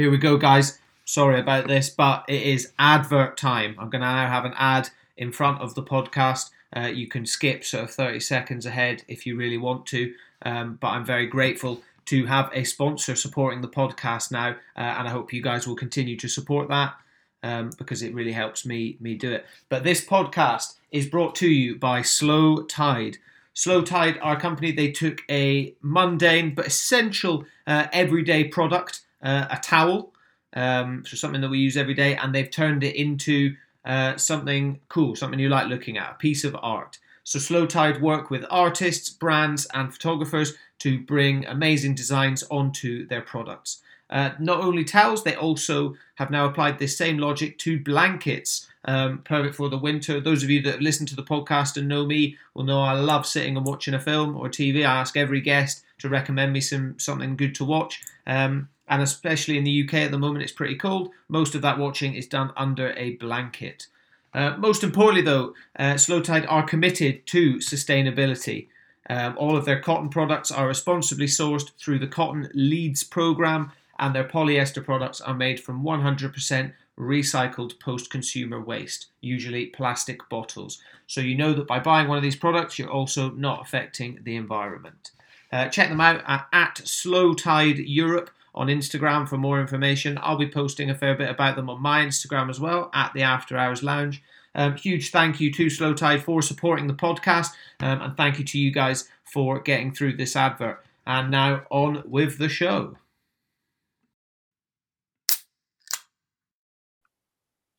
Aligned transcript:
Here 0.00 0.10
we 0.10 0.16
go, 0.16 0.38
guys. 0.38 0.78
Sorry 1.04 1.38
about 1.38 1.68
this, 1.68 1.90
but 1.90 2.24
it 2.26 2.40
is 2.40 2.72
advert 2.78 3.36
time. 3.36 3.76
I'm 3.78 3.90
going 3.90 4.00
to 4.00 4.10
now 4.10 4.28
have 4.28 4.46
an 4.46 4.54
ad 4.56 4.88
in 5.18 5.30
front 5.30 5.60
of 5.60 5.74
the 5.74 5.82
podcast. 5.82 6.48
Uh, 6.74 6.86
you 6.86 7.06
can 7.06 7.26
skip 7.26 7.64
sort 7.64 7.84
of 7.84 7.90
30 7.90 8.18
seconds 8.20 8.64
ahead 8.64 9.04
if 9.08 9.26
you 9.26 9.36
really 9.36 9.58
want 9.58 9.84
to, 9.88 10.14
um, 10.40 10.78
but 10.80 10.88
I'm 10.88 11.04
very 11.04 11.26
grateful 11.26 11.82
to 12.06 12.24
have 12.24 12.48
a 12.54 12.64
sponsor 12.64 13.14
supporting 13.14 13.60
the 13.60 13.68
podcast 13.68 14.32
now, 14.32 14.52
uh, 14.74 14.80
and 14.80 15.06
I 15.06 15.10
hope 15.10 15.34
you 15.34 15.42
guys 15.42 15.66
will 15.66 15.76
continue 15.76 16.16
to 16.16 16.28
support 16.28 16.70
that 16.70 16.94
um, 17.42 17.68
because 17.76 18.02
it 18.02 18.14
really 18.14 18.32
helps 18.32 18.64
me 18.64 18.96
me 19.00 19.16
do 19.16 19.30
it. 19.30 19.44
But 19.68 19.84
this 19.84 20.02
podcast 20.02 20.76
is 20.90 21.08
brought 21.08 21.34
to 21.34 21.50
you 21.50 21.76
by 21.76 22.00
Slow 22.00 22.62
Tide. 22.62 23.18
Slow 23.52 23.82
Tide, 23.82 24.18
our 24.22 24.40
company, 24.40 24.72
they 24.72 24.92
took 24.92 25.20
a 25.30 25.74
mundane 25.82 26.54
but 26.54 26.68
essential 26.68 27.44
uh, 27.66 27.88
everyday 27.92 28.44
product, 28.44 29.02
uh, 29.22 29.46
a 29.50 29.58
towel, 29.62 30.12
um, 30.54 31.04
so 31.06 31.16
something 31.16 31.40
that 31.40 31.50
we 31.50 31.58
use 31.58 31.76
every 31.76 31.94
day, 31.94 32.16
and 32.16 32.34
they've 32.34 32.50
turned 32.50 32.84
it 32.84 32.96
into 32.96 33.54
uh, 33.84 34.16
something 34.16 34.80
cool, 34.88 35.16
something 35.16 35.38
you 35.38 35.48
like 35.48 35.68
looking 35.68 35.98
at, 35.98 36.12
a 36.12 36.14
piece 36.14 36.44
of 36.44 36.56
art. 36.60 36.98
So 37.24 37.38
Slow 37.38 37.66
Tide 37.66 38.02
work 38.02 38.30
with 38.30 38.44
artists, 38.50 39.10
brands, 39.10 39.66
and 39.72 39.92
photographers 39.92 40.54
to 40.80 40.98
bring 40.98 41.46
amazing 41.46 41.94
designs 41.94 42.42
onto 42.50 43.06
their 43.06 43.20
products. 43.20 43.82
Uh, 44.08 44.30
not 44.40 44.60
only 44.60 44.84
towels, 44.84 45.22
they 45.22 45.36
also 45.36 45.94
have 46.16 46.30
now 46.30 46.44
applied 46.44 46.78
this 46.78 46.98
same 46.98 47.18
logic 47.18 47.56
to 47.58 47.78
blankets, 47.78 48.66
um, 48.86 49.18
perfect 49.18 49.54
for 49.54 49.68
the 49.68 49.78
winter. 49.78 50.20
Those 50.20 50.42
of 50.42 50.50
you 50.50 50.60
that 50.62 50.82
listen 50.82 51.06
to 51.06 51.16
the 51.16 51.22
podcast 51.22 51.76
and 51.76 51.86
know 51.86 52.04
me 52.04 52.36
will 52.54 52.64
know 52.64 52.80
I 52.80 52.94
love 52.94 53.24
sitting 53.24 53.56
and 53.56 53.64
watching 53.64 53.94
a 53.94 54.00
film 54.00 54.36
or 54.36 54.48
TV. 54.48 54.80
I 54.80 55.00
ask 55.00 55.16
every 55.16 55.40
guest 55.40 55.84
to 55.98 56.08
recommend 56.08 56.52
me 56.52 56.60
some 56.60 56.98
something 56.98 57.36
good 57.36 57.54
to 57.56 57.64
watch. 57.64 58.02
Um, 58.26 58.68
and 58.90 59.00
especially 59.00 59.56
in 59.56 59.64
the 59.64 59.84
UK 59.84 59.94
at 59.94 60.10
the 60.10 60.18
moment, 60.18 60.42
it's 60.42 60.52
pretty 60.52 60.74
cold. 60.74 61.10
Most 61.28 61.54
of 61.54 61.62
that 61.62 61.78
watching 61.78 62.14
is 62.14 62.26
done 62.26 62.52
under 62.56 62.92
a 62.94 63.12
blanket. 63.16 63.86
Uh, 64.34 64.56
most 64.58 64.82
importantly, 64.82 65.22
though, 65.22 65.54
uh, 65.78 65.96
Slow 65.96 66.20
Tide 66.20 66.44
are 66.46 66.64
committed 66.64 67.24
to 67.28 67.56
sustainability. 67.56 68.66
Um, 69.08 69.36
all 69.38 69.56
of 69.56 69.64
their 69.64 69.80
cotton 69.80 70.08
products 70.08 70.50
are 70.50 70.66
responsibly 70.66 71.26
sourced 71.26 71.70
through 71.78 72.00
the 72.00 72.08
Cotton 72.08 72.50
Leads 72.52 73.04
program, 73.04 73.70
and 73.98 74.14
their 74.14 74.28
polyester 74.28 74.84
products 74.84 75.20
are 75.20 75.34
made 75.34 75.60
from 75.60 75.84
100% 75.84 76.72
recycled 76.98 77.78
post 77.78 78.10
consumer 78.10 78.60
waste, 78.60 79.06
usually 79.20 79.66
plastic 79.66 80.28
bottles. 80.28 80.82
So 81.06 81.20
you 81.20 81.36
know 81.36 81.54
that 81.54 81.66
by 81.66 81.78
buying 81.78 82.08
one 82.08 82.18
of 82.18 82.22
these 82.22 82.36
products, 82.36 82.78
you're 82.78 82.90
also 82.90 83.30
not 83.30 83.62
affecting 83.62 84.18
the 84.22 84.36
environment. 84.36 85.12
Uh, 85.52 85.68
check 85.68 85.88
them 85.88 86.00
out 86.00 86.22
at, 86.26 86.46
at 86.52 86.78
Slow 86.78 87.34
Tide 87.34 87.78
Europe 87.78 88.30
on 88.54 88.68
Instagram 88.68 89.28
for 89.28 89.36
more 89.36 89.60
information. 89.60 90.18
I'll 90.22 90.36
be 90.36 90.50
posting 90.50 90.90
a 90.90 90.94
fair 90.94 91.14
bit 91.14 91.30
about 91.30 91.56
them 91.56 91.70
on 91.70 91.80
my 91.80 92.04
Instagram 92.04 92.50
as 92.50 92.60
well 92.60 92.90
at 92.92 93.12
the 93.14 93.22
After 93.22 93.56
Hours 93.56 93.82
Lounge. 93.82 94.22
Um, 94.54 94.76
huge 94.76 95.10
thank 95.10 95.40
you 95.40 95.52
to 95.52 95.70
Slow 95.70 95.94
Tide 95.94 96.24
for 96.24 96.42
supporting 96.42 96.86
the 96.86 96.94
podcast, 96.94 97.50
um, 97.80 98.02
and 98.02 98.16
thank 98.16 98.38
you 98.38 98.44
to 98.44 98.58
you 98.58 98.72
guys 98.72 99.08
for 99.24 99.60
getting 99.60 99.92
through 99.92 100.16
this 100.16 100.34
advert. 100.34 100.84
And 101.06 101.30
now 101.30 101.62
on 101.70 102.02
with 102.06 102.38
the 102.38 102.48
show. 102.48 102.96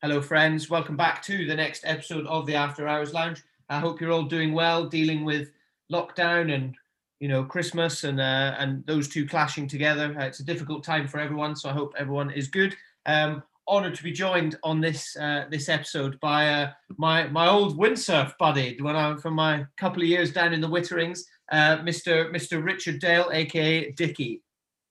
Hello, 0.02 0.20
friends. 0.20 0.68
Welcome 0.68 0.96
back 0.96 1.22
to 1.24 1.46
the 1.46 1.54
next 1.54 1.84
episode 1.86 2.26
of 2.26 2.46
the 2.46 2.56
After 2.56 2.88
Hours 2.88 3.14
Lounge. 3.14 3.42
I 3.68 3.78
hope 3.78 4.00
you're 4.00 4.10
all 4.10 4.24
doing 4.24 4.52
well, 4.52 4.86
dealing 4.86 5.24
with 5.24 5.50
lockdown 5.92 6.52
and 6.52 6.74
you 7.22 7.28
know 7.28 7.44
Christmas 7.44 8.02
and 8.02 8.20
uh, 8.20 8.56
and 8.58 8.84
those 8.84 9.06
two 9.06 9.24
clashing 9.24 9.68
together. 9.68 10.12
Uh, 10.18 10.24
it's 10.24 10.40
a 10.40 10.44
difficult 10.44 10.82
time 10.82 11.06
for 11.06 11.20
everyone, 11.20 11.54
so 11.54 11.68
I 11.68 11.72
hope 11.72 11.94
everyone 11.96 12.32
is 12.32 12.48
good. 12.48 12.76
Um, 13.06 13.44
honored 13.68 13.94
to 13.94 14.02
be 14.02 14.10
joined 14.10 14.58
on 14.64 14.80
this 14.80 15.16
uh, 15.16 15.44
this 15.48 15.68
episode 15.68 16.18
by 16.18 16.48
uh, 16.48 16.72
my 16.98 17.28
my 17.28 17.46
old 17.46 17.78
windsurf 17.78 18.36
buddy 18.38 18.76
when 18.80 18.96
I 18.96 19.14
from 19.14 19.34
my 19.34 19.64
couple 19.76 20.02
of 20.02 20.08
years 20.08 20.32
down 20.32 20.52
in 20.52 20.60
the 20.60 20.68
Witterings, 20.68 21.20
uh, 21.52 21.76
Mr. 21.78 22.28
Mr. 22.34 22.62
Richard 22.62 22.98
Dale, 22.98 23.30
aka 23.32 23.92
Dicky, 23.92 24.42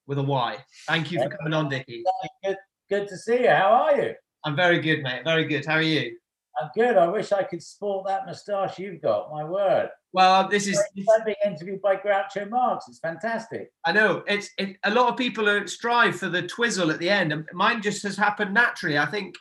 with 0.07 0.17
a 0.17 0.23
Y. 0.23 0.57
Thank 0.87 1.11
you 1.11 1.21
for 1.21 1.29
coming 1.29 1.53
on, 1.53 1.67
Dicky. 1.67 2.01
Good, 2.45 2.55
good 2.89 3.09
to 3.09 3.17
see 3.17 3.41
you. 3.41 3.49
How 3.49 3.73
are 3.73 4.01
you? 4.01 4.13
I'm 4.45 4.55
very 4.55 4.79
good, 4.79 5.03
mate. 5.03 5.25
Very 5.25 5.43
good. 5.43 5.65
How 5.65 5.75
are 5.75 5.81
you? 5.81 6.15
I'm 6.61 6.69
good. 6.75 6.95
I 6.95 7.07
wish 7.07 7.33
I 7.33 7.43
could 7.43 7.61
sport 7.61 8.07
that 8.07 8.25
moustache 8.25 8.79
you've 8.79 9.01
got. 9.01 9.29
My 9.33 9.43
word. 9.43 9.89
Well, 10.13 10.49
this 10.49 10.67
is 10.67 10.81
being 10.95 11.35
interviewed 11.45 11.81
by 11.81 11.95
Groucho 11.95 12.49
Marx. 12.49 12.85
It's 12.89 12.99
fantastic. 12.99 13.71
I 13.85 13.93
know 13.93 14.23
it's 14.27 14.49
it, 14.57 14.75
a 14.83 14.93
lot 14.93 15.07
of 15.09 15.17
people 15.17 15.47
are 15.47 15.65
strive 15.67 16.17
for 16.17 16.27
the 16.27 16.41
twizzle 16.41 16.91
at 16.91 16.99
the 16.99 17.09
end, 17.09 17.31
and 17.31 17.47
mine 17.53 17.81
just 17.81 18.03
has 18.03 18.17
happened 18.17 18.53
naturally. 18.53 18.97
I 18.97 19.05
think 19.05 19.35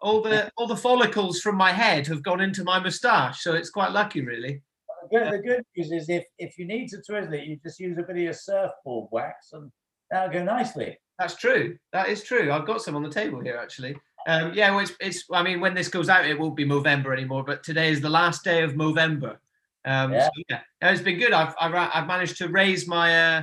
all 0.00 0.22
the 0.22 0.50
all 0.56 0.66
the 0.66 0.76
follicles 0.76 1.40
from 1.40 1.56
my 1.56 1.72
head 1.72 2.06
have 2.06 2.22
gone 2.22 2.40
into 2.40 2.64
my 2.64 2.78
moustache, 2.78 3.42
so 3.42 3.54
it's 3.54 3.70
quite 3.70 3.92
lucky, 3.92 4.22
really. 4.22 4.62
The 5.10 5.18
good, 5.18 5.32
the 5.32 5.38
good 5.38 5.64
news 5.76 5.92
is 5.92 6.08
if 6.08 6.24
if 6.38 6.58
you 6.58 6.66
need 6.66 6.88
to 6.88 7.02
twizzle 7.02 7.34
it, 7.34 7.44
you 7.44 7.58
just 7.62 7.78
use 7.78 7.98
a 7.98 8.02
bit 8.02 8.16
of 8.16 8.22
your 8.22 8.32
surfboard 8.32 9.08
wax, 9.12 9.52
and 9.52 9.70
that'll 10.10 10.32
go 10.32 10.42
nicely. 10.42 10.98
That's 11.18 11.36
true. 11.36 11.76
That 11.92 12.08
is 12.08 12.24
true. 12.24 12.50
I've 12.50 12.66
got 12.66 12.82
some 12.82 12.96
on 12.96 13.02
the 13.02 13.10
table 13.10 13.40
here, 13.40 13.56
actually. 13.56 13.96
Um, 14.26 14.52
yeah, 14.54 14.70
well, 14.70 14.80
it's, 14.80 14.92
it's. 15.00 15.24
I 15.32 15.42
mean, 15.42 15.60
when 15.60 15.74
this 15.74 15.88
goes 15.88 16.08
out, 16.08 16.24
it 16.24 16.38
won't 16.38 16.56
be 16.56 16.64
Movember 16.64 17.12
anymore. 17.12 17.44
But 17.44 17.62
today 17.62 17.90
is 17.90 18.00
the 18.00 18.08
last 18.08 18.42
day 18.42 18.62
of 18.62 18.72
Movember. 18.72 19.36
Um, 19.84 20.12
yeah. 20.12 20.24
So 20.24 20.30
yeah, 20.48 20.60
it's 20.82 21.02
been 21.02 21.18
good. 21.18 21.32
I've, 21.32 21.54
I've 21.60 21.74
I've 21.74 22.06
managed 22.06 22.38
to 22.38 22.48
raise 22.48 22.86
my 22.88 23.14
uh, 23.14 23.42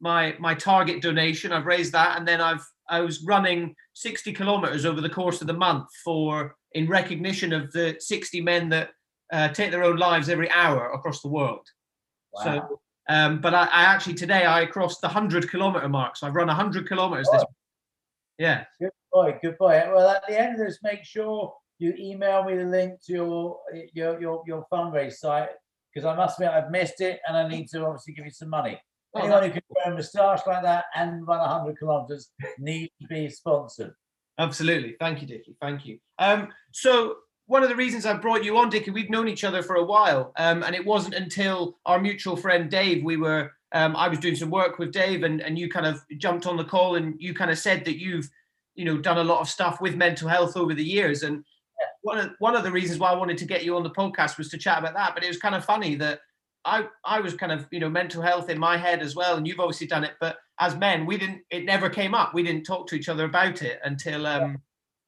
my 0.00 0.34
my 0.38 0.54
target 0.54 1.02
donation. 1.02 1.52
I've 1.52 1.66
raised 1.66 1.92
that, 1.92 2.18
and 2.18 2.26
then 2.26 2.40
I've 2.40 2.64
I 2.88 3.00
was 3.00 3.24
running 3.24 3.74
60 3.94 4.32
kilometers 4.32 4.84
over 4.84 5.00
the 5.00 5.08
course 5.08 5.40
of 5.40 5.46
the 5.46 5.54
month 5.54 5.88
for 6.04 6.54
in 6.72 6.88
recognition 6.88 7.52
of 7.52 7.72
the 7.72 7.96
60 7.98 8.40
men 8.40 8.68
that 8.68 8.90
uh, 9.32 9.48
take 9.48 9.70
their 9.70 9.84
own 9.84 9.96
lives 9.96 10.28
every 10.28 10.50
hour 10.50 10.92
across 10.92 11.22
the 11.22 11.28
world. 11.28 11.66
Wow. 12.32 12.42
So, 12.42 12.80
um, 13.08 13.40
but 13.40 13.54
I, 13.54 13.64
I, 13.64 13.82
actually 13.84 14.14
today 14.14 14.46
I 14.46 14.66
crossed 14.66 15.00
the 15.00 15.06
100 15.06 15.50
kilometer 15.50 15.88
mark. 15.88 16.16
So 16.16 16.26
I've 16.26 16.34
run 16.34 16.48
100 16.48 16.88
kilometers 16.88 17.28
oh. 17.30 17.38
this. 17.38 17.44
Yeah. 18.38 18.64
Good 18.80 18.90
boy. 19.12 19.38
Good 19.40 19.56
boy. 19.58 19.82
Well, 19.94 20.10
at 20.10 20.22
the 20.28 20.38
end 20.38 20.60
of 20.60 20.66
this, 20.66 20.78
make 20.82 21.04
sure 21.04 21.54
you 21.78 21.94
email 21.98 22.44
me 22.44 22.56
the 22.56 22.64
link 22.64 23.00
to 23.06 23.12
your 23.12 23.58
your 23.92 24.20
your, 24.20 24.42
your 24.46 24.66
fundraise 24.72 25.14
site 25.14 25.50
because 25.94 26.06
I 26.06 26.16
must 26.16 26.38
admit 26.38 26.52
I've 26.52 26.70
missed 26.70 27.00
it 27.00 27.20
and 27.26 27.36
I 27.36 27.48
need 27.48 27.68
to 27.68 27.84
obviously 27.84 28.14
give 28.14 28.24
you 28.24 28.30
some 28.30 28.50
money. 28.50 28.78
Anyone 29.16 29.44
who 29.44 29.50
can 29.50 29.62
grow 29.72 29.92
a 29.92 29.94
moustache 29.94 30.40
like 30.46 30.62
that 30.64 30.86
and 30.96 31.26
run 31.26 31.38
100 31.38 31.78
kilometers 31.78 32.30
needs 32.58 32.90
to 33.00 33.06
be 33.06 33.28
sponsored. 33.28 33.94
Absolutely. 34.38 34.96
Thank 34.98 35.22
you, 35.22 35.28
Dicky. 35.28 35.56
Thank 35.60 35.86
you. 35.86 35.98
Um, 36.18 36.48
so, 36.72 37.16
one 37.46 37.62
of 37.62 37.68
the 37.68 37.76
reasons 37.76 38.06
I 38.06 38.14
brought 38.14 38.42
you 38.42 38.56
on, 38.56 38.70
Dicky, 38.70 38.90
we've 38.90 39.10
known 39.10 39.28
each 39.28 39.44
other 39.44 39.62
for 39.62 39.76
a 39.76 39.84
while. 39.84 40.32
Um, 40.36 40.62
and 40.62 40.74
it 40.74 40.84
wasn't 40.84 41.14
until 41.14 41.78
our 41.84 42.00
mutual 42.00 42.36
friend 42.36 42.70
Dave, 42.70 43.04
we 43.04 43.18
were, 43.18 43.52
um, 43.72 43.94
I 43.96 44.08
was 44.08 44.18
doing 44.18 44.34
some 44.34 44.50
work 44.50 44.78
with 44.78 44.92
Dave 44.92 45.24
and, 45.24 45.42
and 45.42 45.58
you 45.58 45.68
kind 45.68 45.84
of 45.84 46.02
jumped 46.16 46.46
on 46.46 46.56
the 46.56 46.64
call 46.64 46.96
and 46.96 47.14
you 47.20 47.34
kind 47.34 47.50
of 47.50 47.58
said 47.58 47.84
that 47.84 47.98
you've, 47.98 48.30
you 48.76 48.86
know, 48.86 48.96
done 48.96 49.18
a 49.18 49.24
lot 49.24 49.40
of 49.40 49.48
stuff 49.50 49.80
with 49.80 49.94
mental 49.94 50.26
health 50.26 50.56
over 50.56 50.72
the 50.72 50.82
years. 50.82 51.22
And 51.22 51.44
one 52.04 52.18
of 52.18 52.32
one 52.38 52.54
of 52.54 52.62
the 52.62 52.70
reasons 52.70 53.00
why 53.00 53.10
I 53.10 53.16
wanted 53.16 53.38
to 53.38 53.46
get 53.46 53.64
you 53.64 53.76
on 53.76 53.82
the 53.82 53.90
podcast 53.90 54.36
was 54.36 54.50
to 54.50 54.58
chat 54.58 54.78
about 54.78 54.94
that. 54.94 55.14
But 55.14 55.24
it 55.24 55.28
was 55.28 55.38
kind 55.38 55.54
of 55.54 55.64
funny 55.64 55.94
that 55.96 56.20
I 56.64 56.86
I 57.04 57.20
was 57.20 57.34
kind 57.34 57.50
of 57.50 57.66
you 57.70 57.80
know 57.80 57.88
mental 57.88 58.22
health 58.22 58.50
in 58.50 58.58
my 58.58 58.76
head 58.76 59.00
as 59.00 59.16
well, 59.16 59.36
and 59.36 59.48
you've 59.48 59.58
obviously 59.58 59.86
done 59.86 60.04
it. 60.04 60.12
But 60.20 60.36
as 60.60 60.76
men, 60.76 61.06
we 61.06 61.16
didn't. 61.16 61.40
It 61.50 61.64
never 61.64 61.88
came 61.88 62.14
up. 62.14 62.34
We 62.34 62.42
didn't 62.42 62.64
talk 62.64 62.86
to 62.88 62.94
each 62.94 63.08
other 63.08 63.24
about 63.24 63.62
it 63.62 63.80
until 63.84 64.26
um 64.26 64.50
yeah. 64.50 64.56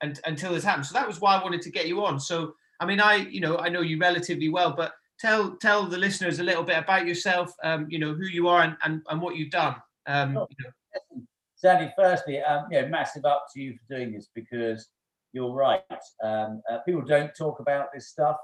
and, 0.00 0.20
until 0.24 0.54
this 0.54 0.64
happened. 0.64 0.86
So 0.86 0.94
that 0.94 1.06
was 1.06 1.20
why 1.20 1.36
I 1.36 1.42
wanted 1.42 1.60
to 1.62 1.70
get 1.70 1.86
you 1.86 2.04
on. 2.04 2.18
So 2.18 2.54
I 2.80 2.86
mean, 2.86 3.00
I 3.00 3.16
you 3.16 3.40
know 3.40 3.58
I 3.58 3.68
know 3.68 3.82
you 3.82 3.98
relatively 3.98 4.48
well, 4.48 4.72
but 4.72 4.92
tell 5.20 5.56
tell 5.56 5.86
the 5.86 5.98
listeners 5.98 6.38
a 6.38 6.44
little 6.44 6.64
bit 6.64 6.78
about 6.78 7.06
yourself. 7.06 7.52
Um, 7.62 7.86
you 7.90 7.98
know 7.98 8.14
who 8.14 8.24
you 8.24 8.48
are 8.48 8.62
and 8.62 8.76
and, 8.82 9.02
and 9.10 9.20
what 9.20 9.36
you've 9.36 9.50
done. 9.50 9.76
Um, 10.06 10.30
you 10.30 10.36
know. 10.64 11.22
Sandy, 11.56 11.90
firstly, 11.96 12.40
um, 12.40 12.66
you 12.70 12.80
know, 12.80 12.88
massive 12.88 13.24
up 13.24 13.46
to 13.52 13.60
you 13.60 13.74
for 13.74 13.96
doing 13.96 14.12
this 14.12 14.28
because 14.34 14.88
you're 15.36 15.52
right. 15.52 15.82
Um, 16.24 16.62
uh, 16.70 16.78
people 16.86 17.02
don't 17.02 17.30
talk 17.36 17.60
about 17.60 17.88
this 17.92 18.08
stuff. 18.08 18.38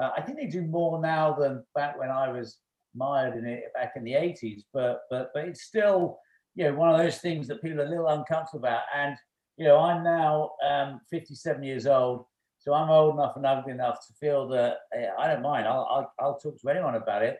Uh, 0.00 0.10
I 0.14 0.20
think 0.20 0.36
they 0.36 0.46
do 0.46 0.60
more 0.62 1.00
now 1.00 1.32
than 1.32 1.64
back 1.74 1.98
when 1.98 2.10
I 2.10 2.30
was 2.30 2.58
mired 2.94 3.36
in 3.38 3.46
it 3.46 3.72
back 3.72 3.94
in 3.96 4.04
the 4.04 4.12
80s. 4.12 4.60
But 4.72 5.04
but 5.10 5.30
but 5.32 5.48
it's 5.48 5.62
still 5.62 6.18
you 6.54 6.64
know 6.64 6.74
one 6.74 6.90
of 6.90 6.98
those 6.98 7.18
things 7.18 7.48
that 7.48 7.62
people 7.62 7.80
are 7.80 7.86
a 7.86 7.88
little 7.88 8.08
uncomfortable 8.08 8.60
about. 8.60 8.82
And 8.94 9.16
you 9.56 9.64
know 9.64 9.78
I'm 9.78 10.04
now 10.04 10.50
um, 10.68 11.00
57 11.10 11.62
years 11.62 11.86
old, 11.86 12.26
so 12.58 12.74
I'm 12.74 12.90
old 12.90 13.14
enough 13.14 13.36
and 13.36 13.46
ugly 13.46 13.72
enough 13.72 14.06
to 14.06 14.12
feel 14.20 14.46
that 14.48 14.76
uh, 14.94 15.18
I 15.18 15.28
don't 15.28 15.42
mind. 15.42 15.66
I'll, 15.66 15.88
I'll, 15.90 16.12
I'll 16.20 16.38
talk 16.38 16.60
to 16.60 16.68
anyone 16.68 16.96
about 16.96 17.22
it 17.22 17.38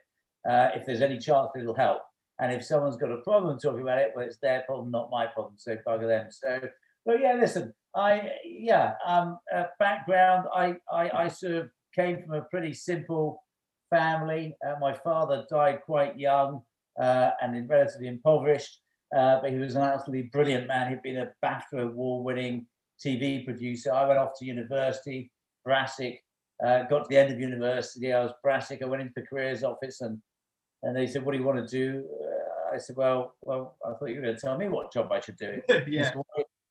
uh, 0.49 0.71
if 0.75 0.87
there's 0.87 1.03
any 1.03 1.19
chance 1.19 1.51
that 1.55 1.61
it'll 1.61 1.75
help. 1.75 2.01
And 2.41 2.53
if 2.53 2.65
someone's 2.65 2.97
got 2.97 3.13
a 3.13 3.19
problem 3.19 3.59
talking 3.59 3.83
about 3.83 3.99
it, 3.99 4.13
well, 4.17 4.27
it's 4.27 4.39
their 4.39 4.63
problem, 4.63 4.91
not 4.91 5.11
my 5.11 5.27
problem. 5.27 5.55
So 5.59 5.77
bugger 5.87 6.09
them. 6.09 6.27
So, 6.31 6.61
but 7.07 7.21
yeah, 7.21 7.35
listen, 7.35 7.73
I 7.97 8.31
yeah, 8.45 8.95
um, 9.07 9.39
uh, 9.55 9.65
background. 9.79 10.47
I, 10.55 10.77
I 10.93 11.11
I 11.25 11.29
sort 11.29 11.53
of 11.55 11.71
came 11.95 12.23
from 12.23 12.35
a 12.35 12.43
pretty 12.43 12.73
simple 12.75 13.43
family. 13.91 14.57
Uh, 14.67 14.75
my 14.81 14.93
father 14.93 15.45
died 15.49 15.81
quite 15.87 16.19
young 16.19 16.63
uh, 17.01 17.31
and 17.41 17.69
relatively 17.69 18.09
impoverished. 18.09 18.81
uh, 19.17 19.41
but 19.41 19.53
he 19.53 19.59
was 19.59 19.77
an 19.77 19.83
absolutely 19.83 20.29
brilliant 20.33 20.67
man. 20.67 20.91
He'd 20.91 21.03
been 21.03 21.19
a 21.19 21.31
BAFTA 21.45 21.85
award-winning 21.85 22.67
TV 23.05 23.45
producer. 23.45 23.93
I 23.93 24.07
went 24.07 24.19
off 24.19 24.33
to 24.39 24.45
university, 24.45 25.31
Brassic. 25.65 26.21
Uh, 26.65 26.83
got 26.85 27.01
to 27.05 27.09
the 27.09 27.17
end 27.17 27.33
of 27.33 27.39
university. 27.41 28.13
I 28.13 28.23
was 28.25 28.33
Brassic. 28.43 28.83
I 28.83 28.87
went 28.87 29.03
into 29.03 29.13
the 29.17 29.23
careers 29.23 29.63
office 29.63 30.01
and 30.01 30.19
and 30.83 30.95
they 30.95 31.07
said, 31.07 31.25
"What 31.25 31.33
do 31.33 31.39
you 31.39 31.45
want 31.45 31.67
to 31.67 31.67
do?" 31.67 32.05
Uh, 32.23 32.75
I 32.75 32.79
said, 32.79 32.97
"Well, 32.97 33.35
well, 33.43 33.77
I 33.85 33.95
thought 33.95 34.07
you 34.11 34.17
were 34.17 34.23
going 34.23 34.35
to 34.35 34.41
tell 34.41 34.59
me 34.59 34.69
what 34.69 34.93
job 34.93 35.11
I 35.11 35.21
should 35.21 35.39
do." 35.39 35.63
yeah. 35.89 36.13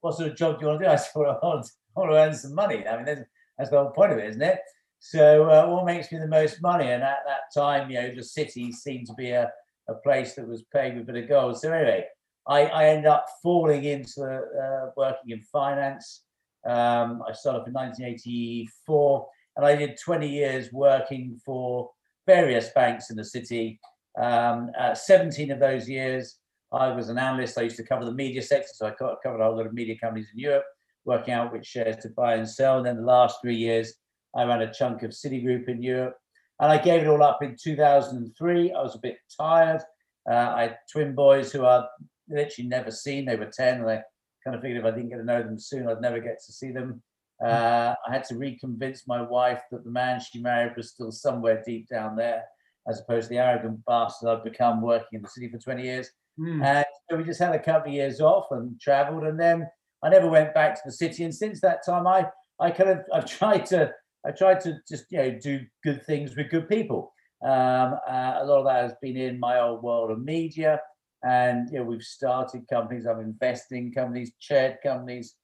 What, 0.03 0.15
sort 0.15 0.29
of 0.29 0.38
job 0.38 0.59
do 0.59 0.65
you 0.65 0.69
want 0.69 0.81
to 0.81 0.85
do? 0.85 0.91
I 0.94 0.95
said, 0.95 1.11
"Well, 1.15 1.39
I 1.41 1.45
want, 1.45 1.65
to 1.95 2.15
earn 2.15 2.33
some 2.33 2.53
money." 2.53 2.88
I 2.88 2.97
mean, 2.97 3.05
that's, 3.05 3.21
that's 3.57 3.69
the 3.69 3.77
whole 3.77 3.91
point 3.91 4.11
of 4.11 4.19
it, 4.19 4.29
isn't 4.29 4.41
it? 4.41 4.59
So, 5.00 5.50
uh, 5.50 5.67
what 5.67 5.85
makes 5.85 6.11
me 6.11 6.19
the 6.19 6.27
most 6.27 6.61
money? 6.61 6.89
And 6.89 7.03
at 7.03 7.19
that 7.25 7.53
time, 7.53 7.89
you 7.89 8.01
know, 8.01 8.15
the 8.15 8.23
city 8.23 8.71
seemed 8.71 9.07
to 9.07 9.13
be 9.13 9.31
a, 9.31 9.51
a 9.89 9.95
place 9.95 10.35
that 10.35 10.47
was 10.47 10.63
paying 10.73 10.97
with 10.97 11.09
a 11.09 11.13
bit 11.13 11.23
of 11.23 11.29
gold. 11.29 11.57
So, 11.57 11.71
anyway, 11.71 12.05
I, 12.47 12.65
I 12.65 12.85
ended 12.85 13.07
up 13.07 13.25
falling 13.41 13.83
into 13.83 14.23
uh, 14.23 14.91
working 14.95 15.31
in 15.31 15.41
finance. 15.41 16.23
Um, 16.65 17.21
I 17.27 17.33
started 17.33 17.67
in 17.67 17.73
1984 17.73 19.27
and 19.57 19.65
I 19.65 19.75
did 19.75 19.99
20 20.03 20.29
years 20.29 20.71
working 20.71 21.39
for 21.45 21.91
various 22.25 22.69
banks 22.69 23.09
in 23.09 23.17
the 23.17 23.25
city. 23.25 23.79
Um, 24.19 24.71
uh, 24.77 24.95
17 24.95 25.51
of 25.51 25.59
those 25.59 25.89
years, 25.89 26.38
I 26.73 26.89
was 26.89 27.09
an 27.09 27.19
analyst. 27.19 27.57
I 27.57 27.63
used 27.63 27.77
to 27.77 27.83
cover 27.83 28.03
the 28.03 28.11
media 28.11 28.41
sector, 28.41 28.71
so 28.73 28.87
I 28.87 28.91
covered 28.91 29.41
a 29.41 29.45
whole 29.45 29.55
lot 29.55 29.67
of 29.67 29.73
media 29.73 29.95
companies 29.97 30.29
in 30.33 30.39
Europe, 30.39 30.65
working 31.05 31.33
out 31.33 31.53
which 31.53 31.67
shares 31.67 31.97
to 31.97 32.09
buy 32.09 32.35
and 32.35 32.49
sell. 32.49 32.77
And 32.77 32.85
then 32.85 32.97
the 32.97 33.03
last 33.03 33.37
three 33.41 33.55
years, 33.55 33.93
I 34.35 34.43
ran 34.43 34.61
a 34.61 34.73
chunk 34.73 35.03
of 35.03 35.11
Citigroup 35.11 35.69
in 35.69 35.83
Europe. 35.83 36.17
And 36.59 36.71
I 36.71 36.77
gave 36.77 37.01
it 37.01 37.07
all 37.07 37.23
up 37.23 37.43
in 37.43 37.55
2003. 37.61 38.71
I 38.71 38.81
was 38.81 38.95
a 38.95 38.99
bit 38.99 39.17
tired. 39.37 39.81
Uh, 40.29 40.53
I 40.55 40.61
had 40.63 40.77
twin 40.91 41.13
boys 41.13 41.51
who 41.51 41.65
I'd 41.65 41.85
literally 42.27 42.69
never 42.69 42.91
seen. 42.91 43.25
They 43.25 43.35
were 43.35 43.51
10, 43.53 43.81
and 43.81 43.89
I 43.89 44.01
kind 44.43 44.55
of 44.55 44.61
figured 44.61 44.79
if 44.79 44.85
I 44.85 44.95
didn't 44.95 45.09
get 45.09 45.17
to 45.17 45.25
know 45.25 45.43
them 45.43 45.59
soon, 45.59 45.87
I'd 45.87 46.01
never 46.01 46.19
get 46.19 46.39
to 46.45 46.53
see 46.53 46.71
them. 46.71 47.01
Uh, 47.43 47.93
I 48.07 48.11
had 48.11 48.23
to 48.25 48.35
reconvince 48.35 49.01
my 49.05 49.21
wife 49.21 49.61
that 49.71 49.83
the 49.83 49.91
man 49.91 50.19
she 50.21 50.41
married 50.41 50.77
was 50.77 50.91
still 50.91 51.11
somewhere 51.11 51.61
deep 51.65 51.89
down 51.89 52.15
there, 52.15 52.43
as 52.87 53.01
opposed 53.01 53.27
to 53.27 53.29
the 53.33 53.39
arrogant 53.39 53.83
bastard 53.85 54.29
I'd 54.29 54.43
become 54.43 54.81
working 54.81 55.17
in 55.17 55.21
the 55.21 55.27
city 55.27 55.49
for 55.49 55.57
20 55.57 55.83
years. 55.83 56.09
Mm. 56.39 56.63
And 56.63 56.85
so 57.09 57.18
we 57.18 57.24
just 57.24 57.39
had 57.39 57.56
a 57.56 57.59
couple 57.59 57.89
of 57.89 57.95
years 57.95 58.19
off 58.21 58.47
and 58.51 58.80
traveled, 58.80 59.24
and 59.24 59.39
then 59.39 59.68
I 60.03 60.09
never 60.09 60.30
went 60.30 60.53
back 60.53 60.75
to 60.75 60.81
the 60.85 60.91
city. 60.91 61.24
And 61.24 61.33
since 61.33 61.62
that 61.62 61.85
time, 61.85 62.07
I 62.07 62.27
I 62.59 62.71
kind 62.71 62.89
of 62.89 63.00
I've 63.13 63.25
tried 63.39 63.65
to 63.68 63.91
I 64.25 64.31
tried 64.31 64.62
to 64.62 64.77
just 64.88 65.06
you 65.09 65.18
know 65.18 65.31
do 65.31 65.62
good 65.83 66.06
things 66.06 66.35
with 66.35 66.50
good 66.50 66.69
people. 66.69 67.13
Um, 67.44 67.95
uh, 68.07 68.39
a 68.39 68.45
lot 68.45 68.59
of 68.59 68.65
that 68.65 68.83
has 68.83 68.94
been 69.01 69.18
in 69.18 69.39
my 69.39 69.59
old 69.59 69.83
world 69.83 70.12
of 70.12 70.24
media, 70.24 70.80
and 71.24 71.69
you 71.71 71.80
know 71.80 71.85
we've 71.85 72.01
started 72.01 72.68
companies, 72.69 73.06
I've 73.06 73.19
invested 73.19 73.77
in 73.77 73.91
companies, 73.91 74.31
chaired 74.39 74.77
companies, 74.81 75.35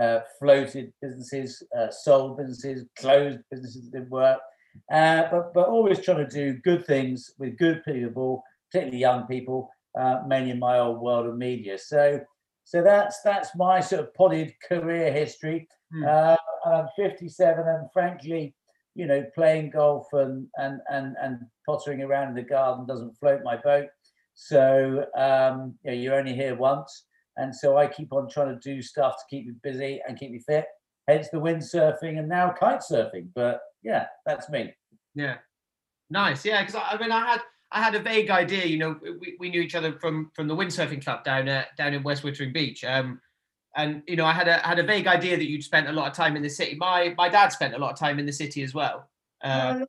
uh, 0.00 0.20
floated 0.38 0.92
businesses, 1.00 1.62
uh, 1.78 1.90
sold 1.90 2.38
businesses, 2.38 2.84
closed 2.98 3.38
businesses 3.50 3.84
that 3.84 3.98
didn't 3.98 4.10
work. 4.10 4.40
Uh, 4.92 5.24
but 5.30 5.54
but 5.54 5.68
always 5.68 6.00
trying 6.00 6.26
to 6.26 6.28
do 6.28 6.58
good 6.64 6.84
things 6.86 7.30
with 7.38 7.56
good 7.56 7.84
people, 7.84 8.42
particularly 8.70 8.98
young 8.98 9.26
people, 9.26 9.70
uh, 9.98 10.20
mainly 10.26 10.50
in 10.50 10.58
my 10.58 10.78
old 10.78 11.00
world 11.00 11.26
of 11.26 11.36
media. 11.36 11.78
So 11.78 12.20
so 12.64 12.82
that's 12.82 13.20
that's 13.22 13.54
my 13.56 13.80
sort 13.80 14.02
of 14.02 14.14
potted 14.14 14.54
career 14.66 15.12
history. 15.12 15.68
Mm. 15.94 16.36
I'm 16.66 16.88
57, 16.96 17.68
and 17.68 17.88
frankly, 17.92 18.54
you 18.94 19.06
know, 19.06 19.24
playing 19.34 19.70
golf 19.70 20.06
and 20.12 20.46
and 20.56 20.80
and 20.90 21.14
and 21.20 21.40
pottering 21.66 22.02
around 22.02 22.28
in 22.28 22.34
the 22.34 22.42
garden 22.42 22.86
doesn't 22.86 23.18
float 23.18 23.42
my 23.44 23.56
boat. 23.56 23.88
So 24.34 25.04
um, 25.16 25.74
you 25.84 25.90
know, 25.90 25.96
you're 25.96 26.14
only 26.14 26.34
here 26.34 26.56
once. 26.56 27.04
And 27.36 27.54
so 27.54 27.76
I 27.76 27.86
keep 27.86 28.12
on 28.12 28.28
trying 28.28 28.58
to 28.58 28.60
do 28.60 28.80
stuff 28.80 29.16
to 29.16 29.24
keep 29.28 29.46
me 29.46 29.54
busy 29.62 30.00
and 30.06 30.18
keep 30.18 30.30
me 30.30 30.38
fit. 30.38 30.66
Hence 31.08 31.28
the 31.30 31.38
windsurfing 31.38 32.18
and 32.18 32.28
now 32.28 32.54
kite 32.58 32.80
surfing. 32.80 33.28
But 33.34 33.60
yeah, 33.82 34.06
that's 34.24 34.48
me. 34.48 34.72
Yeah, 35.14 35.36
nice. 36.10 36.44
Yeah, 36.44 36.62
because 36.62 36.76
I, 36.76 36.92
I, 36.92 36.98
mean, 36.98 37.12
I 37.12 37.32
had 37.32 37.40
I 37.72 37.82
had 37.82 37.94
a 37.94 38.00
vague 38.00 38.30
idea. 38.30 38.66
You 38.66 38.78
know, 38.78 39.00
we, 39.02 39.36
we 39.38 39.50
knew 39.50 39.60
each 39.60 39.74
other 39.74 39.92
from 39.92 40.30
from 40.34 40.48
the 40.48 40.56
windsurfing 40.56 41.02
club 41.02 41.24
down 41.24 41.48
at 41.48 41.76
down 41.76 41.94
in 41.94 42.02
West 42.02 42.22
Wittering 42.22 42.52
Beach. 42.52 42.84
Um, 42.84 43.20
and 43.76 44.02
you 44.06 44.16
know, 44.16 44.24
I 44.24 44.32
had 44.32 44.48
a 44.48 44.58
had 44.58 44.78
a 44.78 44.84
vague 44.84 45.06
idea 45.06 45.36
that 45.36 45.48
you'd 45.48 45.64
spent 45.64 45.88
a 45.88 45.92
lot 45.92 46.08
of 46.08 46.16
time 46.16 46.36
in 46.36 46.42
the 46.42 46.48
city. 46.48 46.76
My 46.76 47.14
my 47.16 47.28
dad 47.28 47.48
spent 47.48 47.74
a 47.74 47.78
lot 47.78 47.92
of 47.92 47.98
time 47.98 48.18
in 48.18 48.26
the 48.26 48.32
city 48.32 48.62
as 48.62 48.74
well. 48.74 49.08
Uh, 49.42 49.80
oh, 49.80 49.86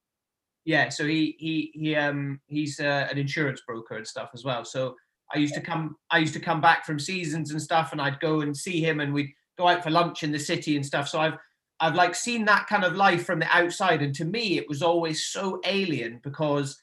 yeah, 0.66 0.90
so 0.90 1.06
he 1.06 1.36
he 1.38 1.72
he 1.74 1.96
um 1.96 2.40
he's 2.48 2.80
uh, 2.80 3.08
an 3.12 3.18
insurance 3.18 3.62
broker 3.66 3.96
and 3.96 4.08
stuff 4.08 4.32
as 4.34 4.44
well. 4.44 4.66
So 4.66 4.96
I 5.34 5.38
used 5.38 5.54
to 5.54 5.62
come 5.62 5.96
I 6.10 6.18
used 6.18 6.34
to 6.34 6.40
come 6.40 6.62
back 6.62 6.86
from 6.86 7.00
seasons 7.00 7.52
and 7.52 7.62
stuff 7.62 7.92
and 7.92 8.02
I'd 8.02 8.20
go 8.20 8.42
and 8.42 8.56
see 8.56 8.84
him 8.84 9.00
and 9.00 9.14
we'd 9.14 9.32
go 9.58 9.68
out 9.68 9.84
for 9.84 9.92
lunch 9.92 10.24
in 10.24 10.32
the 10.32 10.40
city 10.40 10.76
and 10.76 10.86
stuff. 10.86 11.08
So 11.08 11.20
I've 11.20 11.38
I've 11.80 11.96
like 11.96 12.16
seen 12.16 12.46
that 12.46 12.68
kind 12.68 12.84
of 12.84 12.96
life 12.96 13.26
from 13.26 13.40
the 13.40 13.48
outside 13.56 14.02
and 14.02 14.16
to 14.16 14.26
me 14.26 14.58
it 14.58 14.68
was 14.68 14.82
always 14.82 15.28
so 15.28 15.60
alien 15.66 16.20
because 16.24 16.78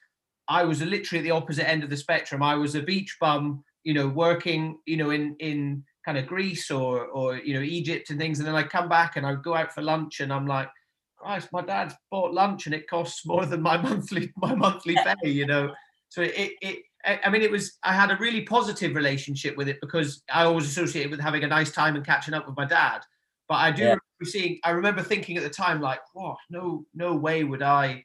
I 0.53 0.65
was 0.65 0.83
literally 0.83 1.21
at 1.21 1.25
the 1.25 1.31
opposite 1.31 1.69
end 1.69 1.83
of 1.83 1.91
the 1.91 1.97
spectrum. 1.97 2.43
I 2.43 2.55
was 2.55 2.75
a 2.75 2.83
beach 2.83 3.17
bum, 3.21 3.65
you 3.85 3.95
know, 3.95 4.09
working, 4.09 4.79
you 4.87 4.97
know, 4.97 5.11
in 5.11 5.37
in 5.39 5.85
kind 6.05 6.19
of 6.19 6.27
Greece 6.27 6.71
or 6.71 7.07
or 7.07 7.37
you 7.37 7.55
know 7.55 7.63
Egypt 7.63 8.11
and 8.11 8.19
things 8.19 8.39
and 8.39 8.47
then 8.47 8.55
I'd 8.55 8.71
come 8.71 8.89
back 8.89 9.17
and 9.17 9.27
I'd 9.27 9.43
go 9.43 9.55
out 9.55 9.73
for 9.73 9.83
lunch 9.83 10.21
and 10.21 10.33
I'm 10.33 10.47
like 10.47 10.69
Christ, 11.17 11.49
my 11.53 11.63
dad's 11.63 11.95
bought 12.11 12.35
lunch 12.35 12.67
and 12.67 12.75
it 12.75 12.89
costs 12.89 13.25
more 13.25 13.47
than 13.47 13.63
my 13.63 13.77
monthly 13.89 14.33
my 14.37 14.55
monthly 14.55 14.97
pay, 15.23 15.31
you 15.31 15.47
know. 15.47 15.73
So 16.09 16.23
it 16.23 16.53
it 16.61 16.83
I 17.05 17.31
mean, 17.31 17.43
it 17.43 17.51
was, 17.51 17.79
I 17.83 17.93
had 17.93 18.13
a 18.13 18.17
really 18.17 18.43
positive 18.43 18.95
relationship 18.95 19.57
with 19.57 19.67
it 19.69 19.81
because 19.81 20.23
I 20.33 20.45
always 20.45 20.67
associated 20.67 21.11
with 21.11 21.19
having 21.19 21.43
a 21.43 21.49
nice 21.49 21.73
time 21.73 21.97
and 21.97 22.07
catching 22.07 22.33
up 22.33 22.47
with 22.47 22.57
my 22.57 22.65
dad. 22.65 23.01
But 23.49 23.57
I 23.57 23.73
do 23.73 23.83
yeah. 23.83 23.89
remember 23.89 24.25
seeing, 24.25 24.61
I 24.63 24.71
remember 24.71 25.03
thinking 25.03 25.37
at 25.37 25.43
the 25.43 25.51
time, 25.51 25.81
like, 25.81 25.99
oh, 26.17 26.37
no, 26.49 26.87
no 26.95 27.17
way 27.17 27.43
would 27.43 27.63
I, 27.63 28.05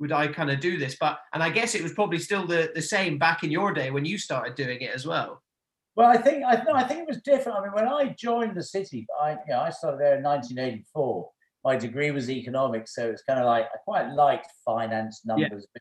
would 0.00 0.12
I 0.12 0.28
kind 0.28 0.50
of 0.50 0.60
do 0.60 0.78
this? 0.78 0.96
But, 0.98 1.18
and 1.32 1.42
I 1.42 1.50
guess 1.50 1.74
it 1.74 1.82
was 1.82 1.92
probably 1.92 2.18
still 2.18 2.46
the, 2.46 2.72
the 2.74 2.82
same 2.82 3.18
back 3.18 3.44
in 3.44 3.50
your 3.50 3.72
day 3.72 3.90
when 3.90 4.04
you 4.04 4.18
started 4.18 4.54
doing 4.54 4.80
it 4.80 4.90
as 4.94 5.06
well. 5.06 5.42
Well, 5.94 6.08
I 6.08 6.16
think, 6.16 6.44
I, 6.44 6.62
no, 6.66 6.72
I 6.72 6.84
think 6.84 7.00
it 7.00 7.08
was 7.08 7.20
different. 7.22 7.58
I 7.58 7.62
mean, 7.62 7.72
when 7.72 7.86
I 7.86 8.14
joined 8.18 8.56
the 8.56 8.62
city, 8.62 9.06
I, 9.20 9.32
you 9.32 9.38
know, 9.48 9.60
I 9.60 9.70
started 9.70 10.00
there 10.00 10.16
in 10.16 10.22
1984. 10.22 11.30
My 11.62 11.76
degree 11.76 12.10
was 12.10 12.30
economics. 12.30 12.94
So 12.94 13.10
it's 13.10 13.22
kind 13.22 13.38
of 13.38 13.46
like, 13.46 13.66
I 13.66 13.76
quite 13.84 14.10
liked 14.14 14.48
finance 14.64 15.22
numbers, 15.24 15.66
yeah 15.74 15.80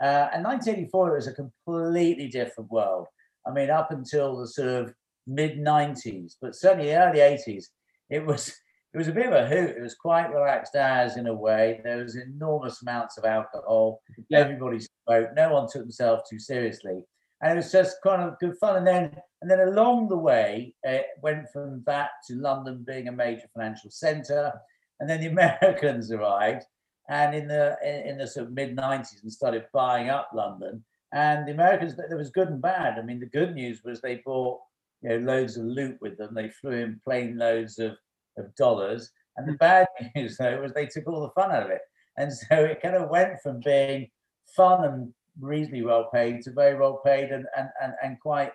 uh, 0.00 0.30
and 0.32 0.44
1984 0.44 1.08
it 1.08 1.16
was 1.16 1.26
a 1.26 1.32
completely 1.32 2.28
different 2.28 2.70
world. 2.70 3.06
I 3.46 3.50
mean, 3.50 3.70
up 3.70 3.90
until 3.90 4.36
the 4.36 4.46
sort 4.46 4.68
of 4.68 4.94
mid 5.26 5.58
90s, 5.58 6.34
but 6.40 6.54
certainly 6.54 6.92
early 6.92 7.18
80s, 7.18 7.64
it 8.08 8.24
was 8.24 8.54
it 8.94 8.98
was 8.98 9.08
a 9.08 9.12
bit 9.12 9.26
of 9.26 9.32
a 9.32 9.46
hoot. 9.46 9.76
It 9.76 9.82
was 9.82 9.94
quite 9.94 10.32
relaxed 10.32 10.74
as 10.74 11.16
in 11.16 11.26
a 11.26 11.34
way. 11.34 11.80
There 11.84 12.02
was 12.02 12.16
enormous 12.16 12.82
amounts 12.82 13.18
of 13.18 13.24
alcohol. 13.24 14.00
Yeah. 14.28 14.38
Everybody 14.38 14.78
smoked. 14.80 15.36
No 15.36 15.52
one 15.52 15.68
took 15.68 15.82
themselves 15.82 16.22
too 16.28 16.38
seriously, 16.38 17.02
and 17.42 17.52
it 17.52 17.56
was 17.56 17.72
just 17.72 17.96
kind 18.02 18.22
of 18.22 18.38
good 18.38 18.56
fun. 18.58 18.76
And 18.76 18.86
then 18.86 19.12
and 19.42 19.50
then 19.50 19.60
along 19.60 20.08
the 20.08 20.16
way, 20.16 20.74
it 20.82 21.06
went 21.22 21.46
from 21.52 21.82
that 21.86 22.10
to 22.28 22.34
London 22.34 22.84
being 22.86 23.08
a 23.08 23.12
major 23.12 23.46
financial 23.54 23.90
centre, 23.90 24.52
and 25.00 25.08
then 25.08 25.20
the 25.20 25.26
Americans 25.60 26.10
arrived 26.10 26.64
and 27.08 27.34
in 27.34 27.48
the 27.48 27.76
in 27.82 28.18
the 28.18 28.26
sort 28.26 28.46
of 28.46 28.52
mid 28.52 28.76
90s 28.76 29.22
and 29.22 29.32
started 29.32 29.66
buying 29.72 30.10
up 30.10 30.30
London. 30.34 30.84
And 31.12 31.48
the 31.48 31.52
Americans, 31.52 31.94
there 31.96 32.18
was 32.18 32.30
good 32.30 32.48
and 32.48 32.60
bad. 32.60 32.98
I 32.98 33.02
mean, 33.02 33.18
the 33.18 33.26
good 33.26 33.54
news 33.54 33.80
was 33.82 34.00
they 34.00 34.16
bought 34.26 34.60
you 35.02 35.10
know 35.10 35.16
loads 35.18 35.56
of 35.56 35.64
loot 35.64 35.96
with 36.00 36.18
them. 36.18 36.34
They 36.34 36.50
flew 36.50 36.72
in 36.72 37.00
plane 37.02 37.38
loads 37.38 37.78
of, 37.78 37.92
of 38.38 38.54
dollars. 38.54 39.10
And 39.36 39.46
the 39.46 39.52
hmm. 39.52 39.58
bad 39.58 39.86
news 40.16 40.36
though 40.36 40.60
was 40.60 40.72
they 40.72 40.86
took 40.86 41.06
all 41.06 41.22
the 41.22 41.40
fun 41.40 41.52
out 41.52 41.64
of 41.64 41.70
it. 41.70 41.82
And 42.16 42.32
so 42.32 42.56
it 42.64 42.82
kind 42.82 42.96
of 42.96 43.10
went 43.10 43.40
from 43.42 43.60
being 43.60 44.10
fun 44.56 44.84
and 44.84 45.12
reasonably 45.40 45.82
well 45.82 46.10
paid 46.12 46.42
to 46.42 46.50
very 46.50 46.74
well 46.76 47.00
paid 47.04 47.30
and 47.30 47.46
and 47.56 47.68
and, 47.80 47.92
and 48.02 48.20
quite 48.20 48.52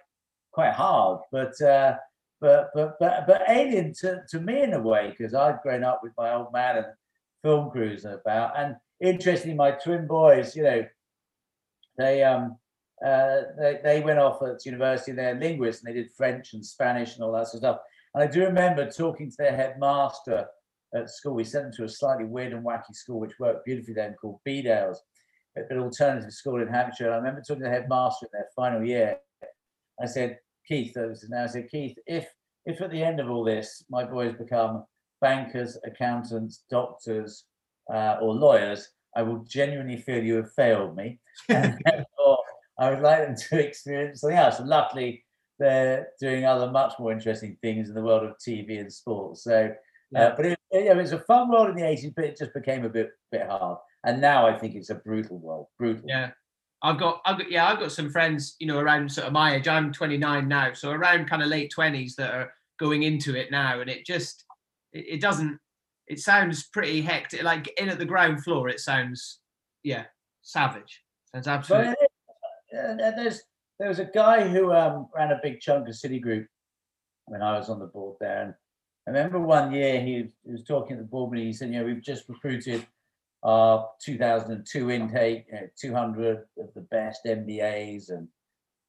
quite 0.52 0.74
hard. 0.74 1.22
But 1.32 1.60
uh, 1.62 1.96
but 2.42 2.72
but 2.74 2.98
but 3.00 3.26
but 3.26 3.44
alien 3.48 3.94
to, 4.02 4.22
to 4.30 4.40
me 4.40 4.64
in 4.64 4.74
a 4.74 4.80
way 4.80 5.16
because 5.18 5.34
I'd 5.34 5.62
grown 5.62 5.84
up 5.84 6.02
with 6.04 6.12
my 6.18 6.34
old 6.34 6.52
man 6.52 6.78
and 6.78 6.88
film 7.42 7.72
crews 7.72 8.06
and 8.06 8.16
about. 8.16 8.58
And 8.58 8.76
interestingly, 9.00 9.56
my 9.56 9.72
twin 9.72 10.08
boys, 10.08 10.56
you 10.56 10.64
know, 10.64 10.86
they 11.98 12.24
um 12.24 12.58
uh, 13.06 13.42
they, 13.60 13.80
they 13.84 14.00
went 14.00 14.20
off 14.20 14.42
at 14.42 14.66
university, 14.66 15.12
they're 15.12 15.36
linguists 15.36 15.84
and 15.84 15.94
they 15.94 16.02
did 16.02 16.12
French 16.12 16.54
and 16.54 16.66
Spanish 16.66 17.16
and 17.16 17.24
all 17.24 17.34
that 17.34 17.48
sort 17.48 17.56
of 17.56 17.60
stuff. 17.60 17.80
And 18.14 18.24
I 18.24 18.28
do 18.28 18.42
remember 18.42 18.90
talking 18.90 19.30
to 19.30 19.38
their 19.38 19.56
headmaster 19.56 20.48
at 20.94 21.10
school. 21.10 21.34
We 21.34 21.44
sent 21.44 21.66
them 21.66 21.74
to 21.78 21.84
a 21.86 21.90
slightly 21.90 22.26
weird 22.26 22.54
and 22.54 22.66
wacky 22.66 22.94
school, 22.94 23.20
which 23.20 23.40
worked 23.40 23.66
beautifully 23.66 23.96
then, 23.96 24.16
called 24.20 24.40
Bedales, 24.48 24.98
an 25.56 25.80
alternative 25.80 26.32
school 26.32 26.62
in 26.62 26.68
Hampshire. 26.68 27.06
And 27.06 27.14
I 27.14 27.18
remember 27.18 27.42
talking 27.42 27.64
to 27.64 27.70
the 27.70 27.76
headmaster 27.76 28.28
in 28.28 28.30
their 28.34 28.50
final 28.56 28.84
year. 28.86 29.18
I 30.02 30.06
said, 30.06 30.40
Keith, 30.68 30.94
this 30.94 31.24
is 31.24 31.30
now, 31.30 31.44
I 31.44 31.48
said, 31.48 31.70
Keith, 31.70 31.98
if 32.08 32.28
if 32.66 32.80
at 32.82 32.92
the 32.92 33.04
end 33.04 33.20
of 33.20 33.30
all 33.30 33.44
this 33.44 33.84
my 33.90 34.06
boys 34.06 34.34
become 34.38 34.86
bankers, 35.20 35.78
accountants, 35.86 36.64
doctors, 36.70 37.46
uh, 37.94 38.18
or 38.22 38.34
lawyers, 38.34 38.90
I 39.16 39.24
will 39.24 39.40
genuinely 39.40 39.98
feel 39.98 40.24
you 40.24 40.36
have 40.38 40.54
failed 40.54 40.96
me. 40.96 41.20
And 41.50 41.80
therefore, 41.86 42.38
I 42.80 42.90
would 42.90 43.02
like 43.02 43.20
them 43.26 43.36
to 43.36 43.66
experience 43.66 44.22
something 44.22 44.38
else. 44.38 44.60
And 44.60 44.70
luckily, 44.70 45.24
they're 45.64 46.10
doing 46.20 46.44
other 46.44 46.70
much 46.70 46.94
more 47.00 47.14
interesting 47.14 47.58
things 47.62 47.88
in 47.88 47.96
the 47.96 48.02
world 48.02 48.24
of 48.24 48.36
TV 48.38 48.82
and 48.82 48.92
sports. 48.92 49.46
So, 49.46 49.68
uh, 49.68 49.70
yeah. 50.12 50.26
uh, 50.26 50.36
but 50.36 50.46
it, 50.46 50.60
it, 50.72 50.88
it, 50.88 50.98
was 50.98 51.14
a 51.14 51.20
fun 51.20 51.50
world 51.50 51.70
in 51.70 51.76
the 51.76 51.84
80s, 51.84 52.14
but 52.14 52.26
it 52.26 52.38
just 52.38 52.54
became 52.54 52.84
a 52.84 52.90
bit 52.90 53.12
bit 53.32 53.48
hard. 53.48 53.78
And 54.04 54.20
now 54.20 54.46
I 54.46 54.58
think 54.60 54.76
it's 54.76 54.90
a 54.90 54.96
brutal 54.96 55.40
world. 55.40 55.68
Brutal. 55.80 56.04
Yeah. 56.06 56.32
I've 56.82 57.00
got, 57.00 57.22
I've 57.26 57.38
got, 57.38 57.50
yeah, 57.50 57.66
I've 57.66 57.80
got 57.80 57.94
some 57.94 58.10
friends, 58.10 58.58
you 58.60 58.68
know, 58.68 58.78
around 58.78 59.10
sort 59.10 59.26
of 59.26 59.32
my 59.32 59.56
age. 59.56 59.70
I'm 59.70 59.94
29 59.94 60.50
now, 60.50 60.74
so 60.74 60.92
around 60.92 61.30
kind 61.30 61.42
of 61.42 61.48
late 61.48 61.74
20s 61.76 62.16
that 62.16 62.34
are 62.34 62.54
going 62.78 63.04
into 63.04 63.38
it 63.38 63.52
now, 63.52 63.80
and 63.80 63.90
it 63.90 64.06
just, 64.06 64.44
it, 64.92 65.06
it 65.08 65.22
doesn't, 65.22 65.58
it 66.08 66.20
sounds 66.20 66.68
pretty 66.68 67.02
hectic. 67.02 67.42
Like 67.42 67.74
in 67.80 67.88
at 67.88 68.00
the 68.00 68.06
ground 68.06 68.44
floor, 68.44 68.68
it 68.68 68.82
sounds, 68.82 69.40
yeah, 69.84 70.04
savage. 70.42 71.02
Sounds 71.34 71.48
absolutely. 71.48 71.96
But, 72.70 73.02
uh, 73.02 73.12
there's 73.16 73.44
there 73.84 73.90
was 73.90 74.00
a 74.00 74.06
guy 74.06 74.48
who 74.48 74.72
um, 74.72 75.10
ran 75.14 75.32
a 75.32 75.40
big 75.44 75.60
chunk 75.60 75.90
of 75.90 75.94
Citigroup 75.94 76.46
when 77.26 77.42
I 77.42 77.58
was 77.58 77.70
on 77.70 77.80
the 77.80 77.86
board 77.86 78.16
there, 78.22 78.44
and 78.44 78.54
I 79.06 79.20
remember 79.20 79.42
one 79.42 79.74
year 79.74 80.00
he, 80.00 80.32
he 80.46 80.52
was 80.54 80.64
talking 80.64 80.94
at 80.94 81.00
the 81.00 81.06
board 81.06 81.34
meeting. 81.34 81.48
He 81.48 81.54
said, 81.54 81.70
"You 81.70 81.80
know, 81.80 81.86
we've 81.86 82.02
just 82.02 82.30
recruited 82.30 82.88
our 83.44 83.90
2002 84.02 84.90
intake, 84.90 85.48
you 85.50 85.54
know, 85.56 85.68
200 85.78 86.38
of 86.60 86.74
the 86.74 86.80
best 86.80 87.26
MBAs 87.26 88.10
and 88.10 88.30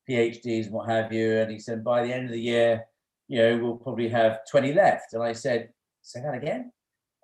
PhDs 0.09 0.67
and 0.67 0.73
what 0.73 0.89
have 0.89 1.13
you." 1.13 1.39
And 1.39 1.51
he 1.51 1.59
said, 1.59 1.83
"By 1.83 2.07
the 2.07 2.13
end 2.13 2.27
of 2.27 2.31
the 2.31 2.41
year, 2.41 2.85
you 3.27 3.39
know, 3.39 3.59
we'll 3.59 3.77
probably 3.79 4.09
have 4.11 4.43
20 4.49 4.75
left." 4.75 5.13
And 5.13 5.25
I 5.25 5.33
said, 5.33 5.71
"Say 6.03 6.21
that 6.21 6.35
again." 6.35 6.71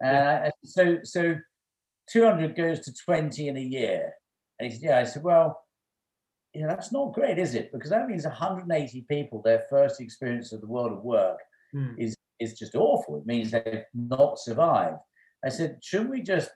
Yeah. 0.02 0.46
Uh, 0.46 0.50
so, 0.64 0.98
so 1.04 1.36
200 2.08 2.56
goes 2.56 2.80
to 2.80 2.92
20 2.92 3.46
in 3.46 3.56
a 3.56 3.60
year. 3.60 4.14
And 4.58 4.72
he 4.72 4.76
said, 4.76 4.82
"Yeah." 4.82 4.98
I 4.98 5.04
said, 5.04 5.22
"Well." 5.22 5.62
You 6.54 6.62
know, 6.62 6.68
that's 6.68 6.92
not 6.92 7.12
great, 7.12 7.38
is 7.38 7.54
it? 7.54 7.70
Because 7.72 7.90
that 7.90 8.08
means 8.08 8.24
180 8.24 9.06
people, 9.08 9.40
their 9.42 9.64
first 9.70 10.00
experience 10.00 10.52
of 10.52 10.60
the 10.60 10.66
world 10.66 10.92
of 10.92 11.02
work 11.02 11.38
mm. 11.74 11.94
is 11.98 12.16
is 12.40 12.58
just 12.58 12.74
awful. 12.74 13.18
It 13.18 13.26
means 13.26 13.50
they've 13.50 13.84
not 13.94 14.38
survived. 14.38 14.96
I 15.44 15.50
said, 15.50 15.78
shouldn't 15.82 16.10
we 16.10 16.22
just 16.22 16.50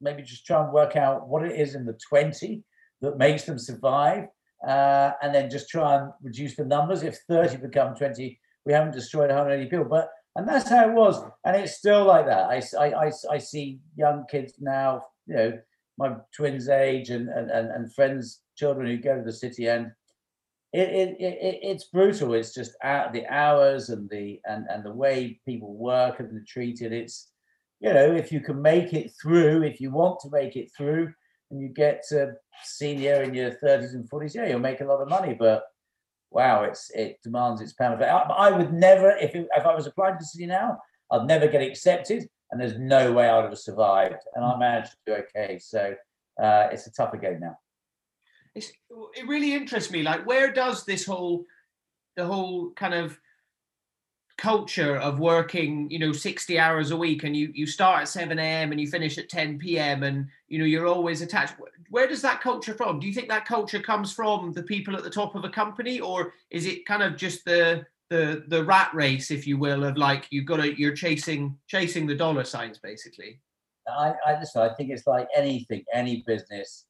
maybe 0.00 0.22
just 0.22 0.46
try 0.46 0.62
and 0.62 0.72
work 0.72 0.96
out 0.96 1.28
what 1.28 1.44
it 1.44 1.58
is 1.58 1.74
in 1.74 1.84
the 1.84 1.98
20 2.08 2.62
that 3.00 3.18
makes 3.18 3.44
them 3.44 3.58
survive, 3.58 4.24
uh, 4.66 5.12
and 5.22 5.34
then 5.34 5.50
just 5.50 5.68
try 5.68 5.96
and 5.96 6.12
reduce 6.22 6.56
the 6.56 6.64
numbers. 6.64 7.02
If 7.02 7.18
30 7.28 7.56
become 7.58 7.94
20, 7.94 8.38
we 8.66 8.72
haven't 8.72 8.92
destroyed 8.92 9.30
180 9.30 9.70
people. 9.70 9.86
But 9.86 10.10
and 10.36 10.46
that's 10.46 10.70
how 10.70 10.88
it 10.88 10.92
was, 10.92 11.22
and 11.44 11.56
it's 11.56 11.76
still 11.76 12.04
like 12.04 12.26
that. 12.26 12.44
I 12.44 12.62
I 12.78 13.06
I, 13.06 13.12
I 13.30 13.38
see 13.38 13.80
young 13.96 14.26
kids 14.30 14.54
now, 14.60 15.02
you 15.26 15.34
know, 15.34 15.58
my 15.98 16.14
twins' 16.36 16.68
age 16.68 17.10
and 17.10 17.28
and 17.28 17.50
and, 17.50 17.70
and 17.70 17.92
friends 17.94 18.42
children 18.60 18.86
who 18.86 18.98
go 18.98 19.16
to 19.16 19.24
the 19.24 19.32
city 19.44 19.66
and 19.68 19.90
it, 20.72 20.88
it, 20.88 21.16
it, 21.20 21.58
it's 21.62 21.84
brutal. 21.84 22.34
It's 22.34 22.54
just 22.54 22.76
out 22.84 23.12
the 23.12 23.26
hours 23.26 23.88
and 23.88 24.08
the 24.08 24.40
and, 24.44 24.66
and 24.70 24.84
the 24.84 24.92
way 24.92 25.40
people 25.44 25.74
work 25.74 26.20
and 26.20 26.32
are 26.36 26.44
treated. 26.46 26.92
It's 26.92 27.32
you 27.80 27.92
know 27.92 28.14
if 28.14 28.30
you 28.30 28.40
can 28.40 28.62
make 28.62 28.92
it 28.92 29.10
through, 29.20 29.64
if 29.64 29.80
you 29.80 29.90
want 29.90 30.20
to 30.20 30.30
make 30.30 30.54
it 30.56 30.70
through, 30.76 31.12
and 31.50 31.60
you 31.60 31.68
get 31.68 32.04
to 32.10 32.34
senior 32.62 33.22
in 33.22 33.34
your 33.34 33.50
thirties 33.50 33.94
and 33.94 34.08
forties, 34.08 34.34
yeah, 34.34 34.46
you'll 34.46 34.60
make 34.60 34.80
a 34.80 34.84
lot 34.84 35.02
of 35.02 35.08
money. 35.08 35.34
But 35.34 35.64
wow, 36.30 36.62
it's 36.62 36.90
it 36.94 37.18
demands 37.24 37.60
its 37.60 37.72
pound. 37.72 38.04
I, 38.04 38.08
I 38.08 38.50
would 38.56 38.72
never, 38.72 39.10
if 39.10 39.34
it, 39.34 39.48
if 39.56 39.66
I 39.66 39.74
was 39.74 39.88
applying 39.88 40.14
to 40.14 40.18
the 40.20 40.26
city 40.26 40.46
now, 40.46 40.78
I'd 41.10 41.26
never 41.26 41.48
get 41.48 41.62
accepted, 41.62 42.28
and 42.52 42.60
there's 42.60 42.78
no 42.78 43.10
way 43.10 43.28
I 43.28 43.40
would 43.40 43.50
have 43.50 43.58
survived. 43.58 44.22
And 44.36 44.44
I 44.44 44.56
managed 44.56 44.92
to 44.92 44.98
do 45.06 45.12
okay. 45.24 45.58
So 45.58 45.96
uh, 46.40 46.68
it's 46.70 46.86
a 46.86 46.92
tougher 46.92 47.16
game 47.16 47.40
now 47.40 47.56
it's, 48.54 48.72
it 49.14 49.26
really 49.28 49.54
interests 49.54 49.90
me. 49.90 50.02
Like, 50.02 50.26
where 50.26 50.52
does 50.52 50.84
this 50.84 51.06
whole, 51.06 51.44
the 52.16 52.24
whole 52.24 52.70
kind 52.72 52.94
of 52.94 53.18
culture 54.40 54.96
of 54.96 55.20
working, 55.20 55.88
you 55.90 55.98
know, 55.98 56.12
60 56.12 56.58
hours 56.58 56.90
a 56.90 56.96
week 56.96 57.24
and 57.24 57.36
you, 57.36 57.52
you 57.54 57.66
start 57.66 58.02
at 58.02 58.08
7 58.08 58.38
a.m. 58.38 58.72
and 58.72 58.80
you 58.80 58.88
finish 58.88 59.18
at 59.18 59.28
10 59.28 59.58
p.m. 59.58 60.02
and, 60.02 60.26
you 60.48 60.58
know, 60.58 60.64
you're 60.64 60.86
always 60.86 61.20
attached. 61.20 61.54
Where 61.90 62.08
does 62.08 62.22
that 62.22 62.40
culture 62.40 62.72
from? 62.74 62.98
Do 62.98 63.06
you 63.06 63.12
think 63.12 63.28
that 63.28 63.44
culture 63.44 63.80
comes 63.80 64.12
from 64.12 64.52
the 64.52 64.62
people 64.62 64.96
at 64.96 65.04
the 65.04 65.10
top 65.10 65.34
of 65.34 65.44
a 65.44 65.50
company 65.50 66.00
or 66.00 66.32
is 66.50 66.64
it 66.64 66.86
kind 66.86 67.02
of 67.02 67.16
just 67.16 67.44
the, 67.44 67.84
the, 68.08 68.44
the 68.48 68.64
rat 68.64 68.90
race, 68.94 69.30
if 69.30 69.46
you 69.46 69.58
will, 69.58 69.84
of 69.84 69.98
like, 69.98 70.26
you've 70.30 70.46
got 70.46 70.56
to, 70.56 70.78
you're 70.80 70.96
chasing, 70.96 71.56
chasing 71.68 72.06
the 72.06 72.14
dollar 72.14 72.44
signs 72.44 72.78
basically? 72.78 73.40
I, 73.86 74.14
I 74.26 74.38
listen, 74.40 74.62
I 74.62 74.72
think 74.74 74.90
it's 74.90 75.06
like 75.06 75.28
anything, 75.36 75.84
any 75.92 76.24
business, 76.26 76.86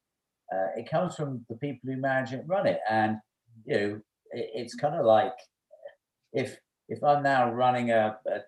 uh, 0.52 0.68
it 0.76 0.90
comes 0.90 1.14
from 1.14 1.44
the 1.48 1.56
people 1.56 1.90
who 1.90 1.96
manage 1.96 2.32
it 2.32 2.40
and 2.40 2.48
run 2.48 2.66
it. 2.66 2.80
And 2.88 3.18
you 3.64 3.74
know, 3.74 4.00
it, 4.32 4.50
it's 4.54 4.74
kind 4.74 4.94
of 4.94 5.06
like 5.06 5.34
if 6.32 6.58
if 6.88 7.02
I'm 7.04 7.22
now 7.22 7.52
running 7.52 7.90
a, 7.90 8.16
a, 8.26 8.40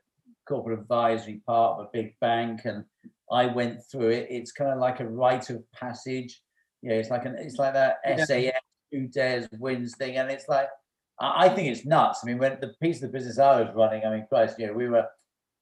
corporate 0.48 0.80
advisory 0.80 1.40
part 1.46 1.78
of 1.78 1.86
a 1.86 1.88
big 1.92 2.18
bank 2.20 2.62
and 2.64 2.84
I 3.30 3.46
went 3.46 3.78
through 3.90 4.08
it, 4.08 4.26
it's 4.28 4.50
kind 4.50 4.72
of 4.72 4.80
like 4.80 4.98
a 4.98 5.06
rite 5.06 5.50
of 5.50 5.62
passage. 5.70 6.42
You 6.82 6.90
know, 6.90 6.96
it's 6.96 7.10
like 7.10 7.24
an 7.24 7.36
it's 7.38 7.58
like 7.58 7.74
that. 7.74 7.98
SAS 8.04 8.52
who 8.90 9.06
dares 9.06 9.48
wins 9.58 9.96
thing, 9.96 10.16
and 10.16 10.30
it's 10.30 10.48
like 10.48 10.68
I, 11.20 11.46
I 11.46 11.48
think 11.48 11.68
it's 11.68 11.86
nuts. 11.86 12.20
I 12.22 12.26
mean, 12.26 12.38
when 12.38 12.58
the 12.60 12.74
piece 12.82 12.96
of 12.96 13.02
the 13.02 13.18
business 13.18 13.38
I 13.38 13.60
was 13.60 13.74
running, 13.74 14.04
I 14.04 14.10
mean, 14.10 14.26
Christ, 14.28 14.58
you 14.58 14.66
know, 14.66 14.72
we 14.72 14.88
were 14.88 15.06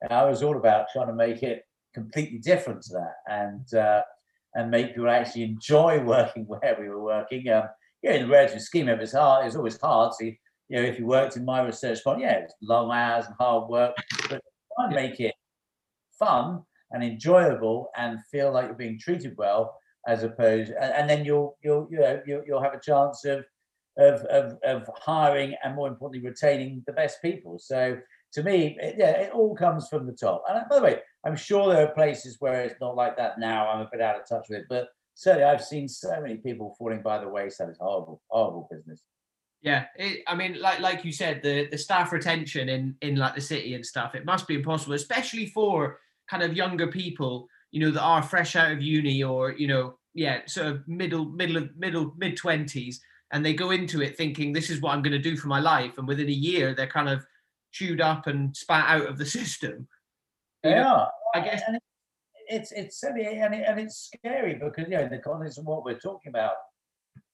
I 0.09 0.25
was 0.25 0.43
all 0.43 0.57
about 0.57 0.87
trying 0.93 1.09
to 1.09 1.13
make 1.13 1.43
it 1.43 1.67
completely 1.93 2.39
different 2.39 2.83
to 2.85 2.95
that, 2.95 3.17
and 3.29 3.75
uh, 3.75 4.03
and 4.54 4.71
make 4.71 4.88
people 4.88 5.09
actually 5.09 5.42
enjoy 5.42 6.00
working 6.04 6.45
where 6.47 6.76
we 6.78 6.88
were 6.88 7.02
working. 7.02 7.49
Um, 7.49 7.64
yeah, 8.02 8.12
in 8.12 8.23
the 8.23 8.33
relative 8.33 8.62
scheme 8.62 8.88
of 8.88 9.00
it's 9.00 9.12
hard. 9.12 9.47
It's 9.47 9.57
always 9.57 9.78
hard. 9.78 10.14
So, 10.14 10.25
you 10.25 10.37
know, 10.71 10.83
if 10.83 10.99
you 10.99 11.07
worked 11.07 11.37
in 11.37 11.45
my 11.45 11.62
research 11.62 12.02
part, 12.02 12.21
yeah, 12.21 12.38
it's 12.38 12.54
long 12.62 12.90
hours 12.90 13.26
and 13.26 13.35
hard 13.38 13.69
work, 13.69 13.95
but 14.28 14.40
try 14.76 14.87
and 14.87 14.95
make 14.95 15.21
it 15.21 15.35
fun 16.19 16.62
and 16.92 17.04
enjoyable 17.04 17.90
and 17.97 18.19
feel 18.30 18.52
like 18.52 18.66
you're 18.66 18.75
being 18.75 18.99
treated 18.99 19.35
well, 19.37 19.76
as 20.07 20.23
opposed, 20.23 20.71
and, 20.71 20.92
and 20.95 21.11
then 21.11 21.25
you'll 21.25 21.59
you'll 21.62 21.88
you 21.90 21.99
know 21.99 22.21
you'll, 22.26 22.42
you'll 22.47 22.62
have 22.62 22.75
a 22.75 22.80
chance 22.80 23.25
of, 23.25 23.45
of 23.99 24.23
of 24.23 24.59
of 24.64 24.88
hiring 24.97 25.54
and 25.62 25.75
more 25.75 25.88
importantly 25.88 26.26
retaining 26.26 26.83
the 26.87 26.92
best 26.92 27.21
people. 27.21 27.59
So 27.59 27.99
to 28.33 28.43
me, 28.43 28.77
it, 28.81 28.97
yeah, 28.99 29.11
it 29.11 29.33
all 29.33 29.55
comes 29.55 29.89
from 29.89 30.07
the 30.07 30.13
top. 30.13 30.45
And 30.49 30.59
uh, 30.59 30.65
by 30.69 30.77
the 30.77 30.83
way, 30.83 30.99
I'm 31.25 31.37
sure 31.37 31.73
there 31.73 31.87
are 31.87 31.93
places 31.93 32.37
where 32.41 32.63
it's 32.63 32.81
not 32.81 32.97
like 32.97 33.17
that 33.17 33.39
now. 33.39 33.69
I'm 33.69 33.81
a 33.81 33.89
bit 33.91 34.01
out 34.01 34.21
of 34.21 34.29
touch 34.29 34.47
with 34.49 34.61
it, 34.61 34.67
but 34.69 34.89
certainly 35.15 35.45
I've 35.45 35.65
seen 35.65 35.89
so 35.89 36.21
many 36.21 36.37
people 36.37 36.75
falling 36.79 37.03
by 37.03 37.19
the 37.19 37.29
wayside. 37.29 37.69
It's 37.69 37.79
horrible, 37.79 38.23
horrible 38.29 38.69
business. 38.71 39.03
Yeah, 39.63 39.87
it, 39.97 40.23
I 40.27 40.35
mean, 40.35 40.59
like 40.61 40.81
like 40.81 41.05
you 41.05 41.13
said, 41.13 41.43
the 41.43 41.69
the 41.71 41.77
staff 41.77 42.13
retention 42.13 42.71
in 42.71 42.95
in 43.03 43.17
like 43.17 43.35
the 43.35 43.43
city 43.43 43.75
and 43.75 43.85
stuff, 43.85 44.15
it 44.15 44.25
must 44.25 44.49
be 44.49 44.55
impossible, 44.55 44.95
especially 44.95 45.47
for 45.47 45.99
kind 46.31 46.43
of 46.43 46.57
younger 46.57 46.87
people, 46.87 47.47
you 47.71 47.81
know, 47.81 47.91
that 47.91 48.01
are 48.01 48.23
fresh 48.23 48.57
out 48.57 48.73
of 48.73 48.81
uni 48.81 49.23
or 49.23 49.53
you 49.53 49.67
know, 49.67 49.99
yeah, 50.15 50.41
sort 50.47 50.69
of 50.69 50.89
middle 50.89 51.27
middle 51.27 51.59
of 51.59 51.77
middle 51.77 52.15
mid 52.17 52.39
twenties, 52.39 53.03
and 53.33 53.45
they 53.45 53.53
go 53.53 53.71
into 53.71 54.01
it 54.01 54.17
thinking 54.17 54.53
this 54.53 54.71
is 54.71 54.81
what 54.81 54.95
I'm 54.95 55.03
going 55.03 55.13
to 55.13 55.19
do 55.19 55.37
for 55.37 55.49
my 55.49 55.61
life, 55.61 55.99
and 55.99 56.09
within 56.09 56.29
a 56.29 56.33
year 56.33 56.75
they're 56.75 56.87
kind 56.87 57.11
of 57.11 57.27
chewed 57.73 58.00
up 58.00 58.27
and 58.27 58.57
spat 58.57 58.89
out 58.89 59.09
of 59.09 59.19
the 59.19 59.27
system. 59.39 59.89
Yeah, 60.65 60.83
know, 60.83 61.07
I 61.35 61.41
guess 61.41 61.62
and 61.67 61.79
it's 62.49 62.73
it's 62.73 63.00
silly 63.00 63.25
and, 63.27 63.55
it, 63.55 63.65
and 63.67 63.81
it's 63.81 64.11
scary 64.15 64.55
because 64.55 64.89
you 64.89 64.97
know 64.97 65.09
the 65.09 65.19
context 65.19 65.59
of 65.59 65.65
what 65.65 65.85
we're 65.85 65.99
talking 65.99 66.31
about. 66.31 66.55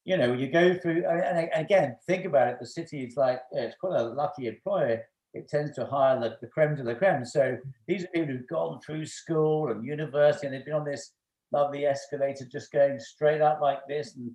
You 0.05 0.17
know, 0.17 0.35
you 0.35 0.49
go 0.49 0.75
through 0.75 1.05
and, 1.05 1.49
again 1.53 1.97
think 2.07 2.27
about 2.27 2.49
it. 2.49 2.59
The 2.61 2.67
city 2.67 3.05
is 3.05 3.17
like 3.17 3.41
it's 3.53 3.77
quite 3.81 3.99
a 3.99 4.05
lucky 4.05 4.47
employer. 4.47 5.03
It 5.35 5.49
tends 5.49 5.75
to 5.75 5.85
hire 5.85 6.19
the, 6.21 6.37
the 6.41 6.47
creme 6.47 6.77
de 6.77 6.85
la 6.85 6.95
creme. 6.95 7.25
So 7.25 7.59
these 7.89 8.05
are 8.05 8.09
people 8.09 8.29
who've 8.29 8.49
gone 8.49 8.81
through 8.81 9.05
school 9.07 9.71
and 9.71 9.85
university 9.85 10.47
and 10.47 10.55
they've 10.55 10.65
been 10.65 10.75
on 10.75 10.85
this 10.85 11.13
lovely 11.53 11.85
escalator 11.87 12.47
just 12.51 12.73
going 12.73 12.99
straight 12.99 13.41
up 13.41 13.61
like 13.61 13.81
this 13.89 14.17
and 14.17 14.31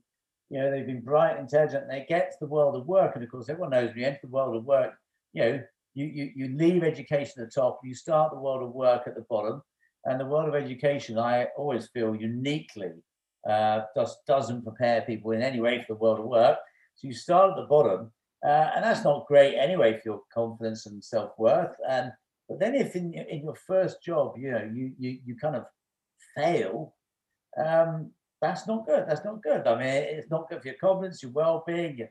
you 0.49 0.59
know 0.59 0.69
they've 0.71 0.85
been 0.85 1.01
bright 1.01 1.39
intelligent 1.39 1.83
and 1.83 1.91
they 1.91 2.05
get 2.07 2.31
to 2.31 2.37
the 2.41 2.47
world 2.47 2.75
of 2.75 2.87
work 2.87 3.15
and 3.15 3.23
of 3.23 3.29
course 3.29 3.49
everyone 3.49 3.71
knows 3.71 3.89
when 3.89 3.99
you 3.99 4.05
enter 4.05 4.19
the 4.23 4.29
world 4.29 4.55
of 4.55 4.65
work 4.65 4.93
you 5.33 5.43
know 5.43 5.63
you, 5.93 6.05
you, 6.05 6.31
you 6.35 6.57
leave 6.57 6.83
education 6.83 7.41
at 7.41 7.49
the 7.49 7.61
top, 7.61 7.79
you 7.83 7.93
start 7.93 8.31
the 8.31 8.39
world 8.39 8.63
of 8.63 8.73
work 8.73 9.03
at 9.07 9.15
the 9.15 9.25
bottom. 9.29 9.61
And 10.05 10.19
the 10.19 10.25
world 10.25 10.49
of 10.49 10.55
education, 10.55 11.19
I 11.19 11.47
always 11.57 11.87
feel 11.87 12.15
uniquely 12.15 12.91
uh, 13.47 13.81
just 13.95 14.19
doesn't 14.27 14.63
prepare 14.63 15.01
people 15.01 15.31
in 15.31 15.41
any 15.41 15.59
way 15.59 15.81
for 15.81 15.93
the 15.93 15.99
world 15.99 16.19
of 16.19 16.25
work. 16.25 16.57
So 16.95 17.07
you 17.07 17.13
start 17.13 17.51
at 17.51 17.55
the 17.55 17.67
bottom, 17.67 18.11
uh, 18.45 18.71
and 18.75 18.83
that's 18.83 19.03
not 19.03 19.27
great 19.27 19.55
anyway 19.55 19.93
for 19.93 20.01
your 20.05 20.21
confidence 20.33 20.85
and 20.85 21.03
self 21.03 21.31
worth. 21.37 21.75
And 21.87 22.11
but 22.47 22.59
then 22.59 22.75
if 22.75 22.95
in, 22.95 23.13
in 23.13 23.43
your 23.43 23.55
first 23.55 24.03
job, 24.03 24.35
you 24.37 24.51
know, 24.51 24.69
you 24.73 24.91
you, 24.97 25.19
you 25.25 25.35
kind 25.35 25.55
of 25.55 25.65
fail, 26.35 26.95
um, 27.63 28.11
that's 28.41 28.67
not 28.67 28.85
good. 28.85 29.05
That's 29.07 29.25
not 29.25 29.41
good. 29.41 29.67
I 29.67 29.75
mean, 29.75 29.87
it's 29.87 30.29
not 30.29 30.49
good 30.49 30.61
for 30.61 30.67
your 30.67 30.77
confidence, 30.77 31.23
your 31.23 31.31
well 31.31 31.63
being, 31.65 32.07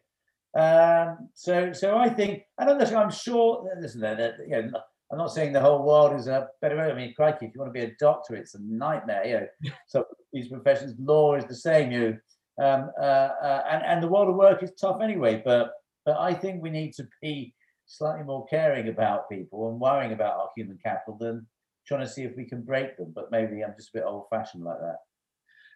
um, 0.58 1.28
so, 1.34 1.72
so 1.72 1.96
I 1.96 2.08
think, 2.08 2.42
and 2.58 2.78
listen, 2.78 2.96
I'm 2.96 3.10
sure. 3.10 3.68
Listen, 3.80 4.00
that 4.00 4.34
you 4.46 4.62
know, 4.62 4.80
I'm 5.12 5.18
not 5.18 5.32
saying 5.32 5.52
the 5.52 5.60
whole 5.60 5.84
world 5.84 6.18
is 6.18 6.26
a 6.26 6.48
better. 6.60 6.80
I 6.80 6.94
mean, 6.94 7.14
crikey, 7.14 7.46
if 7.46 7.54
you 7.54 7.60
want 7.60 7.72
to 7.72 7.78
be 7.78 7.86
a 7.86 7.96
doctor, 8.00 8.34
it's 8.34 8.54
a 8.54 8.62
nightmare. 8.62 9.24
You 9.62 9.68
know, 9.70 9.74
so 9.86 10.04
these 10.32 10.48
professions, 10.48 10.94
law 10.98 11.34
is 11.34 11.44
the 11.44 11.54
same. 11.54 11.92
You, 11.92 12.18
um, 12.60 12.90
uh, 13.00 13.04
uh, 13.42 13.62
and 13.70 13.84
and 13.84 14.02
the 14.02 14.08
world 14.08 14.28
of 14.28 14.34
work 14.34 14.62
is 14.62 14.72
tough 14.80 15.00
anyway. 15.00 15.40
But 15.44 15.72
but 16.04 16.18
I 16.18 16.34
think 16.34 16.62
we 16.62 16.70
need 16.70 16.94
to 16.94 17.06
be 17.22 17.54
slightly 17.86 18.24
more 18.24 18.46
caring 18.46 18.88
about 18.88 19.28
people 19.28 19.70
and 19.70 19.80
worrying 19.80 20.12
about 20.12 20.36
our 20.36 20.50
human 20.56 20.78
capital 20.84 21.16
than 21.18 21.46
trying 21.86 22.00
to 22.00 22.08
see 22.08 22.22
if 22.22 22.36
we 22.36 22.44
can 22.44 22.62
break 22.62 22.96
them. 22.96 23.12
But 23.14 23.30
maybe 23.30 23.62
I'm 23.62 23.74
just 23.76 23.90
a 23.94 23.98
bit 23.98 24.04
old 24.04 24.24
fashioned 24.30 24.64
like 24.64 24.80
that. 24.80 24.98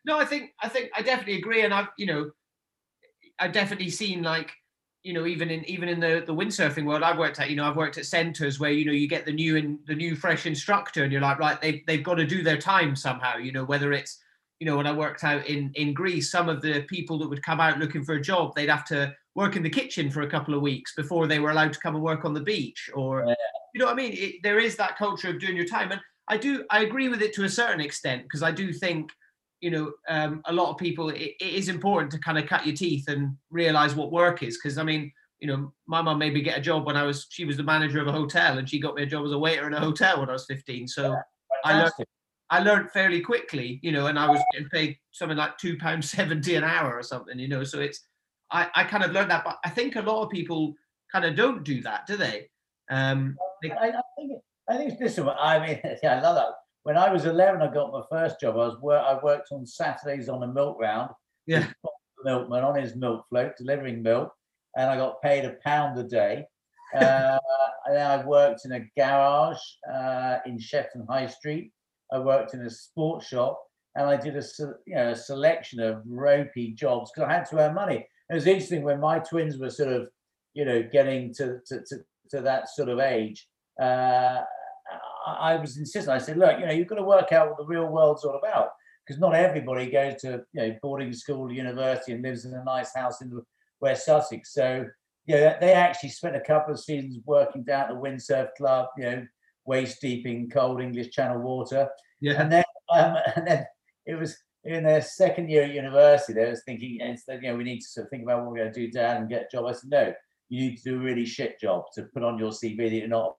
No, 0.04 0.18
I 0.18 0.24
think 0.24 0.50
I 0.60 0.68
think 0.68 0.90
I 0.96 1.02
definitely 1.02 1.38
agree, 1.38 1.62
and 1.62 1.72
I've 1.72 1.88
you 1.96 2.06
know, 2.06 2.30
I've 3.38 3.52
definitely 3.52 3.90
seen 3.90 4.24
like 4.24 4.50
you 5.04 5.12
know 5.12 5.26
even 5.26 5.50
in 5.50 5.64
even 5.66 5.88
in 5.88 6.00
the 6.00 6.24
the 6.26 6.34
windsurfing 6.34 6.84
world 6.84 7.02
I've 7.02 7.18
worked 7.18 7.38
at 7.38 7.50
you 7.50 7.56
know 7.56 7.68
I've 7.68 7.76
worked 7.76 7.98
at 7.98 8.06
centers 8.06 8.58
where 8.58 8.72
you 8.72 8.86
know 8.86 8.92
you 8.92 9.06
get 9.06 9.26
the 9.26 9.32
new 9.32 9.56
and 9.56 9.78
the 9.86 9.94
new 9.94 10.16
fresh 10.16 10.46
instructor 10.46 11.04
and 11.04 11.12
you're 11.12 11.20
like 11.20 11.38
right 11.38 11.60
they 11.60 11.84
they've 11.86 12.02
got 12.02 12.14
to 12.14 12.26
do 12.26 12.42
their 12.42 12.56
time 12.56 12.96
somehow 12.96 13.36
you 13.36 13.52
know 13.52 13.64
whether 13.64 13.92
it's 13.92 14.18
you 14.58 14.66
know 14.66 14.76
when 14.78 14.86
I 14.86 14.92
worked 14.92 15.22
out 15.22 15.46
in 15.46 15.70
in 15.74 15.92
Greece 15.92 16.30
some 16.30 16.48
of 16.48 16.62
the 16.62 16.82
people 16.88 17.18
that 17.18 17.28
would 17.28 17.42
come 17.42 17.60
out 17.60 17.78
looking 17.78 18.02
for 18.02 18.14
a 18.14 18.20
job 18.20 18.54
they'd 18.54 18.70
have 18.70 18.86
to 18.86 19.14
work 19.34 19.56
in 19.56 19.62
the 19.62 19.70
kitchen 19.70 20.10
for 20.10 20.22
a 20.22 20.30
couple 20.30 20.54
of 20.54 20.62
weeks 20.62 20.94
before 20.94 21.26
they 21.26 21.38
were 21.38 21.50
allowed 21.50 21.74
to 21.74 21.80
come 21.80 21.94
and 21.94 22.02
work 22.02 22.24
on 22.24 22.32
the 22.32 22.40
beach 22.40 22.88
or 22.94 23.24
yeah. 23.26 23.34
you 23.74 23.80
know 23.80 23.86
what 23.86 23.92
I 23.92 23.96
mean 23.96 24.14
it, 24.14 24.36
there 24.42 24.58
is 24.58 24.74
that 24.76 24.96
culture 24.96 25.28
of 25.28 25.38
doing 25.38 25.56
your 25.56 25.66
time 25.66 25.92
and 25.92 26.00
I 26.28 26.38
do 26.38 26.64
I 26.70 26.80
agree 26.80 27.10
with 27.10 27.20
it 27.20 27.34
to 27.34 27.44
a 27.44 27.48
certain 27.48 27.80
extent 27.80 28.22
because 28.22 28.42
I 28.42 28.52
do 28.52 28.72
think 28.72 29.10
you 29.64 29.70
know, 29.70 29.92
um, 30.10 30.42
a 30.44 30.52
lot 30.52 30.70
of 30.70 30.76
people, 30.76 31.08
it, 31.08 31.32
it 31.40 31.54
is 31.54 31.70
important 31.70 32.12
to 32.12 32.18
kind 32.18 32.36
of 32.36 32.46
cut 32.46 32.66
your 32.66 32.76
teeth 32.76 33.08
and 33.08 33.34
realize 33.50 33.94
what 33.94 34.12
work 34.12 34.42
is. 34.42 34.58
Because 34.58 34.76
I 34.76 34.82
mean, 34.82 35.10
you 35.40 35.48
know, 35.48 35.72
my 35.86 36.02
mum 36.02 36.18
made 36.18 36.34
me 36.34 36.42
get 36.42 36.58
a 36.58 36.60
job 36.60 36.84
when 36.84 36.98
I 36.98 37.04
was, 37.04 37.26
she 37.30 37.46
was 37.46 37.56
the 37.56 37.62
manager 37.62 37.98
of 37.98 38.06
a 38.06 38.12
hotel, 38.12 38.58
and 38.58 38.68
she 38.68 38.78
got 38.78 38.94
me 38.94 39.04
a 39.04 39.06
job 39.06 39.24
as 39.24 39.32
a 39.32 39.38
waiter 39.38 39.66
in 39.66 39.72
a 39.72 39.80
hotel 39.80 40.20
when 40.20 40.28
I 40.28 40.32
was 40.32 40.44
15. 40.44 40.86
So 40.86 41.12
yeah, 41.12 41.22
I 41.64 41.78
learned, 41.78 41.92
I 42.50 42.58
learned 42.60 42.90
fairly 42.90 43.22
quickly, 43.22 43.80
you 43.82 43.90
know, 43.90 44.08
and 44.08 44.18
I 44.18 44.28
was 44.28 44.38
getting 44.52 44.68
paid 44.68 44.98
something 45.12 45.38
like 45.38 45.56
two 45.56 45.78
pounds 45.78 46.10
seventy 46.18 46.56
an 46.56 46.64
hour 46.64 46.94
or 46.94 47.02
something, 47.02 47.38
you 47.38 47.48
know. 47.48 47.64
So 47.64 47.80
it's, 47.80 48.04
I, 48.50 48.68
I 48.74 48.84
kind 48.84 49.02
of 49.02 49.12
learned 49.12 49.30
that, 49.30 49.44
but 49.44 49.56
I 49.64 49.70
think 49.70 49.96
a 49.96 50.02
lot 50.02 50.24
of 50.24 50.28
people 50.28 50.74
kind 51.10 51.24
of 51.24 51.36
don't 51.36 51.64
do 51.64 51.80
that, 51.80 52.06
do 52.06 52.18
they? 52.18 52.50
Um, 52.90 53.38
they 53.62 53.70
I, 53.70 53.86
I, 53.86 54.02
think 54.14 54.32
I 54.68 54.76
think 54.76 54.92
it's 54.92 55.16
this. 55.16 55.18
I 55.18 55.66
mean, 55.66 55.80
yeah, 56.02 56.18
I 56.18 56.20
love 56.20 56.36
that 56.36 56.52
when 56.84 56.98
I 56.98 57.10
was 57.10 57.24
11, 57.24 57.62
I 57.62 57.72
got 57.72 57.92
my 57.92 58.02
first 58.10 58.40
job. 58.40 58.54
I 58.54 58.58
was 58.58 58.80
work, 58.80 59.02
I 59.04 59.18
worked 59.22 59.48
on 59.52 59.66
Saturdays 59.66 60.28
on 60.28 60.42
a 60.42 60.46
milk 60.46 60.78
round. 60.78 61.10
Yeah. 61.46 61.66
Milkman 62.24 62.62
on 62.62 62.80
his 62.80 62.94
milk 62.94 63.26
float, 63.28 63.56
delivering 63.58 64.02
milk, 64.02 64.32
and 64.76 64.88
I 64.88 64.96
got 64.96 65.20
paid 65.22 65.44
a 65.44 65.56
pound 65.64 65.98
a 65.98 66.04
day. 66.04 66.44
Uh, 66.94 67.38
and 67.86 67.96
then 67.96 68.10
I 68.10 68.24
worked 68.24 68.64
in 68.64 68.72
a 68.72 68.86
garage 68.96 69.60
uh, 69.92 70.38
in 70.46 70.58
Shepton 70.58 71.06
High 71.08 71.26
Street. 71.26 71.72
I 72.12 72.18
worked 72.18 72.54
in 72.54 72.60
a 72.60 72.70
sports 72.70 73.26
shop, 73.26 73.62
and 73.94 74.06
I 74.06 74.16
did 74.16 74.36
a 74.36 74.42
you 74.86 74.94
know 74.94 75.10
a 75.10 75.16
selection 75.16 75.80
of 75.80 76.02
ropey 76.06 76.72
jobs 76.72 77.10
because 77.14 77.28
I 77.28 77.32
had 77.32 77.46
to 77.46 77.58
earn 77.58 77.74
money. 77.74 78.06
It 78.30 78.34
was 78.34 78.46
interesting 78.46 78.82
when 78.82 79.00
my 79.00 79.18
twins 79.18 79.58
were 79.58 79.70
sort 79.70 79.92
of, 79.92 80.08
you 80.54 80.64
know, 80.64 80.82
getting 80.82 81.32
to 81.34 81.60
to, 81.66 81.80
to, 81.80 81.96
to 82.30 82.40
that 82.42 82.68
sort 82.68 82.88
of 82.88 83.00
age. 83.00 83.46
Uh, 83.80 84.42
I 85.26 85.56
was 85.56 85.76
insisting. 85.76 86.12
I 86.12 86.18
said, 86.18 86.36
look, 86.36 86.58
you 86.58 86.66
know, 86.66 86.72
you've 86.72 86.88
got 86.88 86.96
to 86.96 87.02
work 87.02 87.32
out 87.32 87.48
what 87.48 87.58
the 87.58 87.66
real 87.66 87.86
world's 87.86 88.24
all 88.24 88.36
about 88.36 88.70
because 89.04 89.20
not 89.20 89.34
everybody 89.34 89.90
goes 89.90 90.20
to 90.22 90.44
you 90.52 90.62
know 90.62 90.76
boarding 90.82 91.12
school, 91.12 91.52
university, 91.52 92.12
and 92.12 92.22
lives 92.22 92.44
in 92.44 92.54
a 92.54 92.64
nice 92.64 92.94
house 92.94 93.20
in 93.20 93.40
West 93.80 94.06
Sussex. 94.06 94.52
So 94.52 94.86
yeah, 95.26 95.58
they 95.58 95.72
actually 95.72 96.10
spent 96.10 96.36
a 96.36 96.40
couple 96.40 96.74
of 96.74 96.80
seasons 96.80 97.18
working 97.24 97.64
down 97.64 97.82
at 97.82 97.88
the 97.88 97.94
windsurf 97.94 98.48
club, 98.56 98.88
you 98.96 99.04
know, 99.04 99.26
waist 99.64 100.00
deep 100.00 100.26
in 100.26 100.50
cold 100.50 100.80
English 100.80 101.10
Channel 101.10 101.40
water. 101.40 101.88
Yeah. 102.20 102.40
And 102.40 102.52
then 102.52 102.64
um, 102.94 103.16
and 103.36 103.46
then 103.46 103.66
it 104.06 104.14
was 104.14 104.36
in 104.64 104.84
their 104.84 105.02
second 105.02 105.50
year 105.50 105.64
at 105.64 105.74
university. 105.74 106.32
They 106.34 106.48
was 106.48 106.62
thinking, 106.64 107.00
instead, 107.00 107.42
you 107.42 107.50
know, 107.50 107.56
we 107.56 107.64
need 107.64 107.80
to 107.80 107.86
sort 107.86 108.06
of 108.06 108.10
think 108.10 108.22
about 108.22 108.42
what 108.42 108.52
we're 108.52 108.58
going 108.58 108.72
to 108.72 108.86
do, 108.86 108.90
Dad, 108.90 109.18
and 109.18 109.28
get 109.28 109.42
a 109.42 109.56
job. 109.56 109.66
I 109.66 109.72
said, 109.72 109.90
no, 109.90 110.14
you 110.48 110.68
need 110.68 110.76
to 110.78 110.82
do 110.82 110.96
a 110.96 111.02
really 111.02 111.26
shit 111.26 111.60
job 111.60 111.84
to 111.94 112.04
put 112.14 112.22
on 112.22 112.38
your 112.38 112.50
CV 112.50 112.76
that 112.78 112.90
you're 112.94 113.08
not 113.08 113.36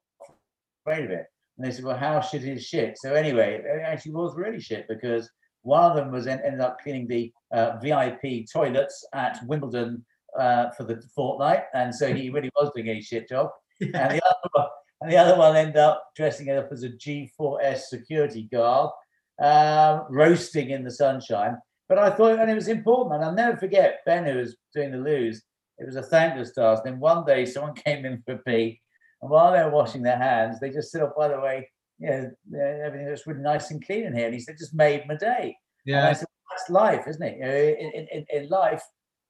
afraid 0.86 1.06
of 1.06 1.12
it. 1.12 1.26
And 1.58 1.66
they 1.66 1.72
said, 1.72 1.86
well, 1.86 1.98
how 1.98 2.20
shit 2.22 2.44
is 2.44 2.66
shit? 2.66 2.98
So 2.98 3.14
anyway, 3.14 3.62
it 3.64 3.82
actually 3.82 4.14
was 4.14 4.36
really 4.36 4.60
shit 4.60 4.88
because 4.90 5.30
one 5.62 5.84
of 5.84 5.96
them 5.96 6.12
was 6.12 6.28
en- 6.28 6.42
ended 6.46 6.62
up 6.62 6.80
cleaning 6.82 7.08
the 7.08 7.32
uh, 7.54 7.78
VIP 7.82 8.46
toilets 8.52 9.06
at 9.14 9.40
Wimbledon 9.48 10.06
uh, 10.38 10.70
for 10.72 10.84
the 10.84 11.02
fortnight, 11.16 11.64
and 11.74 11.94
so 11.94 12.14
he 12.14 12.30
really 12.30 12.52
was 12.56 12.72
doing 12.76 12.90
a 12.90 13.02
shit 13.02 13.30
job. 13.30 13.50
Yeah. 13.80 14.08
And 14.08 14.20
the 14.20 14.26
other 14.26 14.50
one, 14.52 14.68
and 15.02 15.12
the 15.12 15.18
other 15.18 15.38
one 15.38 15.56
ended 15.56 15.78
up 15.78 16.04
dressing 16.16 16.50
up 16.50 16.70
as 16.72 16.84
a 16.84 16.90
G4S 16.90 17.80
security 17.90 18.44
guard, 18.52 18.92
um, 19.42 20.06
roasting 20.10 20.70
in 20.70 20.84
the 20.84 20.92
sunshine. 20.92 21.58
But 21.90 22.00
I 22.00 22.10
thought, 22.10 22.40
and 22.40 22.50
it 22.50 22.56
was 22.56 22.68
important, 22.68 23.16
and 23.16 23.26
I'll 23.26 23.34
never 23.34 23.58
forget 23.58 24.00
Ben, 24.06 24.26
who 24.26 24.38
was 24.38 24.56
doing 24.74 24.92
the 24.92 24.98
loos. 24.98 25.44
It 25.78 25.86
was 25.86 25.96
a 25.96 26.04
thankless 26.04 26.54
task. 26.54 26.84
Then 26.84 27.00
one 27.00 27.26
day, 27.26 27.46
someone 27.46 27.74
came 27.86 28.06
in 28.06 28.24
for 28.26 28.40
and 28.46 28.78
while 29.30 29.52
they're 29.52 29.70
washing 29.70 30.04
their 30.04 30.18
hands, 30.18 30.60
they 30.60 30.70
just 30.70 30.92
said, 30.92 31.02
"Oh, 31.02 31.14
by 31.18 31.28
the 31.28 31.40
way, 31.40 31.70
you 32.00 32.10
know, 32.10 32.32
everything 32.84 33.10
looks 33.10 33.28
really 33.28 33.42
nice 33.42 33.72
and 33.72 33.86
clean 33.86 34.06
in 34.06 34.16
here." 34.16 34.26
And 34.26 34.34
he 34.34 34.40
said, 34.40 34.58
"Just 34.58 34.74
made 34.74 35.08
my 35.08 35.16
day." 35.16 35.58
Yeah, 35.86 36.00
and 36.00 36.08
I 36.08 36.14
said, 36.14 36.28
"That's 36.50 36.70
life, 36.70 37.08
isn't 37.08 37.24
it? 37.24 37.38
You 37.38 37.46
know, 37.46 37.56
in, 37.56 38.08
in, 38.12 38.26
in 38.32 38.50
life, 38.50 38.84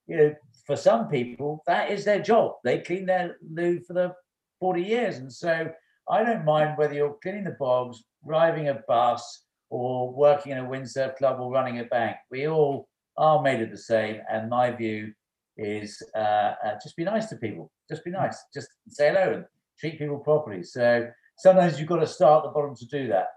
you 0.07 0.17
know, 0.17 0.35
for 0.65 0.75
some 0.75 1.07
people, 1.09 1.63
that 1.67 1.91
is 1.91 2.05
their 2.05 2.21
job. 2.21 2.53
They 2.63 2.79
clean 2.79 3.05
their 3.05 3.37
loo 3.49 3.79
for 3.87 3.93
the 3.93 4.13
forty 4.59 4.81
years, 4.81 5.17
and 5.17 5.31
so 5.31 5.69
I 6.09 6.23
don't 6.23 6.45
mind 6.45 6.77
whether 6.77 6.93
you're 6.93 7.17
cleaning 7.21 7.43
the 7.43 7.57
bogs, 7.59 8.03
driving 8.25 8.69
a 8.69 8.81
bus, 8.87 9.45
or 9.69 10.13
working 10.13 10.51
in 10.51 10.59
a 10.59 10.63
windsurf 10.63 11.17
club 11.17 11.39
or 11.39 11.51
running 11.51 11.79
a 11.79 11.85
bank. 11.85 12.17
We 12.31 12.47
all 12.47 12.87
are 13.17 13.41
made 13.41 13.61
of 13.61 13.71
the 13.71 13.77
same, 13.77 14.21
and 14.31 14.49
my 14.49 14.71
view 14.71 15.13
is 15.57 16.01
uh, 16.15 16.53
uh, 16.65 16.75
just 16.83 16.95
be 16.95 17.03
nice 17.03 17.27
to 17.27 17.37
people. 17.37 17.71
Just 17.89 18.03
be 18.03 18.11
nice. 18.11 18.37
Just 18.53 18.67
say 18.89 19.09
hello 19.09 19.33
and 19.33 19.45
treat 19.79 19.97
people 19.97 20.17
properly. 20.17 20.63
So 20.63 21.09
sometimes 21.37 21.79
you've 21.79 21.89
got 21.89 21.99
to 21.99 22.07
start 22.07 22.43
at 22.43 22.49
the 22.49 22.53
bottom 22.53 22.75
to 22.75 22.85
do 22.85 23.07
that. 23.07 23.27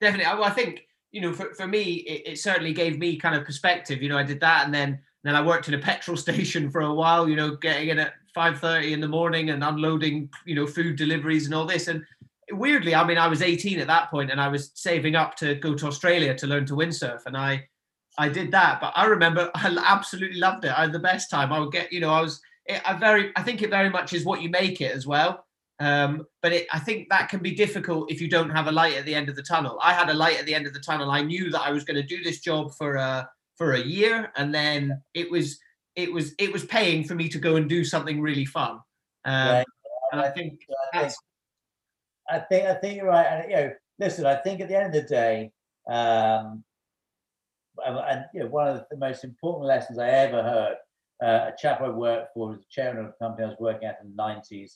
Definitely. 0.00 0.32
Well, 0.34 0.44
I 0.44 0.50
think 0.50 0.82
you 1.12 1.20
know, 1.20 1.32
for, 1.32 1.54
for 1.54 1.66
me, 1.66 1.94
it, 1.94 2.32
it, 2.32 2.38
certainly 2.38 2.74
gave 2.74 2.98
me 2.98 3.16
kind 3.16 3.34
of 3.34 3.44
perspective. 3.44 4.02
You 4.02 4.10
know, 4.10 4.18
I 4.18 4.22
did 4.22 4.40
that, 4.40 4.66
and 4.66 4.74
then 4.74 4.98
then 5.24 5.34
I 5.34 5.40
worked 5.40 5.68
in 5.68 5.74
a 5.74 5.78
petrol 5.78 6.16
station 6.26 6.70
for 6.70 6.82
a 6.82 6.92
while. 6.92 7.28
You 7.28 7.36
know, 7.36 7.56
getting 7.56 7.88
in 7.88 7.98
at 7.98 8.14
five 8.34 8.58
thirty 8.58 8.92
in 8.92 9.00
the 9.00 9.08
morning 9.08 9.50
and 9.50 9.64
unloading, 9.64 10.28
you 10.44 10.54
know, 10.54 10.66
food 10.66 10.96
deliveries 10.96 11.46
and 11.46 11.54
all 11.54 11.64
this. 11.64 11.88
And 11.88 12.04
weirdly, 12.50 12.94
I 12.94 13.06
mean, 13.06 13.18
I 13.18 13.28
was 13.28 13.40
eighteen 13.40 13.80
at 13.80 13.86
that 13.86 14.10
point, 14.10 14.30
and 14.30 14.40
I 14.40 14.48
was 14.48 14.72
saving 14.74 15.16
up 15.16 15.36
to 15.36 15.54
go 15.54 15.74
to 15.74 15.86
Australia 15.86 16.34
to 16.34 16.46
learn 16.46 16.66
to 16.66 16.74
windsurf, 16.74 17.24
and 17.26 17.36
I 17.36 17.66
I 18.18 18.28
did 18.28 18.50
that. 18.52 18.80
But 18.80 18.92
I 18.96 19.06
remember 19.06 19.50
I 19.54 19.74
absolutely 19.86 20.38
loved 20.38 20.64
it. 20.64 20.76
I 20.76 20.82
had 20.82 20.92
the 20.92 20.98
best 20.98 21.30
time. 21.30 21.52
I 21.52 21.60
would 21.60 21.72
get, 21.72 21.92
you 21.92 22.00
know, 22.00 22.10
I 22.10 22.20
was 22.20 22.40
it, 22.68 22.82
I 22.84 22.94
very, 22.94 23.32
I 23.36 23.42
think 23.42 23.62
it 23.62 23.70
very 23.70 23.90
much 23.90 24.12
is 24.12 24.24
what 24.24 24.42
you 24.42 24.48
make 24.48 24.80
it 24.80 24.92
as 24.92 25.06
well. 25.06 25.44
Um, 25.78 26.26
but 26.42 26.52
it, 26.52 26.66
I 26.72 26.78
think 26.78 27.08
that 27.10 27.28
can 27.28 27.40
be 27.40 27.54
difficult 27.54 28.10
if 28.10 28.20
you 28.20 28.28
don't 28.28 28.50
have 28.50 28.66
a 28.66 28.72
light 28.72 28.96
at 28.96 29.04
the 29.04 29.14
end 29.14 29.28
of 29.28 29.36
the 29.36 29.42
tunnel. 29.42 29.78
I 29.82 29.92
had 29.92 30.08
a 30.08 30.14
light 30.14 30.38
at 30.38 30.46
the 30.46 30.54
end 30.54 30.66
of 30.66 30.72
the 30.72 30.80
tunnel. 30.80 31.10
I 31.10 31.22
knew 31.22 31.50
that 31.50 31.60
I 31.60 31.70
was 31.70 31.84
going 31.84 31.96
to 31.96 32.02
do 32.02 32.22
this 32.22 32.40
job 32.40 32.72
for 32.74 32.94
a 32.96 33.28
for 33.56 33.72
a 33.72 33.80
year, 33.80 34.32
and 34.36 34.54
then 34.54 35.02
it 35.14 35.30
was 35.30 35.58
it 35.94 36.12
was 36.12 36.34
it 36.38 36.52
was 36.52 36.64
paying 36.64 37.04
for 37.04 37.14
me 37.14 37.28
to 37.28 37.38
go 37.38 37.56
and 37.56 37.68
do 37.68 37.84
something 37.84 38.20
really 38.20 38.44
fun. 38.46 38.80
Um, 39.24 39.64
and 40.12 40.20
I 40.20 40.30
think, 40.30 40.60
I 40.94 41.00
think 41.00 41.12
I 42.28 42.38
think 42.38 42.66
I 42.66 42.74
think 42.74 42.96
you're 42.96 43.06
right. 43.06 43.26
And 43.26 43.50
you 43.50 43.56
know, 43.56 43.72
listen, 43.98 44.24
I 44.24 44.36
think 44.36 44.60
at 44.60 44.68
the 44.68 44.76
end 44.76 44.94
of 44.94 45.02
the 45.02 45.08
day, 45.08 45.50
um, 45.88 46.64
and 47.84 48.24
you 48.32 48.40
know, 48.40 48.46
one 48.46 48.68
of 48.68 48.84
the 48.90 48.96
most 48.96 49.24
important 49.24 49.66
lessons 49.66 49.98
I 49.98 50.08
ever 50.08 50.42
heard 50.42 50.76
uh, 51.22 51.50
a 51.50 51.52
chap 51.58 51.80
I 51.80 51.88
worked 51.88 52.34
for 52.34 52.50
was 52.50 52.58
the 52.58 52.64
chairman 52.70 53.04
of 53.04 53.10
a 53.10 53.24
company 53.24 53.46
I 53.46 53.48
was 53.50 53.58
working 53.58 53.88
at 53.88 53.98
in 54.02 54.14
the 54.14 54.22
90s. 54.22 54.72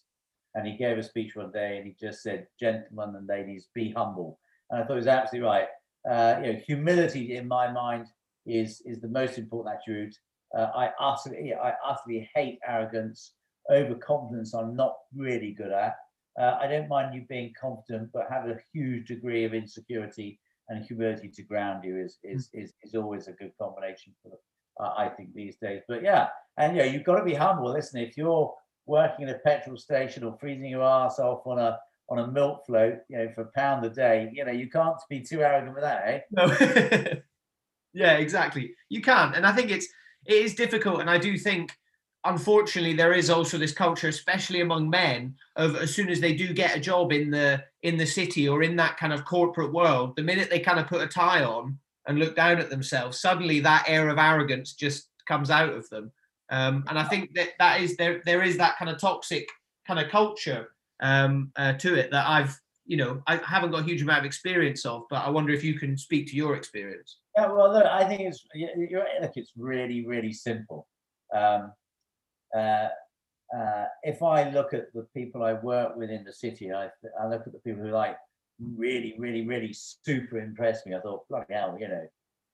And 0.55 0.66
he 0.66 0.76
gave 0.76 0.98
a 0.98 1.03
speech 1.03 1.37
one 1.37 1.53
day 1.53 1.76
and 1.76 1.87
he 1.87 1.94
just 2.00 2.22
said, 2.22 2.46
Gentlemen 2.59 3.14
and 3.16 3.26
ladies, 3.26 3.68
be 3.74 3.92
humble. 3.92 4.38
And 4.70 4.81
I 4.81 4.85
thought 4.85 4.94
he 4.94 4.98
was 4.98 5.07
absolutely 5.07 5.48
right. 5.48 5.68
Uh, 6.11 6.40
you 6.42 6.53
know, 6.53 6.59
humility 6.66 7.37
in 7.37 7.46
my 7.46 7.70
mind 7.70 8.07
is, 8.46 8.83
is 8.85 9.00
the 9.00 9.09
most 9.09 9.38
important 9.38 9.76
attribute. 9.76 10.16
Uh, 10.57 10.68
I, 10.74 10.90
utterly, 10.98 11.55
I 11.55 11.74
utterly 11.85 12.29
hate 12.35 12.59
arrogance. 12.66 13.35
Overconfidence, 13.70 14.55
I'm 14.55 14.74
not 14.74 14.96
really 15.14 15.53
good 15.53 15.70
at. 15.70 15.94
Uh, 16.40 16.57
I 16.61 16.66
don't 16.66 16.88
mind 16.88 17.14
you 17.14 17.24
being 17.29 17.53
confident, 17.61 18.11
but 18.12 18.26
have 18.31 18.48
a 18.48 18.59
huge 18.72 19.09
degree 19.09 19.44
of 19.44 19.55
insecurity 19.55 20.40
and 20.70 20.85
humility 20.85 21.29
to 21.29 21.42
ground 21.42 21.85
you 21.85 21.98
is 21.98 22.18
is 22.22 22.48
is, 22.53 22.72
is 22.83 22.94
always 22.94 23.29
a 23.29 23.33
good 23.33 23.53
combination 23.61 24.14
for 24.22 24.31
the 24.31 24.38
uh, 24.81 24.95
I 24.97 25.09
think 25.09 25.35
these 25.35 25.57
days. 25.57 25.83
But 25.88 26.03
yeah, 26.03 26.29
and 26.57 26.77
yeah, 26.77 26.85
you've 26.85 27.05
got 27.05 27.16
to 27.16 27.25
be 27.25 27.35
humble. 27.35 27.73
Listen, 27.73 28.01
if 28.01 28.16
you're 28.16 28.53
working 28.87 29.29
in 29.29 29.35
a 29.35 29.38
petrol 29.38 29.77
station 29.77 30.25
or 30.25 30.37
freezing 30.40 30.71
your 30.71 30.83
ass 30.83 31.19
off 31.19 31.47
on 31.47 31.59
a 31.59 31.79
on 32.09 32.19
a 32.19 32.27
milk 32.27 32.66
float, 32.66 32.99
you 33.09 33.19
know, 33.19 33.29
for 33.35 33.43
a 33.43 33.53
pound 33.55 33.85
a 33.85 33.90
day, 33.90 34.31
you 34.33 34.45
know, 34.45 34.51
you 34.51 34.69
can't 34.69 34.97
be 35.09 35.21
too 35.21 35.43
arrogant 35.43 35.75
with 35.75 35.85
that, 35.85 36.03
eh? 36.07 36.21
No. 36.33 37.21
yeah, 37.95 38.14
exactly. 38.14 38.75
You 38.88 39.01
can't, 39.01 39.37
and 39.37 39.47
I 39.47 39.53
think 39.53 39.71
it's 39.71 39.87
it 40.27 40.35
is 40.35 40.55
difficult, 40.55 41.01
and 41.01 41.11
I 41.11 41.19
do 41.19 41.37
think. 41.38 41.73
Unfortunately, 42.27 42.93
there 42.93 43.14
is 43.14 43.31
also 43.31 43.57
this 43.57 43.73
culture, 43.73 44.09
especially 44.09 44.61
among 44.61 44.90
men, 44.90 45.35
of 45.57 45.75
as 45.77 45.95
soon 45.95 46.11
as 46.11 46.21
they 46.21 46.35
do 46.35 46.53
get 46.53 46.77
a 46.77 46.79
job 46.79 47.12
in 47.12 47.31
the 47.31 47.64
in 47.83 47.97
the 47.97 48.05
city 48.05 48.47
or 48.47 48.62
in 48.62 48.77
that 48.77 48.99
kind 48.99 49.14
of 49.14 49.25
corporate 49.25 49.73
world, 49.73 50.14
the 50.16 50.23
minute 50.23 50.51
they 50.51 50.61
kind 50.61 50.79
of 50.79 50.87
put 50.87 51.01
a 51.01 51.07
tie 51.07 51.43
on, 51.43 51.79
and 52.11 52.18
look 52.18 52.35
down 52.35 52.59
at 52.59 52.70
themselves, 52.70 53.20
suddenly 53.20 53.61
that 53.61 53.85
air 53.87 54.09
of 54.09 54.18
arrogance 54.18 54.73
just 54.73 55.09
comes 55.29 55.49
out 55.49 55.73
of 55.73 55.88
them. 55.90 56.11
Um, 56.51 56.85
and 56.88 56.99
I 56.99 57.05
think 57.05 57.35
that 57.35 57.51
that 57.61 57.81
is 57.81 57.96
there. 57.96 58.20
There 58.27 58.42
is 58.42 58.57
that 58.57 58.77
kind 58.77 58.90
of 58.90 58.99
toxic 58.99 59.49
kind 59.87 60.01
of 60.01 60.11
culture 60.11 60.73
um, 61.01 61.53
uh, 61.55 61.75
to 61.75 61.94
it 61.94 62.11
that 62.11 62.29
I've 62.29 62.59
you 62.85 62.96
know 62.96 63.23
I 63.29 63.37
haven't 63.37 63.70
got 63.70 63.83
a 63.83 63.85
huge 63.85 64.03
amount 64.03 64.18
of 64.18 64.25
experience 64.25 64.85
of, 64.85 65.05
but 65.09 65.25
I 65.25 65.31
wonder 65.31 65.53
if 65.53 65.62
you 65.62 65.79
can 65.79 65.96
speak 65.96 66.27
to 66.31 66.37
your 66.37 66.57
experience. 66.57 67.18
Yeah, 67.38 67.46
well, 67.46 67.73
look, 67.73 67.87
I 67.87 68.05
think 68.05 68.23
it's 68.23 68.44
look, 68.57 69.33
it's 69.37 69.53
really 69.57 70.05
really 70.05 70.33
simple. 70.33 70.88
Um, 71.33 71.73
uh, 72.57 72.88
uh, 73.57 73.85
if 74.03 74.20
I 74.20 74.51
look 74.51 74.75
at 74.75 74.92
the 74.94 75.07
people 75.14 75.44
I 75.44 75.53
work 75.53 75.94
with 75.94 76.11
in 76.11 76.25
the 76.25 76.33
city, 76.33 76.73
I, 76.73 76.88
I 77.23 77.29
look 77.29 77.46
at 77.46 77.53
the 77.53 77.61
people 77.61 77.85
who 77.85 77.90
like 77.90 78.16
really, 78.77 79.14
really, 79.18 79.46
really 79.46 79.73
super 79.73 80.38
impressed 80.38 80.87
me. 80.87 80.94
I 80.94 81.01
thought, 81.01 81.29
bloody 81.29 81.53
hell, 81.53 81.77
you 81.79 81.88
know, 81.88 82.07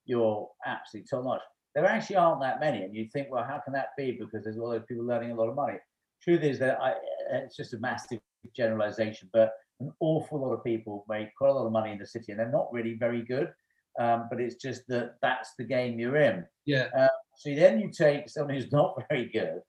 you're 0.05 0.49
absolutely 0.65 1.09
top 1.09 1.25
notch. 1.25 1.41
There 1.75 1.85
actually 1.85 2.17
aren't 2.17 2.41
that 2.41 2.61
many, 2.61 2.83
and 2.85 2.95
you 2.95 3.09
think, 3.13 3.29
well, 3.31 3.45
how 3.45 3.61
can 3.63 3.75
that 3.75 3.89
be? 3.99 4.13
Because 4.19 4.45
there's 4.45 4.59
all 4.59 4.71
those 4.71 4.87
people 4.89 5.05
learning 5.05 5.33
a 5.33 5.35
lot 5.35 5.49
of 5.49 5.57
money. 5.57 5.79
Truth 6.23 6.43
is 6.43 6.59
that 6.61 6.79
I, 6.81 6.95
it's 7.33 7.57
just 7.57 7.75
a 7.75 7.79
massive 7.79 8.21
generalization, 8.57 9.29
but 9.33 9.53
an 9.81 9.93
awful 10.01 10.41
lot 10.41 10.55
of 10.55 10.65
people 10.65 11.05
make 11.09 11.29
quite 11.37 11.51
a 11.51 11.53
lot 11.53 11.67
of 11.67 11.73
money 11.73 11.93
in 11.93 11.99
the 11.99 12.07
city, 12.07 12.33
and 12.33 12.41
they're 12.41 12.51
not 12.51 12.73
really 12.73 12.95
very 12.95 13.23
good. 13.23 13.53
Um, 13.99 14.27
but 14.31 14.41
it's 14.41 14.57
just 14.57 14.83
that 14.89 15.15
that's 15.23 15.53
the 15.59 15.65
game 15.65 15.99
you're 15.99 16.17
in. 16.17 16.45
Yeah. 16.67 16.89
Uh, 16.97 17.09
so 17.39 17.55
then 17.55 17.81
you 17.81 17.91
take 17.91 18.29
someone 18.29 18.55
who's 18.55 18.73
not 18.73 18.95
very 19.09 19.27
good, 19.27 19.61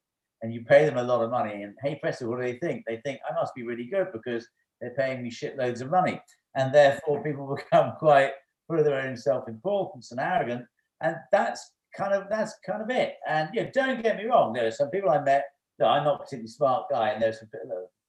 and 0.41 0.53
you 0.53 0.63
pay 0.63 0.85
them 0.85 0.97
a 0.97 1.03
lot 1.03 1.23
of 1.23 1.31
money, 1.31 1.63
and 1.63 1.75
hey, 1.83 1.99
presto, 2.01 2.27
what 2.27 2.39
do 2.39 2.43
they 2.43 2.57
think? 2.59 2.83
They 2.87 3.01
think 3.03 3.19
I 3.29 3.33
must 3.33 3.53
be 3.55 3.63
really 3.63 3.85
good 3.85 4.07
because 4.13 4.47
they're 4.81 4.95
paying 4.95 5.23
me 5.23 5.31
shitloads 5.31 5.81
of 5.81 5.89
money, 5.89 6.21
and 6.55 6.73
therefore 6.73 7.23
people 7.23 7.55
become 7.71 7.93
quite 7.97 8.31
full 8.67 8.79
of 8.79 8.85
their 8.85 9.01
own 9.01 9.15
self-importance 9.15 10.11
and 10.11 10.19
arrogant, 10.19 10.65
and 11.01 11.15
that's 11.31 11.71
kind 11.95 12.13
of 12.13 12.25
that's 12.29 12.55
kind 12.65 12.81
of 12.81 12.89
it. 12.89 13.15
And 13.27 13.49
yeah, 13.53 13.69
don't 13.73 14.03
get 14.03 14.17
me 14.17 14.25
wrong. 14.25 14.53
There 14.53 14.67
are 14.67 14.71
some 14.71 14.89
people 14.89 15.09
I 15.09 15.21
met. 15.21 15.45
No, 15.79 15.87
I'm 15.87 16.03
not 16.03 16.15
a 16.15 16.23
particularly 16.23 16.49
smart 16.49 16.85
guy, 16.89 17.09
and 17.09 17.21
there's 17.21 17.39
some 17.39 17.49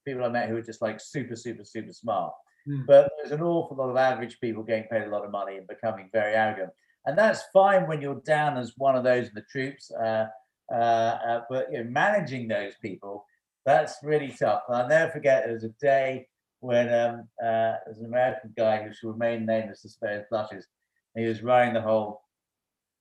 people 0.05 0.23
I 0.23 0.29
met 0.29 0.49
who 0.49 0.57
are 0.57 0.61
just 0.61 0.81
like 0.81 0.99
super, 0.99 1.35
super, 1.35 1.63
super 1.63 1.93
smart. 1.93 2.33
Mm. 2.67 2.85
But 2.85 3.11
there's 3.17 3.31
an 3.31 3.41
awful 3.41 3.77
lot 3.77 3.89
of 3.89 3.97
average 3.97 4.39
people 4.39 4.63
getting 4.63 4.85
paid 4.85 5.03
a 5.03 5.09
lot 5.09 5.25
of 5.25 5.31
money 5.31 5.57
and 5.57 5.67
becoming 5.67 6.09
very 6.11 6.33
arrogant. 6.33 6.71
And 7.05 7.17
that's 7.17 7.43
fine 7.53 7.87
when 7.87 8.01
you're 8.01 8.21
down 8.25 8.57
as 8.57 8.73
one 8.77 8.95
of 8.95 9.03
those 9.03 9.27
in 9.27 9.33
the 9.35 9.45
troops. 9.49 9.91
Uh, 9.91 10.27
uh, 10.71 10.75
uh, 10.75 11.41
but 11.49 11.71
you 11.71 11.79
know, 11.83 11.89
managing 11.89 12.47
those 12.47 12.73
people, 12.81 13.25
that's 13.65 13.97
really 14.03 14.35
tough. 14.37 14.63
And 14.67 14.77
I'll 14.77 14.87
never 14.87 15.11
forget 15.11 15.43
there 15.45 15.53
was 15.53 15.63
a 15.63 15.73
day 15.81 16.27
when 16.59 16.93
um, 16.93 17.27
uh, 17.41 17.75
there's 17.85 17.99
an 17.99 18.05
American 18.05 18.53
guy 18.57 18.83
who 18.83 18.93
should 18.93 19.09
remain 19.09 19.45
nameless 19.45 19.81
to 19.83 19.89
spare 19.89 20.17
his 20.17 20.25
blushes. 20.29 20.67
he 21.15 21.25
was 21.25 21.41
running 21.41 21.73
the 21.73 21.81
whole 21.81 22.23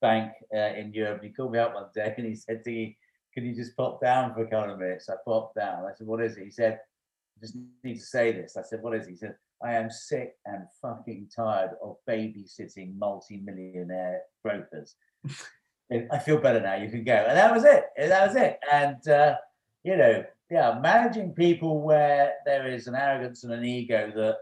bank 0.00 0.32
uh, 0.54 0.74
in 0.76 0.92
Europe. 0.92 1.22
He 1.22 1.30
called 1.30 1.52
me 1.52 1.58
up 1.58 1.74
one 1.74 1.86
day 1.94 2.14
and 2.18 2.26
he 2.26 2.34
said 2.34 2.62
to 2.64 2.70
me, 2.70 2.96
Can 3.34 3.44
you 3.44 3.54
just 3.54 3.76
pop 3.76 4.00
down 4.00 4.34
for 4.34 4.44
a 4.44 4.50
couple 4.50 4.72
of 4.72 4.78
minutes? 4.78 5.08
I 5.08 5.14
popped 5.24 5.56
down. 5.56 5.84
I 5.84 5.94
said, 5.96 6.06
What 6.06 6.22
is 6.22 6.36
it? 6.36 6.44
He 6.44 6.50
said, 6.50 6.74
I 6.74 7.40
just 7.40 7.56
need 7.82 7.94
to 7.94 8.00
say 8.00 8.32
this. 8.32 8.56
I 8.56 8.62
said, 8.62 8.82
What 8.82 8.94
is 8.94 9.06
it? 9.06 9.10
He 9.10 9.16
said, 9.16 9.34
I 9.62 9.74
am 9.74 9.90
sick 9.90 10.36
and 10.46 10.62
fucking 10.80 11.30
tired 11.34 11.70
of 11.82 11.96
babysitting 12.08 12.96
multi-millionaire 12.96 14.22
brokers. 14.42 14.94
I 16.12 16.18
feel 16.18 16.38
better 16.38 16.60
now. 16.60 16.76
You 16.76 16.90
can 16.90 17.02
go, 17.02 17.14
and 17.14 17.36
that 17.36 17.52
was 17.52 17.64
it. 17.64 17.84
That 17.96 18.26
was 18.26 18.36
it. 18.36 18.58
And 18.70 19.08
uh, 19.08 19.36
you 19.84 19.96
know, 19.96 20.22
yeah, 20.50 20.78
managing 20.80 21.34
people 21.34 21.82
where 21.82 22.34
there 22.46 22.66
is 22.66 22.87
an 22.87 22.94
arrogance 22.94 23.44
and 23.44 23.52
an 23.52 23.64
ego 23.64 24.11
that 24.14 24.37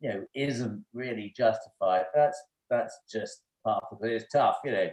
you 0.00 0.08
know 0.10 0.24
isn't 0.34 0.84
really 0.92 1.32
justified. 1.36 2.04
That's 2.14 2.40
that's 2.70 2.98
just 3.10 3.42
part 3.64 3.84
of 3.90 3.98
it. 4.02 4.12
It's 4.12 4.32
tough, 4.32 4.58
you 4.64 4.72
know. 4.72 4.90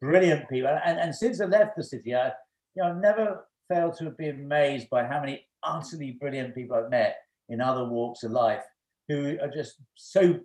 Brilliant 0.00 0.48
people, 0.48 0.78
and 0.84 0.98
and 0.98 1.14
since 1.14 1.40
I 1.40 1.46
left 1.46 1.76
the 1.76 1.82
city, 1.82 2.14
I 2.14 2.28
you 2.28 2.82
know 2.82 2.90
I've 2.90 3.00
never 3.00 3.46
failed 3.68 3.96
to 3.98 4.10
be 4.10 4.28
amazed 4.28 4.88
by 4.90 5.04
how 5.04 5.20
many 5.20 5.46
utterly 5.62 6.12
brilliant 6.12 6.54
people 6.54 6.76
I've 6.76 6.90
met 6.90 7.16
in 7.48 7.60
other 7.60 7.84
walks 7.84 8.22
of 8.22 8.30
life 8.30 8.62
who 9.08 9.38
are 9.40 9.48
just 9.48 9.76
so 9.96 10.38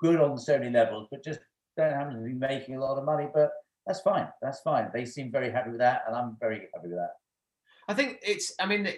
good 0.00 0.20
on 0.20 0.38
so 0.38 0.58
many 0.58 0.70
levels, 0.70 1.08
but 1.10 1.22
just 1.22 1.40
don't 1.76 1.92
happen 1.92 2.14
to 2.14 2.22
be 2.22 2.32
making 2.32 2.76
a 2.76 2.80
lot 2.80 2.96
of 2.96 3.04
money. 3.04 3.28
But 3.34 3.50
that's 3.86 4.00
fine. 4.00 4.28
That's 4.40 4.60
fine. 4.60 4.88
They 4.94 5.04
seem 5.04 5.30
very 5.30 5.50
happy 5.50 5.70
with 5.70 5.80
that, 5.80 6.04
and 6.06 6.16
I'm 6.16 6.36
very 6.40 6.68
happy 6.72 6.88
with 6.88 6.96
that. 6.96 7.19
I 7.90 7.94
think 7.94 8.20
it's. 8.22 8.54
I 8.60 8.66
mean, 8.66 8.88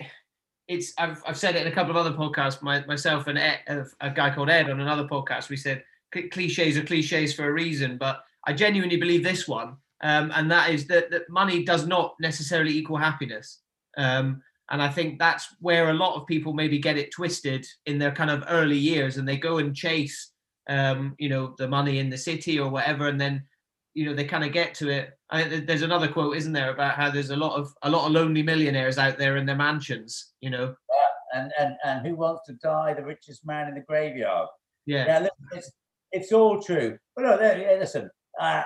it's. 0.68 0.92
I've, 0.98 1.22
I've 1.26 1.38
said 1.38 1.57
it 1.57 1.66
in 1.66 1.72
a 1.72 1.74
couple 1.74 1.92
of 1.92 1.96
other 1.96 2.14
podcasts. 2.14 2.61
My, 2.61 2.85
myself 2.85 3.26
and 3.26 3.38
Ed, 3.38 3.61
a 4.02 4.11
guy 4.11 4.28
called 4.35 4.50
Ed 4.50 4.68
on 4.68 4.81
another 4.81 5.05
podcast. 5.05 5.48
We 5.48 5.57
said 5.57 5.83
cliches 6.31 6.76
are 6.76 6.85
cliches 6.85 7.35
for 7.35 7.48
a 7.48 7.52
reason, 7.52 7.96
but 7.96 8.22
I 8.46 8.52
genuinely 8.52 8.98
believe 8.98 9.24
this 9.24 9.48
one, 9.48 9.78
um, 10.02 10.31
and 10.35 10.50
that 10.50 10.68
is 10.68 10.87
that, 10.88 11.11
that 11.11 11.31
money 11.31 11.64
does 11.64 11.87
not 11.87 12.16
necessarily 12.20 12.76
equal 12.76 12.98
happiness. 12.98 13.61
Um, 13.96 14.42
and 14.70 14.83
I 14.83 14.90
think 14.90 15.18
that's 15.18 15.48
where 15.61 15.88
a 15.88 15.94
lot 15.94 16.16
of 16.16 16.26
people 16.26 16.52
maybe 16.52 16.78
get 16.78 16.98
it 16.98 17.12
twisted 17.12 17.66
in 17.87 17.98
their 17.98 18.12
kind 18.12 18.31
of 18.31 18.44
early 18.46 18.76
years, 18.76 19.16
and 19.16 19.26
they 19.26 19.38
go 19.38 19.57
and 19.57 19.74
chase, 19.74 20.33
um, 20.68 21.14
you 21.18 21.31
know, 21.31 21.55
the 21.57 21.66
money 21.66 21.98
in 21.98 22.11
the 22.11 22.18
city 22.18 22.59
or 22.59 22.68
whatever, 22.68 23.09
and 23.09 23.18
then 23.18 23.42
you 23.94 24.07
know 24.07 24.14
they 24.14 24.24
kind 24.24 24.44
of 24.44 24.52
get 24.52 24.74
to 24.76 24.88
it. 24.88 25.11
I, 25.31 25.44
there's 25.44 25.83
another 25.83 26.09
quote, 26.09 26.37
isn't 26.37 26.52
there, 26.52 26.70
about 26.70 26.94
how 26.94 27.11
there's 27.11 27.31
a 27.31 27.37
lot 27.37 27.59
of 27.59 27.72
a 27.83 27.90
lot 27.90 28.07
of 28.07 28.12
lonely 28.12 28.42
millionaires 28.42 28.98
out 28.98 29.18
there 29.18 29.37
in 29.37 29.46
their 29.46 29.57
mansions. 29.57 30.33
You 30.40 30.50
know. 30.50 30.74
Yeah, 30.90 31.40
and 31.40 31.52
and 31.59 31.76
and 31.85 32.07
who 32.07 32.16
wants 32.16 32.42
to 32.46 32.55
die 32.55 32.94
the 32.94 33.05
richest 33.05 33.46
man 33.46 33.68
in 33.68 33.74
the 33.74 33.81
graveyard? 33.81 34.48
Yeah. 34.87 35.07
Yeah. 35.07 35.18
Listen, 35.20 35.31
it's, 35.52 35.72
it's 36.12 36.33
all 36.33 36.61
true. 36.61 36.98
But 37.14 37.22
no, 37.22 37.37
listen, 37.78 38.11
I 38.38 38.64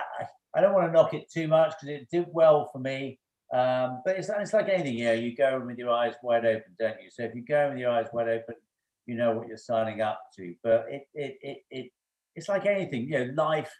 I 0.55 0.61
don't 0.61 0.73
want 0.73 0.87
to 0.87 0.91
knock 0.91 1.13
it 1.13 1.29
too 1.31 1.47
much 1.47 1.73
because 1.79 2.01
it 2.01 2.07
did 2.11 2.27
well 2.31 2.69
for 2.71 2.79
me. 2.79 3.19
Um, 3.53 4.01
but 4.03 4.17
it's, 4.17 4.29
it's 4.29 4.53
like 4.53 4.67
anything, 4.67 4.95
you 4.95 5.05
know, 5.05 5.13
you 5.13 5.35
go 5.35 5.61
with 5.65 5.77
your 5.77 5.91
eyes 5.91 6.15
wide 6.21 6.45
open, 6.45 6.75
don't 6.77 7.01
you? 7.01 7.09
So 7.09 7.23
if 7.23 7.33
you 7.33 7.45
go 7.45 7.69
with 7.69 7.77
your 7.77 7.91
eyes 7.91 8.07
wide 8.11 8.27
open, 8.27 8.55
you 9.05 9.15
know 9.15 9.31
what 9.31 9.47
you're 9.47 9.57
signing 9.57 10.01
up 10.01 10.19
to. 10.35 10.53
But 10.63 10.85
it 10.89 11.07
it 11.13 11.37
it, 11.41 11.57
it 11.69 11.91
it's 12.35 12.49
like 12.49 12.65
anything, 12.65 13.07
you 13.07 13.25
know, 13.25 13.33
life 13.35 13.71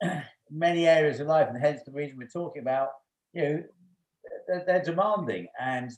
many 0.50 0.86
areas 0.86 1.20
of 1.20 1.26
life, 1.26 1.48
and 1.48 1.60
hence 1.60 1.80
the 1.84 1.92
reason 1.92 2.16
we're 2.16 2.28
talking 2.28 2.62
about, 2.62 2.88
you 3.32 3.42
know, 3.42 3.62
they're, 4.46 4.64
they're 4.66 4.82
demanding, 4.82 5.46
and 5.60 5.90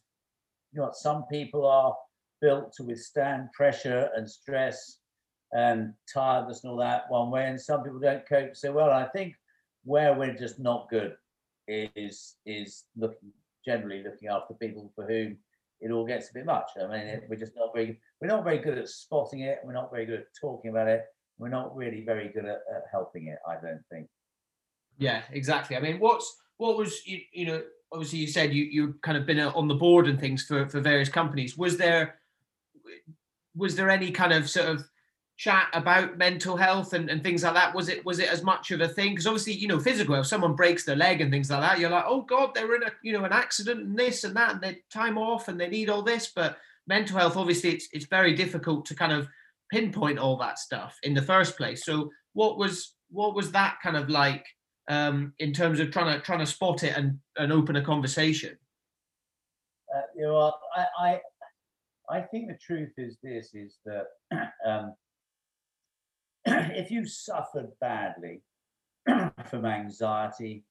you 0.72 0.80
know, 0.80 0.90
some 0.92 1.24
people 1.30 1.66
are 1.66 1.94
built 2.40 2.72
to 2.74 2.84
withstand 2.84 3.52
pressure 3.52 4.08
and 4.16 4.28
stress 4.28 4.98
and 5.52 5.92
tiredness 6.12 6.62
and 6.62 6.70
all 6.70 6.78
that 6.78 7.04
one 7.08 7.30
way, 7.30 7.46
and 7.46 7.60
some 7.60 7.82
people 7.82 7.98
don't 7.98 8.28
cope 8.28 8.56
so 8.56 8.72
well. 8.72 8.90
I 8.90 9.06
think 9.08 9.34
where 9.84 10.14
we're 10.14 10.34
just 10.34 10.58
not 10.58 10.88
good 10.90 11.14
is 11.68 12.36
is 12.46 12.84
looking 12.96 13.32
generally 13.64 14.02
looking 14.02 14.28
after 14.28 14.54
people 14.54 14.90
for 14.94 15.06
whom 15.06 15.36
it 15.80 15.90
all 15.90 16.06
gets 16.06 16.30
a 16.30 16.34
bit 16.34 16.46
much. 16.46 16.70
I 16.76 16.86
mean, 16.86 17.06
it, 17.06 17.24
we're 17.28 17.36
just 17.36 17.56
not 17.56 17.70
very 17.74 17.98
we're 18.20 18.28
not 18.28 18.44
very 18.44 18.58
good 18.58 18.78
at 18.78 18.88
spotting 18.88 19.40
it. 19.40 19.60
We're 19.64 19.72
not 19.72 19.90
very 19.90 20.06
good 20.06 20.20
at 20.20 20.26
talking 20.38 20.70
about 20.70 20.88
it. 20.88 21.04
We're 21.38 21.48
not 21.48 21.74
really 21.74 22.04
very 22.04 22.28
good 22.28 22.44
at, 22.44 22.60
at 22.74 22.84
helping 22.90 23.28
it. 23.28 23.38
I 23.48 23.54
don't 23.54 23.82
think. 23.90 24.08
Yeah, 25.00 25.22
exactly. 25.32 25.76
I 25.76 25.80
mean, 25.80 25.98
what's 25.98 26.36
what 26.58 26.76
was 26.76 27.04
you 27.06 27.20
you 27.32 27.46
know 27.46 27.62
obviously 27.92 28.20
you 28.20 28.28
said 28.28 28.54
you 28.54 28.64
you 28.64 28.94
kind 29.02 29.16
of 29.16 29.26
been 29.26 29.40
uh, 29.40 29.50
on 29.54 29.66
the 29.66 29.74
board 29.74 30.06
and 30.06 30.20
things 30.20 30.44
for 30.44 30.68
for 30.68 30.80
various 30.80 31.08
companies. 31.08 31.56
Was 31.56 31.76
there 31.76 32.20
was 33.56 33.74
there 33.74 33.90
any 33.90 34.12
kind 34.12 34.32
of 34.32 34.48
sort 34.48 34.68
of 34.68 34.84
chat 35.36 35.68
about 35.72 36.18
mental 36.18 36.54
health 36.54 36.92
and, 36.92 37.08
and 37.08 37.22
things 37.22 37.42
like 37.42 37.54
that 37.54 37.74
was 37.74 37.88
it 37.88 38.04
was 38.04 38.18
it 38.18 38.28
as 38.28 38.42
much 38.42 38.70
of 38.72 38.82
a 38.82 38.88
thing 38.88 39.12
because 39.12 39.26
obviously 39.26 39.54
you 39.54 39.66
know 39.66 39.80
physical 39.80 40.14
if 40.14 40.26
someone 40.26 40.54
breaks 40.54 40.84
their 40.84 40.96
leg 40.96 41.22
and 41.22 41.30
things 41.30 41.50
like 41.50 41.62
that 41.62 41.78
you're 41.78 41.88
like 41.88 42.04
oh 42.06 42.20
god 42.20 42.50
they're 42.54 42.74
in 42.74 42.82
a 42.82 42.90
you 43.02 43.10
know 43.10 43.24
an 43.24 43.32
accident 43.32 43.80
and 43.80 43.98
this 43.98 44.24
and 44.24 44.36
that 44.36 44.52
and 44.52 44.60
they 44.60 44.76
time 44.92 45.16
off 45.16 45.48
and 45.48 45.58
they 45.58 45.66
need 45.66 45.88
all 45.88 46.02
this 46.02 46.30
but 46.36 46.58
mental 46.86 47.16
health 47.16 47.38
obviously 47.38 47.70
it's 47.70 47.88
it's 47.92 48.04
very 48.04 48.34
difficult 48.34 48.84
to 48.84 48.94
kind 48.94 49.12
of 49.12 49.26
pinpoint 49.70 50.18
all 50.18 50.36
that 50.36 50.58
stuff 50.58 50.98
in 51.04 51.14
the 51.14 51.22
first 51.22 51.56
place 51.56 51.86
so 51.86 52.10
what 52.34 52.58
was 52.58 52.96
what 53.08 53.34
was 53.34 53.50
that 53.50 53.78
kind 53.82 53.96
of 53.96 54.10
like 54.10 54.44
um, 54.90 55.32
in 55.38 55.52
terms 55.52 55.78
of 55.78 55.92
trying 55.92 56.12
to 56.12 56.20
trying 56.20 56.40
to 56.40 56.46
spot 56.46 56.82
it 56.82 56.96
and, 56.96 57.18
and 57.36 57.52
open 57.52 57.76
a 57.76 57.82
conversation? 57.82 58.58
Uh, 59.94 60.02
you 60.16 60.22
know, 60.24 60.52
I, 60.76 60.86
I 60.98 61.20
I 62.10 62.20
think 62.20 62.48
the 62.48 62.58
truth 62.60 62.92
is 62.98 63.16
this: 63.22 63.54
is 63.54 63.78
that 63.86 64.06
um, 64.66 64.94
if 66.44 66.90
you 66.90 67.06
suffered 67.06 67.70
badly 67.80 68.42
from 69.48 69.64
anxiety, 69.64 70.64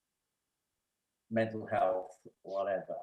mental 1.31 1.65
health, 1.65 2.17
whatever, 2.41 2.97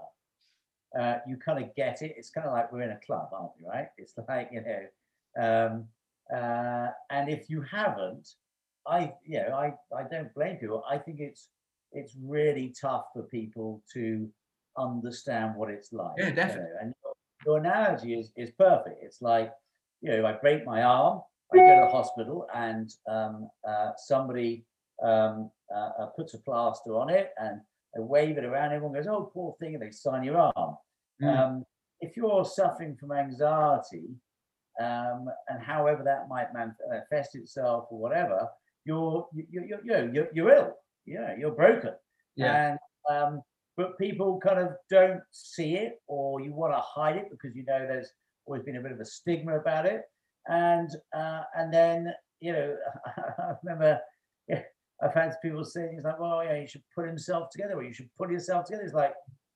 uh, 1.00 1.16
you 1.26 1.38
kind 1.38 1.64
of 1.64 1.74
get 1.74 2.02
it. 2.02 2.14
It's 2.18 2.30
kind 2.30 2.46
of 2.46 2.52
like 2.52 2.70
we're 2.70 2.82
in 2.82 2.90
a 2.90 3.00
club, 3.06 3.30
aren't 3.32 3.52
we? 3.58 3.66
Right? 3.66 3.88
It's 3.96 4.12
like 4.28 4.50
you 4.52 4.62
know, 4.62 5.42
um, 5.42 5.86
uh, 6.30 6.88
and 7.08 7.30
if 7.30 7.48
you 7.48 7.62
haven't, 7.62 8.28
I, 8.88 9.12
you 9.24 9.38
know, 9.38 9.54
I, 9.54 9.74
I 9.96 10.04
don't 10.10 10.32
blame 10.34 10.56
people. 10.56 10.84
I 10.88 10.98
think 10.98 11.20
it's 11.20 11.48
it's 11.92 12.14
really 12.20 12.74
tough 12.78 13.06
for 13.12 13.22
people 13.22 13.82
to 13.94 14.28
understand 14.76 15.54
what 15.56 15.70
it's 15.70 15.92
like. 15.92 16.14
Yeah, 16.18 16.30
definitely. 16.30 16.68
You 16.68 16.74
know? 16.74 16.80
And 16.82 16.94
your, 17.02 17.14
your 17.46 17.58
analogy 17.58 18.14
is 18.14 18.32
is 18.36 18.50
perfect. 18.52 18.98
It's 19.02 19.22
like, 19.22 19.52
you 20.00 20.10
know, 20.10 20.18
if 20.18 20.24
I 20.24 20.32
break 20.32 20.66
my 20.66 20.82
arm, 20.82 21.20
I 21.52 21.56
go 21.56 21.74
to 21.74 21.80
the 21.86 21.96
hospital, 21.96 22.46
and 22.54 22.90
um, 23.08 23.48
uh, 23.66 23.92
somebody 23.96 24.64
um, 25.02 25.50
uh, 25.74 25.90
uh, 26.00 26.06
puts 26.06 26.34
a 26.34 26.38
plaster 26.38 26.96
on 26.96 27.10
it, 27.10 27.30
and 27.38 27.60
they 27.94 28.02
wave 28.02 28.38
it 28.38 28.44
around. 28.44 28.72
Everyone 28.72 28.94
goes, 28.94 29.06
"Oh, 29.06 29.30
poor 29.32 29.56
thing," 29.60 29.74
and 29.74 29.82
they 29.82 29.90
sign 29.90 30.24
your 30.24 30.38
arm. 30.38 30.76
Mm. 31.22 31.38
Um, 31.38 31.64
if 32.00 32.16
you're 32.16 32.44
suffering 32.44 32.96
from 32.96 33.12
anxiety, 33.12 34.08
um, 34.80 35.30
and 35.48 35.62
however 35.62 36.02
that 36.02 36.28
might 36.28 36.48
manifest 36.52 37.34
itself 37.34 37.86
or 37.90 37.98
whatever, 37.98 38.48
you're 38.86 39.26
you 39.34 39.46
you 39.50 39.78
you 39.84 40.10
you're, 40.12 40.28
you're 40.32 40.50
ill. 40.50 40.72
Yeah, 41.04 41.34
you're 41.38 41.50
broken. 41.50 41.92
Yeah. 42.36 42.70
And 42.70 42.78
um, 43.10 43.42
but 43.76 43.98
people 43.98 44.40
kind 44.40 44.58
of 44.58 44.70
don't 44.88 45.20
see 45.32 45.74
it, 45.74 46.00
or 46.06 46.40
you 46.40 46.54
want 46.54 46.72
to 46.72 46.80
hide 46.80 47.16
it 47.16 47.28
because 47.30 47.54
you 47.54 47.64
know 47.64 47.86
there's 47.86 48.10
always 48.46 48.62
been 48.62 48.76
a 48.76 48.80
bit 48.80 48.92
of 48.92 49.00
a 49.00 49.04
stigma 49.04 49.58
about 49.58 49.86
it. 49.86 50.02
And 50.48 50.88
uh, 51.14 51.42
and 51.56 51.72
then 51.72 52.12
you 52.40 52.52
know, 52.52 52.76
I 53.16 53.52
remember 53.62 54.00
yeah, 54.48 54.62
I've 55.02 55.14
had 55.14 55.34
people 55.42 55.64
saying 55.64 55.90
things 55.90 56.04
like, 56.04 56.20
"Well, 56.20 56.44
yeah, 56.44 56.60
you 56.60 56.66
should 56.66 56.84
put 56.94 57.06
himself 57.06 57.50
together, 57.50 57.74
or 57.74 57.82
you 57.82 57.92
should 57.92 58.10
put 58.16 58.30
yourself 58.30 58.66
together." 58.66 58.84
It's 58.84 58.94
like, 58.94 59.14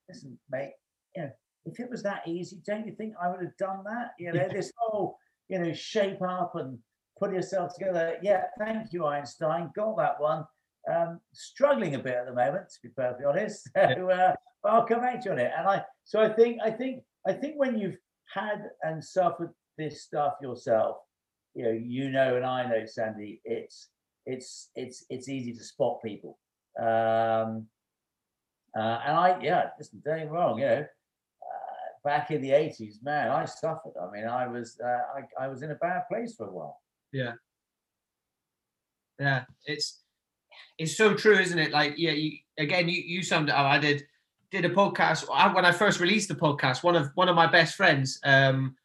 listen, 0.08 0.38
mate, 0.50 0.72
you 1.16 1.22
know, 1.22 1.30
if 1.66 1.78
it 1.78 1.90
was 1.90 2.02
that 2.02 2.26
easy, 2.26 2.58
don't 2.66 2.86
you 2.86 2.94
think 2.94 3.14
I 3.22 3.30
would 3.30 3.40
have 3.40 3.56
done 3.58 3.84
that? 3.84 4.12
You 4.18 4.32
know, 4.32 4.48
this 4.48 4.72
whole, 4.78 5.16
you 5.48 5.58
know, 5.58 5.72
shape 5.72 6.22
up 6.22 6.56
and 6.56 6.78
put 7.20 7.32
yourself 7.32 7.74
together. 7.74 8.16
Yeah, 8.22 8.44
thank 8.58 8.92
you, 8.92 9.06
Einstein. 9.06 9.70
Got 9.76 9.96
that 9.98 10.20
one. 10.20 10.44
Um, 10.92 11.20
struggling 11.32 11.94
a 11.94 11.98
bit 11.98 12.14
at 12.14 12.26
the 12.26 12.32
moment, 12.32 12.68
to 12.70 12.78
be 12.82 12.88
perfectly 12.88 13.26
honest. 13.26 13.68
So, 13.76 14.10
uh, 14.10 14.34
I'll 14.64 14.86
come 14.86 15.00
back 15.00 15.22
to 15.22 15.26
you 15.26 15.32
on 15.32 15.38
it. 15.38 15.52
And 15.56 15.66
I, 15.66 15.84
so 16.04 16.20
I 16.20 16.28
think, 16.28 16.60
I 16.62 16.70
think, 16.70 17.02
I 17.26 17.32
think 17.32 17.54
when 17.56 17.78
you've 17.78 17.96
had 18.32 18.70
and 18.82 19.02
suffered 19.02 19.52
this 19.78 20.02
stuff 20.02 20.34
yourself, 20.42 20.96
you 21.54 21.64
know, 21.64 21.70
you 21.70 22.10
know, 22.10 22.36
and 22.36 22.44
I 22.44 22.68
know, 22.68 22.84
Sandy, 22.86 23.40
it's, 23.44 23.88
it's, 24.26 24.70
it's, 24.74 25.04
it's 25.08 25.28
easy 25.28 25.52
to 25.54 25.64
spot 25.64 26.00
people. 26.04 26.38
Um, 26.78 27.66
uh, 28.78 29.00
and 29.04 29.16
I, 29.16 29.38
yeah, 29.42 29.70
listen, 29.78 30.02
don't 30.04 30.18
get 30.18 30.30
wrong, 30.30 30.58
you 30.58 30.66
know, 30.66 30.84
back 32.04 32.30
in 32.30 32.40
the 32.40 32.50
80s, 32.50 33.02
man, 33.02 33.30
I 33.30 33.44
suffered. 33.44 33.92
I 34.00 34.10
mean, 34.10 34.26
I 34.26 34.46
was 34.46 34.78
uh, 34.82 35.20
I, 35.40 35.44
I 35.44 35.48
was 35.48 35.62
in 35.62 35.70
a 35.70 35.76
bad 35.76 36.02
place 36.10 36.34
for 36.34 36.46
a 36.46 36.52
while. 36.52 36.79
Yeah. 37.12 37.34
Yeah, 39.18 39.44
it's 39.66 40.00
it's 40.78 40.96
so 40.96 41.14
true, 41.14 41.38
isn't 41.38 41.58
it? 41.58 41.72
Like, 41.72 41.94
yeah, 41.96 42.12
you, 42.12 42.38
again, 42.58 42.88
you 42.88 43.02
you 43.02 43.22
summed 43.22 43.48
it 43.50 43.54
up. 43.54 43.66
I 43.66 43.78
did 43.78 44.04
did 44.50 44.64
a 44.64 44.70
podcast 44.70 45.28
when 45.54 45.64
I 45.64 45.72
first 45.72 46.00
released 46.00 46.28
the 46.28 46.34
podcast. 46.34 46.82
One 46.84 46.96
of 46.96 47.10
one 47.14 47.28
of 47.28 47.36
my 47.36 47.46
best 47.46 47.76
friends, 47.76 48.20
um, 48.24 48.76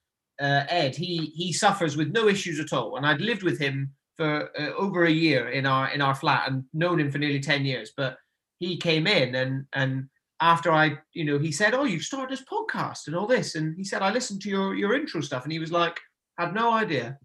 uh, 0.42 0.66
Ed, 0.70 0.96
he 0.96 1.28
he 1.36 1.54
suffers 1.54 1.98
with 1.98 2.12
no 2.12 2.28
issues 2.28 2.60
at 2.60 2.74
all, 2.74 2.98
and 2.98 3.06
I'd 3.06 3.22
lived 3.22 3.44
with 3.44 3.60
him 3.60 3.94
for 4.18 4.50
uh, 4.60 4.74
over 4.78 5.06
a 5.06 5.12
year 5.12 5.50
in 5.50 5.66
our 5.66 5.90
in 5.92 6.02
our 6.02 6.16
flat 6.16 6.50
and 6.52 6.66
known 6.74 7.00
him 7.00 7.12
for 7.12 7.20
nearly 7.20 7.40
ten 7.40 7.66
years. 7.66 7.94
But 7.98 8.18
he 8.60 8.78
came 8.78 9.08
in 9.08 9.36
and 9.36 9.66
and 9.74 10.10
after 10.42 10.72
I, 10.72 10.98
you 11.14 11.26
know, 11.26 11.40
he 11.40 11.52
said, 11.52 11.74
"Oh, 11.74 11.86
you've 11.86 12.04
started 12.04 12.32
this 12.32 12.46
podcast 12.46 13.08
and 13.08 13.16
all 13.16 13.28
this," 13.28 13.56
and 13.56 13.76
he 13.78 13.84
said, 13.86 14.02
"I 14.02 14.12
listened 14.12 14.42
to 14.44 14.50
your 14.50 14.76
your 14.76 14.96
intro 14.96 15.22
stuff," 15.22 15.44
and 15.44 15.52
he 15.54 15.60
was 15.60 15.72
like, 15.72 16.00
"Had 16.40 16.54
no 16.54 16.72
idea, 16.74 17.18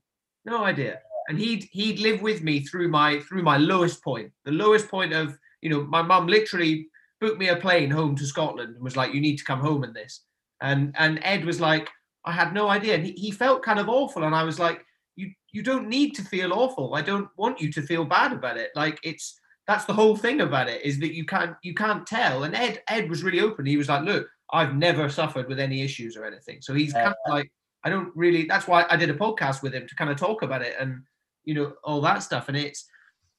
no 0.44 0.64
idea." 0.64 1.00
And 1.28 1.38
he'd 1.38 1.68
he'd 1.72 2.00
live 2.00 2.22
with 2.22 2.42
me 2.42 2.60
through 2.60 2.88
my 2.88 3.20
through 3.20 3.42
my 3.42 3.56
lowest 3.56 4.02
point, 4.02 4.32
the 4.44 4.52
lowest 4.52 4.88
point 4.88 5.12
of, 5.12 5.38
you 5.62 5.70
know, 5.70 5.82
my 5.84 6.02
mum 6.02 6.26
literally 6.26 6.88
booked 7.20 7.38
me 7.38 7.48
a 7.48 7.56
plane 7.56 7.90
home 7.90 8.16
to 8.16 8.26
Scotland 8.26 8.74
and 8.74 8.82
was 8.82 8.96
like, 8.96 9.14
"You 9.14 9.20
need 9.20 9.36
to 9.36 9.44
come 9.44 9.60
home 9.60 9.84
in 9.84 9.92
this," 9.92 10.24
and 10.60 10.94
and 10.98 11.20
Ed 11.22 11.44
was 11.44 11.60
like, 11.60 11.88
"I 12.24 12.32
had 12.32 12.54
no 12.54 12.68
idea," 12.68 12.94
and 12.94 13.04
he, 13.06 13.12
he 13.12 13.30
felt 13.30 13.62
kind 13.62 13.78
of 13.78 13.88
awful, 13.88 14.24
and 14.24 14.34
I 14.34 14.42
was 14.44 14.58
like, 14.58 14.84
"You 15.16 15.32
you 15.52 15.62
don't 15.62 15.88
need 15.88 16.14
to 16.16 16.22
feel 16.22 16.52
awful. 16.52 16.94
I 16.94 17.02
don't 17.02 17.28
want 17.36 17.60
you 17.60 17.70
to 17.72 17.82
feel 17.82 18.04
bad 18.04 18.32
about 18.32 18.56
it. 18.56 18.70
Like 18.74 18.98
it's." 19.02 19.40
that's 19.66 19.84
the 19.84 19.92
whole 19.92 20.16
thing 20.16 20.40
about 20.40 20.68
it 20.68 20.84
is 20.84 20.98
that 20.98 21.14
you 21.14 21.24
can't 21.24 21.54
you 21.62 21.74
can't 21.74 22.04
tell. 22.04 22.42
And 22.42 22.56
Ed 22.56 22.82
Ed 22.88 23.08
was 23.08 23.22
really 23.22 23.40
open. 23.40 23.64
He 23.66 23.76
was 23.76 23.88
like, 23.88 24.02
look, 24.02 24.26
I've 24.52 24.74
never 24.74 25.08
suffered 25.08 25.48
with 25.48 25.60
any 25.60 25.82
issues 25.82 26.16
or 26.16 26.24
anything. 26.24 26.60
So 26.60 26.74
he's 26.74 26.92
kind 26.92 27.08
of 27.08 27.14
like, 27.28 27.52
I 27.84 27.90
don't 27.90 28.10
really. 28.14 28.44
That's 28.44 28.66
why 28.66 28.86
I 28.88 28.96
did 28.96 29.10
a 29.10 29.14
podcast 29.14 29.62
with 29.62 29.74
him 29.74 29.86
to 29.86 29.94
kind 29.94 30.10
of 30.10 30.16
talk 30.16 30.42
about 30.42 30.62
it 30.62 30.74
and 30.78 31.02
you 31.44 31.54
know 31.54 31.72
all 31.82 32.00
that 32.02 32.22
stuff. 32.22 32.48
And 32.48 32.56
it's 32.56 32.86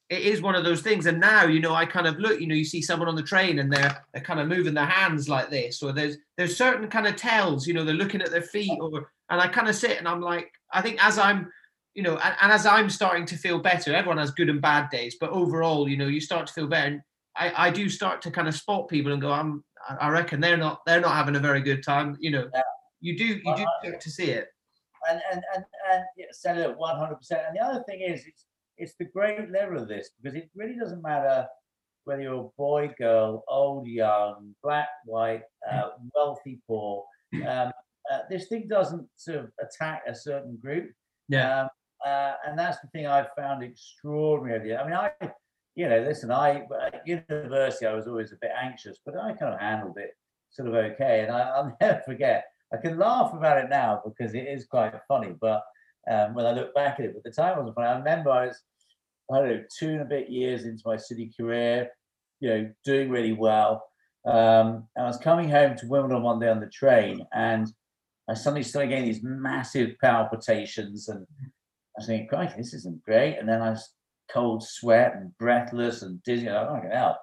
it 0.09 0.23
is 0.23 0.41
one 0.41 0.55
of 0.55 0.63
those 0.63 0.81
things. 0.81 1.05
And 1.05 1.19
now 1.19 1.45
you 1.45 1.59
know 1.59 1.73
I 1.73 1.85
kind 1.85 2.07
of 2.07 2.19
look. 2.19 2.39
You 2.39 2.47
know, 2.47 2.55
you 2.55 2.65
see 2.65 2.81
someone 2.81 3.07
on 3.07 3.15
the 3.15 3.23
train 3.23 3.59
and 3.59 3.71
they're 3.71 4.03
they're 4.13 4.23
kind 4.23 4.39
of 4.39 4.47
moving 4.47 4.73
their 4.73 4.85
hands 4.85 5.29
like 5.29 5.49
this, 5.49 5.83
or 5.83 5.91
there's 5.91 6.17
there's 6.37 6.57
certain 6.57 6.87
kind 6.89 7.07
of 7.07 7.15
tells. 7.15 7.67
You 7.67 7.73
know, 7.73 7.83
they're 7.83 7.93
looking 7.93 8.21
at 8.21 8.31
their 8.31 8.41
feet, 8.41 8.77
or 8.79 9.11
and 9.29 9.39
I 9.39 9.47
kind 9.47 9.67
of 9.67 9.75
sit 9.75 9.97
and 9.97 10.07
I'm 10.07 10.21
like, 10.21 10.51
I 10.73 10.81
think 10.81 11.03
as 11.03 11.17
I'm 11.17 11.51
you 11.93 12.03
know, 12.03 12.17
and, 12.17 12.35
and, 12.41 12.51
as 12.51 12.65
I'm 12.65 12.89
starting 12.89 13.25
to 13.27 13.35
feel 13.35 13.59
better, 13.59 13.93
everyone 13.93 14.17
has 14.17 14.31
good 14.31 14.49
and 14.49 14.61
bad 14.61 14.89
days, 14.89 15.17
but 15.19 15.31
overall, 15.31 15.89
you 15.89 15.97
know, 15.97 16.07
you 16.07 16.21
start 16.21 16.47
to 16.47 16.53
feel 16.53 16.67
better. 16.67 16.87
And 16.87 17.01
I, 17.35 17.67
I 17.67 17.69
do 17.69 17.89
start 17.89 18.21
to 18.23 18.31
kind 18.31 18.47
of 18.47 18.55
spot 18.55 18.87
people 18.87 19.11
and 19.11 19.21
go, 19.21 19.31
I'm, 19.31 19.63
I 19.99 20.09
reckon 20.09 20.39
they're 20.39 20.57
not, 20.57 20.81
they're 20.85 21.01
not 21.01 21.15
having 21.15 21.35
a 21.35 21.39
very 21.39 21.61
good 21.61 21.83
time. 21.83 22.15
You 22.19 22.31
know, 22.31 22.49
yeah. 22.53 22.61
You 23.01 23.17
do, 23.17 23.25
you 23.25 23.55
do 23.55 23.65
get 23.83 23.99
to 24.01 24.09
see 24.09 24.31
it. 24.31 24.47
And 25.09 25.19
and 25.31 25.43
and 25.55 25.65
and 25.91 26.03
yeah, 26.15 26.27
Senator, 26.31 26.73
one 26.77 26.97
hundred 26.97 27.15
percent. 27.15 27.41
And 27.47 27.57
the 27.57 27.61
other 27.61 27.83
thing 27.87 28.01
is, 28.01 28.23
it's 28.25 28.45
it's 28.77 28.93
the 28.99 29.05
great 29.05 29.51
level 29.51 29.81
of 29.81 29.87
this 29.87 30.11
because 30.21 30.37
it 30.37 30.49
really 30.55 30.75
doesn't 30.75 31.01
matter 31.01 31.47
whether 32.05 32.21
you're 32.21 32.45
a 32.45 32.49
boy, 32.57 32.93
girl, 32.97 33.43
old, 33.47 33.87
young, 33.87 34.55
black, 34.63 34.89
white, 35.05 35.43
uh, 35.71 35.89
wealthy, 36.15 36.59
poor. 36.67 37.03
Um, 37.47 37.71
uh, 38.11 38.19
this 38.29 38.47
thing 38.47 38.67
doesn't 38.67 39.07
sort 39.15 39.37
of 39.37 39.51
attack 39.59 40.03
a 40.07 40.15
certain 40.15 40.57
group. 40.57 40.91
Yeah. 41.29 41.61
Um, 41.61 41.69
uh, 42.05 42.33
and 42.47 42.57
that's 42.57 42.79
the 42.81 42.87
thing 42.87 43.05
I've 43.05 43.29
found 43.37 43.63
extraordinary. 43.63 44.75
I 44.75 44.83
mean, 44.83 44.93
I, 44.93 45.11
you 45.75 45.87
know, 45.87 45.99
listen, 46.01 46.31
I 46.31 46.63
at 46.81 47.07
university 47.07 47.85
I 47.85 47.93
was 47.93 48.07
always 48.07 48.31
a 48.31 48.37
bit 48.41 48.51
anxious, 48.59 48.97
but 49.05 49.15
I 49.15 49.33
kind 49.33 49.53
of 49.53 49.59
handled 49.59 49.97
it 49.97 50.11
sort 50.49 50.67
of 50.67 50.73
okay. 50.73 51.21
And 51.21 51.31
I, 51.31 51.61
will 51.61 51.77
never 51.81 52.01
forget. 52.05 52.45
I 52.73 52.77
can 52.77 52.97
laugh 52.97 53.33
about 53.33 53.63
it 53.63 53.69
now 53.69 54.01
because 54.05 54.33
it 54.33 54.47
is 54.47 54.65
quite 54.65 54.93
funny. 55.07 55.35
But 55.39 55.63
um, 56.09 56.33
when 56.33 56.45
I 56.45 56.51
look 56.51 56.73
back 56.73 56.99
at 56.99 57.05
it, 57.05 57.13
but 57.13 57.23
the 57.23 57.31
time 57.31 57.57
wasn't 57.57 57.75
funny. 57.75 57.87
I 57.87 57.97
remember 57.97 58.31
I 58.31 58.47
was, 58.47 58.61
I 59.31 59.39
don't 59.39 59.49
know, 59.49 59.63
two 59.77 59.89
and 59.89 60.01
a 60.01 60.05
bit 60.05 60.29
years 60.29 60.65
into 60.65 60.83
my 60.85 60.97
city 60.97 61.31
career, 61.37 61.89
you 62.39 62.49
know, 62.49 62.71
doing 62.85 63.09
really 63.09 63.33
well. 63.33 63.83
Um, 64.25 64.87
and 64.95 65.05
I 65.05 65.07
was 65.07 65.17
coming 65.17 65.49
home 65.49 65.75
to 65.77 65.87
Wimbledon 65.87 66.23
one 66.23 66.39
day 66.39 66.49
on 66.49 66.59
the 66.59 66.67
train, 66.67 67.25
and 67.33 67.67
I 68.29 68.33
suddenly 68.33 68.63
started 68.63 68.89
getting 68.89 69.05
these 69.05 69.23
massive 69.23 69.95
palpitations 69.99 71.09
and 71.09 71.25
I 71.41 71.99
was 71.99 72.07
thinking, 72.07 72.27
crikey, 72.27 72.53
this 72.57 72.73
isn't 72.73 73.03
great. 73.03 73.37
And 73.37 73.49
then 73.49 73.61
I 73.61 73.71
was 73.71 73.93
cold 74.31 74.63
sweat 74.63 75.15
and 75.15 75.37
breathless 75.37 76.01
and 76.01 76.23
dizzy. 76.23 76.49
I'm 76.49 76.71
like, 76.71 76.83
oh, 76.91 76.95
out. 76.95 77.17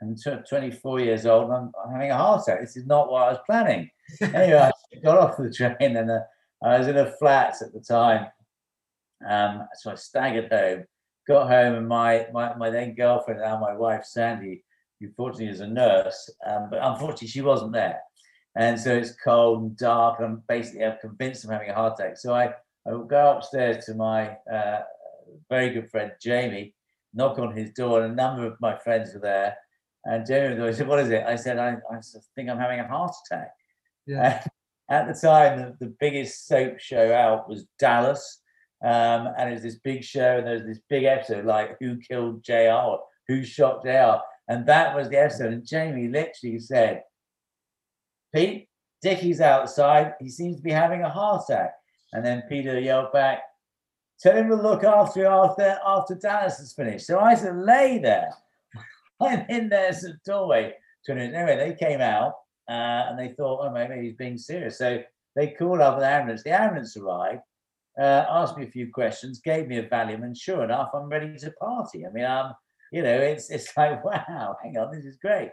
And 0.00 0.18
24 0.48 1.00
years 1.00 1.26
old, 1.26 1.50
I'm, 1.50 1.72
I'm, 1.84 1.92
having 1.92 2.10
a 2.10 2.16
heart 2.16 2.42
attack. 2.42 2.60
This 2.60 2.76
is 2.76 2.86
not 2.86 3.10
what 3.10 3.22
I 3.22 3.30
was 3.30 3.38
planning. 3.46 3.90
anyway, 4.20 4.70
got 5.02 5.18
off 5.18 5.36
the 5.36 5.52
train 5.52 5.96
and 5.96 6.10
uh, 6.10 6.20
I 6.62 6.78
was 6.78 6.88
in 6.88 6.96
a 6.96 7.10
flat 7.12 7.56
at 7.60 7.72
the 7.72 7.80
time. 7.80 8.26
Um, 9.28 9.66
so 9.74 9.92
I 9.92 9.94
staggered 9.94 10.52
home, 10.52 10.84
got 11.26 11.48
home, 11.48 11.74
and 11.74 11.88
my, 11.88 12.26
my, 12.32 12.54
my 12.56 12.70
then 12.70 12.94
girlfriend, 12.94 13.40
now 13.40 13.58
my 13.58 13.74
wife, 13.74 14.04
Sandy, 14.04 14.64
who 15.00 15.08
fortunately 15.16 15.48
is 15.48 15.60
a 15.60 15.66
nurse, 15.66 16.30
um, 16.46 16.68
but 16.70 16.80
unfortunately 16.82 17.28
she 17.28 17.40
wasn't 17.40 17.72
there. 17.72 18.00
And 18.56 18.78
so 18.78 18.94
it's 18.94 19.14
cold 19.24 19.62
and 19.62 19.76
dark, 19.76 20.20
and 20.20 20.26
I'm 20.26 20.42
basically 20.48 20.84
I'm 20.84 20.98
convinced 21.00 21.44
I'm 21.44 21.50
having 21.50 21.70
a 21.70 21.74
heart 21.74 21.98
attack. 21.98 22.16
So 22.16 22.34
I 22.34 22.54
I 22.86 22.92
would 22.92 23.08
go 23.08 23.32
upstairs 23.36 23.84
to 23.86 23.94
my 23.94 24.36
uh, 24.50 24.82
very 25.50 25.70
good 25.70 25.90
friend 25.90 26.12
Jamie, 26.22 26.74
knock 27.12 27.38
on 27.38 27.56
his 27.56 27.72
door, 27.72 28.02
and 28.02 28.12
a 28.12 28.14
number 28.14 28.46
of 28.46 28.60
my 28.60 28.76
friends 28.78 29.12
were 29.12 29.20
there. 29.20 29.56
And 30.04 30.24
Jamie 30.24 30.60
was 30.60 30.76
said, 30.76 30.86
"What 30.86 31.00
is 31.00 31.10
it?" 31.10 31.24
I 31.26 31.34
said, 31.34 31.58
"I, 31.58 31.70
I 31.90 31.98
think 32.36 32.48
I'm 32.48 32.58
having 32.58 32.78
a 32.78 32.86
heart 32.86 33.12
attack." 33.26 33.54
Yeah. 34.06 34.44
at 34.90 35.06
the 35.06 35.14
time, 35.14 35.58
the, 35.58 35.86
the 35.86 35.94
biggest 36.00 36.46
soap 36.46 36.78
show 36.78 37.12
out 37.12 37.48
was 37.48 37.66
Dallas, 37.78 38.40
um, 38.84 39.28
and 39.38 39.50
it 39.50 39.54
was 39.54 39.62
this 39.62 39.78
big 39.78 40.04
show, 40.04 40.38
and 40.38 40.46
there 40.46 40.54
was 40.54 40.64
this 40.64 40.80
big 40.88 41.04
episode 41.04 41.44
like 41.44 41.76
"Who 41.80 41.98
Killed 41.98 42.42
Jr. 42.44 42.96
Who 43.28 43.44
Shot 43.44 43.82
Jr." 43.84 44.22
And 44.46 44.66
that 44.66 44.94
was 44.94 45.08
the 45.08 45.22
episode. 45.22 45.52
And 45.52 45.66
Jamie 45.66 46.08
literally 46.08 46.58
said, 46.58 47.02
"Pete, 48.34 48.68
Dicky's 49.02 49.40
outside. 49.40 50.14
He 50.20 50.28
seems 50.28 50.56
to 50.56 50.62
be 50.62 50.72
having 50.72 51.02
a 51.02 51.08
heart 51.08 51.44
attack." 51.48 51.74
And 52.12 52.24
then 52.24 52.44
Peter 52.48 52.78
yelled 52.78 53.12
back, 53.12 53.40
Tell 54.20 54.36
him 54.36 54.48
to 54.48 54.54
look 54.54 54.84
after 54.84 55.26
after 55.26 55.78
after 55.86 56.14
Dallas 56.14 56.60
is 56.60 56.72
finished. 56.72 57.06
So 57.06 57.18
I 57.18 57.34
said, 57.34 57.56
lay 57.56 57.98
there. 57.98 58.30
I'm 59.20 59.44
in 59.48 59.68
there's 59.68 60.04
a 60.04 60.12
doorway. 60.24 60.74
Anyway, 61.08 61.56
they 61.56 61.74
came 61.74 62.00
out 62.00 62.34
uh, 62.68 63.06
and 63.08 63.18
they 63.18 63.34
thought, 63.34 63.66
oh, 63.66 63.70
maybe 63.70 64.06
he's 64.06 64.16
being 64.16 64.38
serious. 64.38 64.78
So 64.78 65.02
they 65.36 65.48
called 65.48 65.80
up 65.80 65.98
an 65.98 66.04
ambulance. 66.04 66.42
The 66.42 66.58
ambulance 66.58 66.96
arrived, 66.96 67.42
uh, 67.98 68.24
asked 68.28 68.56
me 68.56 68.64
a 68.64 68.70
few 68.70 68.90
questions, 68.92 69.40
gave 69.40 69.68
me 69.68 69.78
a 69.78 69.88
Valium, 69.88 70.24
and 70.24 70.36
sure 70.36 70.64
enough, 70.64 70.90
I'm 70.94 71.08
ready 71.08 71.36
to 71.38 71.50
party. 71.52 72.06
I 72.06 72.10
mean, 72.10 72.24
um, 72.24 72.54
you 72.92 73.02
know, 73.02 73.16
it's 73.16 73.50
it's 73.50 73.72
like, 73.76 74.04
wow, 74.04 74.56
hang 74.62 74.76
on, 74.78 74.94
this 74.94 75.04
is 75.04 75.16
great. 75.16 75.50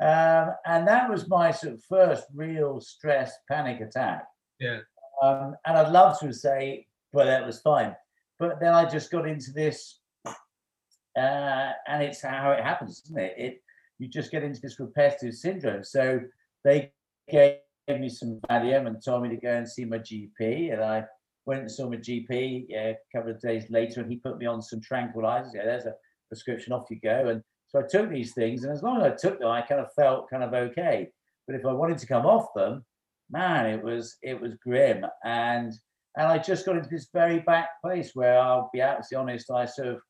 Um, 0.00 0.52
and 0.66 0.86
that 0.86 1.08
was 1.08 1.28
my 1.28 1.50
sort 1.50 1.74
of 1.74 1.84
first 1.84 2.24
real 2.34 2.80
stress 2.80 3.32
panic 3.50 3.80
attack. 3.80 4.24
Yeah. 4.60 4.80
Um, 5.22 5.56
and 5.64 5.78
I'd 5.78 5.92
love 5.92 6.20
to 6.20 6.32
say, 6.32 6.86
well, 7.12 7.26
that 7.26 7.46
was 7.46 7.60
fine. 7.60 7.96
But 8.38 8.60
then 8.60 8.74
I 8.74 8.84
just 8.84 9.10
got 9.10 9.26
into 9.26 9.50
this, 9.52 10.00
uh, 10.26 11.72
and 11.86 12.02
it's 12.02 12.20
how 12.20 12.50
it 12.50 12.62
happens, 12.62 13.02
isn't 13.06 13.18
it? 13.18 13.34
It 13.38 13.62
you 13.98 14.08
just 14.08 14.30
get 14.30 14.42
into 14.42 14.60
this 14.60 14.78
repetitive 14.78 15.34
syndrome. 15.34 15.82
So 15.82 16.20
they 16.66 16.90
gave 17.30 17.58
me 17.88 18.08
some 18.08 18.40
Valium 18.50 18.86
and 18.88 19.02
told 19.02 19.22
me 19.22 19.28
to 19.28 19.36
go 19.36 19.54
and 19.54 19.68
see 19.68 19.84
my 19.84 19.98
GP. 19.98 20.72
And 20.72 20.82
I 20.82 21.04
went 21.46 21.60
and 21.60 21.70
saw 21.70 21.88
my 21.88 21.96
GP 21.96 22.66
yeah, 22.68 22.88
a 22.88 22.96
couple 23.16 23.30
of 23.30 23.40
days 23.40 23.64
later, 23.70 24.00
and 24.00 24.10
he 24.10 24.18
put 24.18 24.38
me 24.38 24.46
on 24.46 24.60
some 24.60 24.80
tranquilizers. 24.80 25.50
Yeah, 25.54 25.64
there's 25.64 25.86
a 25.86 25.94
prescription, 26.28 26.72
off 26.72 26.90
you 26.90 26.98
go. 27.00 27.28
And 27.28 27.42
so 27.68 27.78
I 27.78 27.82
took 27.88 28.10
these 28.10 28.34
things, 28.34 28.64
and 28.64 28.72
as 28.72 28.82
long 28.82 29.00
as 29.00 29.04
I 29.04 29.16
took 29.16 29.38
them, 29.38 29.48
I 29.48 29.62
kind 29.62 29.80
of 29.80 29.92
felt 29.94 30.28
kind 30.28 30.42
of 30.42 30.52
okay. 30.52 31.08
But 31.46 31.56
if 31.56 31.64
I 31.64 31.72
wanted 31.72 31.98
to 31.98 32.06
come 32.06 32.26
off 32.26 32.48
them, 32.54 32.84
man, 33.30 33.66
it 33.66 33.82
was 33.82 34.16
it 34.22 34.40
was 34.40 34.54
grim. 34.54 35.06
And 35.24 35.72
and 36.16 36.26
I 36.26 36.38
just 36.38 36.66
got 36.66 36.76
into 36.76 36.88
this 36.88 37.08
very 37.12 37.40
back 37.40 37.68
place 37.84 38.10
where 38.14 38.38
I'll 38.40 38.70
be 38.72 38.80
absolutely 38.80 39.32
honest, 39.32 39.50
I 39.50 39.66
sort 39.66 39.88
of 39.88 40.00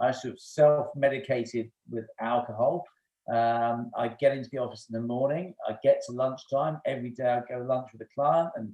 I 0.00 0.10
sort 0.10 0.34
of 0.34 0.40
self-medicated 0.40 1.70
with 1.88 2.06
alcohol. 2.20 2.84
Um, 3.30 3.90
I 3.96 4.08
get 4.08 4.36
into 4.36 4.48
the 4.50 4.58
office 4.58 4.86
in 4.90 5.00
the 5.00 5.06
morning. 5.06 5.54
I 5.68 5.76
get 5.82 6.02
to 6.06 6.12
lunchtime 6.12 6.80
every 6.86 7.10
day. 7.10 7.28
I 7.28 7.40
go 7.48 7.60
to 7.60 7.64
lunch 7.64 7.88
with 7.92 8.02
a 8.02 8.08
client, 8.14 8.50
and 8.56 8.72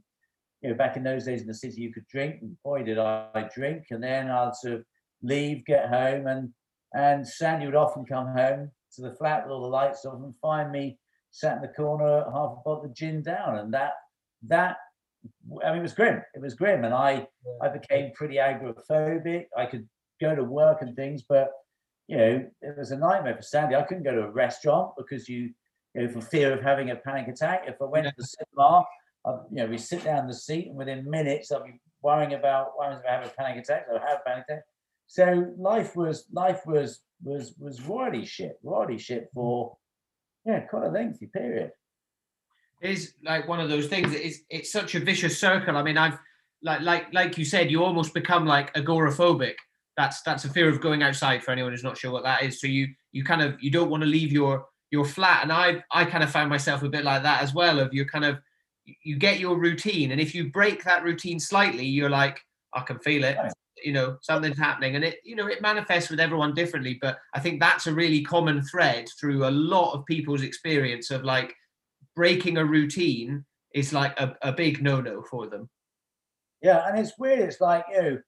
you 0.62 0.70
know, 0.70 0.74
back 0.74 0.96
in 0.96 1.04
those 1.04 1.24
days 1.26 1.42
in 1.42 1.46
the 1.46 1.54
city, 1.54 1.82
you 1.82 1.92
could 1.92 2.06
drink, 2.08 2.36
and 2.40 2.56
boy, 2.62 2.82
did 2.82 2.98
I, 2.98 3.28
I 3.34 3.48
drink. 3.54 3.84
And 3.90 4.02
then 4.02 4.30
I'd 4.30 4.54
sort 4.56 4.74
of 4.74 4.84
leave, 5.22 5.64
get 5.66 5.88
home, 5.88 6.26
and 6.26 6.52
and 6.94 7.26
Sandy 7.26 7.66
would 7.66 7.74
often 7.74 8.06
come 8.06 8.28
home 8.28 8.70
to 8.94 9.02
the 9.02 9.14
flat 9.14 9.44
with 9.44 9.52
all 9.52 9.60
the 9.60 9.68
lights 9.68 10.04
off 10.06 10.14
and 10.22 10.34
find 10.36 10.72
me 10.72 10.98
sat 11.30 11.56
in 11.56 11.62
the 11.62 11.68
corner, 11.68 12.24
half 12.32 12.52
a 12.52 12.62
bottle 12.64 12.86
of 12.86 12.94
gin 12.94 13.22
down, 13.22 13.58
and 13.58 13.74
that 13.74 13.92
that 14.46 14.76
I 15.64 15.70
mean, 15.70 15.80
it 15.80 15.82
was 15.82 15.92
grim. 15.92 16.22
It 16.34 16.40
was 16.40 16.54
grim, 16.54 16.84
and 16.84 16.94
I 16.94 17.26
I 17.62 17.68
became 17.68 18.12
pretty 18.14 18.36
agoraphobic. 18.36 19.46
I 19.56 19.66
could 19.66 19.86
go 20.20 20.34
to 20.34 20.44
work 20.44 20.82
and 20.82 20.96
things, 20.96 21.22
but 21.28 21.50
you 22.08 22.16
know, 22.16 22.46
it 22.62 22.78
was 22.78 22.92
a 22.92 22.96
nightmare 22.96 23.36
for 23.36 23.42
Sandy. 23.42 23.74
I 23.74 23.82
couldn't 23.82 24.04
go 24.04 24.14
to 24.14 24.24
a 24.24 24.30
restaurant 24.30 24.92
because 24.96 25.28
you, 25.28 25.50
you 25.94 26.02
know, 26.02 26.08
for 26.08 26.20
fear 26.20 26.52
of 26.52 26.62
having 26.62 26.90
a 26.90 26.96
panic 26.96 27.28
attack. 27.28 27.64
If 27.66 27.80
I 27.80 27.84
went 27.84 28.04
yeah. 28.04 28.10
to 28.10 28.16
the 28.18 28.26
cinema, 28.26 28.84
I'd, 29.26 29.38
you 29.50 29.56
know, 29.56 29.66
we 29.66 29.78
sit 29.78 30.04
down 30.04 30.20
in 30.20 30.26
the 30.28 30.34
seat, 30.34 30.68
and 30.68 30.76
within 30.76 31.08
minutes, 31.08 31.50
I'd 31.50 31.64
be 31.64 31.80
worrying 32.02 32.34
about 32.34 32.78
worrying 32.78 33.00
about 33.00 33.10
having 33.10 33.28
a 33.28 33.32
panic 33.32 33.64
attack. 33.64 33.86
I 33.90 33.94
have 33.94 34.20
a 34.24 34.28
panic 34.28 34.44
attack. 34.48 34.62
So 35.08 35.52
life 35.58 35.96
was 35.96 36.26
life 36.32 36.60
was 36.66 37.00
was 37.22 37.54
was 37.58 37.82
royally 37.82 38.24
shit, 38.24 38.58
royally 38.62 38.98
shit 38.98 39.24
mm. 39.24 39.34
for 39.34 39.76
yeah, 40.44 40.60
quite 40.60 40.84
a 40.84 40.90
lengthy 40.90 41.26
period. 41.26 41.72
Is 42.82 43.14
like 43.24 43.48
one 43.48 43.58
of 43.58 43.68
those 43.68 43.86
things. 43.86 44.12
It's 44.14 44.38
it's 44.48 44.70
such 44.70 44.94
a 44.94 45.00
vicious 45.00 45.40
circle. 45.40 45.76
I 45.76 45.82
mean, 45.82 45.96
I've 45.98 46.18
like 46.62 46.82
like 46.82 47.12
like 47.12 47.38
you 47.38 47.44
said, 47.44 47.70
you 47.70 47.82
almost 47.82 48.14
become 48.14 48.46
like 48.46 48.72
agoraphobic 48.74 49.54
that's 49.96 50.22
that's 50.22 50.44
a 50.44 50.50
fear 50.50 50.68
of 50.68 50.80
going 50.80 51.02
outside 51.02 51.42
for 51.42 51.50
anyone 51.50 51.72
who's 51.72 51.84
not 51.84 51.96
sure 51.96 52.10
what 52.10 52.24
that 52.24 52.42
is. 52.42 52.60
So 52.60 52.66
you 52.66 52.88
you 53.12 53.24
kind 53.24 53.42
of 53.42 53.60
you 53.62 53.70
don't 53.70 53.90
want 53.90 54.02
to 54.02 54.08
leave 54.08 54.32
your 54.32 54.66
your 54.90 55.04
flat, 55.04 55.42
and 55.42 55.52
I 55.52 55.82
I 55.90 56.04
kind 56.04 56.22
of 56.22 56.30
found 56.30 56.50
myself 56.50 56.82
a 56.82 56.88
bit 56.88 57.04
like 57.04 57.22
that 57.22 57.42
as 57.42 57.54
well. 57.54 57.80
Of 57.80 57.94
you're 57.94 58.06
kind 58.06 58.24
of 58.24 58.38
you 58.84 59.16
get 59.16 59.40
your 59.40 59.58
routine, 59.58 60.12
and 60.12 60.20
if 60.20 60.34
you 60.34 60.50
break 60.50 60.84
that 60.84 61.02
routine 61.02 61.40
slightly, 61.40 61.86
you're 61.86 62.10
like 62.10 62.40
I 62.74 62.82
can 62.82 62.98
feel 62.98 63.24
it. 63.24 63.36
You 63.82 63.92
know 63.92 64.18
something's 64.20 64.58
happening, 64.58 64.96
and 64.96 65.04
it 65.04 65.18
you 65.24 65.34
know 65.34 65.46
it 65.46 65.62
manifests 65.62 66.10
with 66.10 66.20
everyone 66.20 66.54
differently. 66.54 66.98
But 67.00 67.18
I 67.34 67.40
think 67.40 67.60
that's 67.60 67.86
a 67.86 67.94
really 67.94 68.22
common 68.22 68.62
thread 68.62 69.06
through 69.18 69.46
a 69.46 69.50
lot 69.50 69.94
of 69.94 70.04
people's 70.04 70.42
experience 70.42 71.10
of 71.10 71.24
like 71.24 71.54
breaking 72.14 72.58
a 72.58 72.64
routine 72.64 73.44
is 73.74 73.92
like 73.92 74.18
a, 74.18 74.34
a 74.42 74.52
big 74.52 74.82
no 74.82 75.00
no 75.00 75.22
for 75.22 75.46
them. 75.46 75.68
Yeah, 76.62 76.86
and 76.86 76.98
it's 76.98 77.18
weird. 77.18 77.40
It's 77.40 77.60
like 77.60 77.84
you 77.90 78.02
know 78.02 78.18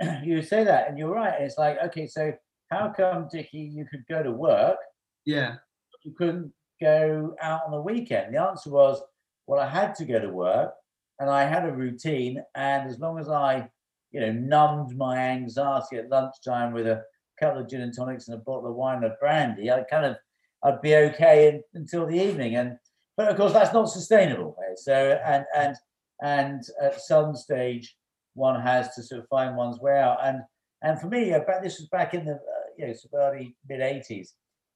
you 0.22 0.42
say 0.42 0.64
that, 0.64 0.88
and 0.88 0.98
you're 0.98 1.14
right. 1.14 1.40
It's 1.40 1.58
like, 1.58 1.78
okay, 1.86 2.06
so 2.06 2.32
how 2.70 2.92
come, 2.96 3.28
Dicky, 3.30 3.58
you 3.58 3.86
could 3.86 4.04
go 4.08 4.22
to 4.22 4.32
work? 4.32 4.78
Yeah. 5.24 5.56
You 6.04 6.12
couldn't 6.12 6.52
go 6.80 7.34
out 7.40 7.62
on 7.66 7.72
the 7.72 7.80
weekend. 7.80 8.34
The 8.34 8.40
answer 8.40 8.70
was, 8.70 9.00
well, 9.46 9.60
I 9.60 9.68
had 9.68 9.94
to 9.96 10.04
go 10.04 10.18
to 10.18 10.28
work, 10.28 10.72
and 11.20 11.30
I 11.30 11.44
had 11.44 11.64
a 11.64 11.72
routine, 11.72 12.42
and 12.54 12.88
as 12.88 12.98
long 12.98 13.18
as 13.18 13.28
I, 13.28 13.68
you 14.10 14.20
know, 14.20 14.32
numbed 14.32 14.96
my 14.96 15.18
anxiety 15.18 15.96
at 15.96 16.10
lunchtime 16.10 16.72
with 16.72 16.86
a 16.86 17.02
couple 17.40 17.60
of 17.60 17.68
gin 17.68 17.82
and 17.82 17.94
tonics 17.94 18.28
and 18.28 18.36
a 18.36 18.42
bottle 18.42 18.68
of 18.68 18.76
wine 18.76 19.02
and 19.02 19.12
a 19.12 19.16
brandy, 19.20 19.70
I 19.70 19.82
kind 19.82 20.06
of, 20.06 20.16
I'd 20.64 20.82
be 20.82 20.94
okay 20.96 21.48
in, 21.48 21.62
until 21.74 22.06
the 22.06 22.16
evening. 22.16 22.56
And 22.56 22.78
but 23.16 23.28
of 23.28 23.36
course, 23.36 23.52
that's 23.52 23.72
not 23.72 23.88
sustainable. 23.88 24.56
So 24.76 24.92
and 25.24 25.44
and 25.54 25.76
and 26.22 26.62
at 26.80 27.00
some 27.00 27.34
stage 27.34 27.96
one 28.36 28.60
has 28.60 28.94
to 28.94 29.02
sort 29.02 29.20
of 29.20 29.28
find 29.28 29.56
one's 29.56 29.80
way 29.80 29.98
out. 29.98 30.18
And 30.22 30.42
and 30.82 31.00
for 31.00 31.08
me, 31.08 31.30
this 31.62 31.78
was 31.78 31.88
back 31.90 32.14
in 32.14 32.24
the 32.24 32.34
uh, 32.34 32.66
you 32.78 32.86
know 32.86 32.92
sort 32.92 33.14
of 33.14 33.34
early 33.34 33.56
mid 33.68 33.80
'80s. 33.80 34.28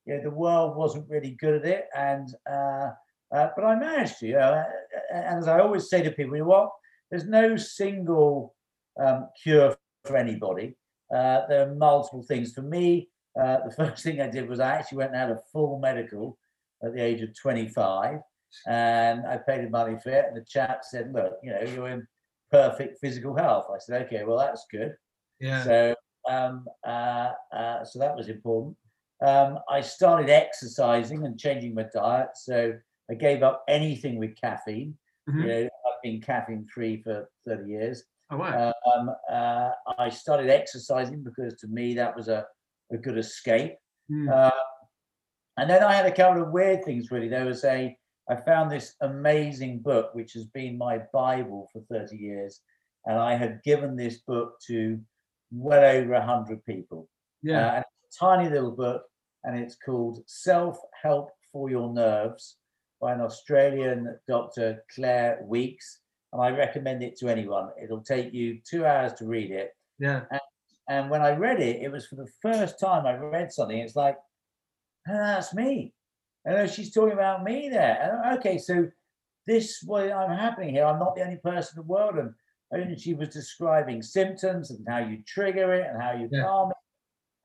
You 0.06 0.16
know, 0.16 0.22
the 0.22 0.30
world 0.30 0.76
wasn't 0.76 1.08
really 1.08 1.36
good 1.38 1.56
at 1.56 1.66
it, 1.66 1.84
and 1.96 2.28
uh, 2.50 2.90
uh, 3.34 3.48
but 3.54 3.64
I 3.64 3.76
managed 3.76 4.18
to. 4.20 4.26
You 4.26 4.34
know, 4.34 4.64
and 5.12 5.38
as 5.38 5.48
I 5.48 5.60
always 5.60 5.88
say 5.88 6.02
to 6.02 6.10
people, 6.10 6.36
you 6.36 6.42
know 6.42 6.48
what? 6.48 6.70
There's 7.10 7.26
no 7.26 7.56
single 7.56 8.54
um, 9.00 9.28
cure 9.42 9.76
for 10.04 10.16
anybody. 10.16 10.76
Uh, 11.14 11.46
there 11.48 11.68
are 11.68 11.74
multiple 11.74 12.22
things. 12.22 12.52
For 12.52 12.62
me, 12.62 13.08
uh, 13.40 13.58
the 13.66 13.74
first 13.76 14.02
thing 14.02 14.20
I 14.20 14.28
did 14.28 14.48
was 14.48 14.60
I 14.60 14.72
actually 14.72 14.98
went 14.98 15.10
and 15.10 15.20
had 15.20 15.30
a 15.30 15.40
full 15.52 15.78
medical 15.78 16.38
at 16.82 16.94
the 16.94 17.02
age 17.02 17.20
of 17.20 17.38
25, 17.38 18.20
and 18.66 19.26
I 19.26 19.36
paid 19.36 19.66
the 19.66 19.70
money 19.70 19.96
for 20.02 20.10
it. 20.10 20.24
And 20.28 20.36
the 20.36 20.46
chap 20.48 20.80
said, 20.82 21.12
"Look, 21.12 21.34
you 21.42 21.52
know, 21.52 21.60
you're 21.60 21.88
in 21.88 22.06
perfect 22.50 22.98
physical 23.00 23.36
health. 23.36 23.66
I 23.72 23.78
said, 23.78 24.06
okay, 24.06 24.24
well, 24.24 24.38
that's 24.38 24.66
good. 24.70 24.94
Yeah. 25.40 25.64
So, 25.64 25.94
um, 26.28 26.66
uh, 26.86 27.32
uh, 27.54 27.84
so 27.84 27.98
that 27.98 28.16
was 28.16 28.28
important. 28.28 28.76
Um, 29.24 29.58
I 29.68 29.80
started 29.80 30.30
exercising 30.30 31.24
and 31.24 31.38
changing 31.38 31.74
my 31.74 31.86
diet. 31.94 32.30
So 32.34 32.72
I 33.10 33.14
gave 33.14 33.42
up 33.42 33.64
anything 33.68 34.18
with 34.18 34.40
caffeine. 34.40 34.96
Mm-hmm. 35.28 35.40
You 35.40 35.46
know, 35.46 35.62
I've 35.62 36.02
been 36.02 36.20
caffeine 36.20 36.66
free 36.72 37.02
for 37.02 37.28
30 37.46 37.70
years. 37.70 38.04
Oh, 38.30 38.36
wow. 38.36 38.72
Um, 38.94 39.10
uh, 39.30 39.70
I 39.98 40.08
started 40.08 40.50
exercising 40.50 41.22
because 41.22 41.54
to 41.60 41.66
me 41.66 41.94
that 41.94 42.16
was 42.16 42.28
a, 42.28 42.46
a 42.92 42.96
good 42.96 43.18
escape. 43.18 43.74
Mm. 44.10 44.50
and 45.56 45.70
then 45.70 45.84
I 45.84 45.94
had 45.94 46.06
a 46.06 46.10
couple 46.10 46.42
of 46.42 46.50
weird 46.50 46.84
things 46.84 47.12
really. 47.12 47.28
There 47.28 47.46
was 47.46 47.64
a 47.64 47.96
I 48.30 48.36
found 48.36 48.70
this 48.70 48.94
amazing 49.00 49.80
book, 49.80 50.14
which 50.14 50.34
has 50.34 50.44
been 50.44 50.78
my 50.78 50.98
Bible 51.12 51.68
for 51.72 51.82
30 51.90 52.16
years. 52.16 52.60
And 53.04 53.18
I 53.18 53.34
had 53.34 53.62
given 53.64 53.96
this 53.96 54.18
book 54.18 54.60
to 54.68 55.00
well 55.50 55.84
over 55.84 56.12
100 56.12 56.64
people. 56.64 57.08
Yeah. 57.42 57.78
Uh, 57.78 57.82
tiny 58.18 58.48
little 58.48 58.70
book, 58.70 59.02
and 59.42 59.58
it's 59.58 59.74
called 59.74 60.22
Self 60.26 60.78
Help 61.02 61.30
for 61.52 61.70
Your 61.70 61.92
Nerves 61.92 62.56
by 63.00 63.14
an 63.14 63.20
Australian 63.20 64.16
Dr. 64.28 64.84
Claire 64.94 65.40
Weekes. 65.42 65.98
And 66.32 66.40
I 66.40 66.50
recommend 66.50 67.02
it 67.02 67.18
to 67.18 67.28
anyone. 67.28 67.70
It'll 67.82 68.02
take 68.02 68.32
you 68.32 68.60
two 68.64 68.86
hours 68.86 69.14
to 69.14 69.26
read 69.26 69.50
it. 69.50 69.72
Yeah. 69.98 70.22
And, 70.30 70.40
and 70.88 71.10
when 71.10 71.22
I 71.22 71.34
read 71.34 71.58
it, 71.60 71.82
it 71.82 71.90
was 71.90 72.06
for 72.06 72.14
the 72.14 72.30
first 72.40 72.78
time 72.78 73.06
I 73.06 73.16
read 73.16 73.52
something. 73.52 73.78
It's 73.78 73.96
like, 73.96 74.18
oh, 75.08 75.12
that's 75.14 75.52
me. 75.52 75.94
And 76.44 76.70
she's 76.70 76.92
talking 76.92 77.12
about 77.12 77.44
me 77.44 77.68
there. 77.68 78.22
And 78.24 78.38
okay, 78.38 78.58
so 78.58 78.88
this 79.46 79.82
what 79.84 80.10
I'm 80.10 80.36
happening 80.36 80.74
here. 80.74 80.84
I'm 80.84 80.98
not 80.98 81.14
the 81.14 81.22
only 81.22 81.36
person 81.36 81.78
in 81.78 81.82
the 81.82 81.92
world. 81.92 82.16
And, 82.16 82.32
and 82.70 83.00
she 83.00 83.14
was 83.14 83.28
describing 83.28 84.02
symptoms 84.02 84.70
and 84.70 84.86
how 84.88 84.98
you 84.98 85.18
trigger 85.26 85.74
it 85.74 85.86
and 85.90 86.00
how 86.00 86.12
you 86.12 86.28
yeah. 86.30 86.42
calm 86.42 86.70
it. 86.70 86.76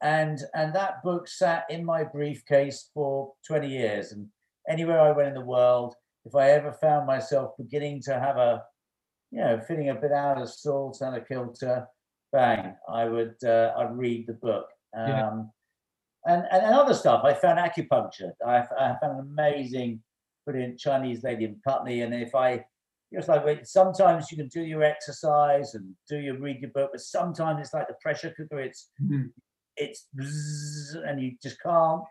And 0.01 0.39
and 0.53 0.73
that 0.75 1.03
book 1.03 1.27
sat 1.27 1.65
in 1.69 1.83
my 1.83 2.03
briefcase 2.03 2.89
for 2.93 3.33
20 3.47 3.67
years. 3.67 4.11
And 4.11 4.27
anywhere 4.69 5.01
I 5.01 5.11
went 5.11 5.29
in 5.29 5.33
the 5.33 5.41
world, 5.41 5.95
if 6.25 6.35
I 6.35 6.51
ever 6.51 6.73
found 6.73 7.07
myself 7.07 7.51
beginning 7.57 8.01
to 8.03 8.19
have 8.19 8.37
a, 8.37 8.63
you 9.31 9.39
know, 9.39 9.59
feeling 9.67 9.89
a 9.89 9.95
bit 9.95 10.11
out 10.11 10.41
of 10.41 10.49
sorts 10.49 11.01
out 11.01 11.17
of 11.17 11.27
kilter, 11.27 11.87
bang, 12.31 12.75
I 12.87 13.05
would 13.05 13.35
uh, 13.43 13.73
I'd 13.77 13.97
read 13.97 14.27
the 14.27 14.33
book. 14.33 14.67
Um, 14.95 15.07
yeah 15.09 15.41
and, 16.25 16.43
and, 16.51 16.63
and 16.63 16.75
other 16.75 16.93
stuff. 16.93 17.23
I 17.23 17.33
found 17.33 17.59
acupuncture. 17.59 18.31
I, 18.45 18.57
I 18.79 18.95
found 19.01 19.19
an 19.19 19.27
amazing, 19.31 20.01
brilliant 20.45 20.79
Chinese 20.79 21.23
lady 21.23 21.45
in 21.45 21.59
Putney. 21.65 22.01
And 22.01 22.13
if 22.13 22.33
I, 22.35 22.65
it's 23.11 23.27
like 23.27 23.65
sometimes 23.65 24.31
you 24.31 24.37
can 24.37 24.47
do 24.47 24.61
your 24.61 24.83
exercise 24.83 25.75
and 25.75 25.93
do 26.09 26.17
your 26.17 26.37
read 26.39 26.61
your 26.61 26.71
book, 26.71 26.89
but 26.91 27.01
sometimes 27.01 27.61
it's 27.61 27.73
like 27.73 27.87
the 27.87 27.95
pressure 28.01 28.33
cooker. 28.35 28.59
It's 28.59 28.89
mm-hmm. 29.01 29.27
it's 29.77 30.07
and 31.05 31.21
you 31.21 31.33
just 31.41 31.61
can't. 31.61 32.01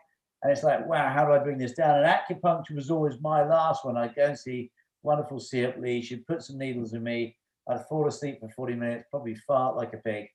And 0.41 0.51
it's 0.51 0.63
like, 0.63 0.87
wow, 0.87 1.11
how 1.11 1.25
do 1.25 1.33
I 1.33 1.39
bring 1.39 1.57
this 1.57 1.73
down? 1.73 1.97
And 1.97 2.05
acupuncture 2.05 2.75
was 2.75 2.91
always 2.91 3.19
my 3.19 3.43
last 3.43 3.83
one. 3.83 3.97
I'd 3.97 4.15
go 4.15 4.25
and 4.25 4.37
see 4.37 4.71
wonderful 5.03 5.39
Siep 5.39 5.79
Lee. 5.79 6.01
She'd 6.01 6.27
put 6.27 6.43
some 6.43 6.57
needles 6.57 6.93
in 6.93 7.03
me. 7.03 7.35
I'd 7.67 7.85
fall 7.87 8.07
asleep 8.07 8.39
for 8.39 8.49
40 8.49 8.75
minutes, 8.75 9.05
probably 9.09 9.35
fart 9.35 9.75
like 9.75 9.93
a 9.93 9.97
pig. 9.97 10.27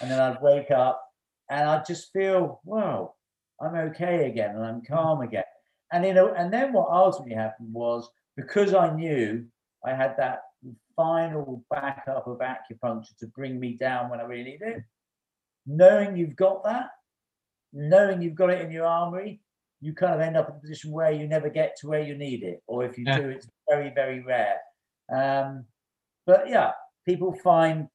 And 0.00 0.10
then 0.10 0.20
I'd 0.20 0.40
wake 0.40 0.70
up 0.70 1.02
and 1.50 1.68
I'd 1.68 1.86
just 1.86 2.12
feel, 2.12 2.60
wow, 2.64 3.14
I'm 3.60 3.74
okay 3.74 4.28
again 4.28 4.56
and 4.56 4.64
I'm 4.64 4.82
calm 4.82 5.22
again. 5.22 5.44
And 5.92 6.04
you 6.04 6.14
know, 6.14 6.34
and 6.34 6.52
then 6.52 6.72
what 6.72 6.88
ultimately 6.90 7.34
happened 7.34 7.72
was 7.72 8.08
because 8.36 8.74
I 8.74 8.94
knew 8.94 9.46
I 9.84 9.94
had 9.94 10.16
that 10.18 10.42
final 10.96 11.64
backup 11.70 12.26
of 12.26 12.38
acupuncture 12.38 13.16
to 13.18 13.26
bring 13.28 13.60
me 13.60 13.74
down 13.74 14.10
when 14.10 14.20
I 14.20 14.24
really 14.24 14.44
needed 14.44 14.68
it. 14.68 14.82
Knowing 15.66 16.16
you've 16.16 16.36
got 16.36 16.64
that, 16.64 16.90
knowing 17.72 18.22
you've 18.22 18.34
got 18.34 18.50
it 18.50 18.62
in 18.62 18.70
your 18.70 18.86
armory, 18.86 19.40
you 19.80 19.92
kind 19.92 20.14
of 20.14 20.20
end 20.20 20.36
up 20.36 20.48
in 20.48 20.56
a 20.56 20.60
position 20.60 20.90
where 20.90 21.12
you 21.12 21.26
never 21.28 21.50
get 21.50 21.76
to 21.76 21.88
where 21.88 22.00
you 22.00 22.16
need 22.16 22.42
it, 22.42 22.62
or 22.66 22.84
if 22.84 22.96
you 22.98 23.04
Yeah. 23.06 23.18
do, 23.18 23.28
it's 23.28 23.48
very, 23.68 23.90
very 23.90 24.20
rare. 24.20 24.58
Um, 25.12 25.66
but 26.24 26.48
yeah, 26.48 26.72
people 27.04 27.32
find 27.32 27.88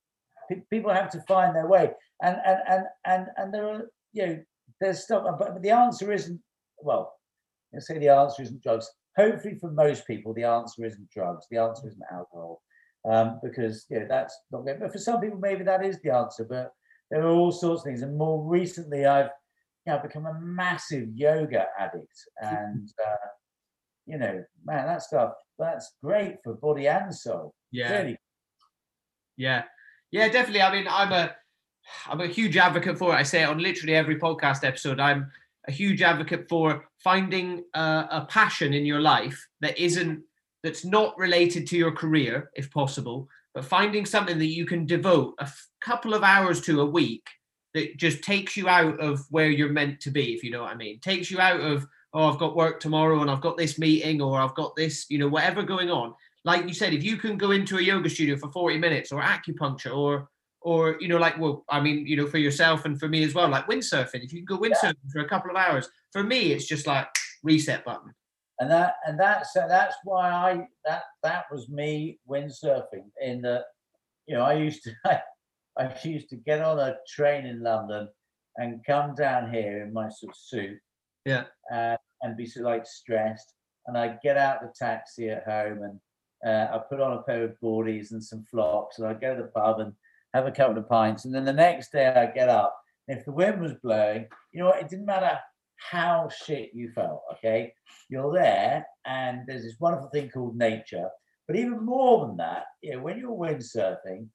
people 0.70 0.92
have 0.94 1.10
to 1.12 1.22
find 1.22 1.56
their 1.56 1.68
way, 1.68 1.94
and 2.22 2.38
and 2.46 2.60
and 2.68 2.86
and 3.06 3.28
and 3.38 3.54
there 3.54 3.68
are 3.68 3.92
you 4.14 4.28
know 4.28 4.44
there's 4.82 5.04
stuff, 5.04 5.24
but, 5.40 5.62
the 5.62 5.70
answer 5.70 6.12
isn't 6.12 6.42
well. 6.80 7.14
Let's 7.72 7.88
say 7.88 8.00
the 8.00 8.10
answer 8.10 8.44
isn't 8.44 8.64
drugs. 8.64 8.90
Hopefully, 9.16 9.56
for 9.60 9.72
most 9.72 10.06
people, 10.06 10.34
the 10.34 10.44
answer 10.44 10.84
isn't 10.84 11.10
drugs. 11.10 11.46
The 11.50 11.58
answer 11.58 11.88
isn't 11.88 12.02
alcohol, 12.12 12.62
um, 13.10 13.40
because 13.44 13.86
you 13.90 14.00
know 14.00 14.08
that's 14.10 14.38
not 14.52 14.66
good. 14.66 14.80
But 14.80 14.92
for 14.92 14.98
some 14.98 15.22
people, 15.22 15.40
maybe 15.40 15.64
that 15.64 15.86
is 15.86 16.02
the 16.02 16.14
answer. 16.14 16.46
But 16.50 16.72
there 17.10 17.22
are 17.24 17.30
all 17.30 17.52
sorts 17.52 17.82
of 17.82 17.86
things. 17.86 18.02
And 18.02 18.18
more 18.18 18.44
recently, 18.44 19.06
I've 19.06 19.30
you 19.86 19.94
know, 19.94 20.00
become 20.00 20.26
a 20.26 20.40
massive 20.42 21.08
yoga 21.14 21.68
addict, 21.80 22.26
and 22.42 22.90
uh, 23.08 23.28
you 24.06 24.18
know, 24.18 24.44
man, 24.66 24.88
that 24.88 25.04
stuff 25.04 25.34
that's 25.60 25.94
great 26.04 26.38
for 26.44 26.56
body 26.56 26.88
and 26.88 27.14
soul. 27.14 27.54
Yeah. 27.72 27.92
Really, 27.92 28.18
Yeah, 29.38 29.64
yeah, 30.12 30.28
definitely. 30.28 30.62
I 30.62 30.72
mean, 30.72 30.88
I'm 30.90 31.12
a, 31.12 31.36
I'm 32.08 32.22
a 32.22 32.28
huge 32.28 32.58
advocate 32.58 32.98
for 32.98 33.14
it. 33.14 33.18
I 33.18 33.24
say 33.24 33.44
it 33.44 33.50
on 33.50 33.60
literally 33.60 33.96
every 33.96 34.20
podcast 34.20 34.64
episode. 34.64 35.00
I'm 35.00 35.32
a 35.68 35.72
huge 35.72 36.02
advocate 36.02 36.48
for 36.50 36.86
finding 36.98 37.64
a, 37.74 37.80
a 38.12 38.28
passion 38.30 38.74
in 38.74 38.86
your 38.86 39.02
life 39.02 39.48
that 39.62 39.78
isn't, 39.78 40.24
that's 40.64 40.86
not 40.86 41.18
related 41.18 41.68
to 41.68 41.78
your 41.78 41.92
career, 41.92 42.52
if 42.56 42.72
possible, 42.72 43.28
but 43.54 43.66
finding 43.66 44.06
something 44.06 44.38
that 44.38 44.46
you 44.46 44.66
can 44.66 44.86
devote 44.86 45.36
a 45.40 45.44
f- 45.44 45.68
couple 45.82 46.14
of 46.14 46.24
hours 46.24 46.62
to 46.62 46.82
a 46.82 46.86
week 46.86 47.28
that 47.74 47.98
just 47.98 48.24
takes 48.24 48.58
you 48.58 48.68
out 48.68 49.00
of 49.00 49.26
where 49.30 49.50
you're 49.50 49.70
meant 49.70 50.00
to 50.02 50.12
be, 50.12 50.34
if 50.34 50.44
you 50.44 50.52
know 50.52 50.64
what 50.64 50.72
I 50.72 50.76
mean. 50.76 51.00
Takes 51.00 51.32
you 51.32 51.40
out 51.40 51.62
of, 51.62 51.88
oh, 52.14 52.30
I've 52.30 52.40
got 52.40 52.56
work 52.56 52.80
tomorrow 52.80 53.22
and 53.22 53.32
I've 53.32 53.42
got 53.42 53.58
this 53.58 53.80
meeting 53.80 54.22
or 54.22 54.40
I've 54.40 54.56
got 54.56 54.76
this, 54.76 55.06
you 55.10 55.18
know, 55.18 55.28
whatever 55.28 55.64
going 55.64 55.90
on 55.90 56.14
like 56.44 56.68
you 56.68 56.74
said, 56.74 56.94
if 56.94 57.04
you 57.04 57.18
can 57.18 57.38
go 57.38 57.52
into 57.52 57.78
a 57.78 57.82
yoga 57.82 58.10
studio 58.10 58.36
for 58.36 58.50
40 58.50 58.78
minutes 58.78 59.12
or 59.12 59.22
acupuncture 59.22 59.96
or 59.96 60.30
or 60.62 60.98
you 61.00 61.08
know, 61.08 61.18
like 61.18 61.38
well, 61.40 61.64
I 61.70 61.80
mean, 61.80 62.06
you 62.06 62.16
know, 62.18 62.28
for 62.28 62.38
yourself 62.38 62.86
and 62.86 63.00
for 63.00 63.08
me 63.08 63.24
as 63.24 63.34
well, 63.34 63.50
like 63.50 63.68
windsurfing, 63.68 64.24
if 64.24 64.32
you 64.34 64.46
can 64.46 64.58
go 64.58 64.62
windsurfing 64.62 65.12
for 65.12 65.20
a 65.22 65.28
couple 65.28 65.50
of 65.52 65.58
hours, 65.58 65.90
for 66.12 66.24
me 66.24 66.52
it's 66.54 66.66
just 66.68 66.88
like 66.88 67.08
reset 67.44 67.84
button. 67.84 68.14
and 68.60 68.70
that 68.70 68.96
and 69.08 69.20
that's 69.20 69.52
that's 69.54 69.96
why 70.04 70.30
I 70.30 70.68
that 70.86 71.04
that 71.24 71.46
was 71.52 71.68
me 71.70 72.20
windsurfing. 72.30 73.06
In 73.22 73.42
the 73.42 73.64
you 74.28 74.36
know, 74.36 74.44
I 74.44 74.54
used 74.54 74.84
to 74.84 74.92
I, 75.06 75.22
I 75.78 75.96
used 76.04 76.30
to 76.30 76.36
get 76.36 76.62
on 76.62 76.80
a 76.80 76.98
train 77.08 77.46
in 77.46 77.64
London 77.64 78.08
and 78.58 78.86
come 78.86 79.16
down 79.16 79.52
here 79.52 79.82
in 79.84 79.94
my 79.94 80.10
sort 80.10 80.34
of 80.34 80.38
suit, 80.38 80.78
Yeah. 81.26 81.46
uh, 81.74 81.96
and 82.22 82.36
be 82.38 82.46
sort 82.46 82.66
of 82.66 82.72
like 82.74 82.86
stressed, 82.86 83.54
and 83.88 83.98
I 83.98 84.18
get 84.22 84.38
out 84.38 84.62
the 84.62 84.72
taxi 84.78 85.30
at 85.30 85.46
home 85.46 85.80
and 85.84 86.00
uh, 86.46 86.76
I 86.76 86.80
put 86.90 87.00
on 87.00 87.14
a 87.18 87.22
pair 87.24 87.44
of 87.46 87.56
boardies 87.64 88.12
and 88.12 88.24
some 88.24 88.44
flops, 88.44 89.00
and 89.00 89.08
I 89.08 89.14
go 89.14 89.36
to 89.36 89.44
the 89.44 89.48
pub 89.50 89.80
and 89.80 89.94
have 90.34 90.46
a 90.48 90.52
couple 90.52 90.78
of 90.78 90.88
pints, 90.90 91.26
and 91.26 91.34
then 91.34 91.46
the 91.46 91.54
next 91.54 91.92
day 91.92 92.08
I 92.08 92.28
get 92.28 92.50
up. 92.50 92.76
and 93.08 93.18
If 93.18 93.26
the 93.26 93.32
wind 93.32 93.62
was 93.62 93.74
blowing, 93.84 94.28
you 94.54 94.60
know 94.62 94.68
what? 94.68 94.82
It 94.82 94.90
didn't 94.90 95.06
matter 95.06 95.40
how 95.78 96.30
shit 96.30 96.72
you 96.74 96.92
felt. 96.94 97.24
Okay, 97.34 97.74
you're 98.10 98.34
there, 98.34 98.86
and 99.06 99.42
there's 99.48 99.64
this 99.64 99.80
wonderful 99.80 100.10
thing 100.10 100.30
called 100.30 100.56
nature. 100.58 101.10
But 101.48 101.56
even 101.58 101.84
more 101.86 102.26
than 102.28 102.38
that, 102.38 102.66
you 102.82 102.94
know, 102.96 103.02
when 103.02 103.18
you're 103.18 103.32
windsurfing 103.32 104.28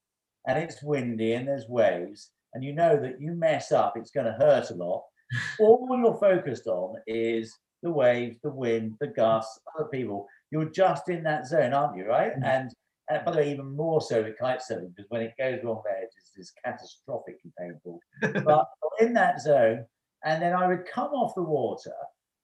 and 0.47 0.59
it's 0.59 0.83
windy 0.83 1.33
and 1.33 1.49
there's 1.49 1.69
waves, 1.69 2.31
and 2.55 2.63
you 2.65 2.73
know 2.75 3.01
that 3.01 3.21
you 3.21 3.33
mess 3.33 3.73
up, 3.73 3.95
it's 3.97 4.11
going 4.11 4.27
to 4.27 4.33
hurt 4.33 4.71
a 4.71 4.75
lot. 4.75 5.03
All 5.61 5.89
you're 5.99 6.19
focused 6.19 6.67
on 6.67 6.97
is 7.07 7.55
the 7.83 7.91
waves, 7.91 8.39
the 8.43 8.51
wind, 8.51 8.97
the 9.01 9.09
gusts, 9.09 9.59
other 9.75 9.89
people. 9.89 10.27
You're 10.51 10.71
just 10.71 11.09
in 11.09 11.23
that 11.25 11.47
zone, 11.47 11.73
aren't 11.73 11.97
you? 11.97 12.07
Right? 12.07 12.33
Mhm. 12.39 12.45
And 12.45 12.71
and 13.11 13.25
by 13.25 13.31
the 13.33 13.39
way, 13.39 13.51
even 13.53 13.75
more 13.77 14.01
so 14.01 14.23
with 14.23 14.39
kite 14.39 14.61
surfing 14.61 14.95
because 14.95 15.09
when 15.11 15.23
it 15.23 15.35
goes 15.39 15.61
wrong 15.63 15.83
there, 15.85 16.03
it's 16.03 16.33
just 16.37 16.53
catastrophically 16.65 17.53
painful. 17.59 18.01
but 18.45 18.67
in 19.01 19.13
that 19.15 19.41
zone, 19.41 19.85
and 20.25 20.43
then 20.43 20.53
I 20.55 20.67
would 20.67 20.87
come 20.87 21.11
off 21.13 21.35
the 21.35 21.43
water, 21.43 21.93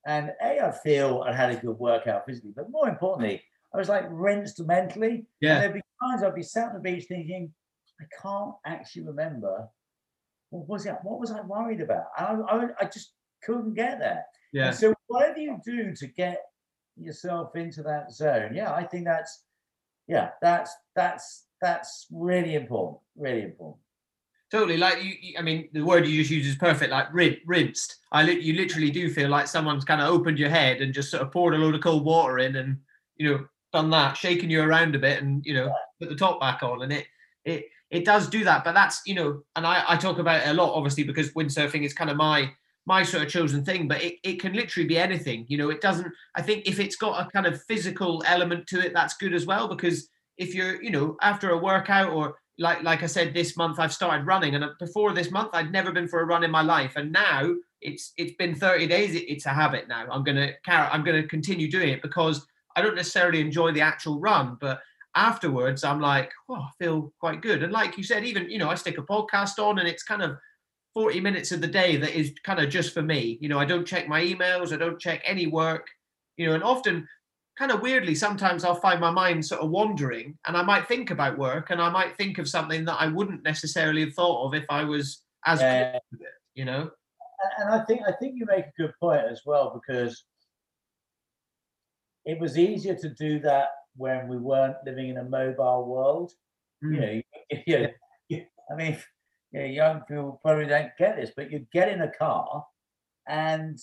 and 0.06 0.32
a 0.42 0.60
I 0.60 0.70
feel 0.70 1.22
I 1.26 1.32
had 1.34 1.50
a 1.50 1.56
good 1.56 1.78
workout 1.78 2.26
physically, 2.26 2.52
but 2.54 2.70
more 2.70 2.88
importantly, 2.88 3.42
I 3.74 3.78
was 3.78 3.88
like 3.88 4.04
rinsed 4.10 4.60
mentally. 4.64 5.10
And 5.10 5.26
Yeah. 5.40 5.60
there'd 5.60 5.74
be 5.74 5.82
times 6.02 6.22
I'd 6.22 6.34
be 6.34 6.42
sat 6.42 6.68
on 6.68 6.74
the 6.74 6.80
beach 6.80 7.06
thinking, 7.06 7.52
I 8.00 8.04
can't 8.20 8.54
actually 8.66 9.04
remember 9.04 9.68
what 10.50 10.68
was 10.68 10.84
it, 10.86 10.96
what 11.02 11.18
was 11.18 11.30
I 11.30 11.40
worried 11.40 11.80
about? 11.80 12.06
And 12.18 12.42
I, 12.44 12.56
I, 12.56 12.66
I 12.80 12.84
just 12.84 13.14
couldn't 13.42 13.74
get 13.74 13.98
there. 13.98 14.22
Yeah. 14.52 14.66
And 14.66 14.76
so 14.76 14.92
whatever 15.06 15.38
you 15.38 15.58
do 15.64 15.94
to 15.94 16.06
get 16.08 16.42
yourself 16.96 17.56
into 17.56 17.82
that 17.84 18.12
zone, 18.12 18.54
yeah, 18.54 18.72
I 18.74 18.84
think 18.84 19.06
that's 19.06 19.44
yeah, 20.08 20.30
that's 20.40 20.74
that's 20.96 21.46
that's 21.60 22.06
really 22.10 22.54
important. 22.54 22.98
Really 23.16 23.42
important. 23.42 23.78
Totally. 24.50 24.76
Like 24.76 25.02
you, 25.02 25.14
you- 25.20 25.34
I 25.38 25.42
mean, 25.42 25.68
the 25.72 25.80
word 25.82 26.06
you 26.06 26.18
just 26.20 26.30
use 26.30 26.46
is 26.46 26.56
perfect. 26.56 26.90
Like 26.90 27.12
rin- 27.12 27.38
rinsed. 27.46 27.96
I 28.12 28.22
li- 28.22 28.40
you 28.40 28.52
literally 28.54 28.90
do 28.90 29.08
feel 29.10 29.30
like 29.30 29.46
someone's 29.46 29.84
kind 29.84 30.00
of 30.02 30.08
opened 30.12 30.38
your 30.38 30.50
head 30.50 30.82
and 30.82 30.92
just 30.92 31.10
sort 31.10 31.22
of 31.22 31.32
poured 31.32 31.54
a 31.54 31.58
load 31.58 31.74
of 31.74 31.80
cold 31.80 32.04
water 32.04 32.38
in 32.38 32.56
and 32.56 32.78
you 33.16 33.30
know 33.30 33.46
done 33.72 33.88
that, 33.90 34.16
shaking 34.18 34.50
you 34.50 34.60
around 34.62 34.94
a 34.94 34.98
bit 34.98 35.22
and 35.22 35.44
you 35.46 35.54
know 35.54 35.72
put 35.98 36.10
the 36.10 36.16
top 36.16 36.38
back 36.40 36.62
on, 36.62 36.82
and 36.82 36.92
it 36.92 37.06
it 37.44 37.64
it 37.90 38.04
does 38.04 38.28
do 38.28 38.44
that. 38.44 38.64
But 38.64 38.72
that's 38.72 39.00
you 39.06 39.14
know, 39.14 39.42
and 39.56 39.66
I 39.66 39.84
I 39.88 39.96
talk 39.96 40.18
about 40.18 40.42
it 40.42 40.50
a 40.50 40.54
lot, 40.54 40.74
obviously, 40.74 41.04
because 41.04 41.32
windsurfing 41.32 41.84
is 41.84 41.94
kind 41.94 42.10
of 42.10 42.16
my 42.16 42.50
my 42.86 43.02
sort 43.02 43.22
of 43.22 43.28
chosen 43.28 43.64
thing. 43.64 43.88
But 43.88 44.02
it 44.02 44.16
it 44.22 44.40
can 44.40 44.52
literally 44.52 44.88
be 44.88 44.98
anything. 44.98 45.46
You 45.48 45.58
know, 45.58 45.70
it 45.70 45.80
doesn't. 45.80 46.12
I 46.34 46.42
think 46.42 46.66
if 46.66 46.80
it's 46.80 46.96
got 46.96 47.24
a 47.24 47.30
kind 47.30 47.46
of 47.46 47.62
physical 47.64 48.22
element 48.26 48.66
to 48.68 48.84
it, 48.84 48.92
that's 48.94 49.16
good 49.16 49.34
as 49.34 49.46
well 49.46 49.68
because 49.68 50.08
if 50.38 50.54
you're 50.54 50.82
you 50.82 50.90
know 50.90 51.16
after 51.20 51.50
a 51.50 51.58
workout 51.58 52.12
or 52.12 52.36
like 52.58 52.82
like 52.82 53.02
I 53.02 53.06
said, 53.06 53.34
this 53.34 53.56
month 53.56 53.78
I've 53.78 53.92
started 53.92 54.26
running, 54.26 54.54
and 54.54 54.64
before 54.78 55.12
this 55.12 55.30
month 55.30 55.50
I'd 55.52 55.72
never 55.72 55.92
been 55.92 56.08
for 56.08 56.20
a 56.20 56.26
run 56.26 56.44
in 56.44 56.50
my 56.50 56.62
life, 56.62 56.94
and 56.96 57.12
now 57.12 57.54
it's 57.80 58.12
it's 58.16 58.34
been 58.36 58.54
30 58.54 58.86
days. 58.86 59.14
It, 59.14 59.30
it's 59.30 59.46
a 59.46 59.50
habit 59.50 59.88
now. 59.88 60.06
I'm 60.10 60.24
gonna 60.24 60.52
carry. 60.64 60.88
I'm 60.88 61.04
gonna 61.04 61.26
continue 61.26 61.70
doing 61.70 61.88
it 61.88 62.02
because 62.02 62.46
I 62.76 62.82
don't 62.82 62.94
necessarily 62.94 63.40
enjoy 63.40 63.72
the 63.72 63.80
actual 63.80 64.20
run, 64.20 64.56
but 64.60 64.80
afterwards 65.14 65.84
I'm 65.84 66.00
like, 66.00 66.30
oh, 66.48 66.54
I 66.54 66.70
feel 66.78 67.12
quite 67.20 67.42
good. 67.42 67.62
And 67.62 67.72
like 67.72 67.98
you 67.98 68.04
said, 68.04 68.24
even 68.24 68.50
you 68.50 68.58
know 68.58 68.70
I 68.70 68.74
stick 68.74 68.98
a 68.98 69.02
podcast 69.02 69.58
on, 69.58 69.78
and 69.78 69.88
it's 69.88 70.02
kind 70.02 70.22
of 70.22 70.36
40 70.94 71.20
minutes 71.20 71.52
of 71.52 71.60
the 71.60 71.66
day 71.66 71.96
that 71.96 72.14
is 72.18 72.32
kind 72.44 72.60
of 72.60 72.68
just 72.68 72.92
for 72.92 73.02
me. 73.02 73.38
You 73.40 73.48
know, 73.48 73.58
I 73.58 73.64
don't 73.64 73.86
check 73.86 74.08
my 74.08 74.22
emails, 74.22 74.72
I 74.72 74.76
don't 74.76 75.00
check 75.00 75.22
any 75.24 75.46
work. 75.46 75.88
You 76.36 76.46
know, 76.46 76.54
and 76.54 76.62
often 76.62 77.06
kind 77.58 77.70
of 77.70 77.82
weirdly, 77.82 78.14
sometimes 78.14 78.64
I'll 78.64 78.74
find 78.80 79.00
my 79.00 79.10
mind 79.10 79.44
sort 79.44 79.60
of 79.60 79.70
wandering 79.70 80.38
and 80.46 80.56
I 80.56 80.62
might 80.62 80.88
think 80.88 81.10
about 81.10 81.38
work 81.38 81.70
and 81.70 81.80
I 81.80 81.90
might 81.90 82.16
think 82.16 82.38
of 82.38 82.48
something 82.48 82.84
that 82.86 82.96
I 82.98 83.06
wouldn't 83.08 83.42
necessarily 83.44 84.00
have 84.04 84.14
thought 84.14 84.46
of 84.46 84.54
if 84.54 84.64
I 84.70 84.84
was 84.84 85.22
as 85.46 85.60
Yeah. 85.60 85.98
with 86.10 86.22
it, 86.22 86.28
you 86.54 86.64
know? 86.64 86.90
and 87.58 87.70
I 87.70 87.84
think 87.86 88.02
I 88.06 88.12
think 88.12 88.36
you 88.38 88.46
make 88.46 88.66
a 88.66 88.72
good 88.78 88.92
point 89.00 89.22
as 89.28 89.42
well 89.44 89.72
because 89.74 90.24
it 92.24 92.38
was 92.38 92.56
easier 92.56 92.94
to 92.94 93.08
do 93.10 93.40
that 93.40 93.68
when 93.96 94.28
we 94.28 94.38
weren't 94.38 94.76
living 94.86 95.08
in 95.08 95.18
a 95.18 95.24
mobile 95.24 95.86
world. 95.86 96.32
Mm. 96.84 96.92
You 96.94 97.00
know, 97.00 97.22
you, 97.66 97.88
you- 98.28 98.46
I 98.70 98.74
mean, 98.76 98.96
you 99.52 99.60
know, 99.60 99.66
young 99.66 100.00
people 100.00 100.40
probably 100.42 100.66
don't 100.66 100.90
get 100.98 101.16
this, 101.16 101.30
but 101.36 101.50
you'd 101.50 101.70
get 101.70 101.88
in 101.88 102.02
a 102.02 102.10
car, 102.10 102.64
and 103.28 103.78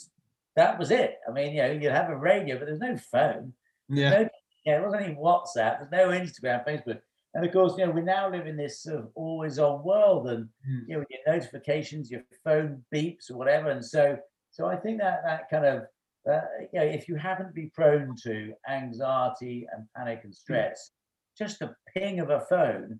that 0.55 0.77
was 0.79 0.91
it. 0.91 1.15
I 1.27 1.31
mean, 1.31 1.53
you 1.53 1.61
know, 1.61 1.71
you'd 1.71 1.91
have 1.91 2.09
a 2.09 2.17
radio, 2.17 2.57
but 2.57 2.65
there's 2.65 2.79
no 2.79 2.97
phone. 2.97 3.53
Yeah. 3.87 4.09
No, 4.09 4.19
yeah, 4.65 4.79
there 4.79 4.83
wasn't 4.83 5.03
any 5.03 5.15
WhatsApp. 5.15 5.89
There's 5.89 5.91
no 5.91 6.09
Instagram, 6.09 6.65
Facebook. 6.65 6.99
And 7.33 7.45
of 7.45 7.51
course, 7.53 7.73
you 7.77 7.85
know, 7.85 7.91
we 7.91 8.01
now 8.01 8.29
live 8.29 8.47
in 8.47 8.57
this 8.57 8.81
sort 8.81 8.97
of 8.97 9.09
always 9.15 9.59
on 9.59 9.83
world 9.83 10.27
and 10.29 10.49
Mm. 10.67 10.81
you 10.87 10.97
know, 10.97 11.05
your 11.09 11.35
notifications, 11.35 12.09
your 12.11 12.23
phone 12.43 12.83
beeps 12.93 13.29
or 13.29 13.37
whatever. 13.37 13.69
And 13.69 13.85
so 13.85 14.17
so 14.51 14.65
I 14.65 14.75
think 14.75 14.99
that 14.99 15.21
that 15.25 15.49
kind 15.49 15.65
of 15.65 15.83
uh, 16.29 16.41
you 16.73 16.79
know, 16.79 16.85
if 16.85 17.07
you 17.07 17.15
haven't 17.15 17.55
be 17.55 17.67
prone 17.73 18.15
to 18.23 18.53
anxiety 18.67 19.67
and 19.71 19.87
panic 19.95 20.21
and 20.23 20.35
stress, 20.35 20.91
just 21.37 21.59
the 21.59 21.73
ping 21.95 22.19
of 22.19 22.29
a 22.29 22.41
phone 22.41 22.99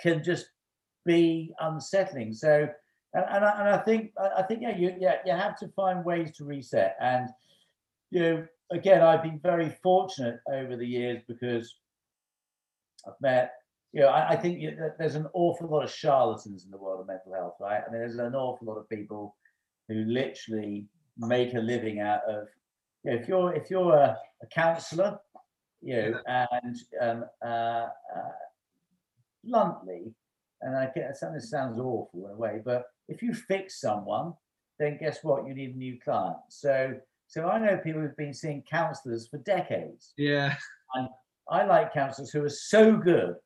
can 0.00 0.22
just 0.24 0.46
be 1.04 1.52
unsettling. 1.60 2.32
So 2.32 2.68
and, 3.12 3.24
and, 3.28 3.44
I, 3.44 3.60
and 3.60 3.68
I 3.68 3.78
think 3.78 4.12
I 4.18 4.42
think 4.42 4.62
yeah, 4.62 4.76
you 4.76 4.94
yeah, 4.98 5.16
you 5.26 5.32
have 5.32 5.58
to 5.58 5.68
find 5.68 6.04
ways 6.04 6.32
to 6.36 6.44
reset. 6.44 6.96
And 7.00 7.28
you 8.10 8.20
know, 8.20 8.46
again, 8.70 9.02
I've 9.02 9.22
been 9.22 9.40
very 9.40 9.70
fortunate 9.82 10.40
over 10.52 10.76
the 10.76 10.86
years 10.86 11.22
because 11.26 11.74
I've 13.06 13.20
met, 13.20 13.54
you 13.92 14.02
know, 14.02 14.08
I, 14.08 14.30
I 14.30 14.36
think 14.36 14.60
you- 14.60 14.76
there's 14.98 15.14
an 15.16 15.26
awful 15.32 15.68
lot 15.68 15.84
of 15.84 15.90
charlatans 15.90 16.64
in 16.64 16.70
the 16.70 16.78
world 16.78 17.00
of 17.00 17.06
mental 17.06 17.34
health, 17.34 17.54
right? 17.60 17.82
I 17.86 17.90
mean, 17.90 18.00
there's 18.00 18.16
an 18.16 18.34
awful 18.34 18.66
lot 18.66 18.78
of 18.78 18.88
people 18.88 19.36
who 19.88 20.04
literally 20.04 20.86
make 21.16 21.54
a 21.54 21.58
living 21.58 22.00
out 22.00 22.22
of, 22.28 22.46
you 23.02 23.10
know, 23.10 23.16
if 23.16 23.28
you're 23.28 23.54
if 23.54 23.70
you're 23.70 23.94
a, 23.94 24.16
a 24.42 24.46
counsellor, 24.46 25.18
you 25.82 25.96
know, 25.96 26.20
and 26.26 26.76
um, 27.00 27.24
uh, 27.44 27.88
uh, 28.16 28.32
bluntly, 29.42 30.14
and 30.62 30.76
I 30.76 30.90
get 30.94 31.16
something 31.16 31.40
sounds 31.40 31.78
awful 31.78 32.26
in 32.26 32.32
a 32.32 32.36
way, 32.36 32.60
but 32.64 32.84
if 33.08 33.22
you 33.22 33.34
fix 33.34 33.80
someone, 33.80 34.34
then 34.78 34.98
guess 34.98 35.18
what? 35.22 35.46
You 35.46 35.54
need 35.54 35.74
a 35.74 35.78
new 35.78 35.98
client. 36.02 36.36
So 36.48 36.94
So 37.30 37.48
I 37.48 37.60
know 37.60 37.78
people 37.78 38.00
who've 38.00 38.16
been 38.16 38.34
seeing 38.34 38.62
counsellors 38.68 39.28
for 39.28 39.38
decades. 39.38 40.12
Yeah. 40.18 40.56
And 40.94 41.08
I 41.48 41.64
like 41.64 41.94
counsellors 41.94 42.30
who 42.30 42.42
are 42.44 42.48
so 42.48 42.96
good 42.96 43.36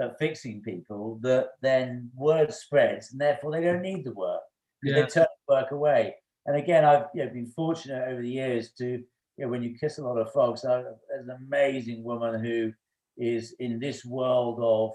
at 0.00 0.18
fixing 0.18 0.62
people 0.62 1.18
that 1.22 1.48
then 1.60 2.10
word 2.16 2.54
spreads 2.54 3.12
and 3.12 3.20
therefore 3.20 3.52
they 3.52 3.60
don't 3.60 3.82
need 3.82 4.04
the 4.04 4.14
work. 4.14 4.40
Yeah. 4.82 4.94
They 4.94 5.06
turn 5.06 5.26
the 5.46 5.54
work 5.54 5.72
away. 5.72 6.14
And 6.46 6.56
again, 6.56 6.86
I've 6.86 7.04
you 7.14 7.24
know, 7.24 7.30
been 7.30 7.52
fortunate 7.54 8.08
over 8.08 8.22
the 8.22 8.30
years 8.30 8.72
to, 8.78 8.86
you 8.86 9.04
know, 9.38 9.48
when 9.48 9.62
you 9.62 9.76
kiss 9.78 9.98
a 9.98 10.04
lot 10.04 10.16
of 10.16 10.32
frogs, 10.32 10.64
I, 10.64 10.82
there's 10.82 11.28
an 11.28 11.36
amazing 11.46 12.02
woman 12.02 12.42
who 12.42 12.72
is 13.18 13.54
in 13.60 13.78
this 13.78 14.06
world 14.06 14.58
of 14.62 14.94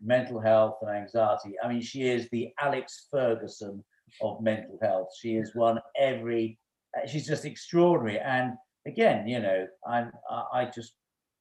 mental 0.00 0.40
health 0.40 0.78
and 0.82 0.90
anxiety. 0.90 1.54
I 1.62 1.68
mean, 1.68 1.80
she 1.80 2.08
is 2.08 2.28
the 2.30 2.50
Alex 2.60 3.08
Ferguson 3.10 3.84
of 4.22 4.40
mental 4.40 4.78
health. 4.82 5.08
She 5.20 5.34
has 5.34 5.52
won 5.54 5.80
every. 5.98 6.58
uh, 6.96 7.06
She's 7.06 7.26
just 7.26 7.44
extraordinary. 7.44 8.18
And 8.20 8.52
again, 8.86 9.26
you 9.26 9.40
know, 9.40 9.66
I'm. 9.86 10.12
I, 10.30 10.44
I 10.52 10.64
just, 10.66 10.94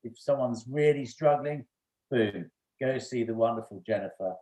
if 0.04 0.14
someone's 0.18 0.66
really 0.70 1.06
struggling, 1.06 1.66
boom, 2.12 2.50
go 2.82 2.98
see 2.98 3.24
the 3.24 3.34
wonderful 3.34 3.82
Jennifer, 3.86 4.34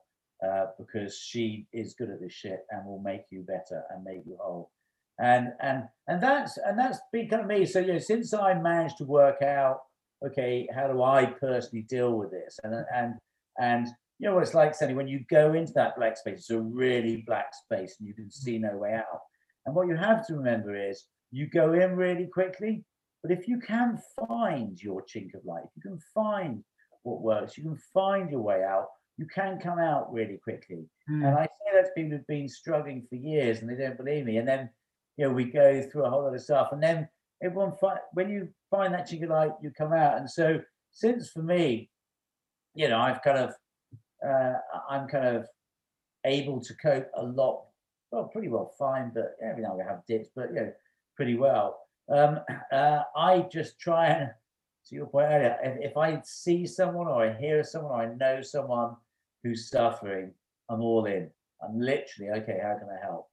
uh, 0.46 0.66
because 0.80 1.18
she 1.18 1.68
is 1.74 1.94
good 1.94 2.10
at 2.10 2.22
this 2.22 2.34
shit 2.34 2.60
and 2.72 2.86
will 2.86 3.02
make 3.02 3.22
you 3.30 3.42
better 3.44 3.84
and 3.90 4.04
make 4.04 4.22
you 4.26 4.38
whole. 4.40 4.72
And 5.20 5.54
and 5.62 5.84
and 6.08 6.22
that's 6.22 6.58
and 6.58 6.78
that's 6.78 7.00
been 7.14 7.30
kind 7.30 7.42
of 7.44 7.48
me. 7.48 7.66
So 7.66 7.80
you 7.80 7.94
know, 7.94 8.00
since 8.00 8.34
I 8.34 8.54
managed 8.54 8.98
to 8.98 9.06
work 9.06 9.42
out, 9.42 9.80
okay, 10.26 10.68
how 10.76 10.88
do 10.88 11.04
I 11.04 11.26
personally 11.26 11.84
deal 11.84 12.18
with 12.18 12.32
this? 12.32 12.60
And 12.64 12.76
and 12.94 13.14
and 13.58 13.88
you 14.20 14.28
know 14.28 14.36
what 14.36 14.44
it's 14.44 14.54
like, 14.54 14.74
Sandy, 14.76 14.94
when 14.94 15.08
you 15.08 15.26
go 15.30 15.54
into 15.54 15.74
that 15.74 15.96
black 15.98 16.18
space, 16.18 16.40
it's 16.40 16.50
a 16.50 16.60
really 16.60 17.24
black 17.28 17.54
space 17.54 17.98
and 18.00 18.08
you 18.08 18.14
can 18.14 18.32
see 18.32 18.58
no 18.58 18.78
way 18.78 18.94
out. 18.94 19.20
And 19.66 19.76
what 19.76 19.88
you 19.88 19.96
have 19.96 20.26
to 20.28 20.36
remember 20.36 20.76
is 20.76 21.06
you 21.32 21.48
go 21.48 21.74
in 21.74 21.96
really 21.96 22.28
quickly, 22.28 22.86
but 23.22 23.32
if 23.32 23.48
you 23.48 23.60
can 23.60 24.00
find 24.28 24.82
your 24.82 25.04
chink 25.04 25.34
of 25.34 25.44
light, 25.44 25.64
you 25.76 25.82
can 25.82 26.00
find 26.14 26.64
what 27.04 27.22
works, 27.22 27.58
you 27.58 27.64
can 27.64 27.80
find 27.94 28.30
your 28.30 28.42
way 28.42 28.64
out, 28.64 28.88
you 29.18 29.26
can 29.26 29.60
come 29.60 29.80
out 29.80 30.14
really 30.14 30.38
quickly. 30.44 30.86
Mm. 31.10 31.28
And 31.28 31.38
I 31.38 31.44
say 31.44 31.74
that 31.74 31.86
to 31.86 31.92
people 31.96 32.18
who've 32.18 32.28
been 32.28 32.48
struggling 32.48 33.06
for 33.10 33.16
years 33.16 33.60
and 33.60 33.70
they 33.70 33.76
don't 33.76 33.98
believe 33.98 34.26
me. 34.26 34.38
And 34.38 34.48
then, 34.48 34.70
you 35.18 35.26
know, 35.26 35.34
we 35.34 35.46
go 35.46 35.82
through 35.82 36.06
a 36.06 36.10
whole 36.10 36.24
lot 36.24 36.36
of 36.36 36.42
stuff. 36.42 36.70
And 36.72 36.82
then 36.82 37.08
everyone, 37.44 37.74
fi- 37.80 38.00
when 38.14 38.30
you 38.30 38.50
find 38.72 38.94
that 38.94 39.10
chink 39.10 39.24
of 39.24 39.30
light, 39.30 39.52
you 39.62 39.72
come 39.72 39.94
out. 39.94 40.18
And 40.18 40.30
so, 40.30 40.62
since 40.92 41.30
for 41.30 41.42
me, 41.42 41.90
you 42.74 42.88
know, 42.88 43.00
I've 43.00 43.22
kind 43.22 43.38
of, 43.38 43.54
uh, 44.26 44.54
I'm 44.90 45.08
kind 45.08 45.38
of 45.38 45.48
able 46.26 46.60
to 46.62 46.74
cope 46.76 47.10
a 47.16 47.24
lot, 47.24 47.66
well, 48.12 48.26
pretty 48.26 48.48
well 48.48 48.74
fine, 48.78 49.12
but 49.14 49.36
every 49.44 49.64
now 49.64 49.72
and 49.72 49.80
then 49.80 49.88
we 49.88 49.92
have 49.92 50.06
dips, 50.08 50.30
but, 50.36 50.50
you 50.50 50.56
know, 50.56 50.74
pretty 51.16 51.36
well. 51.36 51.80
Um, 52.10 52.40
uh, 52.72 53.02
I 53.16 53.46
just 53.52 53.80
try 53.80 54.08
and, 54.08 54.32
to 54.88 54.96
your 54.96 55.08
point 55.08 55.28
earlier, 55.30 55.58
if, 55.64 55.92
if 55.92 55.98
I 55.98 56.22
see 56.24 56.66
someone 56.68 57.08
or 57.08 57.26
I 57.26 57.34
hear 57.34 57.64
someone 57.64 57.92
or 57.92 58.02
I 58.04 58.16
know 58.16 58.42
someone 58.42 58.96
who's 59.44 59.70
suffering, 59.70 60.32
I'm 60.70 60.82
all 60.82 61.06
in. 61.06 61.30
I'm 61.64 61.80
literally, 61.80 62.32
okay, 62.42 62.60
how 62.62 62.78
can 62.78 62.90
I 62.90 63.04
help? 63.04 63.28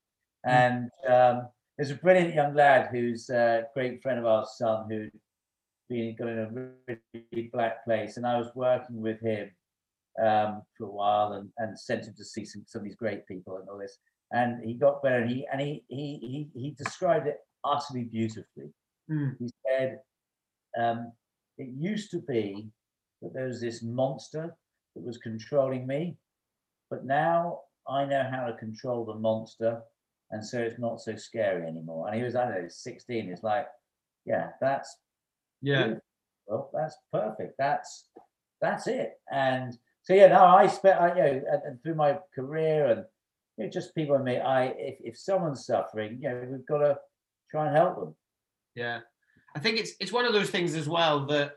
And 0.45 0.91
um, 1.09 1.49
there's 1.77 1.91
a 1.91 1.97
brilliant 1.97 2.35
young 2.35 2.55
lad 2.55 2.89
who's 2.91 3.29
a 3.31 3.65
great 3.75 4.03
friend 4.03 4.19
of 4.19 4.27
our 4.27 4.47
son 4.57 4.87
who 4.89 5.09
been 5.89 6.17
got 6.17 6.29
in 6.29 6.39
a 6.39 6.51
really 6.89 7.51
black 7.53 7.85
place, 7.85 8.17
and 8.17 8.27
I 8.27 8.39
was 8.39 8.49
working 8.55 9.01
with 9.01 9.21
him 9.21 9.51
um, 10.21 10.63
for 10.77 10.85
a 10.85 10.91
while 10.91 11.33
and, 11.33 11.49
and 11.59 11.79
sent 11.79 12.07
him 12.07 12.15
to 12.17 12.25
see 12.25 12.45
some, 12.45 12.65
some 12.67 12.81
of 12.81 12.85
these 12.85 12.97
great 12.97 13.27
people 13.27 13.57
and 13.57 13.69
all 13.69 13.79
this. 13.79 13.99
And 14.33 14.65
he 14.65 14.75
got 14.75 15.03
better, 15.03 15.19
and 15.19 15.31
he 15.31 15.47
and 15.53 15.61
he 15.61 15.85
he 15.89 16.49
he, 16.55 16.61
he 16.61 16.71
described 16.71 17.27
it 17.27 17.39
utterly 17.65 18.05
beautifully. 18.05 18.73
Mm. 19.11 19.37
He 19.39 19.51
said, 19.67 19.99
um, 20.79 21.13
"It 21.59 21.69
used 21.69 22.11
to 22.13 22.19
be 22.19 22.69
that 23.21 23.35
there 23.35 23.47
was 23.47 23.61
this 23.61 23.83
monster 23.83 24.57
that 24.95 25.05
was 25.05 25.19
controlling 25.19 25.87
me, 25.87 26.17
but 26.89 27.05
now 27.05 27.61
I 27.87 28.07
know 28.07 28.27
how 28.31 28.47
to 28.47 28.57
control 28.57 29.05
the 29.05 29.15
monster, 29.15 29.83
and 30.31 30.45
so 30.45 30.59
it's 30.61 30.79
not 30.79 31.03
so 31.03 31.15
scary 31.15 31.67
anymore." 31.67 32.09
And 32.09 32.17
he 32.17 32.23
was, 32.23 32.35
I 32.35 32.45
don't 32.47 32.63
know, 32.63 32.69
16. 32.69 33.29
It's 33.29 33.43
like, 33.43 33.67
yeah, 34.25 34.51
that's 34.63 34.97
Yeah. 35.61 35.83
Beautiful. 35.83 36.03
Well, 36.47 36.71
that's 36.73 36.97
perfect. 37.13 37.55
That's 37.59 38.09
that's 38.63 38.87
it. 38.87 39.21
And 39.31 39.77
so 40.03 40.15
yeah, 40.15 40.29
no, 40.29 40.45
I 40.45 40.67
spent 40.67 41.01
I, 41.01 41.09
you 41.09 41.23
know, 41.23 41.43
and, 41.53 41.63
and 41.65 41.83
through 41.83 41.95
my 41.95 42.19
career 42.35 42.87
and 42.87 43.05
you 43.57 43.65
know, 43.65 43.71
just 43.71 43.95
people 43.95 44.17
I 44.17 44.23
meet, 44.23 44.41
I 44.41 44.65
if, 44.77 44.97
if 45.01 45.19
someone's 45.19 45.67
suffering, 45.67 46.19
you 46.21 46.29
know, 46.29 46.47
we've 46.51 46.67
got 46.67 46.79
to 46.79 46.99
try 47.51 47.67
and 47.69 47.77
help 47.77 48.01
them. 48.01 48.15
Yeah, 48.75 49.01
I 49.55 49.61
think 49.61 49.79
it's 49.79 49.93
it's 50.01 50.13
one 50.13 50.25
of 50.25 50.33
those 50.33 50.51
things 50.51 50.75
as 50.75 50.89
well 50.89 51.27
that 51.27 51.57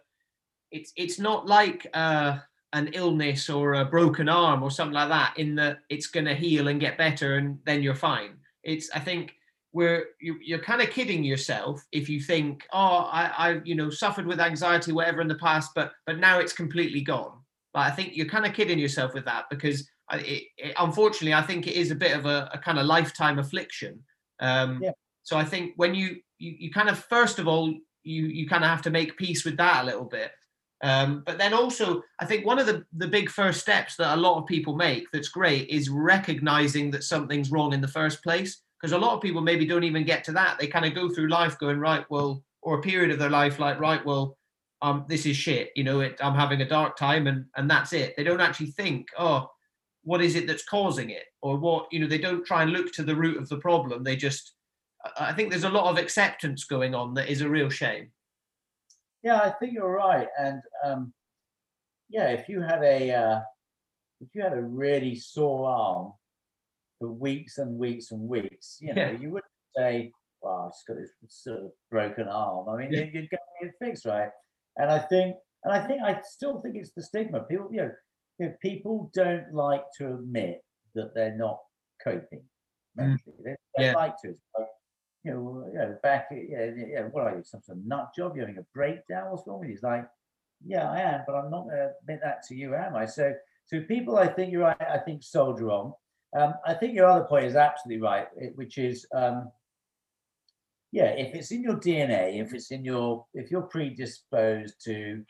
it's 0.71 0.91
it's 0.95 1.19
not 1.19 1.47
like 1.47 1.87
uh, 1.93 2.37
an 2.73 2.89
illness 2.93 3.49
or 3.49 3.75
a 3.75 3.85
broken 3.85 4.29
arm 4.29 4.61
or 4.61 4.69
something 4.69 4.93
like 4.93 5.09
that. 5.09 5.37
In 5.37 5.55
that 5.55 5.79
it's 5.89 6.07
going 6.07 6.25
to 6.25 6.35
heal 6.35 6.67
and 6.67 6.79
get 6.79 6.97
better, 6.97 7.37
and 7.37 7.59
then 7.65 7.81
you're 7.81 7.95
fine. 7.95 8.37
It's 8.63 8.89
I 8.93 8.99
think 8.99 9.35
where 9.71 10.05
you, 10.21 10.37
you're 10.41 10.59
kind 10.59 10.81
of 10.81 10.89
kidding 10.89 11.23
yourself 11.23 11.85
if 11.91 12.07
you 12.07 12.21
think, 12.21 12.65
oh, 12.71 13.09
I, 13.11 13.31
I 13.37 13.61
you 13.63 13.75
know 13.75 13.89
suffered 13.89 14.27
with 14.27 14.39
anxiety, 14.39 14.91
whatever 14.91 15.21
in 15.21 15.27
the 15.27 15.35
past, 15.35 15.71
but 15.73 15.93
but 16.05 16.19
now 16.19 16.39
it's 16.39 16.53
completely 16.53 17.01
gone. 17.01 17.39
But 17.75 17.81
I 17.81 17.91
think 17.91 18.15
you're 18.15 18.25
kind 18.25 18.45
of 18.45 18.53
kidding 18.53 18.79
yourself 18.79 19.13
with 19.13 19.25
that 19.25 19.49
because 19.49 19.81
it, 20.13 20.43
it, 20.57 20.73
unfortunately, 20.79 21.33
I 21.33 21.41
think 21.41 21.67
it 21.67 21.75
is 21.75 21.91
a 21.91 21.95
bit 21.95 22.15
of 22.15 22.25
a, 22.25 22.49
a 22.53 22.57
kind 22.57 22.79
of 22.79 22.85
lifetime 22.85 23.37
affliction. 23.37 24.01
Um, 24.39 24.79
Yeah. 24.81 24.91
So 25.23 25.35
I 25.35 25.43
think 25.43 25.73
when 25.75 25.93
you, 25.93 26.21
you 26.39 26.55
you 26.57 26.71
kind 26.71 26.87
of 26.87 26.97
first 26.97 27.37
of 27.37 27.49
all 27.49 27.67
you 28.03 28.27
you 28.27 28.47
kind 28.47 28.63
of 28.63 28.69
have 28.69 28.81
to 28.83 28.91
make 28.91 29.17
peace 29.17 29.43
with 29.43 29.57
that 29.57 29.83
a 29.83 29.85
little 29.85 30.05
bit. 30.05 30.31
Um, 30.83 31.23
but 31.25 31.37
then 31.37 31.53
also, 31.53 32.01
I 32.19 32.25
think 32.25 32.45
one 32.45 32.59
of 32.59 32.67
the, 32.67 32.85
the 32.95 33.07
big 33.07 33.29
first 33.29 33.59
steps 33.59 33.97
that 33.97 34.15
a 34.15 34.21
lot 34.21 34.37
of 34.37 34.45
people 34.45 34.75
make 34.75 35.11
that's 35.11 35.29
great 35.29 35.67
is 35.67 35.89
recognizing 35.89 36.91
that 36.91 37.03
something's 37.03 37.51
wrong 37.51 37.73
in 37.73 37.81
the 37.81 37.87
first 37.99 38.23
place. 38.23 38.61
Because 38.79 38.93
a 38.93 38.97
lot 38.97 39.13
of 39.15 39.21
people 39.21 39.41
maybe 39.41 39.65
don't 39.65 39.83
even 39.83 40.05
get 40.05 40.23
to 40.25 40.31
that. 40.33 40.59
They 40.59 40.67
kind 40.67 40.85
of 40.85 40.93
go 40.93 41.09
through 41.09 41.29
life 41.29 41.57
going, 41.59 41.79
right, 41.79 42.05
well, 42.09 42.43
or 42.61 42.79
a 42.79 42.81
period 42.81 43.11
of 43.11 43.19
their 43.19 43.29
life 43.29 43.59
like, 43.59 43.79
right, 43.79 44.05
well, 44.05 44.37
um, 44.85 45.05
this 45.07 45.25
is 45.25 45.35
shit. 45.35 45.71
You 45.75 45.83
know, 45.83 45.99
it, 46.01 46.17
I'm 46.21 46.35
having 46.35 46.61
a 46.61 46.67
dark 46.67 46.95
time 46.95 47.25
and, 47.27 47.45
and 47.55 47.69
that's 47.69 47.91
it. 47.93 48.15
They 48.15 48.23
don't 48.23 48.41
actually 48.41 48.67
think, 48.71 49.07
oh, 49.17 49.49
what 50.03 50.21
is 50.21 50.35
it 50.35 50.45
that's 50.45 50.63
causing 50.65 51.09
it? 51.09 51.23
Or 51.41 51.57
what, 51.57 51.87
you 51.91 51.99
know, 51.99 52.07
they 52.07 52.19
don't 52.19 52.45
try 52.45 52.61
and 52.61 52.71
look 52.71 52.91
to 52.93 53.03
the 53.03 53.15
root 53.15 53.37
of 53.37 53.49
the 53.49 53.57
problem. 53.57 54.03
They 54.03 54.15
just, 54.15 54.53
I 55.19 55.33
think 55.33 55.49
there's 55.49 55.63
a 55.63 55.69
lot 55.69 55.89
of 55.89 55.97
acceptance 55.97 56.65
going 56.65 56.93
on 56.93 57.15
that 57.15 57.29
is 57.29 57.41
a 57.41 57.49
real 57.49 57.69
shame. 57.69 58.11
Yeah, 59.23 59.37
I 59.39 59.49
think 59.59 59.73
you're 59.73 59.91
right. 59.95 60.27
And 60.39 60.61
um, 60.83 61.13
yeah, 62.09 62.27
if 62.29 62.47
you 62.47 62.61
had 62.61 62.83
a 62.83 63.11
uh, 63.11 63.39
if 64.21 64.27
you 64.35 64.43
had 64.43 64.53
a 64.53 64.61
really 64.61 65.15
sore 65.15 65.67
arm 65.67 66.13
for 66.99 67.11
weeks 67.11 67.57
and 67.57 67.75
weeks 67.79 68.11
and 68.11 68.21
weeks, 68.29 68.77
you 68.81 68.93
know, 68.93 69.01
Yeah. 69.01 69.11
you 69.19 69.31
wouldn't 69.31 69.51
say, 69.75 70.11
"Well, 70.41 70.65
I've 70.65 70.71
just 70.73 70.85
got 70.87 70.97
this 70.97 71.09
sort 71.27 71.57
of 71.63 71.71
broken 71.89 72.27
arm." 72.27 72.69
I 72.69 72.77
mean, 72.77 72.91
Yeah. 72.93 72.99
you- 73.05 73.11
you'd 73.21 73.29
get 73.31 73.39
it 73.61 73.73
fixed, 73.81 74.05
right? 74.05 74.29
And 74.77 74.91
I 74.91 74.99
think, 74.99 75.35
and 75.63 75.73
I 75.73 75.85
think, 75.85 76.01
I 76.03 76.21
still 76.23 76.61
think 76.61 76.75
it's 76.75 76.91
the 76.91 77.03
stigma. 77.03 77.41
People, 77.41 77.69
you 77.71 77.77
know, 77.77 77.91
you 78.39 78.47
know, 78.47 78.53
people 78.61 79.11
don't 79.13 79.53
like 79.53 79.83
to 79.97 80.15
admit 80.15 80.61
that 80.93 81.13
they're 81.15 81.35
not 81.35 81.59
coping 82.03 82.43
mentally. 82.95 83.35
They 83.43 83.55
don't 83.77 83.85
Yeah. 83.85 83.93
like 83.93 84.17
to. 84.21 84.35
Like, 84.57 84.67
you 85.23 85.33
know, 85.33 85.69
you 85.71 85.79
know, 85.79 85.97
back, 86.03 86.27
yeah, 86.31 86.69
yeah, 86.75 87.01
what 87.07 87.23
are 87.23 87.37
you, 87.37 87.43
some 87.43 87.61
sort 87.63 87.79
of 87.79 87.85
nut 87.85 88.11
job? 88.15 88.35
You're 88.35 88.45
having 88.45 88.61
a 88.61 88.65
breakdown? 88.75 89.31
What's 89.31 89.47
wrong 89.47 89.59
with 89.59 89.69
you? 89.69 89.73
He's 89.73 89.83
like, 89.83 90.07
yeah, 90.63 90.89
I 90.89 90.99
am, 90.99 91.21
but 91.25 91.33
I'm 91.35 91.49
not 91.49 91.63
going 91.63 91.77
to 91.77 91.91
admit 92.01 92.19
that 92.23 92.43
to 92.47 92.55
you, 92.55 92.75
am 92.75 92.95
I? 92.95 93.05
So, 93.05 93.33
so 93.65 93.81
people, 93.81 94.17
I 94.17 94.27
think 94.27 94.51
you're 94.51 94.61
right. 94.61 94.77
I 94.79 94.99
think 94.99 95.23
soldier 95.23 95.71
on. 95.71 95.93
Um, 96.37 96.53
I 96.65 96.73
think 96.73 96.93
your 96.93 97.07
other 97.07 97.25
point 97.25 97.45
is 97.45 97.55
absolutely 97.55 98.03
right, 98.03 98.27
which 98.55 98.77
is, 98.77 99.07
um, 99.13 99.51
yeah, 100.95 101.11
if 101.23 101.35
it's 101.35 101.51
in 101.51 101.61
your 101.61 101.75
DNA, 101.75 102.39
if 102.41 102.53
it's 102.53 102.71
in 102.71 102.85
your, 102.85 103.25
if 103.33 103.51
you're 103.51 103.63
predisposed 103.75 104.75
to, 104.85 105.23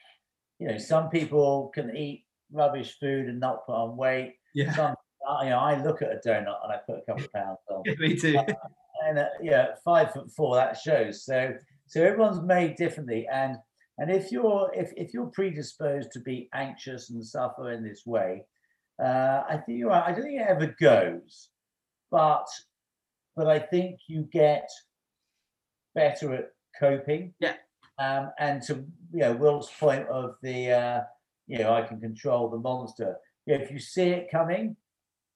you 0.60 0.68
know, 0.68 0.78
some 0.78 1.10
people 1.10 1.72
can 1.74 1.96
eat 1.98 2.26
rubbish 2.52 2.98
food 3.00 3.26
and 3.28 3.40
not 3.40 3.66
put 3.66 3.74
on 3.74 3.98
weight. 3.98 4.36
Yeah, 4.54 4.72
Some, 4.76 4.96
I- 5.28 5.44
you 5.46 5.50
know, 5.50 5.58
I 5.58 5.82
look 5.84 6.04
at 6.04 6.10
a 6.12 6.20
donut 6.28 6.60
and 6.64 6.72
I 6.72 6.78
put 6.88 7.00
a 7.00 7.06
couple 7.08 7.26
of 7.26 7.34
pounds 7.34 7.58
on 7.72 7.82
me 8.00 8.16
too. 8.16 8.38
and 9.08 9.18
uh, 9.18 9.26
yeah, 9.42 9.70
five 9.84 10.12
foot 10.14 10.30
four. 10.32 10.56
That 10.56 10.78
shows. 10.78 11.26
So 11.26 11.56
so 11.88 12.04
everyone's 12.04 12.42
made 12.44 12.76
differently, 12.76 13.28
and 13.32 13.58
and 13.98 14.12
if 14.12 14.32
you're 14.32 14.70
if 14.76 14.92
if 14.96 15.14
you're 15.16 15.32
predisposed 15.40 16.12
to 16.14 16.20
be 16.20 16.48
anxious 16.54 17.10
and 17.10 17.26
suffer 17.26 17.72
in 17.72 17.84
this 17.84 18.04
way, 18.06 18.44
uh, 19.04 19.42
I 19.50 19.58
think 19.66 19.80
you're 19.80 19.90
right. 19.90 20.04
I 20.08 20.12
don't 20.12 20.22
think 20.26 20.40
it 20.40 20.48
ever 20.48 20.76
goes, 20.80 21.50
but 22.12 22.46
but 23.36 23.48
I 23.48 23.58
think 23.60 24.00
you 24.08 24.30
get 24.32 24.70
better 25.96 26.34
at 26.36 26.50
coping. 26.80 27.34
Yeah. 27.40 27.56
Um, 27.98 28.32
and 28.40 28.62
to 28.64 28.86
you 29.14 29.22
know 29.22 29.34
Will's 29.34 29.72
point 29.80 30.08
of 30.10 30.36
the 30.44 30.72
uh, 30.72 31.02
you 31.48 31.60
know 31.60 31.74
I 31.74 31.82
can 31.82 32.00
control 32.00 32.50
the 32.50 32.58
monster. 32.58 33.16
Yeah, 33.46 33.58
if 33.58 33.72
you 33.72 33.80
see 33.80 34.10
it 34.10 34.30
coming, 34.32 34.76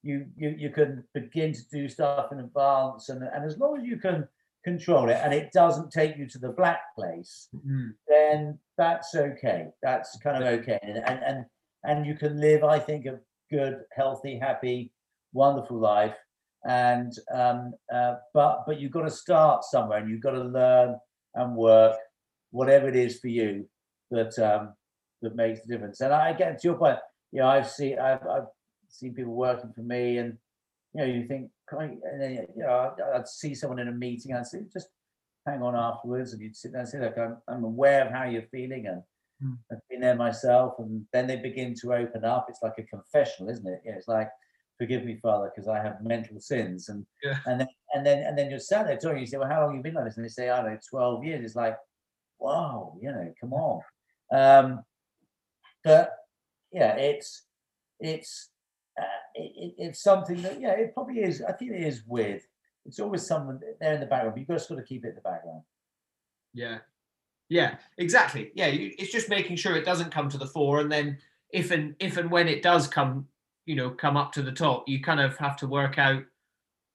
you 0.03 0.26
you 0.36 0.49
you 0.57 0.70
can 0.70 1.03
begin 1.14 1.53
to 1.53 1.62
do 1.72 1.88
stuff 1.88 2.32
in 2.32 2.39
advance 2.39 3.10
and 3.10 3.24
and 3.24 3.45
as 3.45 3.57
long 3.57 3.78
as 3.80 3.86
you 3.86 3.97
can 3.97 4.28
control 4.66 5.07
it 5.07 5.18
and 5.24 5.34
it 5.34 5.51
doesn't 5.53 5.89
take 5.89 6.18
you 6.18 6.28
to 6.28 6.38
the 6.38 6.49
black 6.49 6.82
place, 6.95 7.47
Mm. 7.55 7.93
then 8.10 8.60
that's 8.78 9.16
okay. 9.16 9.70
That's 9.82 10.18
kind 10.18 10.43
of 10.43 10.60
okay. 10.60 10.80
And 10.82 10.97
and 10.97 11.20
and, 11.24 11.45
and 11.86 12.05
you 12.05 12.16
can 12.16 12.39
live, 12.41 12.64
I 12.66 12.78
think, 12.80 13.05
a 13.05 13.20
good, 13.49 13.84
healthy, 13.93 14.38
happy, 14.38 14.91
wonderful 15.34 15.78
life. 15.80 16.16
And 16.68 17.14
um, 17.34 17.74
uh, 17.93 18.16
but 18.34 18.64
but 18.68 18.80
you've 18.80 18.91
got 18.91 19.03
to 19.03 19.12
start 19.12 19.64
somewhere 19.64 19.99
and 19.99 20.10
you've 20.10 20.22
got 20.22 20.32
to 20.32 20.43
learn 20.43 20.97
and 21.36 21.55
work, 21.55 21.97
whatever 22.51 22.88
it 22.88 22.95
is 22.95 23.20
for 23.20 23.30
you 23.30 23.68
that 24.12 24.38
um, 24.39 24.74
that 25.22 25.36
makes 25.36 25.62
the 25.62 25.68
difference. 25.68 26.01
And 26.01 26.14
I 26.14 26.34
get 26.34 26.60
to 26.60 26.68
your 26.68 26.78
point, 26.78 26.99
you 27.32 27.39
know, 27.39 27.47
I've 27.47 27.70
seen 27.70 27.97
I've, 27.97 28.26
I've 28.28 28.47
seen 28.89 29.14
people 29.14 29.34
working 29.34 29.72
for 29.74 29.82
me 29.82 30.18
and 30.18 30.38
you 30.93 31.01
know, 31.01 31.07
you 31.07 31.28
think, 31.28 31.51
and 31.72 32.20
then, 32.20 32.47
you 32.55 32.64
know, 32.64 32.95
I'd 33.14 33.28
see 33.28 33.53
someone 33.53 33.78
in 33.78 33.89
a 33.89 33.91
meeting, 33.91 34.34
I'd 34.34 34.47
say, 34.47 34.62
just 34.74 34.88
hang 35.45 35.62
on 35.62 35.76
afterwards, 35.76 36.34
and 36.34 36.41
you'd 36.41 36.55
sit 36.55 36.72
there 36.72 36.82
and 36.82 36.89
say, 36.89 36.99
look, 36.99 37.16
I'm, 37.16 37.38
I'm 37.47 37.64
aware 37.64 38.07
of 38.07 38.12
how 38.12 38.26
you're 38.26 38.47
feeling, 38.51 38.88
and 38.88 39.03
Mm. 39.41 39.57
I've 39.72 39.80
been 39.89 40.01
there 40.01 40.16
myself, 40.16 40.74
and 40.80 41.05
then 41.14 41.28
they 41.28 41.38
begin 41.38 41.74
to 41.82 41.93
open 41.93 42.26
up. 42.26 42.47
It's 42.49 42.62
like 42.62 42.78
a 42.78 42.84
confessional, 42.84 43.49
isn't 43.49 43.66
it? 43.66 43.82
You 43.86 43.91
know, 43.91 43.97
it's 43.97 44.07
like, 44.07 44.30
forgive 44.80 45.03
me, 45.05 45.17
Father, 45.21 45.51
because 45.53 45.67
I 45.67 45.77
have 45.84 46.01
mental 46.01 46.39
sins, 46.39 46.89
and 46.89 47.05
Yeah. 47.23 47.38
and 47.45 47.59
then 47.61 47.67
and 47.93 48.05
then 48.05 48.23
and 48.23 48.38
then 48.38 48.49
you're 48.49 48.59
sat 48.59 48.88
there 48.88 48.97
talking. 48.97 49.19
You 49.19 49.27
say, 49.27 49.38
well, 49.38 49.49
how 49.49 49.61
long 49.61 49.69
have 49.71 49.77
you 49.77 49.84
been 49.84 49.93
like 49.93 50.05
this? 50.05 50.17
And 50.17 50.25
they 50.25 50.30
say, 50.30 50.49
I 50.49 50.61
don't 50.61 50.71
know, 50.73 50.80
twelve 50.89 51.23
years. 51.23 51.43
It's 51.45 51.55
like, 51.55 51.77
wow, 52.39 52.97
you 53.01 53.11
know, 53.11 53.34
come 53.39 53.53
on. 53.53 53.82
Um, 54.32 54.84
but 55.84 56.13
yeah, 56.71 56.95
it's 56.95 57.43
it's 57.99 58.49
uh, 58.99 59.03
it, 59.36 59.51
it- 59.55 59.75
it's 59.77 60.01
something 60.01 60.41
that 60.41 60.59
yeah, 60.59 60.71
it 60.71 60.93
probably 60.93 61.19
is. 61.19 61.41
I 61.41 61.51
think 61.51 61.71
it 61.71 61.84
is 61.84 62.03
weird. 62.07 62.41
It's 62.86 62.99
always 62.99 63.27
someone 63.27 63.59
there 63.80 63.93
in 63.93 63.99
the 63.99 64.05
background, 64.05 64.34
but 64.36 64.39
you've 64.39 64.47
got 64.47 64.55
to 64.55 64.59
sort 64.61 64.80
of 64.80 64.86
keep 64.88 65.05
it 65.05 65.09
in 65.09 65.15
the 65.15 65.21
background. 65.21 65.61
Yeah, 66.53 66.80
yeah, 67.49 67.75
exactly. 67.97 68.51
Yeah, 68.55 68.67
you, 68.67 68.93
it's 68.97 69.11
just 69.11 69.30
making 69.30 69.57
sure 69.57 69.75
it 69.75 69.86
doesn't 69.86 70.11
come 70.11 70.30
to 70.30 70.38
the 70.38 70.47
fore, 70.47 70.80
and 70.80 70.91
then 70.91 71.17
if 71.51 71.71
and 71.71 71.95
if 71.99 72.17
and 72.17 72.32
when 72.32 72.47
it 72.47 72.61
does 72.63 72.88
come, 72.88 73.27
you 73.70 73.76
know, 73.76 73.91
come 73.91 74.17
up 74.17 74.32
to 74.32 74.41
the 74.41 74.51
top, 74.51 74.89
you 74.89 74.99
kind 74.99 75.20
of 75.20 75.38
have 75.38 75.55
to 75.57 75.67
work 75.67 75.99
out. 75.99 76.24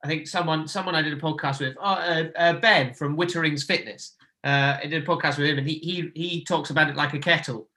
I 0.02 0.08
think 0.08 0.26
someone 0.26 0.66
someone 0.66 0.96
I 0.96 1.02
did 1.02 1.12
a 1.12 1.20
podcast 1.20 1.60
with, 1.60 1.76
oh, 1.80 1.84
uh, 1.84 2.24
uh, 2.36 2.54
Ben 2.54 2.92
from 2.92 3.16
Witterings 3.16 3.64
Fitness. 3.64 4.16
Uh, 4.42 4.78
I 4.82 4.86
did 4.86 5.04
a 5.04 5.06
podcast 5.06 5.38
with 5.38 5.46
him, 5.46 5.58
and 5.58 5.68
he 5.68 5.74
he 5.74 6.10
he 6.16 6.44
talks 6.44 6.70
about 6.70 6.90
it 6.90 6.96
like 6.96 7.14
a 7.14 7.20
kettle, 7.20 7.68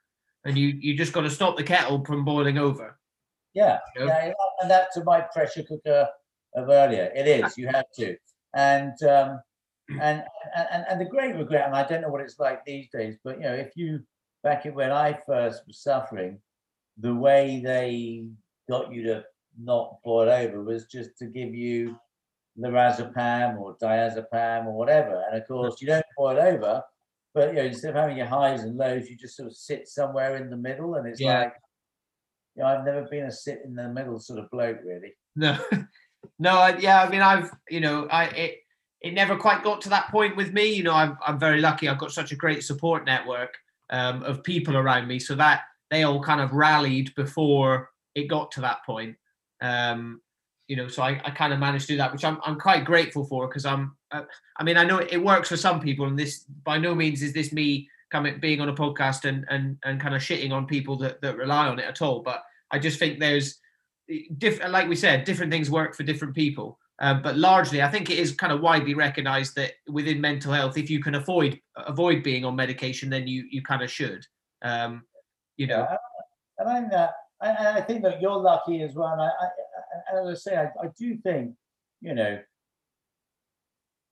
and 0.46 0.58
you 0.58 0.70
you 0.70 0.98
just 0.98 1.14
got 1.14 1.22
to 1.22 1.30
stop 1.30 1.58
the 1.58 1.64
kettle 1.64 2.04
from 2.06 2.26
boiling 2.26 2.58
over. 2.58 2.98
Yeah, 3.54 3.78
You 3.96 4.02
know? 4.02 4.08
yeah, 4.08 4.34
and 4.62 4.70
that's 4.70 4.98
my 5.06 5.22
pressure 5.22 5.62
cooker 5.62 6.10
of 6.56 6.70
earlier. 6.70 7.12
It 7.16 7.28
is. 7.28 7.56
You 7.56 7.68
have 7.68 7.86
to, 7.98 8.18
and 8.56 9.00
um, 9.04 9.40
and 10.02 10.24
and 10.56 10.86
and 10.90 11.00
the 11.00 11.06
great 11.06 11.36
regret, 11.36 11.68
and 11.68 11.76
I 11.76 11.88
don't 11.88 12.02
know 12.02 12.10
what 12.10 12.22
it's 12.22 12.40
like 12.40 12.66
these 12.66 12.90
days, 12.90 13.16
but 13.24 13.38
you 13.38 13.44
know, 13.44 13.54
if 13.54 13.74
you 13.76 14.00
back 14.42 14.66
in 14.66 14.74
when 14.74 14.92
I 14.92 15.20
first 15.28 15.68
was 15.68 15.84
suffering, 15.84 16.40
the 16.98 17.14
way 17.14 17.62
they 17.64 18.26
got 18.70 18.92
you 18.94 19.04
to 19.04 19.24
not 19.60 19.98
boil 20.04 20.30
over 20.30 20.64
was 20.64 20.86
just 20.86 21.18
to 21.18 21.26
give 21.26 21.54
you 21.56 21.98
lorazepam 22.60 23.60
or 23.60 23.78
diazepam 23.78 24.66
or 24.66 24.74
whatever, 24.74 25.24
and 25.30 25.42
of 25.42 25.48
course 25.48 25.82
you 25.82 25.88
don't 25.88 26.06
boil 26.18 26.40
over. 26.40 26.84
But 27.34 27.50
you 27.50 27.56
know, 27.56 27.66
instead 27.66 27.90
of 27.92 27.96
having 27.96 28.18
your 28.18 28.26
highs 28.28 28.64
and 28.64 28.78
lows, 28.78 29.10
you 29.10 29.16
just 29.16 29.36
sort 29.38 29.48
of 29.48 29.56
sit 29.56 29.88
somewhere 29.88 30.38
in 30.38 30.50
the 30.50 30.58
middle, 30.58 30.96
and 30.96 31.08
it's 31.08 31.20
Yeah. 31.20 31.40
like, 31.42 31.54
you 32.56 32.64
know, 32.64 32.70
I've 32.70 32.86
never 32.86 33.04
been 33.04 33.26
a 33.26 33.32
sit 33.32 33.62
in 33.64 33.76
the 33.76 33.88
middle 33.90 34.20
sort 34.20 34.40
of 34.40 34.50
bloke, 34.50 34.80
really. 34.84 35.14
No, 35.36 35.58
no, 36.40 36.58
I, 36.58 36.78
yeah. 36.78 37.04
I 37.04 37.10
mean, 37.10 37.22
I've 37.22 37.52
you 37.70 37.80
know, 37.80 38.08
I 38.08 38.26
it 38.26 38.58
it 39.02 39.14
never 39.14 39.36
quite 39.36 39.64
got 39.64 39.82
to 39.82 39.90
that 39.90 40.10
point 40.10 40.36
with 40.36 40.52
me. 40.54 40.66
You 40.74 40.84
know, 40.84 40.94
I'm 40.94 41.18
I'm 41.26 41.40
very 41.40 41.62
lucky. 41.62 41.88
I've 41.88 42.00
got 42.00 42.12
such 42.12 42.32
a 42.32 42.36
great 42.36 42.64
support 42.64 43.06
network 43.06 43.56
um, 43.92 44.24
of 44.24 44.44
people 44.44 44.76
around 44.76 45.08
me, 45.08 45.20
so 45.20 45.36
that 45.36 45.62
they 45.92 46.04
all 46.04 46.22
kind 46.22 46.42
of 46.42 46.54
rallied 46.54 47.14
before 47.16 47.90
it 48.18 48.28
got 48.28 48.52
to 48.52 48.62
that 48.62 48.84
point. 48.86 49.16
Um, 49.62 50.22
you 50.68 50.76
know, 50.76 50.88
so 50.88 51.02
I, 51.02 51.22
I 51.24 51.32
kind 51.32 51.54
of 51.54 51.60
managed 51.60 51.88
to 51.88 51.94
do 51.94 51.98
that, 51.98 52.12
which 52.12 52.26
I'm 52.26 52.40
I'm 52.44 52.60
quite 52.60 52.84
grateful 52.84 53.26
for 53.26 53.48
because 53.48 53.66
I'm. 53.66 53.96
Uh, 54.12 54.24
I 54.58 54.64
mean, 54.64 54.78
I 54.78 54.84
know 54.84 54.98
it 54.98 55.24
works 55.24 55.50
for 55.50 55.58
some 55.58 55.80
people, 55.80 56.08
and 56.08 56.20
this 56.20 56.40
by 56.64 56.78
no 56.78 56.94
means 56.94 57.22
is 57.22 57.34
this 57.34 57.54
me 57.54 57.88
coming 58.12 58.40
being 58.40 58.60
on 58.60 58.70
a 58.70 58.74
podcast 58.74 59.26
and 59.26 59.46
and 59.50 59.78
and 59.86 60.02
kind 60.02 60.16
of 60.16 60.22
shitting 60.22 60.52
on 60.52 60.66
people 60.66 60.98
that 60.98 61.22
that 61.22 61.38
rely 61.38 61.68
on 61.68 61.80
it 61.80 61.86
at 61.86 62.02
all. 62.02 62.22
But 62.22 62.44
I 62.72 62.80
just 62.80 63.00
think 63.00 63.20
there's 63.20 63.60
different, 64.38 64.72
like 64.72 64.90
we 64.90 64.96
said, 64.96 65.24
different 65.24 65.52
things 65.52 65.70
work 65.70 65.96
for 65.96 66.04
different 66.04 66.36
people. 66.36 66.80
Um, 67.00 67.22
but 67.22 67.38
largely, 67.38 67.82
I 67.82 67.90
think 67.90 68.10
it 68.10 68.18
is 68.18 68.32
kind 68.32 68.52
of 68.52 68.60
widely 68.60 68.96
recognised 68.96 69.56
that 69.56 69.74
within 69.88 70.20
mental 70.20 70.52
health, 70.52 70.78
if 70.78 70.90
you 70.90 71.02
can 71.02 71.16
avoid 71.16 71.60
avoid 71.76 72.24
being 72.24 72.44
on 72.44 72.56
medication, 72.56 73.10
then 73.10 73.28
you 73.28 73.46
you 73.50 73.62
kind 73.62 73.84
of 73.84 73.92
should. 73.92 74.26
Um, 74.64 75.04
you 75.56 75.68
know, 75.68 75.88
Yeah, 75.90 75.98
and 76.58 76.70
I'm 76.70 76.86
uh, 76.92 76.98
I, 77.06 77.10
and 77.42 77.68
I 77.68 77.82
think 77.82 78.04
that 78.04 78.22
you're 78.22 78.38
lucky 78.38 78.82
as 78.82 78.96
well. 78.96 79.14
And 79.14 79.22
I, 79.22 79.28
I 79.28 80.20
as 80.20 80.28
I 80.28 80.34
say, 80.34 80.58
I, 80.58 80.66
I 80.84 80.90
do 80.98 81.18
think, 81.18 81.54
you 82.02 82.14
know, 82.14 82.40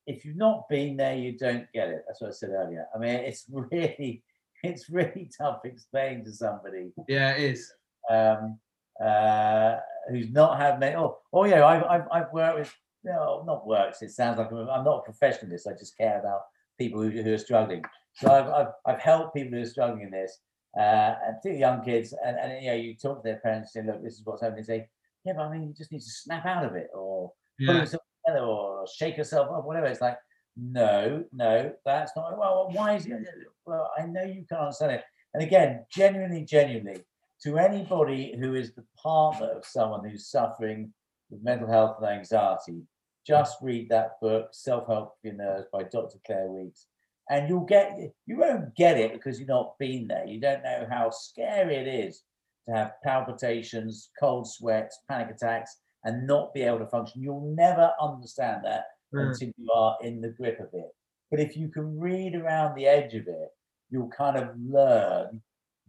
if 0.08 0.24
you've 0.24 0.38
not 0.38 0.70
been 0.70 0.98
there, 0.98 1.16
you 1.16 1.38
don't 1.38 1.66
get 1.74 1.90
it. 1.90 2.04
That's 2.08 2.22
what 2.22 2.30
I 2.30 2.34
said 2.34 2.52
earlier. 2.52 2.86
I 2.94 3.00
mean, 3.00 3.16
it's 3.16 3.46
really, 3.52 4.24
it's 4.64 4.90
really 4.90 5.30
tough 5.36 5.62
explaining 5.64 6.26
to 6.26 6.34
somebody 6.34 6.92
yeah, 7.08 7.32
it 7.32 7.52
is. 7.52 7.72
um, 8.10 8.60
uh, 9.04 9.78
who's 10.10 10.30
not 10.30 10.60
had 10.60 10.80
many. 10.80 10.96
Oh, 10.96 11.18
oh 11.34 11.46
yeah, 11.46 11.66
I've, 11.66 11.84
I've, 11.84 12.08
I've 12.12 12.34
worked 12.34 12.60
with, 12.60 12.74
no, 13.04 13.44
not 13.46 13.68
worked. 13.68 14.02
It 14.02 14.12
sounds 14.12 14.38
like 14.38 14.52
I'm, 14.52 14.70
I'm 14.70 14.84
not 14.84 15.00
a 15.00 15.02
professional 15.02 15.46
in 15.46 15.50
this. 15.50 15.68
I 15.68 15.74
just 15.74 15.98
care 15.98 16.20
about 16.20 16.42
people 16.80 17.02
who, 17.02 17.10
who 17.10 17.34
are 17.34 17.38
struggling. 17.38 17.84
So 18.14 18.32
I've, 18.32 18.48
I've, 18.48 18.74
I've 18.86 19.02
helped 19.02 19.36
people 19.36 19.58
who 19.58 19.64
are 19.64 19.68
struggling 19.68 20.04
in 20.04 20.12
this, 20.12 20.40
uh, 20.78 21.16
and 21.26 21.36
particularly 21.38 21.60
young 21.60 21.84
kids. 21.84 22.14
And, 22.26 22.38
and 22.38 22.64
you 22.64 22.70
know, 22.72 22.76
you 22.76 22.96
talk 22.96 23.24
to 23.24 23.28
their 23.28 23.40
parents 23.40 23.76
and 23.76 23.86
say, 23.86 23.92
look, 23.92 24.04
this 24.04 24.16
is 24.16 24.26
what's 24.26 24.42
happening. 24.42 24.64
They 24.64 24.78
say, 24.78 24.90
yeah, 25.26 25.34
but 25.36 25.44
I 25.44 25.52
mean, 25.52 25.68
you 25.68 25.74
just 25.74 25.92
need 25.92 26.02
to 26.02 26.10
snap 26.10 26.46
out 26.46 26.66
of 26.66 26.76
it 26.76 26.90
or 26.94 27.32
pull 27.66 27.76
Yeah, 27.76 27.80
yourself 27.82 28.04
together 28.26 28.46
or 28.46 28.86
shake 28.88 29.18
yourself 29.18 29.50
up, 29.52 29.66
whatever. 29.66 29.88
It's 29.88 30.02
like, 30.02 30.18
no, 30.58 31.24
no, 31.34 31.74
that's 31.86 32.12
not. 32.16 32.38
Well, 32.38 32.70
why 32.72 32.96
is 32.96 33.06
it? 33.06 33.28
Well, 33.66 33.92
I 33.98 34.06
know 34.06 34.24
you 34.24 34.46
can't 34.48 34.62
understand 34.62 34.94
it. 34.94 35.04
And 35.34 35.44
again, 35.44 35.86
genuinely, 35.92 36.46
genuinely, 36.46 37.04
to 37.44 37.58
anybody 37.58 38.36
who 38.40 38.56
is 38.56 38.74
the 38.74 38.86
partner 39.02 39.48
of 39.48 39.66
someone 39.66 40.08
who's 40.08 40.28
suffering 40.28 40.94
with 41.30 41.44
mental 41.44 41.68
health 41.68 41.98
and 42.00 42.08
anxiety, 42.08 42.84
just 43.28 43.58
read 43.62 43.90
that 43.90 44.12
book, 44.22 44.50
Self 44.52 44.88
Help 44.88 45.16
for 45.20 45.28
Your 45.28 45.36
Nerves 45.36 45.68
by 45.74 45.84
Dr. 45.84 46.20
Claire 46.26 46.48
Weekes. 46.48 46.88
And 47.30 47.50
you'll 47.50 47.66
get, 47.66 47.98
you 48.28 48.38
won't 48.38 48.76
get 48.76 48.98
it 48.98 49.14
because 49.14 49.40
you've 49.40 49.50
not 49.50 49.78
been 49.80 50.08
there. 50.08 50.26
You 50.26 50.40
don't 50.40 50.64
know 50.64 50.86
how 50.90 51.10
scary 51.10 51.76
it 51.76 51.88
is 51.88 52.22
to 52.68 52.76
have 52.76 52.92
palpitations, 53.04 54.10
cold 54.20 54.48
sweats, 54.48 55.00
panic 55.10 55.32
attacks, 55.36 55.78
and 56.04 56.28
not 56.28 56.54
be 56.54 56.62
able 56.62 56.80
to 56.80 56.88
function. 56.88 57.22
You'll 57.24 57.54
never 57.56 57.92
understand 58.00 58.64
that 58.66 58.86
Mm. 59.14 59.28
until 59.30 59.52
you 59.58 59.72
are 59.72 59.98
in 60.02 60.20
the 60.20 60.30
grip 60.30 60.60
of 60.60 60.70
it. 60.74 60.90
But 61.32 61.40
if 61.40 61.56
you 61.56 61.70
can 61.70 62.00
read 62.00 62.36
around 62.36 62.76
the 62.76 62.88
edge 62.88 63.14
of 63.14 63.28
it, 63.28 63.50
you'll 63.90 64.10
kind 64.10 64.36
of 64.36 64.50
learn 64.60 65.42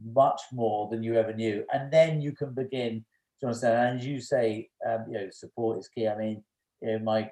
much 0.04 0.40
more 0.52 0.88
than 0.90 1.02
you 1.02 1.14
ever 1.16 1.32
knew. 1.32 1.64
And 1.72 1.90
then 1.90 2.20
you 2.20 2.32
can 2.32 2.52
begin 2.52 3.04
to 3.40 3.46
understand. 3.46 3.88
And 3.88 4.00
as 4.00 4.06
you 4.06 4.20
say, 4.20 4.68
um, 4.86 5.06
you 5.08 5.14
know, 5.14 5.28
support 5.30 5.78
is 5.78 5.88
key. 5.88 6.06
I 6.08 6.16
mean, 6.16 6.44
you 6.82 6.92
know, 6.92 6.98
my 7.00 7.30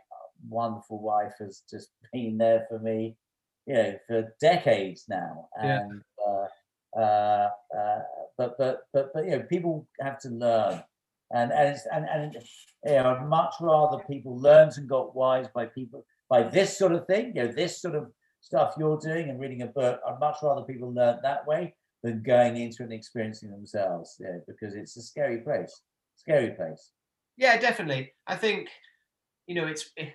wonderful 0.49 1.01
wife 1.01 1.35
has 1.39 1.63
just 1.71 1.91
been 2.13 2.39
there 2.39 2.67
for 2.69 2.79
me, 2.79 3.17
you 3.67 3.75
know, 3.75 3.95
for 4.07 4.35
decades 4.41 5.05
now. 5.09 5.49
Yeah. 5.63 5.81
And 5.81 6.03
uh, 6.27 6.99
uh, 6.99 7.49
uh, 7.77 8.01
but 8.39 8.57
but 8.59 8.81
but 8.93 9.11
but 9.15 9.25
you 9.25 9.33
know, 9.33 9.43
people 9.43 9.87
have 10.01 10.19
to 10.21 10.29
learn. 10.29 10.83
And 11.33 11.53
and 11.53 11.69
it's, 11.69 11.87
and 11.93 12.07
and 12.09 12.35
you 12.85 12.93
know, 12.93 13.17
I'd 13.17 13.29
much 13.29 13.55
rather 13.61 14.03
people 14.05 14.39
learned 14.39 14.73
and 14.77 14.89
got 14.89 15.17
wise 15.17 15.47
by 15.55 15.67
people 15.67 16.05
by 16.29 16.43
this 16.43 16.79
sort 16.79 16.93
of 16.93 17.07
thing, 17.07 17.33
you 17.35 17.45
know, 17.45 17.53
this 17.53 17.81
sort 17.81 17.95
of 17.95 18.11
stuff 18.41 18.75
you're 18.79 18.99
doing 18.99 19.31
and 19.31 19.41
reading 19.41 19.63
a 19.63 19.67
book. 19.67 20.01
I'd 20.07 20.21
much 20.21 20.37
rather 20.43 20.63
people 20.63 20.93
learn 20.93 21.19
that 21.23 21.47
way 21.47 21.75
than 22.03 22.23
going 22.23 22.57
into 22.57 22.83
and 22.83 22.93
experiencing 22.93 23.51
themselves. 23.51 24.17
Yeah, 24.21 24.39
because 24.47 24.75
it's 24.75 24.97
a 24.97 25.03
scary 25.03 25.39
place. 25.39 25.83
Scary 26.17 26.51
place. 26.51 26.91
yeah, 27.37 27.57
definitely. 27.59 28.13
I 28.27 28.37
think 28.37 28.69
you 29.47 29.55
know 29.55 29.67
it's 29.67 29.91
eh, 29.97 30.11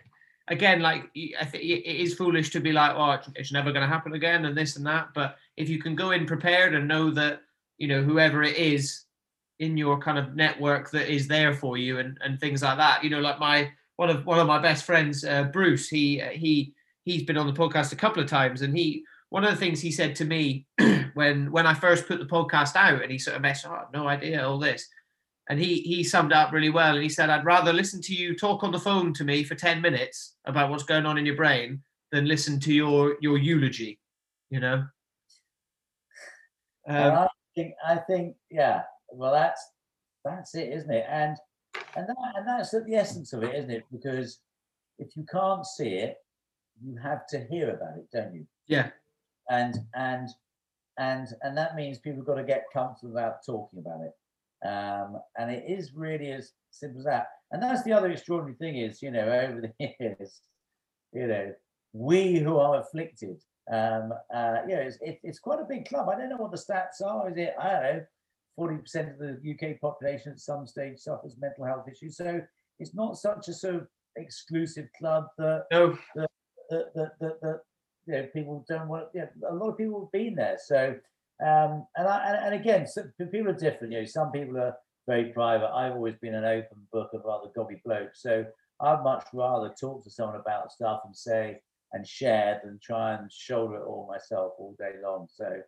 again 0.50 0.82
like 0.82 1.04
I 1.40 1.46
think 1.46 1.64
it 1.64 1.86
is 1.86 2.16
foolish 2.16 2.50
to 2.52 2.60
be 2.60 2.72
like, 2.72 2.94
oh, 2.96 3.12
it's- 3.14 3.32
it's 3.36 3.52
never 3.52 3.72
going 3.72 3.88
to 3.88 3.94
happen 3.94 4.14
again, 4.14 4.46
and 4.46 4.58
this 4.58 4.76
and 4.76 4.86
that. 4.86 5.10
But 5.14 5.38
if 5.58 5.70
you 5.70 5.80
can 5.82 5.96
go 5.96 6.12
in 6.12 6.26
prepared 6.26 6.76
and 6.76 6.88
know 6.88 7.12
that 7.12 7.42
you 7.78 7.88
know 7.88 8.02
whoever 8.04 8.44
it 8.44 8.58
is 8.58 9.06
in 9.60 9.76
your 9.78 10.00
kind 10.00 10.18
of 10.18 10.36
network 10.36 10.90
that 10.92 11.14
is 11.14 11.28
there 11.28 11.54
for 11.54 11.78
you 11.78 12.00
and 12.00 12.18
and 12.24 12.40
things 12.40 12.62
like 12.64 12.78
that. 12.78 13.04
You 13.04 13.10
know, 13.10 13.20
like 13.20 13.40
my 13.40 13.72
one 13.98 14.10
of 14.10 14.26
one 14.26 14.40
of 14.40 14.48
my 14.48 14.60
best 14.60 14.86
friends, 14.86 15.24
uh, 15.24 15.44
Bruce. 15.44 15.90
He 15.90 16.22
uh, 16.22 16.30
he 16.30 16.74
he's 17.04 17.24
been 17.24 17.38
on 17.38 17.48
the 17.48 17.54
podcast 17.54 17.92
a 17.92 17.98
couple 17.98 18.22
of 18.24 18.30
times, 18.30 18.62
and 18.62 18.76
he 18.78 19.04
one 19.30 19.44
of 19.44 19.52
the 19.52 19.58
things 19.58 19.80
he 19.80 19.92
said 19.92 20.16
to 20.16 20.26
me 20.26 20.66
when 21.14 21.52
when 21.52 21.68
I 21.68 21.74
first 21.74 22.08
put 22.08 22.20
the 22.20 22.26
podcast 22.26 22.76
out, 22.76 23.02
and 23.02 23.12
he 23.12 23.18
sort 23.20 23.36
of 23.36 23.42
messed, 23.42 23.66
oh, 23.68 23.86
no 23.94 24.08
idea 24.08 24.46
all 24.48 24.58
this, 24.60 24.88
and 25.50 25.60
he 25.60 25.82
he 25.82 26.04
summed 26.04 26.32
up 26.32 26.52
really 26.52 26.70
well, 26.70 26.94
and 26.94 27.04
he 27.04 27.10
said, 27.10 27.30
I'd 27.30 27.46
rather 27.46 27.74
listen 27.74 28.02
to 28.04 28.14
you 28.14 28.36
talk 28.36 28.64
on 28.64 28.72
the 28.72 28.80
phone 28.80 29.14
to 29.16 29.24
me 29.24 29.44
for 29.44 29.56
ten 29.56 29.82
minutes 29.82 30.36
about 30.46 30.70
what's 30.70 30.84
going 30.84 31.06
on 31.06 31.18
in 31.18 31.26
your 31.26 31.36
brain 31.36 31.82
than 32.12 32.26
listen 32.26 32.60
to 32.62 32.74
your 32.74 33.18
your 33.20 33.38
eulogy. 33.38 34.00
You 34.50 34.60
know. 34.60 34.86
Um, 36.88 37.14
I 37.14 37.28
think 37.56 37.74
I 37.86 37.96
think 37.98 38.36
yeah. 38.52 38.84
Well, 39.12 39.34
that's 39.34 39.72
that's 40.24 40.54
it, 40.56 40.72
isn't 40.72 40.92
it? 40.92 41.06
And 41.10 41.36
and 41.96 42.08
that, 42.08 42.16
and 42.36 42.48
that's 42.48 42.72
the 42.72 42.96
essence 42.96 43.34
of 43.34 43.44
it, 43.44 43.56
isn't 43.56 43.72
it? 43.72 43.84
Because 43.92 44.40
if 45.00 45.16
you 45.16 45.26
can't 45.32 45.66
see 45.66 45.96
it, 45.96 46.18
you 46.84 46.96
have 47.02 47.26
to 47.28 47.46
hear 47.50 47.72
about 47.72 47.98
it, 47.98 48.08
don't 48.14 48.34
you? 48.34 48.46
Yeah. 48.68 48.90
And 49.50 49.80
and 49.96 50.30
and 51.00 51.28
and 51.42 51.58
that 51.58 51.76
means 51.76 51.98
people 51.98 52.20
have 52.20 52.28
got 52.28 52.36
to 52.36 52.44
get 52.44 52.66
comfortable 52.72 53.18
about 53.18 53.46
talking 53.46 53.80
about 53.80 54.02
it. 54.02 54.12
Um, 54.66 55.18
and 55.38 55.52
it 55.52 55.66
is 55.68 55.94
really 55.94 56.32
as 56.32 56.52
simple 56.72 57.00
as 57.00 57.06
that. 57.06 57.28
And 57.52 57.62
that's 57.62 57.84
the 57.84 57.94
other 57.94 58.12
extraordinary 58.12 58.56
thing 58.56 58.78
is, 58.78 59.02
you 59.02 59.12
know, 59.12 59.28
over 59.28 59.62
the 59.62 59.74
years, 60.00 60.42
you 61.14 61.28
know, 61.28 61.54
we 61.94 62.38
who 62.40 62.58
are 62.58 62.80
afflicted, 62.80 63.42
um, 63.72 64.14
uh, 64.34 64.58
you 64.68 64.76
know, 64.76 64.82
it's, 64.82 64.98
it, 65.02 65.20
it's 65.24 65.40
quite 65.40 65.60
a 65.60 65.66
big 65.68 65.88
club. 65.88 66.10
I 66.10 66.18
don't 66.18 66.30
know 66.30 66.38
what 66.38 66.52
the 66.52 66.58
stats 66.58 67.06
are. 67.06 67.30
Is 67.30 67.38
it, 67.38 67.56
I 67.60 67.70
don't 67.70 67.84
know, 67.84 68.06
40% 68.60 69.14
of 69.14 69.20
the 69.20 69.52
UK 69.52 69.80
population 69.80 70.34
at 70.34 70.40
some 70.40 70.68
stage 70.68 71.00
suffers 71.00 71.36
mental 71.40 71.66
health 71.66 71.88
issues. 71.90 72.18
So 72.18 72.42
it's 72.80 72.94
not 72.94 73.18
such 73.18 73.48
a 73.48 73.54
sort 73.54 73.76
of 73.76 73.88
exclusive 74.18 74.88
club 74.98 75.26
that, 75.38 75.66
no. 75.72 75.98
that, 76.16 76.30
that, 76.70 76.94
that, 76.96 77.12
that, 77.20 77.42
that 77.42 77.60
you 78.06 78.14
know, 78.14 78.28
people 78.34 78.66
don't 78.68 78.88
want, 78.88 79.06
you 79.14 79.22
know, 79.22 79.50
a 79.50 79.56
lot 79.56 79.70
of 79.70 79.78
people 79.78 80.02
have 80.02 80.12
been 80.12 80.36
there. 80.36 80.58
So, 80.64 80.96
um, 81.46 81.86
and, 81.96 82.08
I, 82.08 82.26
and, 82.28 82.46
and 82.46 82.56
again, 82.56 82.86
people 83.32 83.50
are 83.50 83.54
different. 83.54 83.94
You 83.94 84.00
know, 84.00 84.06
some 84.06 84.32
people 84.32 84.58
are 84.58 84.76
very 85.08 85.26
private. 85.26 85.70
I've 85.74 85.94
always 85.94 86.16
been 86.22 86.36
an 86.36 86.46
open 86.46 86.78
book 86.92 87.12
of 87.14 87.22
rather 87.26 87.50
gobby 87.56 87.82
bloke. 87.86 88.12
So 88.14 88.46
I'd 88.82 89.04
much 89.04 89.26
rather 89.34 89.74
talk 89.80 90.04
to 90.04 90.10
someone 90.10 90.40
about 90.40 90.72
stuff 90.72 91.02
and 91.06 91.16
say 91.16 91.60
and 91.94 92.08
share 92.08 92.62
than 92.64 92.80
try 92.84 93.16
and 93.16 93.32
shoulder 93.32 93.78
it 93.78 93.86
all 93.86 94.08
myself 94.10 94.54
all 94.60 94.76
day 94.78 94.94
long. 95.04 95.28
So 95.30 95.62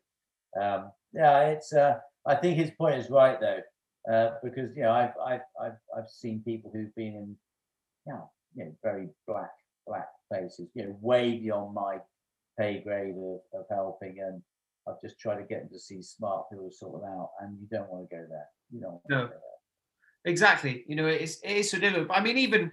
um, 0.59 0.91
yeah, 1.13 1.47
it's. 1.49 1.73
Uh, 1.73 1.97
I 2.25 2.35
think 2.35 2.57
his 2.57 2.71
point 2.71 2.99
is 2.99 3.09
right 3.09 3.39
though, 3.39 3.61
uh, 4.11 4.31
because 4.43 4.75
you 4.75 4.83
know 4.83 4.91
I've, 4.91 5.13
I've 5.25 5.41
I've 5.61 5.77
I've 5.97 6.09
seen 6.09 6.43
people 6.45 6.71
who've 6.73 6.93
been 6.95 7.15
in, 7.15 7.35
you 8.05 8.13
know, 8.13 8.29
you 8.55 8.65
know 8.65 8.75
very 8.83 9.07
black 9.27 9.51
black 9.87 10.07
places, 10.31 10.69
you 10.73 10.83
know, 10.83 10.97
way 11.01 11.37
beyond 11.37 11.73
my 11.73 11.97
pay 12.59 12.81
grade 12.81 13.15
of, 13.15 13.39
of 13.59 13.65
helping, 13.69 14.19
and 14.19 14.41
I've 14.87 15.01
just 15.01 15.19
tried 15.19 15.37
to 15.37 15.43
get 15.43 15.61
them 15.61 15.69
to 15.73 15.79
see 15.79 16.01
smart 16.01 16.49
people 16.49 16.69
sort 16.71 17.01
them 17.01 17.09
out, 17.09 17.31
and 17.39 17.57
you 17.59 17.67
don't 17.71 17.89
want 17.89 18.09
to 18.09 18.15
go 18.15 18.23
there. 18.29 18.47
You 18.71 18.81
don't. 18.81 18.99
no. 19.09 19.29
Exactly. 20.25 20.83
You 20.87 20.95
know, 20.95 21.07
it's 21.07 21.39
it 21.43 21.57
is 21.57 21.71
so 21.71 21.79
difficult. 21.79 22.09
I 22.11 22.21
mean, 22.21 22.37
even 22.37 22.71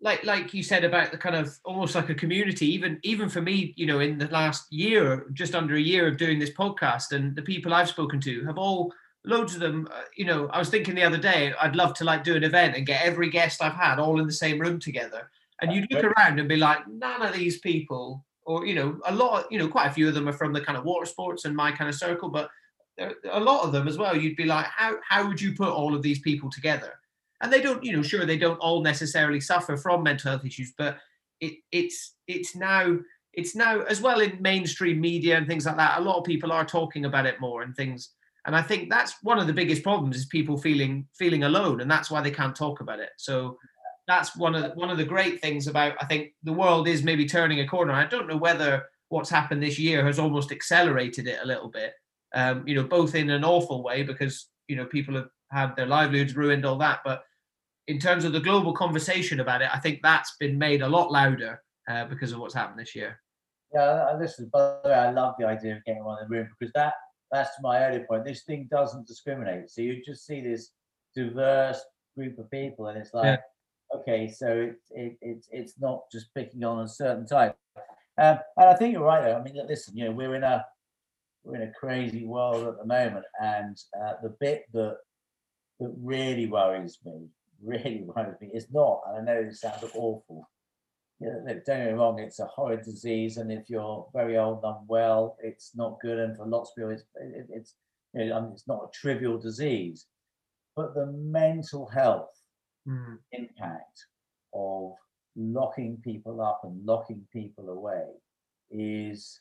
like 0.00 0.24
like 0.24 0.52
you 0.52 0.62
said 0.62 0.84
about 0.84 1.10
the 1.10 1.18
kind 1.18 1.34
of 1.34 1.56
almost 1.64 1.94
like 1.94 2.10
a 2.10 2.14
community 2.14 2.66
even 2.66 2.98
even 3.02 3.28
for 3.28 3.40
me 3.40 3.72
you 3.76 3.86
know 3.86 4.00
in 4.00 4.18
the 4.18 4.28
last 4.28 4.70
year 4.70 5.26
just 5.32 5.54
under 5.54 5.74
a 5.76 5.80
year 5.80 6.06
of 6.06 6.18
doing 6.18 6.38
this 6.38 6.50
podcast 6.52 7.12
and 7.12 7.34
the 7.34 7.42
people 7.42 7.72
i've 7.72 7.88
spoken 7.88 8.20
to 8.20 8.44
have 8.44 8.58
all 8.58 8.92
loads 9.24 9.54
of 9.54 9.60
them 9.60 9.88
uh, 9.90 10.02
you 10.14 10.24
know 10.24 10.48
i 10.48 10.58
was 10.58 10.68
thinking 10.68 10.94
the 10.94 11.02
other 11.02 11.18
day 11.18 11.52
i'd 11.62 11.76
love 11.76 11.94
to 11.94 12.04
like 12.04 12.22
do 12.22 12.36
an 12.36 12.44
event 12.44 12.76
and 12.76 12.86
get 12.86 13.04
every 13.04 13.30
guest 13.30 13.62
i've 13.62 13.72
had 13.72 13.98
all 13.98 14.20
in 14.20 14.26
the 14.26 14.32
same 14.32 14.60
room 14.60 14.78
together 14.78 15.30
and 15.62 15.72
you'd 15.72 15.90
look 15.90 16.04
around 16.04 16.38
and 16.38 16.48
be 16.48 16.56
like 16.56 16.86
none 16.86 17.22
of 17.22 17.34
these 17.34 17.58
people 17.60 18.22
or 18.46 18.64
you 18.64 18.74
know 18.74 18.98
a 19.06 19.14
lot 19.14 19.44
of, 19.44 19.52
you 19.52 19.58
know 19.58 19.68
quite 19.68 19.88
a 19.88 19.92
few 19.92 20.08
of 20.08 20.14
them 20.14 20.28
are 20.28 20.32
from 20.32 20.52
the 20.52 20.60
kind 20.60 20.78
of 20.78 20.84
water 20.84 21.04
sports 21.04 21.44
and 21.44 21.54
my 21.54 21.70
kind 21.70 21.88
of 21.90 21.94
circle 21.94 22.28
but 22.28 22.48
a 23.30 23.40
lot 23.40 23.64
of 23.64 23.72
them 23.72 23.86
as 23.86 23.98
well 23.98 24.16
you'd 24.16 24.36
be 24.36 24.44
like 24.44 24.64
how 24.66 24.96
how 25.06 25.26
would 25.26 25.40
you 25.40 25.54
put 25.54 25.68
all 25.68 25.94
of 25.94 26.02
these 26.02 26.20
people 26.20 26.50
together? 26.50 26.94
And 27.42 27.52
they 27.52 27.60
don't 27.60 27.84
you 27.84 27.92
know 27.92 28.02
sure 28.02 28.24
they 28.24 28.38
don't 28.38 28.58
all 28.58 28.82
necessarily 28.82 29.40
suffer 29.40 29.76
from 29.76 30.02
mental 30.02 30.30
health 30.30 30.44
issues 30.44 30.72
but 30.78 30.98
it, 31.40 31.54
it's 31.70 32.14
it's 32.26 32.56
now 32.56 32.96
it's 33.34 33.54
now 33.54 33.82
as 33.82 34.00
well 34.00 34.20
in 34.20 34.40
mainstream 34.40 34.98
media 35.00 35.36
and 35.36 35.46
things 35.46 35.66
like 35.66 35.76
that 35.76 35.98
a 35.98 36.02
lot 36.02 36.16
of 36.16 36.24
people 36.24 36.50
are 36.50 36.64
talking 36.64 37.04
about 37.04 37.26
it 37.26 37.40
more 37.40 37.62
and 37.62 37.76
things. 37.76 38.10
And 38.46 38.54
i 38.54 38.62
think 38.62 38.88
that's 38.88 39.16
one 39.22 39.38
of 39.38 39.46
the 39.48 39.52
biggest 39.52 39.82
problems 39.82 40.16
is 40.16 40.26
people 40.26 40.56
feeling 40.56 41.06
feeling 41.14 41.42
alone 41.42 41.80
and 41.80 41.90
that's 41.90 42.10
why 42.10 42.22
they 42.22 42.30
can't 42.30 42.56
talk 42.56 42.80
about 42.80 43.00
it. 43.00 43.10
So 43.18 43.58
that's 44.06 44.36
one 44.36 44.54
of 44.54 44.62
the, 44.62 44.68
one 44.70 44.90
of 44.90 44.98
the 44.98 45.04
great 45.04 45.40
things 45.40 45.66
about 45.66 45.94
i 46.00 46.04
think 46.04 46.32
the 46.44 46.52
world 46.52 46.88
is 46.88 47.02
maybe 47.02 47.26
turning 47.26 47.60
a 47.60 47.66
corner 47.66 47.92
i 47.92 48.06
don't 48.06 48.28
know 48.28 48.36
whether 48.36 48.84
what's 49.08 49.30
happened 49.30 49.62
this 49.62 49.78
year 49.78 50.04
has 50.04 50.18
almost 50.18 50.52
accelerated 50.52 51.26
it 51.26 51.38
a 51.42 51.46
little 51.46 51.68
bit 51.68 51.92
um, 52.34 52.66
you 52.66 52.74
know 52.74 52.84
both 52.84 53.14
in 53.14 53.30
an 53.30 53.44
awful 53.44 53.82
way 53.82 54.02
because 54.02 54.48
you 54.68 54.76
know 54.76 54.84
people 54.86 55.14
have 55.14 55.28
had 55.50 55.76
their 55.76 55.86
livelihoods 55.86 56.36
ruined, 56.36 56.64
all 56.64 56.78
that. 56.78 57.00
But 57.04 57.22
in 57.86 57.98
terms 57.98 58.24
of 58.24 58.32
the 58.32 58.40
global 58.40 58.72
conversation 58.72 59.40
about 59.40 59.62
it, 59.62 59.70
I 59.72 59.78
think 59.78 60.00
that's 60.02 60.36
been 60.38 60.58
made 60.58 60.82
a 60.82 60.88
lot 60.88 61.12
louder 61.12 61.62
uh, 61.88 62.06
because 62.06 62.32
of 62.32 62.40
what's 62.40 62.54
happened 62.54 62.80
this 62.80 62.94
year. 62.94 63.20
Yeah, 63.74 64.16
listen. 64.18 64.50
By 64.52 64.78
the 64.82 64.88
way, 64.88 64.94
I 64.94 65.10
love 65.10 65.34
the 65.38 65.46
idea 65.46 65.76
of 65.76 65.84
getting 65.84 66.04
one 66.04 66.22
in 66.22 66.28
the 66.28 66.36
room 66.36 66.48
because 66.58 66.72
that 66.74 66.94
that's 67.32 67.50
my 67.60 67.84
earlier 67.84 68.06
point. 68.08 68.24
This 68.24 68.44
thing 68.44 68.68
doesn't 68.70 69.06
discriminate. 69.06 69.70
So 69.70 69.82
you 69.82 70.02
just 70.04 70.26
see 70.26 70.40
this 70.40 70.70
diverse 71.14 71.80
group 72.16 72.38
of 72.38 72.50
people, 72.50 72.86
and 72.86 72.98
it's 72.98 73.12
like, 73.12 73.24
yeah. 73.24 73.36
Okay, 74.00 74.28
so 74.28 74.46
it's 74.48 74.90
it, 74.90 75.16
it's 75.20 75.48
it's 75.50 75.74
not 75.80 76.04
just 76.10 76.32
picking 76.34 76.64
on 76.64 76.84
a 76.84 76.88
certain 76.88 77.26
type. 77.26 77.56
Um, 78.18 78.38
and 78.56 78.68
I 78.68 78.74
think 78.74 78.92
you're 78.92 79.04
right. 79.04 79.22
Though. 79.22 79.36
I 79.36 79.42
mean, 79.42 79.58
listen, 79.68 79.96
you 79.96 80.04
know, 80.04 80.12
we're 80.12 80.34
in 80.34 80.44
a 80.44 80.64
we're 81.44 81.56
in 81.56 81.68
a 81.68 81.72
crazy 81.72 82.24
world 82.24 82.66
at 82.66 82.78
the 82.78 82.86
moment, 82.86 83.26
and 83.40 83.76
uh, 84.00 84.14
the 84.22 84.34
bit 84.40 84.64
that 84.72 84.98
that 85.80 85.94
really 86.00 86.46
worries 86.46 86.98
me, 87.04 87.28
really 87.62 88.02
worries 88.16 88.40
me, 88.40 88.50
is 88.54 88.68
not, 88.72 89.02
and 89.08 89.18
I 89.28 89.32
know 89.32 89.40
it 89.40 89.54
sounds 89.54 89.84
awful. 89.94 90.48
You 91.20 91.28
know, 91.28 91.40
don't 91.46 91.64
get 91.64 91.86
me 91.86 91.92
wrong, 91.92 92.18
it's 92.18 92.40
a 92.40 92.46
horrid 92.46 92.82
disease, 92.82 93.38
and 93.38 93.50
if 93.50 93.70
you're 93.70 94.06
very 94.14 94.36
old 94.36 94.60
and 94.62 94.76
unwell, 94.80 95.36
it's 95.42 95.72
not 95.74 95.98
good. 96.00 96.18
And 96.18 96.36
for 96.36 96.46
lots 96.46 96.70
of 96.70 96.76
people, 96.76 96.90
it's 96.90 97.04
it, 97.14 97.46
it's 97.50 97.74
you 98.12 98.26
know, 98.26 98.50
it's 98.52 98.68
not 98.68 98.84
a 98.84 98.98
trivial 98.98 99.38
disease, 99.38 100.06
but 100.74 100.94
the 100.94 101.06
mental 101.06 101.86
health 101.86 102.35
mm. 102.86 103.18
impact 103.32 104.06
of 104.54 104.92
locking 105.36 105.98
people 106.02 106.40
up 106.40 106.60
and 106.64 106.84
locking 106.84 107.26
people 107.32 107.68
away 107.70 108.04
is 108.70 109.40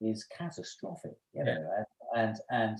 is 0.00 0.24
catastrophic. 0.24 1.16
You 1.32 1.44
know, 1.44 1.84
yeah. 2.14 2.22
and 2.22 2.36
and 2.50 2.78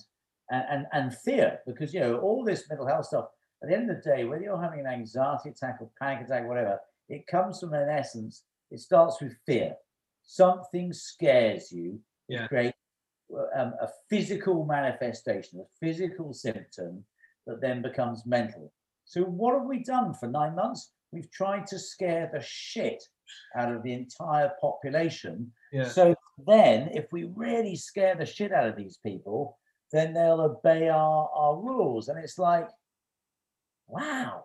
and, 0.51 0.65
and, 0.71 0.87
and 0.93 1.19
fear, 1.19 1.61
because 1.67 1.95
you 1.95 2.01
know 2.01 2.19
all 2.19 2.45
this 2.45 2.69
mental 2.69 2.87
health 2.87 3.07
stuff. 3.07 3.27
At 3.63 3.71
the 3.71 3.77
end 3.77 3.91
of 3.91 4.03
the 4.03 4.11
day, 4.11 4.25
whether 4.25 4.43
you're 4.43 4.61
having 4.61 4.81
an 4.81 4.87
anxiety 4.87 5.49
attack 5.49 5.79
or 5.81 5.89
panic 5.99 6.27
attack, 6.27 6.47
whatever, 6.47 6.79
it 7.09 7.27
comes 7.27 7.61
from 7.61 7.73
an 7.73 7.89
essence. 7.89 8.43
It 8.71 8.81
starts 8.81 9.23
with 9.23 9.35
fear. 9.47 9.75
Something 10.23 10.93
scares 10.93 11.73
you. 11.73 11.99
Yeah. 12.29 12.47
Create 12.47 12.75
um, 13.57 13.75
a 13.81 13.89
physical 14.11 14.67
manifestation, 14.67 15.61
a 15.61 15.65
physical 15.81 16.35
symptom 16.35 17.05
that 17.47 17.61
then 17.61 17.81
becomes 17.81 18.27
mental. 18.27 18.73
So 19.05 19.23
what 19.23 19.55
have 19.55 19.67
we 19.67 19.83
done 19.83 20.15
for 20.15 20.27
nine 20.27 20.55
months? 20.55 20.93
We've 21.13 21.31
tried 21.31 21.67
to 21.69 21.79
scare 21.79 22.31
the 22.33 22.43
shit 22.43 23.03
out 23.57 23.73
of 23.73 23.83
the 23.83 23.93
entire 23.93 24.53
population. 24.61 25.53
Yeah. 25.73 25.89
So 25.89 26.15
then, 26.47 26.91
if 26.93 27.07
we 27.13 27.25
really 27.35 27.77
scare 27.77 28.17
the 28.17 28.27
shit 28.27 28.53
out 28.53 28.69
of 28.69 28.77
these 28.77 28.99
people, 29.05 29.59
then 29.93 30.13
they'll 30.13 30.41
obey 30.41 30.89
our, 30.89 31.31
our 31.35 31.57
rules. 31.57 32.09
And 32.09 32.19
it's 32.19 32.39
like, 32.39 32.69
wow, 33.87 34.45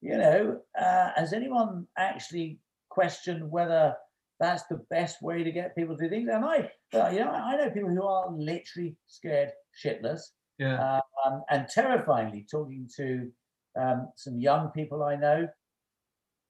you 0.00 0.16
know, 0.16 0.60
uh, 0.78 1.10
has 1.16 1.32
anyone 1.32 1.86
actually 1.96 2.58
questioned 2.88 3.50
whether 3.50 3.94
that's 4.40 4.64
the 4.64 4.84
best 4.90 5.22
way 5.22 5.42
to 5.44 5.52
get 5.52 5.76
people 5.76 5.96
to 5.96 6.04
do 6.04 6.10
things? 6.10 6.28
And 6.32 6.44
I, 6.44 6.70
uh, 6.94 7.10
you 7.10 7.20
know, 7.20 7.30
I 7.30 7.56
know 7.56 7.70
people 7.70 7.90
who 7.90 8.02
are 8.02 8.32
literally 8.32 8.96
scared 9.06 9.50
shitless. 9.84 10.20
Yeah. 10.58 11.00
Um, 11.24 11.44
and 11.50 11.68
terrifyingly 11.68 12.44
talking 12.50 12.88
to 12.96 13.30
um, 13.78 14.08
some 14.16 14.38
young 14.38 14.70
people 14.70 15.02
I 15.02 15.16
know, 15.16 15.48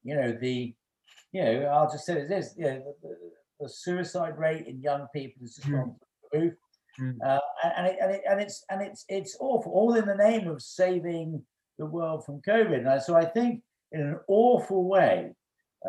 you 0.03 0.15
know, 0.15 0.37
the, 0.41 0.75
you 1.33 1.45
know, 1.45 1.63
I'll 1.65 1.91
just 1.91 2.07
say 2.07 2.27
this, 2.27 2.55
you 2.57 2.65
know, 2.65 2.83
the, 3.03 3.17
the, 3.61 3.69
suicide 3.69 4.39
rate 4.39 4.67
in 4.67 4.81
young 4.81 5.07
people 5.15 5.45
is 5.45 5.57
just 5.57 5.69
mm. 5.69 5.73
gone 5.73 5.97
through 6.31 6.31
the 6.33 6.39
roof. 6.39 6.55
Mm. 7.01 7.17
Uh, 7.25 7.41
and, 7.77 7.87
it, 7.87 7.97
and, 8.01 8.11
it, 8.13 8.23
and 8.29 8.41
it's 8.41 8.65
and 8.71 8.83
it's 8.83 9.05
it's 9.09 9.37
awful, 9.41 9.71
all 9.73 9.95
in 9.95 10.07
the 10.07 10.17
name 10.17 10.49
of 10.49 10.61
saving 10.63 11.43
the 11.79 11.87
world 11.87 12.25
from 12.25 12.41
COVID. 12.49 12.91
And 12.91 13.03
so 13.03 13.15
I 13.15 13.25
think, 13.25 13.63
in 13.93 14.01
an 14.01 14.19
awful 14.27 14.89
way, 14.89 15.33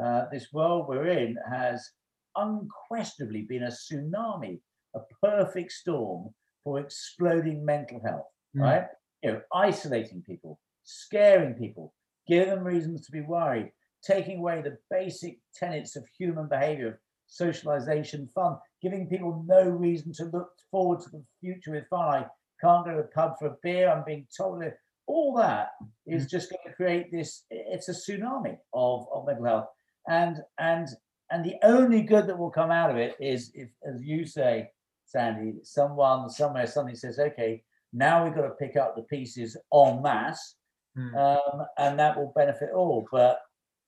uh, 0.02 0.26
this 0.32 0.48
world 0.54 0.88
we're 0.88 1.08
in 1.08 1.36
has 1.52 1.90
unquestionably 2.36 3.42
been 3.42 3.64
a 3.64 3.68
tsunami, 3.68 4.60
a 4.96 5.00
perfect 5.22 5.72
storm 5.72 6.30
for 6.64 6.80
exploding 6.80 7.66
mental 7.66 8.00
health. 8.06 8.28
Mm. 8.56 8.62
Right? 8.62 8.86
You 9.24 9.32
know, 9.32 9.42
isolating 9.54 10.22
people, 10.22 10.60
scaring 10.90 11.54
people, 11.54 11.94
giving 12.28 12.50
them 12.50 12.64
reasons 12.64 13.06
to 13.06 13.12
be 13.12 13.22
worried, 13.22 13.72
taking 14.04 14.40
away 14.40 14.62
the 14.62 14.78
basic 14.90 15.40
tenets 15.56 15.96
of 15.96 16.04
human 16.18 16.48
behavior 16.48 17.00
socialization, 17.30 18.28
fun, 18.34 18.58
giving 18.82 19.08
people 19.08 19.44
no 19.48 19.70
reason 19.70 20.12
to 20.12 20.26
look 20.26 20.50
forward 20.72 21.00
to 21.00 21.10
the 21.12 21.24
future 21.40 21.72
with 21.72 21.88
fun. 21.88 22.02
I 22.02 22.26
can't 22.60 22.86
go 22.86 22.96
to 22.96 23.04
the 23.04 23.10
pub 23.14 23.36
for 23.40 23.48
a 23.48 23.56
beer. 23.62 23.90
I'm 23.90 24.04
being 24.04 24.26
told 24.36 24.62
that 24.62 24.78
all 25.08 25.36
that 25.38 25.70
is 26.06 26.26
mm. 26.26 26.30
just 26.30 26.50
going 26.50 26.62
to 26.66 26.74
create 26.74 27.12
this. 27.12 27.44
It's 27.50 27.88
a 27.88 27.94
tsunami 27.94 28.58
of, 28.74 29.06
of 29.14 29.28
mental 29.28 29.46
health, 29.46 29.68
and 30.08 30.38
and 30.58 30.88
and 31.32 31.46
the 31.46 31.56
only 31.64 32.02
good 32.02 32.28
that 32.28 32.38
will 32.38 32.50
come 32.50 32.72
out 32.72 32.90
of 32.90 32.98
it 32.98 33.16
is 33.20 33.52
if, 33.54 33.70
as 33.88 34.04
you 34.04 34.26
say, 34.26 34.70
Sandy, 35.06 35.60
someone 35.64 36.30
somewhere 36.30 36.66
suddenly 36.66 36.96
says, 36.96 37.20
okay, 37.20 37.64
now 37.94 38.24
we've 38.24 38.34
got 38.34 38.44
to 38.44 38.52
pick 38.52 38.76
up 38.76 38.96
the 38.96 39.04
pieces 39.04 39.58
en 39.74 40.02
masse, 40.02 40.56
Mm. 41.00 41.16
um, 41.16 41.66
and 41.78 42.00
that 42.00 42.18
will 42.18 42.34
benefit 42.36 42.72
all. 42.76 43.08
But 43.12 43.40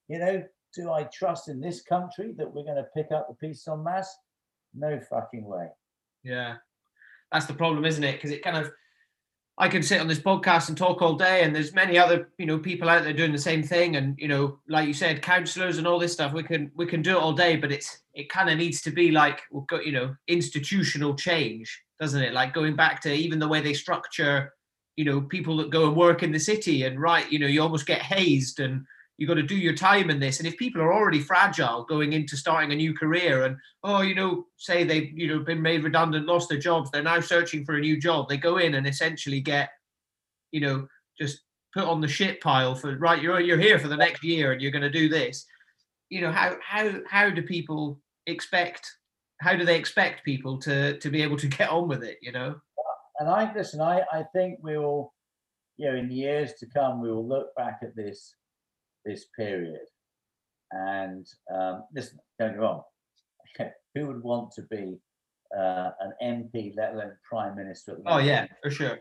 you 0.08 0.20
know, 0.20 0.44
do 0.74 0.92
I 0.92 1.04
trust 1.04 1.50
in 1.50 1.60
this 1.60 1.82
country 1.82 2.34
that 2.38 2.52
we're 2.52 2.64
going 2.64 2.78
to 2.78 2.88
pick 2.96 3.12
up 3.12 3.28
the 3.28 3.36
pieces 3.36 3.68
on 3.68 3.84
mass? 3.84 4.16
No 4.74 5.00
fucking 5.10 5.44
way. 5.44 5.68
Yeah, 6.24 6.56
that's 7.32 7.46
the 7.46 7.54
problem, 7.54 7.86
isn't 7.86 8.04
it? 8.04 8.14
Because 8.14 8.32
it 8.32 8.44
kind 8.44 8.58
of, 8.58 8.72
I 9.58 9.68
can 9.68 9.84
sit 9.84 10.00
on 10.00 10.08
this 10.08 10.20
podcast 10.20 10.70
and 10.70 10.78
talk 10.78 11.02
all 11.02 11.16
day, 11.16 11.44
and 11.44 11.54
there's 11.54 11.74
many 11.74 11.98
other 11.98 12.30
you 12.38 12.46
know 12.46 12.58
people 12.58 12.88
out 12.88 13.04
there 13.04 13.14
doing 13.14 13.34
the 13.34 13.38
same 13.38 13.64
thing, 13.64 13.98
and 13.98 14.18
you 14.18 14.28
know, 14.28 14.60
like 14.70 14.88
you 14.88 14.94
said, 14.94 15.22
counsellors 15.22 15.78
and 15.78 15.88
all 15.88 16.00
this 16.00 16.14
stuff. 16.14 16.34
We 16.34 16.44
can 16.44 16.72
we 16.76 16.86
can 16.86 17.02
do 17.02 17.18
it 17.18 17.22
all 17.22 17.34
day, 17.34 17.58
but 17.58 17.72
it's 17.72 18.00
it 18.14 18.30
kind 18.30 18.50
of 18.50 18.58
needs 18.58 18.82
to 18.84 18.92
be 18.92 19.12
like 19.12 19.42
we've 19.52 19.68
got 19.68 19.86
you 19.86 19.92
know 19.92 20.16
institutional 20.28 21.16
change, 21.16 21.82
doesn't 22.00 22.22
it? 22.22 22.34
Like 22.34 22.54
going 22.54 22.76
back 22.76 23.02
to 23.02 23.14
even 23.14 23.40
the 23.40 23.48
way 23.48 23.60
they 23.60 23.74
structure, 23.74 24.54
you 25.02 25.06
know, 25.06 25.20
people 25.20 25.58
that 25.58 25.72
go 25.72 25.88
and 25.88 25.96
work 25.96 26.22
in 26.22 26.32
the 26.32 26.40
city, 26.40 26.84
and 26.84 27.02
right, 27.02 27.32
you 27.32 27.40
know, 27.40 27.48
you 27.48 27.60
almost 27.60 27.88
get 27.88 28.04
hazed 28.04 28.60
and 28.60 28.86
you 29.18 29.26
got 29.26 29.34
to 29.34 29.42
do 29.42 29.58
your 29.58 29.76
time 29.76 30.12
in 30.12 30.20
this. 30.20 30.38
And 30.38 30.48
if 30.48 30.56
people 30.58 30.80
are 30.80 30.94
already 30.94 31.20
fragile 31.20 31.86
going 31.86 32.14
into 32.14 32.38
starting 32.38 32.72
a 32.72 32.76
new 32.76 32.94
career 32.94 33.46
and, 33.46 33.58
oh, 33.84 34.02
you 34.02 34.14
know, 34.14 34.46
say 34.58 34.84
they've, 34.84 35.12
you 35.18 35.28
know, 35.28 35.40
been 35.40 35.60
made 35.60 35.84
redundant, 35.84 36.28
lost 36.28 36.50
their 36.50 36.60
jobs, 36.60 36.92
they're 36.92 37.02
now 37.02 37.20
searching 37.20 37.66
for 37.66 37.78
a 37.78 37.82
new 37.82 38.00
job. 38.00 38.30
They 38.30 38.38
go 38.38 38.58
in 38.58 38.76
and 38.76 38.86
essentially 38.86 39.42
get, 39.42 39.70
you 40.52 40.62
know, 40.62 40.88
just 41.20 41.40
put 41.74 41.86
on 41.86 42.00
the 42.00 42.08
shit 42.08 42.40
pile 42.40 42.76
for 42.76 42.96
right, 43.00 43.24
you're 43.24 43.40
you're 43.40 43.58
here 43.58 43.80
for 43.80 43.88
the 43.88 43.98
next 43.98 44.24
year 44.24 44.52
and 44.52 44.62
you're 44.62 44.70
gonna 44.70 44.92
do 44.92 45.10
this. 45.10 45.48
You 46.10 46.22
know, 46.22 46.32
how 46.32 46.58
how 46.62 46.92
how 47.10 47.32
do 47.32 47.42
people 47.42 48.00
expect 48.28 48.88
how 49.42 49.56
do 49.56 49.66
they 49.66 49.78
expect 49.78 50.24
people 50.24 50.60
to 50.60 51.00
to 51.00 51.10
be 51.10 51.24
able 51.24 51.38
to 51.38 51.48
get 51.48 51.72
on 51.72 51.88
with 51.88 52.04
it, 52.04 52.20
you 52.22 52.32
know? 52.32 52.62
And 53.20 53.30
I 53.30 53.54
listen, 53.54 53.82
I, 53.82 54.02
I 54.12 54.24
think 54.34 54.60
we 54.62 54.78
will, 54.78 55.14
you 55.78 55.92
know, 55.92 55.98
in 55.98 56.12
years 56.12 56.54
to 56.60 56.66
come, 56.68 57.02
we 57.02 57.12
will 57.12 57.28
look 57.28 57.56
back 57.56 57.80
at 57.84 57.96
this 57.96 58.36
this 59.06 59.26
period 59.38 59.88
and 60.72 61.28
um, 61.54 61.84
listen, 61.94 62.20
don't 62.40 62.50
get 62.50 62.58
me 62.58 62.64
wrong, 62.64 62.84
who 63.96 64.08
would 64.08 64.24
want 64.24 64.52
to 64.54 64.64
be 64.64 64.98
uh, 65.58 65.92
an 66.00 66.14
MP, 66.24 66.74
let 66.78 66.94
alone 66.94 67.12
Prime 67.30 67.56
Minister? 67.56 67.94
At 67.94 68.04
the 68.04 68.14
Oh 68.14 68.18
yeah, 68.18 68.48
for 68.64 68.72
sure. 68.72 69.00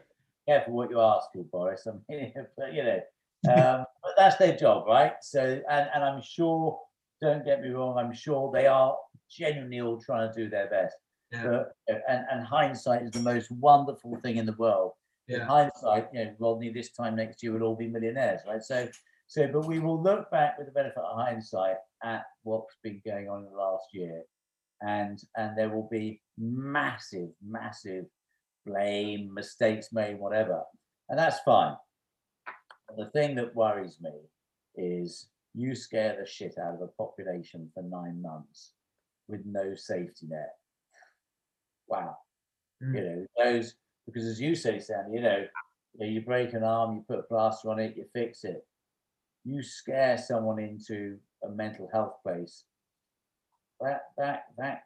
careful 0.48 0.74
what 0.74 0.90
you 0.90 1.00
ask 1.00 1.28
for, 1.32 1.44
Boris. 1.44 1.86
I 1.88 1.92
mean, 2.08 2.34
but 2.56 2.74
you 2.74 2.82
know, 2.82 3.00
um, 3.48 3.84
but 4.02 4.12
that's 4.16 4.36
their 4.36 4.56
job, 4.56 4.86
right? 4.86 5.12
So, 5.22 5.60
and 5.70 5.90
and 5.94 6.04
I'm 6.04 6.22
sure, 6.22 6.78
don't 7.22 7.44
get 7.44 7.62
me 7.62 7.68
wrong, 7.68 7.96
I'm 7.98 8.12
sure 8.12 8.50
they 8.52 8.66
are 8.66 8.96
genuinely 9.30 9.80
all 9.80 10.00
trying 10.00 10.32
to 10.32 10.34
do 10.34 10.50
their 10.50 10.68
best. 10.68 10.96
Yeah. 11.32 11.44
But 11.44 11.72
and 12.08 12.24
and 12.30 12.44
hindsight 12.44 13.02
is 13.02 13.10
the 13.12 13.20
most 13.20 13.50
wonderful 13.50 14.18
thing 14.22 14.36
in 14.36 14.46
the 14.46 14.54
world. 14.54 14.92
In 15.28 15.40
hindsight, 15.40 16.08
you 16.12 16.24
know, 16.24 16.34
Rodney, 16.40 16.70
this 16.70 16.90
time 16.90 17.14
next 17.14 17.40
year 17.40 17.52
we'll 17.52 17.62
all 17.62 17.76
be 17.76 17.86
millionaires, 17.86 18.40
right? 18.48 18.60
So, 18.60 18.88
so, 19.28 19.46
but 19.46 19.64
we 19.64 19.78
will 19.78 20.02
look 20.02 20.28
back 20.32 20.58
with 20.58 20.66
the 20.66 20.72
benefit 20.72 20.98
of 20.98 21.16
hindsight 21.16 21.76
at 22.02 22.24
what's 22.42 22.76
been 22.82 23.00
going 23.06 23.28
on 23.28 23.44
in 23.44 23.50
the 23.52 23.56
last 23.56 23.86
year, 23.92 24.24
and 24.80 25.22
and 25.36 25.56
there 25.56 25.68
will 25.68 25.88
be 25.88 26.20
massive, 26.36 27.28
massive 27.46 28.06
blame, 28.66 29.32
mistakes 29.32 29.92
made, 29.92 30.18
whatever, 30.18 30.64
and 31.08 31.16
that's 31.16 31.38
fine. 31.40 31.76
The 32.96 33.06
thing 33.10 33.36
that 33.36 33.54
worries 33.54 33.98
me 34.00 34.10
is 34.74 35.28
you 35.54 35.76
scare 35.76 36.16
the 36.18 36.26
shit 36.26 36.56
out 36.58 36.74
of 36.74 36.82
a 36.82 36.88
population 36.88 37.70
for 37.72 37.84
nine 37.84 38.20
months 38.20 38.72
with 39.28 39.42
no 39.44 39.74
safety 39.76 40.26
net. 40.28 40.54
Wow. 41.90 42.16
Mm. 42.82 42.94
you 42.94 43.02
know 43.04 43.26
those 43.44 43.74
because 44.06 44.24
as 44.24 44.40
you 44.40 44.54
say 44.54 44.78
sam 44.78 45.12
you 45.12 45.20
know, 45.20 45.44
you 45.98 46.22
break 46.22 46.54
an 46.54 46.64
arm 46.64 46.94
you 46.94 47.04
put 47.06 47.18
a 47.18 47.22
plaster 47.24 47.68
on 47.70 47.78
it 47.78 47.96
you 47.96 48.04
fix 48.14 48.44
it. 48.44 48.64
You 49.44 49.62
scare 49.62 50.16
someone 50.18 50.58
into 50.58 51.18
a 51.44 51.48
mental 51.48 51.88
health 51.92 52.14
place. 52.22 52.64
That 53.80 54.02
that 54.18 54.44
that 54.58 54.84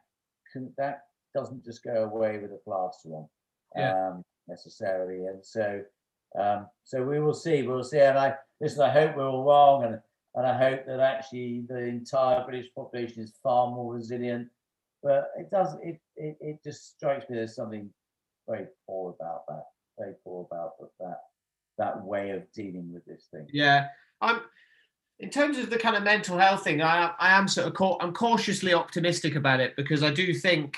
can 0.51 0.73
that 0.77 1.03
doesn't 1.33 1.63
just 1.63 1.83
go 1.83 2.03
away 2.05 2.39
with 2.39 2.51
a 2.51 2.59
plaster 2.65 3.09
on 3.09 3.27
Yeah. 3.75 4.07
um 4.07 4.23
necessarily. 4.47 5.25
And 5.27 5.45
so 5.45 5.81
um 6.39 6.67
so 6.83 7.03
we 7.03 7.19
will 7.19 7.33
see 7.33 7.63
we'll 7.63 7.83
see. 7.83 7.99
And 7.99 8.17
i 8.17 8.35
listen 8.61 8.81
i 8.81 8.89
hope 8.89 9.15
we're 9.15 9.29
all 9.29 9.43
wrong 9.43 9.83
and 9.83 9.99
and 10.35 10.45
i 10.47 10.57
hope 10.57 10.85
that 10.85 10.99
actually 10.99 11.63
the 11.67 11.77
entire 11.79 12.43
british 12.45 12.69
population 12.73 13.23
is 13.23 13.33
far 13.43 13.69
more 13.69 13.93
resilient 13.93 14.49
but 15.05 15.29
it 15.37 15.49
does 15.51 15.75
it, 15.83 15.99
it 16.17 16.35
it 16.41 16.59
just 16.63 16.97
strikes 16.97 17.29
me 17.29 17.37
there's 17.37 17.55
something 17.55 17.89
very 18.49 18.65
poor 18.85 19.15
about 19.17 19.43
that 19.47 19.63
very 19.97 20.15
poor 20.25 20.45
about 20.51 20.71
that 20.99 21.19
that, 21.77 22.03
way 22.03 22.31
of 22.31 22.41
dealing 22.53 22.91
with 22.91 23.05
this 23.05 23.27
thing 23.31 23.47
Yeah, 23.53 23.87
I'm. 24.19 24.41
In 25.19 25.29
terms 25.29 25.57
of 25.57 25.69
the 25.69 25.77
kind 25.77 25.95
of 25.95 26.03
mental 26.03 26.37
health 26.37 26.63
thing, 26.65 26.81
I 26.81 27.11
I 27.19 27.37
am 27.37 27.47
sort 27.47 27.67
of 27.67 27.73
cau- 27.73 27.97
I'm 28.01 28.13
cautiously 28.13 28.73
optimistic 28.73 29.35
about 29.35 29.61
it 29.61 29.73
because 29.77 30.03
I 30.03 30.11
do 30.11 30.33
think 30.33 30.75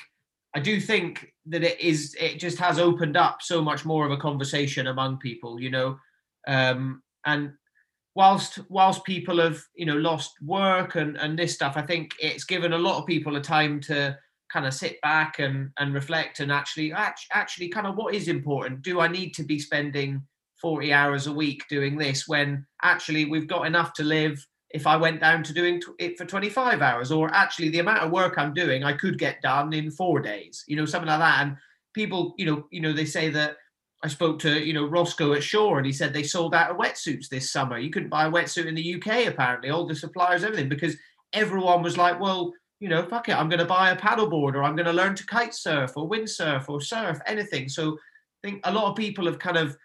I 0.56 0.60
do 0.60 0.80
think 0.80 1.34
that 1.48 1.64
it 1.64 1.80
is 1.80 2.16
it 2.20 2.40
just 2.40 2.60
has 2.60 2.78
opened 2.78 3.18
up 3.18 3.42
so 3.42 3.62
much 3.64 3.86
more 3.86 4.06
of 4.06 4.12
a 4.12 4.18
conversation 4.18 4.88
among 4.88 5.18
people, 5.18 5.60
you 5.60 5.72
know, 5.72 5.98
um, 6.48 7.02
and 7.26 7.54
whilst 8.18 8.60
whilst 8.68 9.06
people 9.06 9.40
have 9.40 9.62
you 9.76 9.86
know 9.86 9.96
lost 9.96 10.34
work 10.42 10.96
and 10.96 11.16
and 11.18 11.38
this 11.38 11.54
stuff, 11.54 11.78
I 11.78 11.84
think 11.84 12.16
it's 12.20 12.44
given 12.44 12.74
a 12.74 12.78
lot 12.78 12.98
of 12.98 13.06
people 13.06 13.36
a 13.36 13.42
time 13.42 13.80
to 13.82 14.18
kind 14.52 14.66
of 14.66 14.74
sit 14.74 15.00
back 15.02 15.40
and 15.40 15.70
and 15.78 15.94
reflect 15.94 16.40
and 16.40 16.52
actually 16.52 16.92
actually, 16.92 17.70
kind 17.70 17.88
of 17.88 17.96
what 17.96 18.16
is 18.16 18.28
important. 18.28 18.82
Do 18.82 19.00
I 19.00 19.08
need 19.08 19.36
to 19.36 19.44
be 19.44 19.60
spending 19.60 20.24
40 20.60 20.92
hours 20.92 21.28
a 21.28 21.32
week 21.32 21.64
doing 21.70 21.96
this 21.96 22.28
when 22.28 22.66
actually 22.82 23.26
we've 23.26 23.48
got 23.48 23.68
enough 23.68 23.94
to 23.94 24.04
live 24.04 24.44
if 24.72 24.88
I 24.88 24.98
went 24.98 25.22
down 25.22 25.44
to 25.44 25.54
doing 25.54 25.80
it 26.00 26.18
for 26.18 26.26
25 26.26 26.82
hours 26.82 27.12
or 27.12 27.32
actually 27.34 27.70
the 27.70 27.80
amount 27.80 28.00
of 28.00 28.12
work 28.12 28.40
I'm 28.40 28.56
doing 28.56 28.84
I 28.84 28.94
could 28.94 29.20
get 29.20 29.40
done 29.44 29.72
in 29.72 29.92
4 29.92 30.20
days 30.20 30.64
you 30.68 30.76
know 30.76 30.86
something 30.86 31.08
like 31.08 31.20
that 31.20 31.42
and 31.44 31.56
people 31.94 32.34
you 32.40 32.48
know 32.48 32.66
you 32.72 32.82
know 32.82 32.92
they 32.92 33.06
say 33.06 33.30
that 33.30 33.58
I 34.04 34.08
spoke 34.08 34.40
to 34.40 34.64
you 34.64 34.74
know 34.74 34.86
Roscoe 34.86 35.34
at 35.34 35.44
Shore 35.44 35.78
and 35.78 35.86
he 35.86 35.92
said 35.92 36.14
they 36.14 36.24
sold 36.24 36.54
out 36.54 36.72
of 36.72 36.78
wetsuits 36.78 37.30
this 37.30 37.52
summer 37.52 37.78
you 37.78 37.90
couldn't 37.90 38.10
buy 38.10 38.26
a 38.26 38.32
wetsuit 38.32 38.68
in 38.68 38.76
the 38.76 38.96
UK 38.96 39.28
apparently 39.28 39.70
all 39.70 39.88
the 39.88 39.96
suppliers 39.96 40.44
everything 40.44 40.70
because 40.70 40.96
everyone 41.34 41.82
was 41.82 41.98
like 41.98 42.20
well 42.20 42.54
you 42.80 42.90
know 42.90 43.04
fuck 43.04 43.28
it 43.30 43.36
I'm 43.36 43.50
going 43.50 43.60
to 43.60 43.66
buy 43.66 43.90
a 43.92 43.98
paddleboard 43.98 44.54
or 44.54 44.64
I'm 44.64 44.76
going 44.76 44.86
to 44.86 44.94
learn 44.94 45.16
to 45.16 45.26
kite 45.26 45.56
surf 45.56 45.94
or 45.96 46.10
windsurf 46.10 46.70
or 46.70 46.80
surf 46.80 47.20
anything 47.26 47.70
so 47.70 47.94
I 47.94 48.48
think 48.48 48.62
a 48.66 48.72
lot 48.72 48.90
of 48.90 48.96
people 48.96 49.26
have 49.26 49.40
kind 49.40 49.58
of 49.58 49.76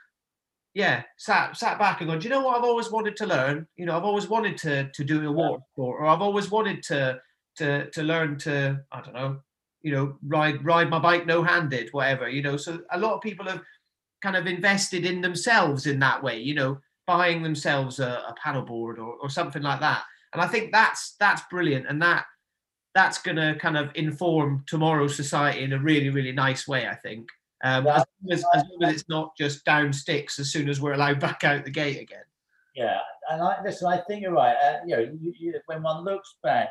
yeah, 0.74 1.02
sat 1.18 1.56
sat 1.56 1.78
back 1.78 2.00
and 2.00 2.08
gone, 2.08 2.18
do 2.18 2.24
you 2.24 2.30
know 2.30 2.40
what 2.40 2.56
I've 2.56 2.64
always 2.64 2.90
wanted 2.90 3.16
to 3.16 3.26
learn? 3.26 3.66
You 3.76 3.86
know, 3.86 3.96
I've 3.96 4.04
always 4.04 4.28
wanted 4.28 4.56
to 4.58 4.90
to 4.90 5.04
do 5.04 5.28
a 5.28 5.32
water 5.32 5.62
sport, 5.72 6.00
or 6.00 6.06
I've 6.06 6.22
always 6.22 6.50
wanted 6.50 6.82
to 6.84 7.20
to 7.56 7.90
to 7.90 8.02
learn 8.02 8.38
to, 8.38 8.80
I 8.90 9.00
don't 9.02 9.14
know, 9.14 9.40
you 9.82 9.92
know, 9.92 10.16
ride 10.26 10.64
ride 10.64 10.88
my 10.88 10.98
bike 10.98 11.26
no 11.26 11.42
handed, 11.42 11.90
whatever, 11.92 12.28
you 12.28 12.42
know. 12.42 12.56
So 12.56 12.80
a 12.90 12.98
lot 12.98 13.14
of 13.14 13.20
people 13.20 13.46
have 13.46 13.60
kind 14.22 14.36
of 14.36 14.46
invested 14.46 15.04
in 15.04 15.20
themselves 15.20 15.86
in 15.86 15.98
that 16.00 16.22
way, 16.22 16.38
you 16.38 16.54
know, 16.54 16.78
buying 17.06 17.42
themselves 17.42 17.98
a, 17.98 18.24
a 18.28 18.34
paddleboard 18.42 18.98
or, 18.98 19.16
or 19.20 19.28
something 19.28 19.62
like 19.62 19.80
that. 19.80 20.04
And 20.32 20.40
I 20.40 20.46
think 20.46 20.72
that's 20.72 21.16
that's 21.18 21.42
brilliant 21.50 21.86
and 21.88 22.00
that 22.02 22.24
that's 22.94 23.20
gonna 23.20 23.56
kind 23.58 23.76
of 23.76 23.90
inform 23.94 24.64
tomorrow's 24.66 25.16
society 25.16 25.62
in 25.62 25.72
a 25.72 25.78
really, 25.78 26.10
really 26.10 26.32
nice 26.32 26.68
way, 26.68 26.86
I 26.86 26.94
think. 26.94 27.28
Um, 27.64 27.86
as, 27.86 28.04
long 28.22 28.32
as, 28.32 28.44
as 28.54 28.64
long 28.70 28.90
as 28.90 28.94
it's 28.94 29.08
not 29.08 29.36
just 29.36 29.64
down 29.64 29.92
sticks 29.92 30.38
as 30.40 30.50
soon 30.50 30.68
as 30.68 30.80
we're 30.80 30.94
allowed 30.94 31.20
back 31.20 31.44
out 31.44 31.64
the 31.64 31.70
gate 31.70 32.00
again. 32.00 32.24
Yeah, 32.74 32.98
and 33.30 33.40
I 33.40 33.62
listen. 33.62 33.86
I 33.88 34.00
think 34.08 34.22
you're 34.22 34.32
right. 34.32 34.56
Uh, 34.56 34.78
you 34.86 34.96
know, 34.96 35.02
you, 35.20 35.34
you, 35.38 35.54
when 35.66 35.82
one 35.82 36.04
looks 36.04 36.36
back, 36.42 36.70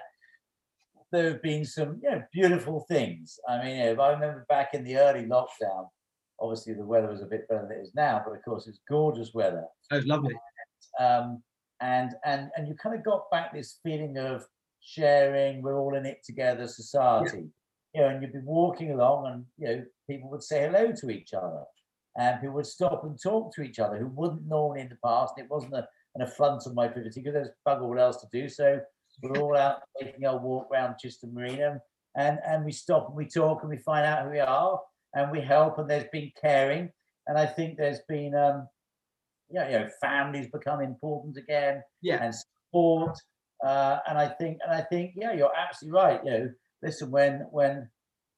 there 1.12 1.32
have 1.32 1.42
been 1.42 1.64
some 1.64 2.00
you 2.04 2.12
know 2.12 2.24
beautiful 2.34 2.86
things. 2.90 3.40
I 3.48 3.64
mean, 3.64 3.78
you 3.78 3.84
know, 3.84 3.92
if 3.92 4.00
I 4.00 4.12
remember 4.12 4.46
back 4.50 4.74
in 4.74 4.84
the 4.84 4.98
early 4.98 5.26
lockdown, 5.26 5.88
obviously 6.42 6.74
the 6.74 6.86
weather 6.86 7.08
was 7.08 7.22
a 7.22 7.26
bit 7.26 7.48
better 7.48 7.68
than 7.68 7.78
it 7.78 7.82
is 7.82 7.96
now, 7.96 8.22
but 8.26 8.36
of 8.36 8.44
course 8.44 8.68
it's 8.68 8.80
gorgeous 8.90 9.34
weather. 9.34 9.64
That 9.90 9.98
was 9.98 10.06
lovely. 10.08 10.36
Um, 11.00 11.42
and 11.82 12.12
and 12.26 12.50
and 12.56 12.68
you 12.68 12.76
kind 12.76 12.96
of 12.96 13.04
got 13.04 13.30
back 13.32 13.54
this 13.54 13.80
feeling 13.84 14.18
of 14.18 14.46
sharing. 14.82 15.62
We're 15.62 15.80
all 15.80 15.96
in 15.96 16.06
it 16.06 16.20
together, 16.24 16.68
society. 16.68 17.50
You 17.94 18.02
know, 18.02 18.08
and 18.10 18.22
you'd 18.22 18.34
be 18.34 18.40
walking 18.44 18.92
along, 18.92 19.28
and 19.28 19.46
you 19.58 19.68
know, 19.68 19.86
people 20.10 20.30
would 20.32 20.44
say 20.44 20.62
hello 20.62 20.92
to 20.92 21.10
each 21.10 21.34
other, 21.34 21.64
and 22.18 22.40
people 22.40 22.56
would 22.56 22.66
stop 22.66 23.04
and 23.04 23.18
talk 23.22 23.54
to 23.56 23.62
each 23.62 23.80
other 23.80 23.98
who 23.98 24.08
wouldn't 24.08 24.48
normally 24.48 24.82
in 24.82 24.90
the 24.90 24.98
past. 25.04 25.34
It 25.38 25.50
wasn't 25.50 25.74
a, 25.74 25.88
an 26.16 26.22
affront 26.22 26.66
of 26.66 26.74
my 26.74 26.88
privacy 26.88 27.22
because 27.22 27.34
there's 27.34 27.50
bugger 27.68 27.84
all 27.84 28.00
else 28.00 28.18
to 28.22 28.28
do. 28.32 28.48
So 28.48 28.80
we're 29.22 29.42
all 29.42 29.58
out 29.58 29.80
taking 30.02 30.26
our 30.26 30.38
walk 30.40 30.68
around 30.72 30.96
Chichester 31.00 31.28
Marina, 31.28 31.80
and 32.16 32.40
and 32.46 32.64
we 32.64 32.72
stop 32.72 33.08
and 33.08 33.18
we 33.18 33.26
talk 33.26 33.62
and 33.62 33.70
we 33.70 33.78
find 33.78 34.06
out 34.06 34.24
who 34.24 34.32
we 34.32 34.40
are 34.40 34.80
and 35.16 35.32
we 35.32 35.42
help. 35.42 35.78
And 35.78 35.90
there's 35.90 36.10
been 36.12 36.32
caring, 36.40 36.92
and 37.28 37.38
I 37.38 37.46
think 37.46 37.78
there's 37.78 38.02
been 38.08 38.36
um, 38.36 38.68
yeah, 39.50 39.70
you 39.70 39.80
know, 39.80 39.90
families 40.00 40.48
become 40.52 40.82
important 40.82 41.38
again 41.38 41.84
Yeah. 42.02 42.24
and 42.24 42.34
sport. 42.36 43.18
Uh, 43.64 44.00
and 44.08 44.18
I 44.18 44.28
think, 44.28 44.58
and 44.64 44.74
I 44.74 44.82
think, 44.82 45.14
yeah, 45.16 45.34
you're 45.34 45.56
absolutely 45.56 46.00
right. 46.00 46.22
You 46.26 46.32
know, 46.32 46.50
listen, 46.82 47.12
when 47.12 47.42
when 47.52 47.90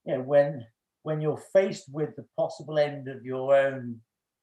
you 0.06 0.18
know 0.18 0.22
when 0.24 0.66
when 1.04 1.22
you're 1.22 1.42
faced 1.54 1.86
with 1.92 2.16
the 2.16 2.26
possible 2.38 2.78
end 2.80 3.08
of 3.08 3.24
your 3.24 3.56
own 3.56 4.02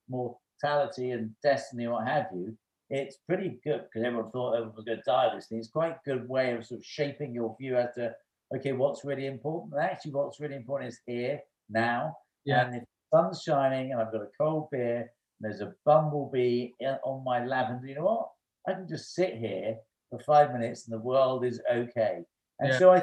mortality 0.08 1.10
and 1.10 1.32
destiny, 1.42 1.86
or 1.86 1.94
what 1.94 2.08
have 2.08 2.26
you, 2.34 2.56
it's 2.88 3.18
pretty 3.28 3.60
good 3.64 3.82
because 3.84 4.06
everyone 4.06 4.30
thought 4.30 4.54
everyone 4.54 4.74
was 4.76 4.84
going 4.84 4.98
to 4.98 5.04
die 5.06 5.34
this 5.34 5.48
thing. 5.48 5.58
It's 5.58 5.68
quite 5.68 5.92
a 5.92 6.00
good 6.04 6.28
way 6.28 6.52
of 6.54 6.64
sort 6.66 6.80
of 6.80 6.86
shaping 6.86 7.34
your 7.34 7.56
view 7.60 7.76
as 7.76 7.94
to 7.96 8.14
okay, 8.56 8.72
what's 8.72 9.04
really 9.04 9.26
important. 9.26 9.74
And 9.74 9.82
actually, 9.82 10.12
what's 10.12 10.40
really 10.40 10.56
important 10.56 10.92
is 10.92 11.00
here 11.06 11.40
now. 11.70 12.16
Yeah. 12.44 12.66
And 12.66 12.76
if 12.76 12.82
the 12.82 13.18
sun's 13.18 13.42
shining 13.42 13.92
and 13.92 14.00
I've 14.00 14.12
got 14.12 14.22
a 14.22 14.28
cold 14.38 14.68
beer, 14.70 14.98
and 14.98 15.08
there's 15.40 15.60
a 15.60 15.72
bumblebee 15.84 16.72
on 17.04 17.24
my 17.24 17.44
lavender, 17.44 17.86
you 17.86 17.94
know 17.94 18.04
what? 18.04 18.28
I 18.68 18.74
can 18.74 18.88
just 18.88 19.14
sit 19.14 19.36
here 19.36 19.76
for 20.10 20.18
five 20.20 20.52
minutes 20.52 20.86
and 20.86 20.94
the 20.94 21.02
world 21.02 21.44
is 21.44 21.60
okay. 21.72 22.20
And 22.58 22.72
yeah. 22.72 22.78
so 22.78 22.92
I, 22.92 23.02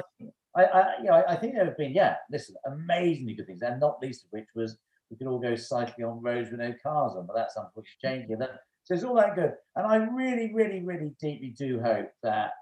I, 0.56 0.64
I, 0.64 0.84
you 0.98 1.04
know, 1.04 1.24
I 1.28 1.36
think 1.36 1.54
there 1.54 1.64
have 1.64 1.76
been, 1.76 1.92
yeah, 1.92 2.16
listen, 2.30 2.54
amazingly 2.66 3.34
good 3.34 3.46
things, 3.46 3.62
and 3.62 3.80
not 3.80 4.00
least 4.00 4.24
of 4.24 4.30
which 4.30 4.48
was 4.54 4.78
we 5.10 5.16
could 5.16 5.26
all 5.26 5.38
go 5.38 5.56
cycling 5.56 6.06
on 6.06 6.22
roads 6.22 6.50
with 6.50 6.60
no 6.60 6.74
cars 6.82 7.14
on, 7.16 7.26
but 7.26 7.34
that's 7.34 7.56
unfortunately 7.56 7.90
mm. 8.04 8.28
changing. 8.28 8.38
So 8.84 8.94
it's 8.94 9.04
all 9.04 9.16
that 9.16 9.34
good, 9.34 9.52
and 9.76 9.86
I 9.86 9.96
really, 9.96 10.52
really, 10.54 10.80
really 10.80 11.12
deeply 11.20 11.54
do 11.56 11.80
hope 11.80 12.10
that 12.22 12.52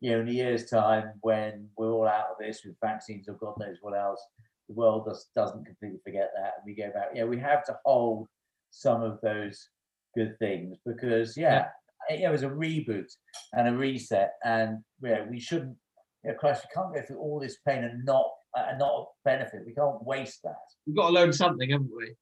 you 0.00 0.10
know 0.10 0.20
in 0.20 0.28
a 0.28 0.32
year's 0.32 0.68
time 0.68 1.12
when 1.22 1.68
we're 1.76 1.92
all 1.92 2.06
out 2.06 2.28
of 2.30 2.36
this 2.38 2.62
with 2.64 2.76
vaccines 2.82 3.28
or 3.28 3.34
God 3.34 3.54
knows 3.58 3.78
what 3.80 3.98
else, 3.98 4.22
the 4.70 4.80
world 4.80 5.06
just 5.08 5.34
doesn't 5.34 5.66
completely 5.66 5.98
forget 6.04 6.30
that, 6.36 6.54
and 6.56 6.64
we 6.64 6.74
go 6.74 6.90
back. 6.92 7.10
Yeah, 7.14 7.24
we 7.24 7.38
have 7.38 7.64
to 7.64 7.76
hold 7.84 8.28
some 8.70 9.02
of 9.02 9.18
those 9.20 9.68
good 10.16 10.38
things 10.38 10.78
because 10.86 11.36
yeah, 11.36 11.66
yeah. 12.08 12.28
it 12.28 12.32
was 12.32 12.44
a 12.44 12.48
reboot 12.48 13.10
and 13.52 13.68
a 13.68 13.72
reset, 13.72 14.32
and 14.44 14.78
yeah, 15.02 15.24
we 15.28 15.40
shouldn't 15.40 15.76
you 16.24 16.30
know, 16.30 16.36
Christ, 16.36 16.64
we 16.68 16.74
can't 16.74 16.94
go 16.94 17.02
through 17.02 17.18
all 17.18 17.40
this 17.40 17.58
pain 17.66 17.84
and 17.84 18.04
not 18.04 18.26
uh, 18.56 18.66
and 18.68 18.78
not 18.78 19.08
benefit. 19.24 19.62
We 19.66 19.74
can't 19.74 20.02
waste 20.04 20.40
that. 20.44 20.56
We've 20.86 20.96
got 20.96 21.08
to 21.08 21.14
learn 21.14 21.32
something, 21.32 21.70
haven't 21.70 21.90
we? 21.96 22.14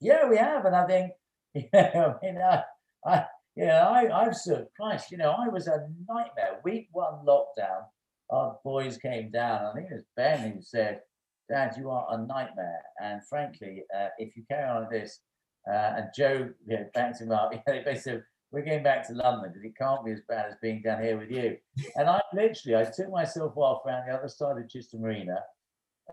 Yeah, 0.00 0.28
we 0.28 0.36
have, 0.36 0.64
and 0.66 0.76
I 0.76 0.86
think, 0.86 1.12
you 1.54 1.64
know, 1.72 2.18
I 2.22 2.26
mean, 2.26 2.38
I, 2.38 2.62
I 3.06 3.24
yeah, 3.56 3.86
I, 3.88 4.26
I've 4.26 4.36
served 4.36 4.68
Christ. 4.78 5.10
You 5.10 5.18
know, 5.18 5.34
I 5.36 5.48
was 5.48 5.66
a 5.66 5.88
nightmare. 6.08 6.60
Week 6.62 6.88
one 6.92 7.24
lockdown, 7.26 7.84
our 8.30 8.58
boys 8.64 8.98
came 8.98 9.30
down. 9.30 9.64
I 9.64 9.72
think 9.72 9.90
it 9.90 9.94
was 9.94 10.04
Ben 10.16 10.52
who 10.52 10.62
said, 10.62 11.00
"Dad, 11.48 11.74
you 11.76 11.90
are 11.90 12.06
a 12.10 12.18
nightmare." 12.18 12.82
And 13.02 13.24
frankly, 13.26 13.84
uh, 13.96 14.08
if 14.18 14.36
you 14.36 14.44
carry 14.48 14.68
on 14.68 14.82
like 14.82 14.90
this, 14.90 15.20
uh, 15.68 15.94
and 15.96 16.06
Joe, 16.14 16.50
you 16.66 16.76
know, 16.76 16.86
backed 16.94 17.20
him 17.20 17.32
up. 17.32 17.52
You 17.66 17.74
know, 17.74 17.82
basically 17.84 18.22
we're 18.52 18.64
going 18.64 18.82
back 18.82 19.06
to 19.06 19.14
London 19.14 19.50
because 19.52 19.64
it 19.64 19.76
can't 19.76 20.04
be 20.04 20.12
as 20.12 20.20
bad 20.28 20.46
as 20.46 20.54
being 20.62 20.82
down 20.82 21.02
here 21.02 21.18
with 21.18 21.30
you. 21.30 21.56
And 21.96 22.08
I 22.08 22.20
literally, 22.32 22.76
I 22.76 22.84
took 22.90 23.10
myself 23.10 23.52
off 23.56 23.84
around 23.86 24.08
the 24.08 24.14
other 24.14 24.28
side 24.28 24.56
of 24.58 24.68
Chichester 24.68 24.98
Marina. 24.98 25.38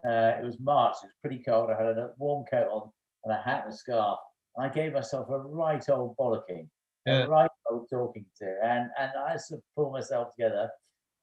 Uh, 0.04 0.34
it 0.40 0.44
was 0.44 0.60
March, 0.60 0.96
it 1.04 1.08
was 1.08 1.16
pretty 1.22 1.44
cold. 1.44 1.70
I 1.70 1.82
had 1.82 1.98
a 1.98 2.12
warm 2.18 2.46
coat 2.50 2.68
on 2.72 2.90
and 3.24 3.34
a 3.34 3.38
hat 3.38 3.64
and 3.66 3.74
a 3.74 3.78
scarf. 3.78 4.20
And 4.56 4.66
I 4.66 4.74
gave 4.74 4.94
myself 4.94 5.30
a 5.30 5.40
right 5.40 5.84
old 5.90 6.18
bollocking, 6.18 6.68
yeah. 7.06 7.24
a 7.24 7.30
right 7.30 7.50
old 7.72 7.88
talking 7.90 8.26
to. 8.40 8.56
And, 8.64 8.90
and 9.00 9.12
I 9.18 9.38
sort 9.38 9.60
of 9.60 9.64
pulled 9.76 9.94
myself 9.94 10.30
together. 10.36 10.70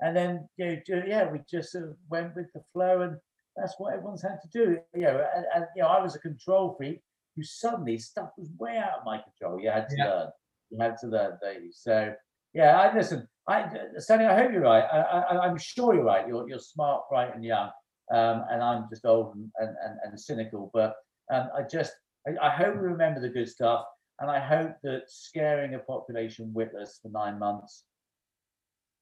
And 0.00 0.16
then, 0.16 0.48
you 0.56 0.80
know, 0.88 1.02
yeah, 1.06 1.30
we 1.30 1.40
just 1.50 1.72
sort 1.72 1.84
of 1.84 1.96
went 2.08 2.34
with 2.34 2.46
the 2.54 2.62
flow 2.72 3.02
and 3.02 3.16
that's 3.60 3.74
what 3.78 3.94
everyone's 3.94 4.22
had 4.22 4.40
to 4.42 4.48
do. 4.52 4.78
You 4.94 5.02
know, 5.02 5.26
and, 5.36 5.44
and 5.54 5.64
you 5.76 5.82
know, 5.82 5.88
I 5.88 6.02
was 6.02 6.14
a 6.14 6.18
control 6.18 6.74
freak 6.76 7.00
who 7.36 7.42
suddenly 7.42 7.98
stuff 7.98 8.30
was 8.36 8.48
way 8.58 8.76
out 8.76 8.98
of 8.98 9.04
my 9.04 9.18
control. 9.18 9.60
You 9.60 9.70
had 9.70 9.88
to 9.90 9.96
yeah. 9.96 10.08
learn 10.08 10.28
you 10.70 10.78
had 10.78 10.96
to 10.98 11.06
learn, 11.08 11.38
don't 11.42 11.62
you? 11.62 11.70
So 11.72 12.14
yeah, 12.54 12.78
I 12.78 12.94
listen. 12.94 13.28
I 13.48 13.68
Sandy, 13.98 14.24
I 14.24 14.36
hope 14.36 14.52
you're 14.52 14.62
right. 14.62 14.84
I, 14.84 15.46
am 15.46 15.58
sure 15.58 15.94
you're 15.94 16.04
right. 16.04 16.26
You're 16.26 16.48
you're 16.48 16.58
smart, 16.58 17.08
bright, 17.08 17.34
and 17.34 17.44
young. 17.44 17.70
Um, 18.12 18.44
and 18.50 18.62
I'm 18.62 18.86
just 18.90 19.04
old 19.04 19.36
and, 19.36 19.50
and, 19.58 19.76
and, 19.84 19.98
and 20.04 20.20
cynical. 20.20 20.70
But 20.72 20.96
um, 21.32 21.48
I 21.56 21.62
just 21.62 21.92
I, 22.26 22.46
I, 22.46 22.50
hope 22.50 22.74
we 22.74 22.80
remember 22.80 23.20
the 23.20 23.28
good 23.28 23.48
stuff, 23.48 23.84
and 24.18 24.30
I 24.30 24.40
hope 24.40 24.74
that 24.82 25.02
scaring 25.08 25.74
a 25.74 25.78
population 25.78 26.52
witless 26.52 26.98
for 27.02 27.08
nine 27.10 27.38
months 27.38 27.84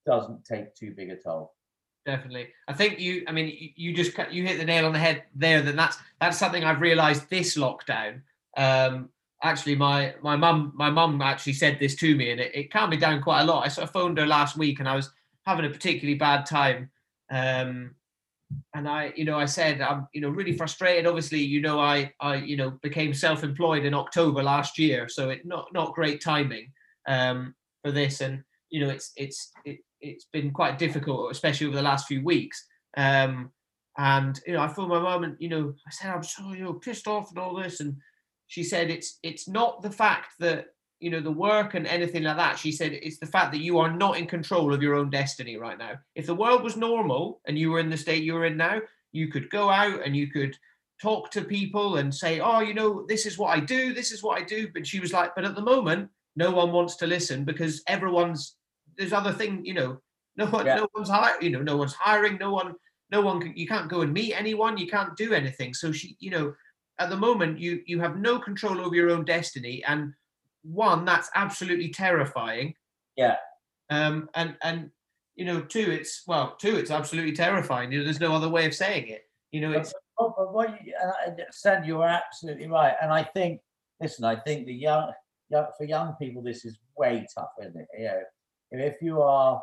doesn't 0.07 0.45
take 0.45 0.75
too 0.75 0.93
big 0.97 1.11
a 1.11 1.17
toll. 1.17 1.55
Definitely, 2.07 2.49
I 2.67 2.73
think 2.73 2.99
you. 2.99 3.25
I 3.29 3.33
mean, 3.33 3.73
you, 3.77 3.93
just 3.93 4.17
you 4.31 4.47
hit 4.47 4.59
the 4.59 4.65
nail 4.65 4.87
on 4.87 4.93
the 4.93 4.99
head 4.99 5.25
there. 5.35 5.61
That 5.61 5.77
that's 5.77 5.99
that's 6.21 6.39
something 6.39 6.65
I've 6.65 6.81
realised 6.81 7.29
this 7.29 7.57
lockdown. 7.57 8.23
Um, 8.57 9.11
actually 9.43 9.77
my 9.77 10.15
my 10.23 10.37
mum 10.37 10.73
my 10.75 10.91
mum 10.91 11.21
actually 11.23 11.53
said 11.53 11.79
this 11.79 11.95
to 11.95 12.17
me 12.17 12.31
and 12.31 12.41
it, 12.41 12.55
it 12.55 12.73
calmed 12.73 12.91
me 12.91 12.97
down 12.97 13.23
quite 13.23 13.43
a 13.43 13.45
lot 13.45 13.65
i 13.65 13.69
sort 13.69 13.87
of 13.87 13.93
phoned 13.93 14.19
her 14.19 14.27
last 14.27 14.57
week 14.57 14.81
and 14.81 14.89
i 14.89 14.97
was 14.97 15.11
having 15.47 15.65
a 15.65 15.71
particularly 15.71 16.19
bad 16.19 16.45
time 16.45 16.91
um, 17.31 17.95
and 18.75 18.89
i 18.89 19.13
you 19.15 19.25
know 19.25 19.39
i 19.39 19.45
said 19.45 19.81
i'm 19.81 20.09
you 20.13 20.21
know 20.21 20.31
really 20.31 20.53
frustrated 20.53 21.07
obviously 21.07 21.39
you 21.39 21.61
know 21.61 21.79
i 21.79 22.13
i 22.21 22.37
you 22.37 22.57
know 22.57 22.71
became 22.83 23.15
self-employed 23.15 23.85
in 23.85 23.95
october 23.95 24.43
last 24.43 24.79
year 24.79 25.09
so 25.09 25.31
it 25.31 25.47
not 25.47 25.69
not 25.73 25.95
great 25.95 26.21
timing 26.21 26.71
um, 27.07 27.55
for 27.83 27.93
this 27.93 28.21
and 28.21 28.43
you 28.71 28.81
know 28.81 28.91
it's 28.91 29.13
it's 29.17 29.53
it, 29.65 29.79
it's 30.01 30.27
been 30.33 30.51
quite 30.51 30.79
difficult 30.79 31.31
especially 31.31 31.67
over 31.67 31.77
the 31.77 31.83
last 31.83 32.07
few 32.07 32.25
weeks. 32.25 32.65
Um, 32.97 33.51
and 33.99 34.41
you 34.47 34.53
know 34.53 34.61
i 34.61 34.69
phoned 34.69 34.89
my 34.89 35.01
mum 35.01 35.25
and 35.25 35.37
you 35.41 35.49
know 35.49 35.75
i 35.87 35.91
said 35.91 36.11
i'm 36.11 36.23
so 36.23 36.53
you 36.53 36.63
know 36.63 36.73
pissed 36.73 37.09
off 37.09 37.31
and 37.31 37.39
all 37.39 37.57
this 37.57 37.81
and 37.81 37.97
she 38.47 38.63
said 38.63 38.91
it's 38.91 39.19
it's 39.23 39.49
not 39.49 39.83
the 39.83 39.91
fact 39.91 40.35
that 40.39 40.67
you 41.01 41.11
know 41.11 41.21
the 41.21 41.31
work 41.31 41.75
and 41.75 41.87
anything 41.87 42.25
like 42.25 42.37
that 42.37 42.59
she 42.59 42.73
said 42.73 42.93
it's 42.93 43.19
the 43.19 43.27
fact 43.27 43.53
that 43.53 43.61
you 43.61 43.79
are 43.79 43.93
not 43.93 44.17
in 44.17 44.27
control 44.27 44.73
of 44.73 44.83
your 44.83 44.95
own 44.95 45.11
destiny 45.11 45.57
right 45.57 45.79
now. 45.79 45.93
If 46.17 46.27
the 46.27 46.35
world 46.35 46.65
was 46.65 46.77
normal 46.77 47.41
and 47.47 47.57
you 47.57 47.71
were 47.71 47.79
in 47.79 47.91
the 47.91 47.97
state 47.97 48.25
you're 48.25 48.47
in 48.47 48.57
now 48.57 48.81
you 49.13 49.29
could 49.29 49.51
go 49.51 49.71
out 49.71 50.05
and 50.05 50.17
you 50.17 50.29
could 50.29 50.57
talk 51.01 51.31
to 51.31 51.43
people 51.43 51.99
and 51.99 52.13
say 52.13 52.41
oh 52.41 52.61
you 52.61 52.75
know 52.75 53.05
this 53.07 53.27
is 53.27 53.39
what 53.39 53.57
i 53.57 53.61
do 53.61 53.95
this 53.95 54.11
is 54.11 54.23
what 54.23 54.39
i 54.39 54.45
do 54.45 54.69
but 54.75 54.87
she 54.87 54.99
was 54.99 55.13
like 55.13 55.35
but 55.37 55.45
at 55.45 55.55
the 55.55 55.63
moment 55.63 56.09
no 56.35 56.51
one 56.51 56.73
wants 56.73 56.97
to 56.97 57.07
listen 57.07 57.45
because 57.45 57.83
everyone's 57.87 58.57
there's 58.99 59.13
other 59.13 59.33
thing 59.33 59.65
you 59.65 59.75
know 59.75 60.01
no 60.37 60.47
one 60.47 60.67
yeah. 60.67 60.77
no 60.77 60.89
one's 60.95 61.09
hiring 61.09 61.43
you 61.43 61.51
know 61.51 61.63
no 61.63 61.77
one's 61.77 61.95
hiring 61.95 62.37
no 62.37 62.53
one 62.53 62.75
no 63.11 63.21
one 63.21 63.41
can, 63.41 63.57
you 63.57 63.67
can't 63.67 63.89
go 63.89 64.03
and 64.03 64.13
meet 64.13 64.35
anyone 64.35 64.77
you 64.77 64.87
can't 64.87 65.17
do 65.17 65.33
anything. 65.33 65.75
So 65.75 65.93
she 65.93 66.17
you 66.21 66.31
know 66.31 66.55
at 66.99 67.11
the 67.11 67.17
moment 67.17 67.59
you 67.59 67.83
you 67.87 68.01
have 68.01 68.17
no 68.17 68.39
control 68.39 68.81
over 68.81 68.95
your 68.95 69.11
own 69.11 69.25
destiny 69.25 69.83
and 69.87 70.13
one 70.63 71.05
that's 71.05 71.31
absolutely 71.35 71.89
terrifying. 71.89 72.75
Yeah. 73.17 73.37
Um 73.91 74.29
and 74.35 74.57
and 74.63 74.91
you 75.37 75.45
know 75.45 75.61
two 75.61 75.91
it's 75.91 76.23
well 76.27 76.57
two 76.59 76.77
it's 76.77 76.91
absolutely 76.91 77.33
terrifying 77.33 77.93
you 77.93 77.99
know 77.99 78.05
there's 78.05 78.21
no 78.21 78.35
other 78.35 78.49
way 78.49 78.67
of 78.67 78.75
saying 78.75 79.09
it. 79.09 79.23
You 79.53 79.63
know 79.63 79.73
it's 79.73 79.95
but, 80.19 80.35
but 80.37 80.53
what 80.53 80.85
you 80.85 80.95
said 81.51 81.87
you're 81.87 82.05
absolutely 82.05 82.67
right 82.67 82.95
and 83.01 83.13
i 83.13 83.23
think 83.23 83.61
listen 84.01 84.25
i 84.25 84.35
think 84.35 84.67
the 84.67 84.75
young, 84.75 85.13
young 85.49 85.67
for 85.79 85.85
young 85.85 86.15
people 86.15 86.43
this 86.43 86.65
is 86.65 86.77
way 86.97 87.25
tougher 87.33 87.63
isn't 87.63 87.81
it? 87.81 87.89
You 87.97 88.05
know 88.05 88.21
if 88.71 88.97
you 89.01 89.21
are 89.23 89.63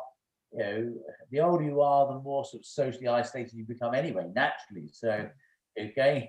you 0.52 0.58
know 0.58 0.94
the 1.30 1.40
older 1.40 1.64
you 1.64 1.80
are 1.80 2.06
the 2.06 2.20
more 2.20 2.44
sort 2.44 2.60
of 2.60 2.66
socially 2.66 3.08
isolated 3.08 3.52
you 3.54 3.64
become 3.64 3.94
anyway 3.94 4.26
naturally 4.34 4.88
so 4.92 5.28
again 5.76 6.28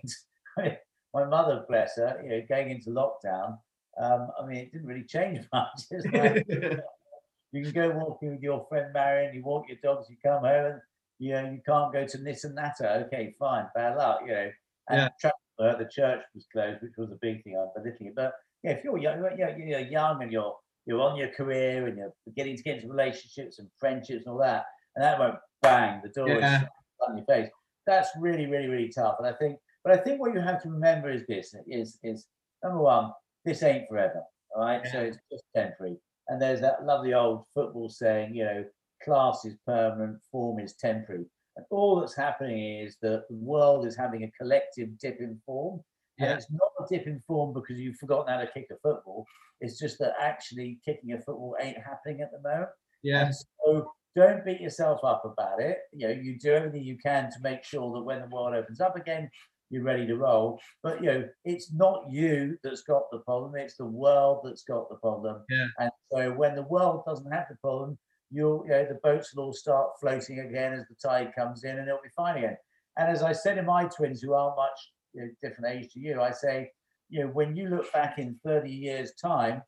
my 1.13 1.25
mother, 1.25 1.65
bless 1.67 1.95
her, 1.97 2.19
you 2.23 2.29
know, 2.29 2.41
going 2.47 2.69
into 2.69 2.89
lockdown, 2.89 3.57
um, 4.01 4.29
I 4.39 4.45
mean, 4.45 4.57
it 4.57 4.71
didn't 4.71 4.87
really 4.87 5.03
change 5.03 5.39
much. 5.53 5.81
Like, 6.13 6.45
you 7.51 7.63
can 7.63 7.71
go 7.71 7.89
walking 7.89 8.31
with 8.31 8.41
your 8.41 8.65
friend 8.69 8.93
Marion, 8.93 9.33
you 9.33 9.43
walk 9.43 9.65
your 9.67 9.77
dogs, 9.83 10.09
you 10.09 10.17
come 10.23 10.43
home, 10.43 10.65
and 10.73 10.81
you 11.19 11.31
know, 11.31 11.49
you 11.49 11.61
can't 11.65 11.91
go 11.91 12.05
to 12.05 12.17
this 12.19 12.43
and 12.43 12.57
that. 12.57 12.75
Okay, 12.81 13.33
fine, 13.39 13.65
bad 13.73 13.97
luck, 13.97 14.21
you 14.25 14.33
know. 14.33 14.51
And 14.89 15.11
yeah. 15.23 15.75
the 15.75 15.89
church 15.91 16.21
was 16.35 16.45
closed, 16.51 16.81
which 16.81 16.93
was 16.97 17.11
a 17.11 17.17
big 17.21 17.43
thing. 17.43 17.57
I'm 17.57 17.69
belittling 17.75 18.09
it, 18.09 18.15
but 18.15 18.33
yeah, 18.63 18.71
if 18.71 18.83
you're 18.83 18.97
young, 18.97 19.19
you're, 19.37 19.57
you're 19.57 19.79
young 19.79 20.21
and 20.21 20.31
you're 20.31 20.55
you're 20.87 21.01
on 21.01 21.17
your 21.17 21.29
career 21.29 21.87
and 21.87 21.97
you're 21.97 22.13
beginning 22.25 22.57
to 22.57 22.63
get 22.63 22.77
into 22.77 22.87
relationships 22.87 23.59
and 23.59 23.67
friendships 23.79 24.25
and 24.25 24.33
all 24.33 24.39
that, 24.39 24.65
and 24.95 25.03
that 25.03 25.19
won't 25.19 25.35
bang, 25.61 26.01
the 26.03 26.09
door 26.09 26.29
yeah. 26.29 26.61
is 26.61 26.67
on 27.07 27.17
your 27.17 27.25
face. 27.25 27.49
That's 27.85 28.09
really, 28.19 28.47
really, 28.47 28.67
really 28.67 28.89
tough. 28.89 29.15
And 29.19 29.27
I 29.27 29.33
think 29.33 29.59
but 29.87 29.97
I 29.97 30.03
think 30.03 30.19
what 30.19 30.33
you 30.33 30.41
have 30.41 30.61
to 30.63 30.69
remember 30.69 31.09
is 31.09 31.25
this: 31.27 31.55
is 31.65 31.97
is 32.03 32.27
number 32.61 32.81
one, 32.81 33.11
this 33.45 33.63
ain't 33.63 33.87
forever. 33.87 34.21
All 34.53 34.63
right, 34.63 34.81
yeah. 34.83 34.91
so 34.91 34.99
it's 34.99 35.17
just 35.31 35.43
temporary. 35.55 35.97
And 36.27 36.41
there's 36.41 36.59
that 36.59 36.83
lovely 36.83 37.13
old 37.13 37.45
football 37.53 37.89
saying, 37.89 38.35
you 38.35 38.43
know, 38.43 38.65
class 39.01 39.45
is 39.45 39.55
permanent, 39.65 40.17
form 40.29 40.59
is 40.59 40.75
temporary. 40.75 41.25
And 41.55 41.65
all 41.71 41.99
that's 41.99 42.15
happening 42.15 42.81
is 42.81 42.97
that 43.01 43.23
the 43.29 43.35
world 43.35 43.85
is 43.85 43.95
having 43.95 44.23
a 44.23 44.31
collective 44.37 44.89
dip 44.99 45.21
in 45.21 45.39
form. 45.45 45.79
Yeah. 46.17 46.31
And 46.31 46.37
it's 46.37 46.51
not 46.51 46.71
a 46.79 46.85
dip 46.89 47.07
in 47.07 47.19
form 47.19 47.53
because 47.53 47.77
you've 47.77 47.97
forgotten 47.97 48.33
how 48.33 48.39
to 48.39 48.47
kick 48.47 48.67
a 48.71 48.75
football. 48.77 49.25
It's 49.61 49.79
just 49.79 49.99
that 49.99 50.13
actually 50.19 50.79
kicking 50.83 51.13
a 51.13 51.17
football 51.17 51.55
ain't 51.61 51.77
happening 51.77 52.21
at 52.21 52.31
the 52.31 52.47
moment. 52.47 52.69
Yeah. 53.03 53.25
And 53.25 53.35
so 53.35 53.91
don't 54.15 54.43
beat 54.43 54.61
yourself 54.61 55.03
up 55.03 55.23
about 55.25 55.61
it. 55.61 55.79
You 55.93 56.07
know, 56.07 56.13
you 56.13 56.39
do 56.39 56.51
everything 56.51 56.83
you 56.83 56.97
can 56.97 57.31
to 57.31 57.39
make 57.41 57.63
sure 57.63 57.93
that 57.93 58.03
when 58.03 58.21
the 58.21 58.27
world 58.27 58.55
opens 58.55 58.81
up 58.81 58.95
again, 58.95 59.29
you're 59.69 59.83
ready 59.83 60.07
to 60.07 60.15
roll. 60.15 60.59
But 60.81 61.03
you 61.03 61.07
know, 61.07 61.29
it's 61.45 61.73
not 61.73 62.05
you 62.09 62.57
that's 62.63 62.83
got 62.83 63.11
the 63.11 63.19
problem; 63.19 63.55
it's 63.55 63.75
the 63.75 63.85
world 63.85 64.41
that's 64.43 64.63
got 64.63 64.89
the 64.89 64.95
problem. 64.95 65.43
Yeah. 65.49 65.67
And 65.79 65.91
so 66.11 66.31
when 66.31 66.55
the 66.55 66.63
world 66.63 67.03
doesn't 67.05 67.31
have 67.31 67.47
the 67.49 67.57
problem, 67.57 67.97
you'll 68.31 68.63
you 68.65 68.71
know 68.71 68.85
the 68.85 68.99
boats 69.03 69.35
will 69.35 69.45
all 69.45 69.53
start 69.53 69.99
floating 69.99 70.39
again 70.39 70.73
as 70.73 70.85
the 70.87 70.95
tide 70.95 71.33
comes 71.37 71.63
in, 71.63 71.77
and 71.77 71.87
it'll 71.87 72.01
be 72.01 72.09
fine 72.15 72.37
again. 72.37 72.57
And 72.97 73.09
as 73.09 73.21
I 73.21 73.33
said 73.33 73.57
in 73.57 73.65
my 73.65 73.85
twins, 73.85 74.21
who 74.21 74.33
aren't 74.33 74.55
much 74.55 74.79
you 75.17 75.23
know, 75.23 75.29
different 75.41 75.75
age 75.75 75.91
to 75.93 75.99
you, 75.99 76.21
I 76.21 76.31
say, 76.31 76.71
you 77.09 77.21
know, 77.21 77.27
when 77.27 77.55
you 77.55 77.69
look 77.69 77.91
back 77.91 78.19
in 78.19 78.39
30 78.45 78.69
years' 78.69 79.13
time, 79.21 79.61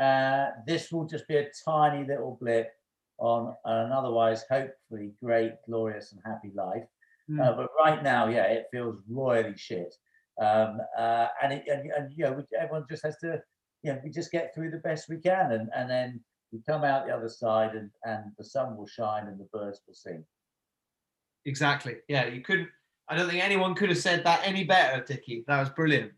uh, 0.00 0.46
this 0.66 0.90
will 0.90 1.04
just 1.04 1.28
be 1.28 1.36
a 1.36 1.50
tiny 1.64 2.06
little 2.06 2.38
blip 2.40 2.70
on 3.18 3.54
an 3.66 3.92
otherwise 3.92 4.44
hopefully 4.50 5.12
great, 5.22 5.52
glorious, 5.66 6.12
and 6.12 6.20
happy 6.24 6.50
life. 6.54 6.84
Mm. 7.30 7.44
Uh, 7.44 7.52
but 7.52 7.68
right 7.78 8.02
now, 8.02 8.28
yeah, 8.28 8.44
it 8.44 8.66
feels 8.72 8.96
royally 9.08 9.54
shit. 9.56 9.94
Um, 10.40 10.78
uh, 10.96 11.26
and, 11.42 11.52
it, 11.52 11.64
and, 11.68 11.90
and 11.92 12.12
you 12.16 12.24
know, 12.24 12.42
everyone 12.58 12.86
just 12.88 13.04
has 13.04 13.18
to, 13.18 13.42
you 13.82 13.92
know, 13.92 14.00
we 14.02 14.10
just 14.10 14.32
get 14.32 14.54
through 14.54 14.70
the 14.70 14.78
best 14.78 15.08
we 15.08 15.18
can, 15.18 15.52
and 15.52 15.68
and 15.74 15.90
then 15.90 16.20
we 16.52 16.60
come 16.66 16.82
out 16.82 17.06
the 17.06 17.14
other 17.14 17.28
side, 17.28 17.74
and 17.74 17.90
and 18.04 18.32
the 18.38 18.44
sun 18.44 18.76
will 18.76 18.86
shine 18.86 19.26
and 19.26 19.38
the 19.38 19.48
birds 19.52 19.80
will 19.86 19.94
sing. 19.94 20.24
Exactly. 21.44 21.96
Yeah, 22.08 22.26
you 22.26 22.42
couldn't. 22.42 22.68
I 23.10 23.16
don't 23.16 23.28
think 23.28 23.44
anyone 23.44 23.74
could 23.74 23.88
have 23.88 23.98
said 23.98 24.24
that 24.24 24.42
any 24.44 24.62
better, 24.62 25.04
Dicky. 25.04 25.44
That 25.48 25.58
was 25.58 25.68
brilliant. 25.70 26.12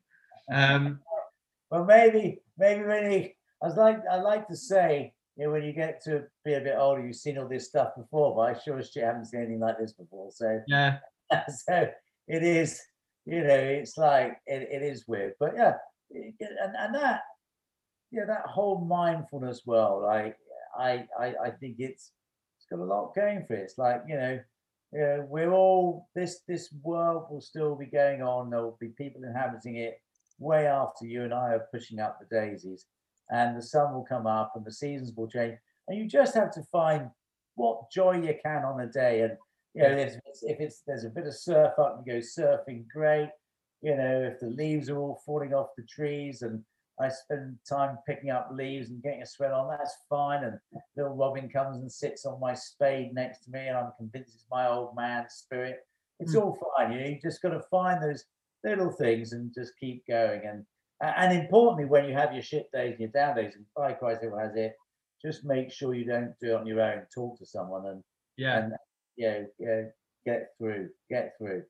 Um, 0.52 1.00
well, 1.70 1.86
maybe, 1.86 2.42
maybe 2.58 2.80
you, 2.80 3.30
I 3.62 3.66
was 3.66 3.76
like, 3.78 3.98
I 4.10 4.16
like 4.16 4.46
to 4.48 4.56
say, 4.56 5.14
you 5.36 5.46
know, 5.46 5.52
when 5.52 5.62
you 5.62 5.72
get 5.72 6.02
to 6.04 6.24
be 6.44 6.52
a 6.52 6.60
bit 6.60 6.76
older, 6.76 7.04
you've 7.04 7.16
seen 7.16 7.38
all 7.38 7.48
this 7.48 7.66
stuff 7.66 7.92
before, 7.96 8.36
but 8.36 8.42
I 8.42 8.60
sure 8.60 8.78
as 8.78 8.90
shit 8.90 9.04
haven't 9.04 9.24
seen 9.24 9.40
anything 9.40 9.60
like 9.60 9.78
this 9.78 9.94
before. 9.94 10.30
So 10.32 10.60
yeah, 10.68 10.98
so 11.66 11.88
it 12.28 12.42
is, 12.42 12.78
you 13.24 13.42
know, 13.42 13.54
it's 13.54 13.96
like 13.96 14.36
it, 14.46 14.68
it 14.70 14.82
is 14.82 15.08
weird, 15.08 15.32
but 15.40 15.54
yeah, 15.56 15.74
and 16.10 16.76
and 16.78 16.94
that, 16.94 17.22
yeah, 18.10 18.26
that 18.26 18.44
whole 18.44 18.84
mindfulness 18.84 19.62
world, 19.64 20.04
I 20.04 20.34
I 20.78 21.06
I, 21.18 21.34
I 21.44 21.50
think 21.58 21.76
it's 21.78 22.12
it's 22.58 22.66
got 22.68 22.80
a 22.80 22.84
lot 22.84 23.14
going 23.14 23.46
for 23.46 23.54
it. 23.54 23.62
It's 23.62 23.78
like 23.78 24.02
you 24.06 24.16
know 24.16 24.38
yeah, 24.92 25.20
we're 25.20 25.52
all 25.52 26.08
this 26.14 26.40
this 26.46 26.72
world 26.82 27.24
will 27.30 27.40
still 27.40 27.74
be 27.74 27.86
going 27.86 28.22
on. 28.22 28.50
There 28.50 28.62
will 28.62 28.76
be 28.78 28.88
people 28.88 29.24
inhabiting 29.24 29.76
it 29.76 29.98
way 30.38 30.66
after 30.66 31.06
you 31.06 31.22
and 31.22 31.32
I 31.32 31.52
are 31.52 31.68
pushing 31.72 31.98
up 31.98 32.18
the 32.18 32.26
daisies, 32.34 32.86
and 33.30 33.56
the 33.56 33.62
sun 33.62 33.94
will 33.94 34.04
come 34.04 34.26
up 34.26 34.52
and 34.54 34.64
the 34.64 34.72
seasons 34.72 35.12
will 35.16 35.28
change. 35.28 35.56
And 35.88 35.98
you 35.98 36.06
just 36.06 36.34
have 36.34 36.52
to 36.52 36.62
find 36.70 37.08
what 37.54 37.90
joy 37.90 38.20
you 38.20 38.34
can 38.44 38.64
on 38.64 38.80
a 38.80 38.86
day. 38.86 39.22
And 39.22 39.36
you 39.74 39.82
know, 39.82 39.96
if 39.96 40.18
it's, 40.26 40.42
if 40.42 40.60
it's 40.60 40.82
there's 40.86 41.04
a 41.04 41.10
bit 41.10 41.26
of 41.26 41.34
surf 41.34 41.72
up, 41.78 42.02
you 42.04 42.12
go 42.12 42.18
surfing, 42.18 42.86
great. 42.88 43.30
You 43.80 43.96
know, 43.96 44.30
if 44.30 44.40
the 44.40 44.48
leaves 44.48 44.90
are 44.90 44.98
all 44.98 45.22
falling 45.24 45.54
off 45.54 45.68
the 45.76 45.84
trees 45.84 46.42
and 46.42 46.62
I 47.00 47.08
spend 47.08 47.56
time 47.68 47.98
picking 48.06 48.30
up 48.30 48.50
leaves 48.52 48.90
and 48.90 49.02
getting 49.02 49.22
a 49.22 49.26
sweat 49.26 49.52
on. 49.52 49.68
That's 49.70 49.96
fine. 50.08 50.44
And 50.44 50.58
little 50.96 51.16
Robin 51.16 51.48
comes 51.48 51.78
and 51.78 51.90
sits 51.90 52.26
on 52.26 52.40
my 52.40 52.54
spade 52.54 53.14
next 53.14 53.44
to 53.44 53.50
me, 53.50 53.66
and 53.66 53.76
I'm 53.76 53.92
convinced 53.96 54.34
it's 54.34 54.46
my 54.50 54.68
old 54.68 54.94
man 54.94 55.26
spirit. 55.28 55.78
It's 56.20 56.34
mm. 56.34 56.42
all 56.42 56.58
fine. 56.76 56.92
You 56.92 57.00
know, 57.00 57.06
you 57.06 57.18
just 57.22 57.42
got 57.42 57.50
to 57.50 57.62
find 57.70 58.02
those 58.02 58.24
little 58.62 58.90
things 58.92 59.32
and 59.32 59.52
just 59.54 59.72
keep 59.80 60.06
going. 60.06 60.42
And 60.46 60.64
and 61.00 61.32
importantly, 61.32 61.86
when 61.86 62.04
you 62.04 62.14
have 62.14 62.32
your 62.32 62.42
shit 62.42 62.70
days 62.72 62.92
and 62.92 63.00
your 63.00 63.08
down 63.08 63.36
days, 63.36 63.54
and 63.56 63.64
by 63.76 63.92
Christ, 63.92 64.20
everyone 64.22 64.46
has 64.46 64.56
it. 64.56 64.74
Just 65.24 65.44
make 65.44 65.72
sure 65.72 65.94
you 65.94 66.04
don't 66.04 66.34
do 66.40 66.50
it 66.50 66.54
on 66.54 66.66
your 66.66 66.80
own. 66.80 67.02
Talk 67.14 67.38
to 67.38 67.46
someone 67.46 67.86
and 67.86 68.02
yeah, 68.36 68.58
and 68.58 68.72
yeah, 69.16 69.40
yeah, 69.58 69.82
get 70.26 70.48
through, 70.58 70.90
get 71.10 71.32
through. 71.38 71.62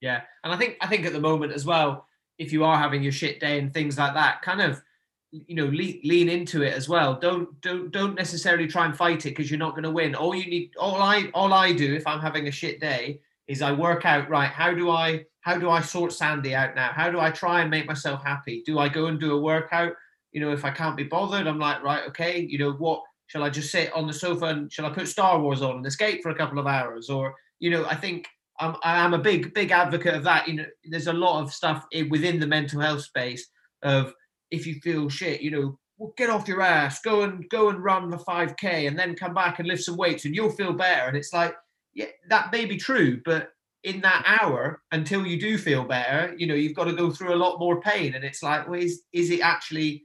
Yeah, 0.00 0.22
and 0.42 0.52
I 0.52 0.56
think 0.56 0.76
I 0.80 0.88
think 0.88 1.06
at 1.06 1.12
the 1.12 1.20
moment 1.20 1.52
as 1.52 1.64
well 1.64 2.06
if 2.38 2.52
you 2.52 2.64
are 2.64 2.78
having 2.78 3.02
your 3.02 3.12
shit 3.12 3.40
day 3.40 3.58
and 3.58 3.72
things 3.72 3.98
like 3.98 4.14
that, 4.14 4.42
kind 4.42 4.60
of 4.60 4.82
you 5.30 5.56
know 5.56 5.66
lean, 5.66 6.00
lean 6.04 6.28
into 6.28 6.62
it 6.62 6.74
as 6.74 6.88
well. 6.88 7.14
Don't 7.14 7.60
don't 7.60 7.90
don't 7.90 8.14
necessarily 8.14 8.66
try 8.66 8.86
and 8.86 8.96
fight 8.96 9.26
it 9.26 9.30
because 9.30 9.50
you're 9.50 9.58
not 9.58 9.72
going 9.72 9.84
to 9.84 9.90
win. 9.90 10.14
All 10.14 10.34
you 10.34 10.48
need, 10.48 10.72
all 10.78 11.02
I 11.02 11.30
all 11.34 11.52
I 11.52 11.72
do 11.72 11.94
if 11.94 12.06
I'm 12.06 12.20
having 12.20 12.48
a 12.48 12.52
shit 12.52 12.80
day 12.80 13.20
is 13.48 13.62
I 13.62 13.72
work 13.72 14.04
out 14.04 14.28
right. 14.28 14.48
How 14.48 14.72
do 14.72 14.90
I 14.90 15.24
how 15.40 15.58
do 15.58 15.68
I 15.68 15.80
sort 15.80 16.12
Sandy 16.12 16.54
out 16.54 16.74
now? 16.74 16.90
How 16.94 17.10
do 17.10 17.20
I 17.20 17.30
try 17.30 17.60
and 17.60 17.70
make 17.70 17.86
myself 17.86 18.22
happy? 18.22 18.62
Do 18.64 18.78
I 18.78 18.88
go 18.88 19.06
and 19.06 19.20
do 19.20 19.32
a 19.32 19.40
workout? 19.40 19.92
You 20.32 20.40
know, 20.40 20.52
if 20.52 20.64
I 20.64 20.70
can't 20.70 20.96
be 20.96 21.04
bothered, 21.04 21.46
I'm 21.46 21.58
like, 21.58 21.82
right, 21.82 22.08
okay. 22.08 22.40
You 22.40 22.58
know 22.58 22.72
what? 22.72 23.02
Shall 23.26 23.42
I 23.42 23.50
just 23.50 23.70
sit 23.70 23.92
on 23.92 24.06
the 24.06 24.12
sofa 24.12 24.46
and 24.46 24.72
shall 24.72 24.86
I 24.86 24.90
put 24.90 25.08
Star 25.08 25.40
Wars 25.40 25.62
on 25.62 25.76
and 25.76 25.86
escape 25.86 26.22
for 26.22 26.30
a 26.30 26.34
couple 26.34 26.58
of 26.58 26.66
hours? 26.66 27.10
Or 27.10 27.34
you 27.58 27.70
know, 27.70 27.84
I 27.86 27.94
think 27.94 28.26
I'm, 28.60 28.76
I'm 28.82 29.14
a 29.14 29.18
big 29.18 29.52
big 29.54 29.70
advocate 29.70 30.14
of 30.14 30.24
that. 30.24 30.46
You 30.48 30.54
know, 30.54 30.66
there's 30.84 31.08
a 31.08 31.12
lot 31.12 31.42
of 31.42 31.52
stuff 31.52 31.84
within 32.10 32.38
the 32.38 32.46
mental 32.46 32.80
health 32.80 33.02
space 33.02 33.48
of 33.82 34.14
if 34.50 34.66
you 34.66 34.80
feel 34.80 35.08
shit, 35.08 35.40
you 35.40 35.50
know, 35.50 35.78
well, 35.98 36.14
get 36.16 36.30
off 36.30 36.48
your 36.48 36.62
ass, 36.62 37.00
go 37.00 37.22
and 37.22 37.48
go 37.48 37.68
and 37.70 37.82
run 37.82 38.10
the 38.10 38.16
5k, 38.16 38.88
and 38.88 38.98
then 38.98 39.14
come 39.14 39.34
back 39.34 39.58
and 39.58 39.68
lift 39.68 39.84
some 39.84 39.96
weights, 39.96 40.24
and 40.24 40.34
you'll 40.34 40.50
feel 40.50 40.72
better. 40.72 41.08
And 41.08 41.16
it's 41.16 41.32
like, 41.32 41.54
yeah, 41.92 42.06
that 42.28 42.52
may 42.52 42.64
be 42.64 42.76
true, 42.76 43.20
but 43.24 43.50
in 43.84 44.00
that 44.00 44.24
hour 44.40 44.80
until 44.92 45.26
you 45.26 45.38
do 45.38 45.58
feel 45.58 45.84
better, 45.84 46.34
you 46.38 46.46
know, 46.46 46.54
you've 46.54 46.74
got 46.74 46.84
to 46.84 46.94
go 46.94 47.10
through 47.10 47.34
a 47.34 47.36
lot 47.36 47.58
more 47.58 47.80
pain, 47.80 48.14
and 48.14 48.24
it's 48.24 48.42
like, 48.42 48.68
well, 48.68 48.80
is 48.80 49.02
is 49.12 49.30
it 49.30 49.40
actually, 49.40 50.04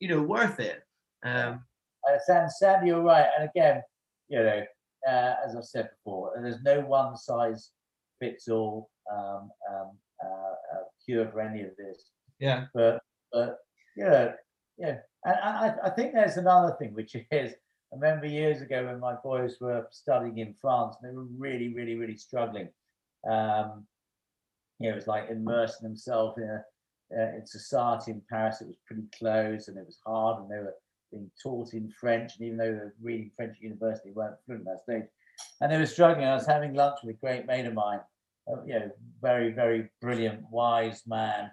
you 0.00 0.08
know, 0.08 0.22
worth 0.22 0.60
it? 0.60 0.82
Um, 1.24 1.64
uh, 2.08 2.18
Sam, 2.26 2.48
Sam, 2.48 2.86
you're 2.86 3.02
right, 3.02 3.28
and 3.38 3.48
again, 3.48 3.82
you 4.28 4.42
know, 4.42 4.64
uh, 5.08 5.34
as 5.46 5.56
I've 5.56 5.64
said 5.64 5.90
before, 5.96 6.32
there's 6.40 6.62
no 6.62 6.80
one 6.80 7.16
size 7.16 7.70
fits 8.22 8.48
all 8.48 8.88
um, 9.12 9.50
um, 9.70 9.90
uh, 10.24 10.76
uh, 10.76 10.84
cure 11.04 11.28
for 11.32 11.40
any 11.40 11.62
of 11.62 11.70
this. 11.76 12.10
Yeah. 12.38 12.66
But 12.74 13.00
but 13.32 13.58
yeah, 13.96 14.32
yeah, 14.78 14.98
and 15.24 15.36
I, 15.42 15.74
I 15.84 15.90
think 15.90 16.12
there's 16.12 16.36
another 16.36 16.76
thing 16.78 16.94
which 16.94 17.16
is 17.30 17.52
I 17.92 17.96
remember 17.96 18.26
years 18.26 18.62
ago 18.62 18.86
when 18.86 19.00
my 19.00 19.14
boys 19.22 19.56
were 19.60 19.86
studying 19.90 20.38
in 20.38 20.54
France 20.60 20.96
and 21.02 21.10
they 21.10 21.16
were 21.16 21.26
really 21.36 21.74
really 21.74 21.96
really 21.96 22.16
struggling. 22.16 22.68
Um, 23.28 23.86
you 24.78 24.88
know, 24.88 24.92
it 24.92 24.96
was 24.96 25.06
like 25.06 25.30
immersing 25.30 25.88
themselves 25.88 26.38
in 26.38 26.44
a 26.44 26.64
uh, 27.16 27.36
in 27.36 27.46
society 27.46 28.12
in 28.12 28.22
Paris. 28.30 28.60
It 28.60 28.68
was 28.68 28.78
pretty 28.86 29.04
close 29.18 29.68
and 29.68 29.76
it 29.76 29.86
was 29.86 29.98
hard, 30.06 30.40
and 30.40 30.50
they 30.50 30.58
were 30.58 30.74
being 31.10 31.30
taught 31.42 31.74
in 31.74 31.92
French. 32.00 32.36
And 32.38 32.46
even 32.46 32.58
though 32.58 32.72
they 32.72 32.78
were 32.78 32.94
reading 33.02 33.30
French 33.36 33.56
at 33.56 33.62
university, 33.62 34.08
they 34.08 34.14
weren't 34.14 34.36
fluent 34.46 34.66
at 34.66 34.74
that 34.74 34.82
stage. 34.82 35.08
And 35.60 35.70
they 35.70 35.78
were 35.78 35.86
struggling. 35.86 36.26
I 36.26 36.34
was 36.34 36.46
having 36.46 36.74
lunch 36.74 36.98
with 37.02 37.16
a 37.16 37.18
great 37.18 37.46
mate 37.46 37.66
of 37.66 37.74
mine, 37.74 38.00
you 38.66 38.74
know, 38.74 38.90
very, 39.20 39.52
very 39.52 39.90
brilliant, 40.00 40.42
wise 40.50 41.02
man, 41.06 41.50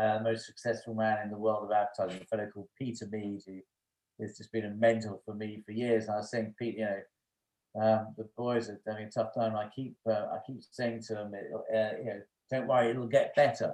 uh, 0.00 0.20
most 0.22 0.46
successful 0.46 0.94
man 0.94 1.18
in 1.24 1.30
the 1.30 1.38
world 1.38 1.64
of 1.64 1.72
advertising, 1.72 2.22
a 2.22 2.26
fellow 2.26 2.48
called 2.52 2.68
Peter 2.78 3.06
Mead, 3.10 3.42
who 3.46 3.60
has 4.20 4.36
just 4.36 4.52
been 4.52 4.66
a 4.66 4.74
mentor 4.74 5.20
for 5.24 5.34
me 5.34 5.62
for 5.64 5.72
years. 5.72 6.04
And 6.04 6.14
I 6.14 6.16
was 6.18 6.30
saying, 6.30 6.54
Pete, 6.58 6.78
you 6.78 6.84
know, 6.84 7.00
um, 7.80 8.14
the 8.16 8.28
boys 8.36 8.68
are 8.68 8.80
having 8.86 9.06
a 9.06 9.10
tough 9.10 9.34
time. 9.34 9.56
I 9.56 9.68
keep, 9.74 9.96
uh, 10.08 10.12
I 10.32 10.38
keep 10.46 10.60
saying 10.70 11.02
to 11.08 11.14
them, 11.14 11.32
uh, 11.34 11.78
you 11.98 12.04
know, 12.04 12.20
don't 12.50 12.66
worry, 12.66 12.90
it'll 12.90 13.06
get 13.06 13.34
better. 13.34 13.66
And 13.66 13.72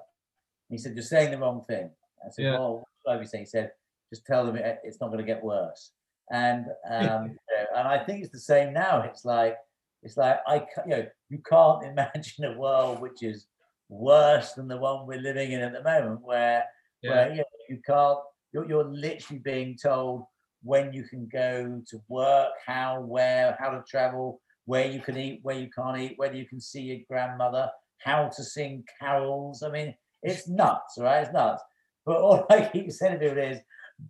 he 0.70 0.78
said, 0.78 0.94
you're 0.94 1.02
saying 1.02 1.30
the 1.30 1.38
wrong 1.38 1.64
thing. 1.68 1.90
I 2.24 2.30
said, 2.30 2.46
yeah. 2.46 2.58
well, 2.58 2.84
what 3.04 3.28
saying? 3.28 3.44
He 3.44 3.48
said, 3.48 3.72
just 4.12 4.26
tell 4.26 4.46
them 4.46 4.56
it, 4.56 4.80
it's 4.84 5.00
not 5.00 5.08
going 5.08 5.18
to 5.18 5.24
get 5.24 5.42
worse. 5.42 5.92
And 6.30 6.66
um, 6.90 7.28
you 7.28 7.56
know, 7.56 7.66
and 7.76 7.88
I 7.88 8.02
think 8.04 8.22
it's 8.22 8.32
the 8.32 8.38
same 8.38 8.72
now. 8.72 9.02
It's 9.02 9.24
like 9.24 9.56
it's 10.04 10.16
like 10.16 10.38
I, 10.46 10.66
you 10.86 10.96
know, 10.96 11.06
you 11.30 11.38
can't 11.48 11.84
imagine 11.90 12.44
a 12.44 12.58
world 12.58 13.00
which 13.00 13.22
is 13.22 13.46
worse 13.88 14.52
than 14.52 14.68
the 14.68 14.76
one 14.76 15.06
we're 15.06 15.20
living 15.20 15.52
in 15.52 15.60
at 15.60 15.72
the 15.72 15.82
moment, 15.82 16.20
where 16.22 16.64
yeah. 17.02 17.10
where 17.10 17.30
you, 17.30 17.36
know, 17.38 17.44
you 17.68 17.80
can't. 17.84 18.18
You're, 18.52 18.68
you're 18.68 18.84
literally 18.84 19.40
being 19.40 19.76
told 19.82 20.26
when 20.62 20.92
you 20.92 21.04
can 21.04 21.28
go 21.30 21.82
to 21.88 22.02
work, 22.08 22.52
how, 22.66 23.00
where, 23.00 23.56
how 23.60 23.70
to 23.70 23.82
travel, 23.88 24.40
where 24.64 24.86
you 24.86 25.00
can 25.00 25.16
eat, 25.16 25.40
where 25.42 25.58
you 25.58 25.68
can't 25.76 25.98
eat, 25.98 26.14
whether 26.16 26.36
you 26.36 26.46
can 26.46 26.60
see 26.60 26.82
your 26.82 26.98
grandmother, 27.08 27.68
how 27.98 28.28
to 28.28 28.42
sing 28.42 28.82
carols. 29.00 29.62
I 29.62 29.70
mean, 29.70 29.94
it's 30.22 30.48
nuts, 30.48 30.96
right? 30.98 31.22
It's 31.22 31.32
nuts. 31.32 31.62
But 32.06 32.16
all 32.16 32.46
I 32.50 32.68
keep 32.72 32.90
saying 32.90 33.18
to 33.18 33.18
people 33.18 33.42
is, 33.42 33.58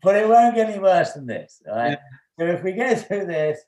but 0.02 0.14
it 0.14 0.28
won't 0.28 0.54
get 0.54 0.70
any 0.70 0.78
worse 0.78 1.12
than 1.12 1.26
this, 1.26 1.60
right? 1.66 1.90
Yeah. 1.90 1.96
So 2.38 2.46
if 2.52 2.62
we 2.62 2.72
get 2.72 3.06
through 3.06 3.26
this, 3.26 3.60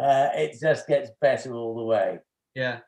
uh, 0.00 0.28
it 0.34 0.58
just 0.60 0.86
gets 0.86 1.10
better 1.20 1.54
all 1.54 1.76
the 1.76 1.84
way. 1.84 2.18
Yeah, 2.54 2.78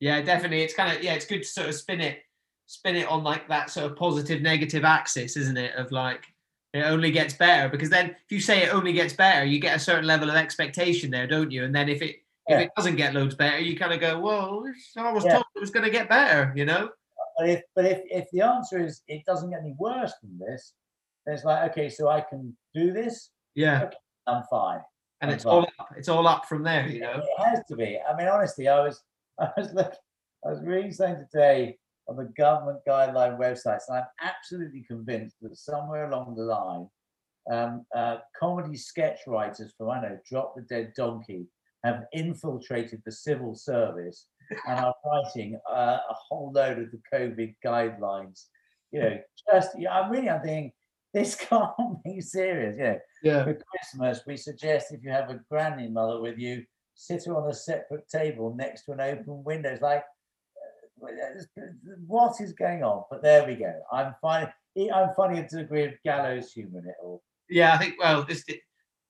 yeah, 0.00 0.20
definitely. 0.22 0.62
It's 0.62 0.74
kind 0.74 0.96
of 0.96 1.02
yeah, 1.02 1.14
it's 1.14 1.26
good 1.26 1.42
to 1.42 1.48
sort 1.48 1.68
of 1.68 1.74
spin 1.74 2.00
it, 2.00 2.20
spin 2.66 2.96
it 2.96 3.08
on 3.08 3.22
like 3.22 3.48
that 3.48 3.70
sort 3.70 3.90
of 3.90 3.96
positive 3.96 4.42
negative 4.42 4.84
axis, 4.84 5.36
isn't 5.36 5.58
it? 5.58 5.74
Of 5.74 5.92
like 5.92 6.24
it 6.72 6.82
only 6.82 7.10
gets 7.10 7.34
better 7.34 7.68
because 7.68 7.90
then 7.90 8.10
if 8.10 8.30
you 8.30 8.40
say 8.40 8.62
it 8.62 8.74
only 8.74 8.92
gets 8.92 9.12
better, 9.12 9.44
you 9.44 9.58
get 9.58 9.76
a 9.76 9.80
certain 9.80 10.06
level 10.06 10.30
of 10.30 10.36
expectation 10.36 11.10
there, 11.10 11.26
don't 11.26 11.50
you? 11.50 11.64
And 11.64 11.74
then 11.74 11.88
if 11.88 12.00
it 12.00 12.16
yeah. 12.48 12.58
if 12.58 12.66
it 12.66 12.70
doesn't 12.76 12.96
get 12.96 13.14
loads 13.14 13.34
better, 13.34 13.58
you 13.58 13.76
kind 13.76 13.92
of 13.92 14.00
go, 14.00 14.18
well, 14.18 14.64
I 14.96 15.12
was 15.12 15.24
yeah. 15.24 15.34
told 15.34 15.44
it 15.54 15.60
was 15.60 15.70
going 15.70 15.84
to 15.84 15.90
get 15.90 16.08
better, 16.08 16.52
you 16.56 16.64
know. 16.64 16.88
But 17.38 17.48
if 17.48 17.62
but 17.74 17.84
if 17.84 18.00
if 18.10 18.30
the 18.32 18.42
answer 18.42 18.84
is 18.84 19.02
it 19.08 19.24
doesn't 19.26 19.50
get 19.50 19.60
any 19.60 19.74
worse 19.78 20.12
than 20.22 20.38
this, 20.38 20.72
then 21.26 21.34
it's 21.34 21.44
like 21.44 21.70
okay, 21.70 21.88
so 21.88 22.08
I 22.08 22.22
can 22.22 22.56
do 22.74 22.92
this. 22.92 23.30
Yeah, 23.54 23.84
okay, 23.84 23.96
I'm 24.26 24.42
fine 24.50 24.80
and 25.22 25.30
it's 25.30 25.46
all 25.46 25.62
up. 25.78 25.94
It's 25.96 26.08
all 26.08 26.26
up 26.26 26.46
from 26.46 26.62
there, 26.62 26.86
you 26.88 27.00
know. 27.00 27.12
It 27.12 27.44
has 27.44 27.60
to 27.68 27.76
be. 27.76 27.98
I 28.00 28.16
mean, 28.16 28.28
honestly, 28.28 28.68
I 28.68 28.80
was, 28.80 29.00
I 29.40 29.48
was 29.56 29.72
looking, 29.72 29.98
I 30.44 30.50
was 30.50 30.60
reading 30.62 30.92
something 30.92 31.24
today 31.30 31.78
on 32.08 32.16
the 32.16 32.30
government 32.36 32.80
guideline 32.86 33.38
websites, 33.38 33.84
and 33.88 33.98
I'm 33.98 34.06
absolutely 34.20 34.84
convinced 34.86 35.36
that 35.40 35.56
somewhere 35.56 36.10
along 36.10 36.34
the 36.34 36.42
line, 36.42 36.88
um, 37.50 37.86
uh, 37.94 38.18
comedy 38.38 38.76
sketch 38.76 39.20
writers 39.26 39.72
from 39.78 39.90
I 39.90 40.02
know 40.02 40.18
Drop 40.28 40.54
the 40.56 40.62
Dead 40.62 40.92
Donkey 40.96 41.46
have 41.84 42.04
infiltrated 42.12 43.02
the 43.04 43.12
civil 43.12 43.54
service 43.54 44.26
and 44.68 44.78
are 44.78 44.94
writing 45.06 45.58
uh, 45.70 45.98
a 46.08 46.14
whole 46.28 46.52
load 46.52 46.78
of 46.78 46.88
the 46.90 47.00
COVID 47.12 47.54
guidelines. 47.64 48.46
You 48.90 49.00
know, 49.00 49.18
just 49.50 49.70
yeah, 49.78 49.92
I'm 49.92 50.10
really 50.10 50.28
I'm 50.28 50.42
thinking 50.42 50.72
this 51.14 51.34
can't 51.48 52.02
be 52.04 52.20
serious. 52.20 52.76
You 52.76 52.84
know, 52.84 52.98
Yeah. 53.22 53.44
for 53.44 53.54
Christmas 53.54 54.22
we 54.26 54.36
suggest 54.36 54.92
if 54.92 55.02
you 55.02 55.10
have 55.10 55.30
a 55.30 55.40
grandmother 55.50 56.20
with 56.20 56.38
you, 56.38 56.64
sit 56.94 57.24
her 57.26 57.36
on 57.36 57.50
a 57.50 57.54
separate 57.54 58.08
table 58.08 58.54
next 58.56 58.84
to 58.84 58.92
an 58.92 59.00
open 59.00 59.44
window. 59.44 59.70
It's 59.70 59.82
like 59.82 60.04
uh, 61.02 61.10
what 62.06 62.40
is 62.40 62.52
going 62.52 62.82
on? 62.82 63.04
But 63.10 63.22
there 63.22 63.46
we 63.46 63.54
go. 63.54 63.72
I'm 63.92 64.14
finding 64.20 64.52
I'm 64.92 65.10
finding 65.16 65.44
a 65.44 65.48
degree 65.48 65.84
of 65.84 65.92
gallows 66.04 66.52
humor 66.52 66.78
in 66.78 66.86
it 66.88 66.94
all. 67.02 67.22
Yeah, 67.48 67.74
I 67.74 67.78
think 67.78 67.94
well, 67.98 68.24
this 68.24 68.44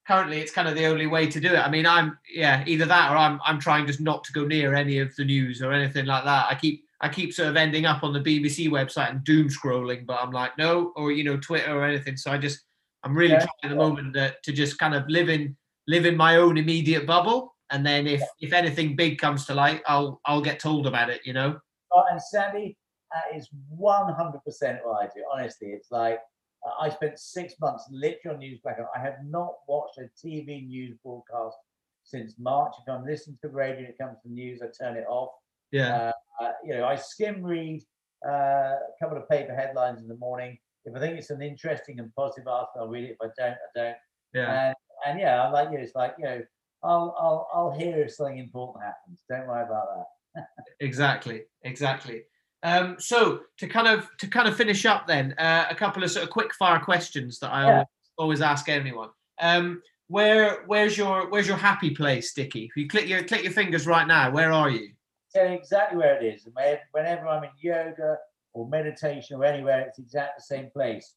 currently 0.06 0.40
it's 0.40 0.52
kind 0.52 0.66
of 0.68 0.74
the 0.74 0.86
only 0.86 1.06
way 1.06 1.26
to 1.26 1.40
do 1.40 1.48
it. 1.48 1.58
I 1.58 1.70
mean, 1.70 1.86
I'm 1.86 2.18
yeah, 2.32 2.64
either 2.66 2.86
that 2.86 3.12
or 3.12 3.16
I'm 3.16 3.40
I'm 3.44 3.60
trying 3.60 3.86
just 3.86 4.00
not 4.00 4.24
to 4.24 4.32
go 4.32 4.44
near 4.44 4.74
any 4.74 4.98
of 4.98 5.14
the 5.16 5.24
news 5.24 5.62
or 5.62 5.72
anything 5.72 6.06
like 6.06 6.24
that. 6.24 6.46
I 6.50 6.54
keep 6.54 6.84
I 7.02 7.08
keep 7.08 7.32
sort 7.32 7.48
of 7.48 7.56
ending 7.56 7.84
up 7.84 8.04
on 8.04 8.12
the 8.12 8.20
BBC 8.20 8.68
website 8.68 9.10
and 9.10 9.24
doom 9.24 9.48
scrolling, 9.48 10.06
but 10.06 10.20
I'm 10.22 10.30
like 10.30 10.56
no, 10.56 10.92
or 10.94 11.10
you 11.10 11.24
know 11.24 11.36
Twitter 11.36 11.76
or 11.76 11.84
anything. 11.84 12.16
So 12.16 12.30
I 12.30 12.38
just 12.38 12.60
I'm 13.02 13.16
really 13.16 13.32
Yeah. 13.34 13.40
trying 13.40 13.64
at 13.64 13.68
the 13.70 13.76
moment 13.76 14.14
to, 14.14 14.34
to 14.44 14.52
just 14.52 14.78
kind 14.78 14.94
of 14.94 15.08
live 15.08 15.28
in 15.28 15.56
live 15.88 16.06
in 16.06 16.16
my 16.16 16.36
own 16.36 16.56
immediate 16.56 17.04
bubble, 17.06 17.54
and 17.70 17.84
then 17.84 18.06
if 18.06 18.22
if 18.40 18.52
anything 18.52 18.94
big 18.94 19.18
comes 19.18 19.44
to 19.46 19.54
light, 19.54 19.82
I'll 19.86 20.20
I'll 20.24 20.40
get 20.40 20.60
told 20.60 20.86
about 20.86 21.10
it. 21.10 21.20
You 21.24 21.32
know. 21.32 21.58
Oh, 21.92 22.04
and 22.10 22.22
Sandy, 22.22 22.78
that 23.12 23.36
is 23.36 23.50
100% 23.78 24.78
what 24.82 25.02
I 25.02 25.06
do. 25.14 25.22
Honestly, 25.30 25.68
it's 25.68 25.90
like 25.90 26.20
uh, 26.64 26.70
I 26.80 26.88
spent 26.88 27.18
six 27.18 27.54
months 27.60 27.86
literally 27.90 28.34
on 28.34 28.38
news 28.38 28.60
blackout. 28.62 28.86
I 28.96 29.00
have 29.00 29.18
not 29.26 29.56
watched 29.68 29.98
a 29.98 30.08
TV 30.26 30.66
news 30.66 30.96
broadcast 31.04 31.56
since 32.04 32.36
March. 32.38 32.72
If 32.80 32.90
I'm 32.90 33.04
listening 33.04 33.36
to 33.42 33.48
radio, 33.48 33.88
it 33.88 33.98
comes 33.98 34.16
to 34.22 34.32
news, 34.32 34.62
I 34.62 34.68
turn 34.68 34.96
it 34.96 35.04
off. 35.06 35.32
Yeah. 35.72 36.12
Uh, 36.40 36.52
you 36.64 36.74
know, 36.74 36.84
I 36.84 36.96
skim 36.96 37.42
read 37.42 37.82
uh, 38.26 38.30
a 38.30 38.78
couple 39.00 39.16
of 39.16 39.28
paper 39.28 39.54
headlines 39.54 40.00
in 40.00 40.08
the 40.08 40.16
morning. 40.16 40.58
If 40.84 40.94
I 40.96 41.00
think 41.00 41.18
it's 41.18 41.30
an 41.30 41.42
interesting 41.42 41.98
and 41.98 42.14
positive 42.14 42.48
article, 42.48 42.82
I'll 42.82 42.88
read 42.88 43.04
it. 43.04 43.16
If 43.20 43.30
I 43.38 43.42
don't, 43.42 43.54
I 43.54 43.70
don't. 43.74 43.96
yeah. 44.34 44.66
And 44.66 44.74
and 45.06 45.20
yeah, 45.20 45.42
I'm 45.44 45.52
like 45.52 45.70
you. 45.72 45.78
It's 45.78 45.94
like 45.94 46.14
you 46.18 46.24
know, 46.24 46.42
I'll 46.82 47.14
I'll 47.18 47.48
I'll 47.54 47.70
hear 47.78 47.98
if 48.02 48.12
something 48.14 48.38
important 48.38 48.84
happens. 48.84 49.22
Don't 49.28 49.46
worry 49.48 49.64
about 49.64 49.86
that. 49.96 50.44
Exactly, 50.80 51.42
exactly. 51.62 52.22
Um, 52.64 52.96
so 52.98 53.40
to 53.58 53.68
kind 53.68 53.86
of 53.86 54.08
to 54.18 54.26
kind 54.26 54.48
of 54.48 54.56
finish 54.56 54.84
up, 54.86 55.06
then 55.06 55.34
uh, 55.38 55.66
a 55.70 55.74
couple 55.74 56.02
of 56.02 56.10
sort 56.10 56.24
of 56.24 56.30
quick 56.30 56.54
fire 56.54 56.80
questions 56.80 57.38
that 57.40 57.52
I 57.52 57.62
Yeah. 57.62 57.70
always, 57.72 57.86
always 58.18 58.40
ask 58.40 58.68
anyone. 58.68 59.10
Um, 59.40 59.82
where 60.08 60.64
where's 60.66 60.96
your 60.98 61.28
where's 61.30 61.46
your 61.46 61.56
happy 61.56 61.90
place, 61.90 62.32
Dicky? 62.34 62.64
If 62.64 62.76
you 62.76 62.88
click 62.88 63.06
your 63.08 63.22
click 63.24 63.42
your 63.44 63.52
fingers 63.52 63.86
right 63.86 64.06
now, 64.06 64.30
where 64.30 64.52
are 64.52 64.70
you? 64.70 64.90
Tell 65.32 65.46
you 65.48 65.54
exactly 65.54 65.98
where 65.98 66.20
it 66.20 66.24
is. 66.24 66.46
And 66.46 66.54
Whenever 66.92 67.28
I'm 67.28 67.44
in 67.44 67.50
yoga 67.60 68.16
or 68.54 68.68
meditation 68.68 69.36
or 69.36 69.44
anywhere, 69.44 69.80
it's 69.80 69.98
exactly 69.98 70.34
the 70.38 70.56
same 70.56 70.70
place. 70.70 71.14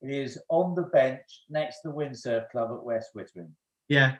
It 0.00 0.10
is 0.10 0.38
on 0.48 0.74
the 0.74 0.82
bench 0.82 1.44
next 1.50 1.80
to 1.82 1.88
the 1.88 1.94
Windsurf 1.94 2.50
Club 2.50 2.70
at 2.72 2.84
West 2.84 3.10
Wittering. 3.16 3.50
Yeah, 3.88 4.14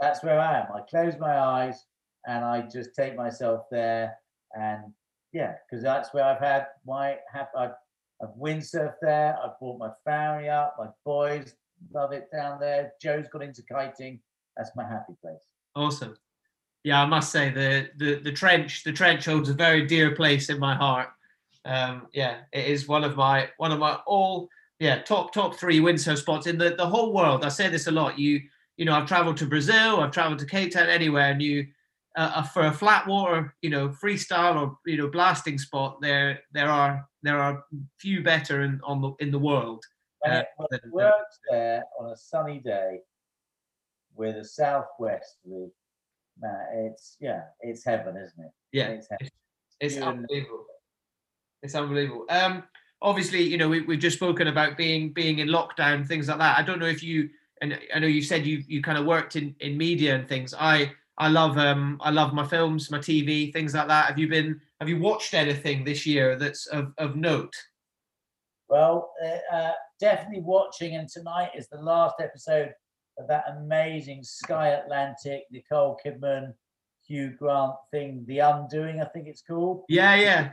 That's 0.00 0.22
where 0.22 0.38
I 0.38 0.60
am. 0.60 0.66
I 0.74 0.80
close 0.88 1.14
my 1.18 1.38
eyes 1.38 1.84
and 2.26 2.44
I 2.44 2.62
just 2.62 2.94
take 2.94 3.16
myself 3.16 3.62
there. 3.70 4.16
And 4.54 4.92
yeah, 5.32 5.54
because 5.70 5.82
that's 5.82 6.12
where 6.12 6.24
I've 6.24 6.40
had 6.40 6.66
my 6.86 7.16
hap- 7.32 7.52
I've, 7.56 7.72
I've 8.22 8.34
windsurfed 8.38 8.96
there. 9.00 9.38
I've 9.42 9.58
brought 9.58 9.78
my 9.78 9.90
family 10.04 10.48
up. 10.48 10.76
My 10.78 10.88
boys 11.04 11.54
love 11.94 12.12
it 12.12 12.28
down 12.32 12.60
there. 12.60 12.92
Joe's 13.00 13.28
got 13.32 13.42
into 13.42 13.62
kiting. 13.62 14.20
That's 14.56 14.70
my 14.76 14.86
happy 14.86 15.14
place. 15.22 15.38
awesome. 15.76 16.14
Yeah, 16.84 17.02
I 17.02 17.06
must 17.06 17.30
say 17.30 17.50
the 17.50 17.90
the 17.96 18.20
the 18.20 18.32
trench 18.32 18.84
the 18.84 18.92
trench 18.92 19.26
holds 19.26 19.48
a 19.50 19.54
very 19.54 19.86
dear 19.86 20.14
place 20.14 20.48
in 20.48 20.58
my 20.58 20.74
heart. 20.74 21.08
Um, 21.64 22.06
yeah, 22.12 22.38
it 22.52 22.66
is 22.66 22.88
one 22.88 23.04
of 23.04 23.16
my 23.16 23.50
one 23.58 23.70
of 23.72 23.78
my 23.78 23.94
all 24.06 24.48
yeah 24.78 25.02
top 25.02 25.34
top 25.34 25.56
three 25.56 25.80
windsurf 25.80 26.18
spots 26.18 26.46
in 26.46 26.56
the 26.56 26.70
the 26.76 26.86
whole 26.86 27.12
world. 27.12 27.44
I 27.44 27.50
say 27.50 27.68
this 27.68 27.86
a 27.86 27.90
lot. 27.90 28.18
You 28.18 28.40
you 28.78 28.86
know 28.86 28.94
I've 28.94 29.06
traveled 29.08 29.36
to 29.38 29.46
Brazil, 29.46 30.00
I've 30.00 30.10
traveled 30.12 30.38
to 30.38 30.46
Cape 30.46 30.72
Town, 30.72 30.88
anywhere, 30.88 31.30
and 31.32 31.42
you 31.42 31.66
uh, 32.16 32.32
uh, 32.36 32.42
for 32.44 32.62
a 32.62 32.72
flat 32.72 33.06
water 33.06 33.54
you 33.60 33.68
know 33.68 33.90
freestyle 33.90 34.56
or 34.60 34.78
you 34.86 34.96
know 34.96 35.08
blasting 35.08 35.58
spot 35.58 36.00
there 36.00 36.40
there 36.52 36.70
are 36.70 37.06
there 37.22 37.38
are 37.38 37.62
few 37.98 38.22
better 38.22 38.62
in 38.62 38.80
on 38.84 39.02
the 39.02 39.12
in 39.20 39.30
the 39.30 39.38
world. 39.38 39.84
When 40.20 40.32
Uh, 40.32 40.38
it, 40.40 40.46
when 40.56 40.66
it 40.66 40.70
than- 40.70 40.80
than- 40.82 40.92
works 40.92 41.38
there 41.50 41.84
on 41.98 42.10
a 42.10 42.16
sunny 42.16 42.58
day 42.58 43.00
with 44.14 44.36
a 44.36 44.44
southwesterly, 44.44 45.70
it's 46.72 47.16
yeah, 47.20 47.42
it's 47.60 47.84
heaven, 47.84 48.16
isn't 48.16 48.44
it? 48.44 48.50
Yeah, 48.72 48.88
It's 48.88 49.08
heaven. 49.10 49.28
It's 49.80 49.96
You 49.96 50.02
unbelievable. 50.02 50.64
It's 51.62 51.74
unbelievable. 51.74 52.26
Um, 52.28 52.64
obviously, 53.02 53.42
you 53.42 53.58
know, 53.58 53.68
we, 53.68 53.82
we've 53.82 53.98
just 53.98 54.16
spoken 54.16 54.48
about 54.48 54.76
being 54.76 55.12
being 55.12 55.38
in 55.38 55.48
lockdown, 55.48 56.06
things 56.06 56.28
like 56.28 56.38
that. 56.38 56.58
I 56.58 56.62
don't 56.62 56.78
know 56.78 56.86
if 56.86 57.02
you, 57.02 57.30
and 57.60 57.78
I 57.94 57.98
know 57.98 58.06
you 58.06 58.22
said 58.22 58.46
you 58.46 58.62
you 58.66 58.82
kind 58.82 58.98
of 58.98 59.06
worked 59.06 59.36
in 59.36 59.54
in 59.60 59.76
media 59.76 60.14
and 60.14 60.28
things. 60.28 60.54
I 60.58 60.92
I 61.18 61.28
love 61.28 61.58
um 61.58 61.98
I 62.02 62.10
love 62.10 62.32
my 62.32 62.46
films, 62.46 62.90
my 62.90 62.98
TV, 62.98 63.52
things 63.52 63.74
like 63.74 63.88
that. 63.88 64.06
Have 64.06 64.18
you 64.18 64.28
been 64.28 64.60
Have 64.80 64.88
you 64.88 64.98
watched 64.98 65.34
anything 65.34 65.84
this 65.84 66.06
year 66.06 66.36
that's 66.36 66.66
of 66.66 66.92
of 66.98 67.16
note? 67.16 67.54
Well, 68.68 69.12
uh, 69.24 69.56
uh, 69.56 69.72
definitely 69.98 70.42
watching, 70.42 70.94
and 70.94 71.08
tonight 71.08 71.50
is 71.56 71.68
the 71.68 71.80
last 71.80 72.16
episode 72.20 72.72
of 73.20 73.28
that 73.28 73.44
amazing 73.56 74.22
Sky 74.22 74.68
Atlantic 74.68 75.44
Nicole 75.50 75.98
Kidman, 76.04 76.54
Hugh 77.06 77.34
Grant 77.38 77.74
thing, 77.90 78.24
The 78.26 78.38
Undoing, 78.38 79.00
I 79.00 79.04
think 79.06 79.26
it's 79.26 79.42
called. 79.42 79.84
Yeah, 79.88 80.14
yeah, 80.14 80.50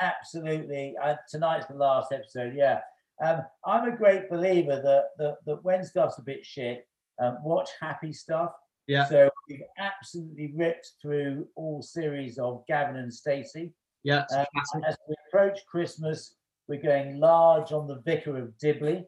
Absolutely. 0.00 0.94
Uh, 1.02 1.16
tonight's 1.30 1.66
the 1.66 1.74
last 1.74 2.12
episode. 2.12 2.54
Yeah. 2.54 2.80
Um, 3.24 3.42
I'm 3.66 3.92
a 3.92 3.96
great 3.96 4.30
believer 4.30 4.80
that, 4.80 5.06
that, 5.18 5.38
that 5.44 5.64
when 5.64 5.84
stuff's 5.84 6.18
a 6.18 6.22
bit 6.22 6.46
shit, 6.46 6.86
um, 7.20 7.38
watch 7.42 7.68
happy 7.80 8.12
stuff. 8.12 8.52
Yeah. 8.86 9.06
So 9.06 9.28
we've 9.48 9.62
absolutely 9.76 10.52
ripped 10.56 10.92
through 11.02 11.48
all 11.56 11.82
series 11.82 12.38
of 12.38 12.64
Gavin 12.68 12.96
and 12.96 13.12
Stacey. 13.12 13.72
yeah. 14.04 14.24
Uh, 14.32 14.44
as 14.86 14.96
we 15.08 15.14
approach 15.28 15.60
Christmas, 15.66 16.36
we're 16.68 16.80
going 16.80 17.18
large 17.18 17.72
on 17.72 17.88
the 17.88 18.00
Vicar 18.06 18.38
of 18.38 18.56
Dibley, 18.58 19.04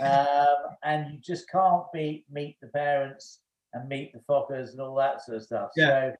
um, 0.00 0.76
and 0.84 1.12
you 1.12 1.18
just 1.20 1.48
can't 1.50 1.84
beat 1.92 2.24
Meet 2.30 2.56
the 2.60 2.68
Parents 2.68 3.40
and 3.72 3.88
Meet 3.88 4.12
the 4.12 4.20
Fockers 4.20 4.72
and 4.72 4.80
all 4.80 4.94
that 4.96 5.22
sort 5.22 5.38
of 5.38 5.42
stuff. 5.42 5.70
Yeah. 5.76 5.86
So, 5.86 6.12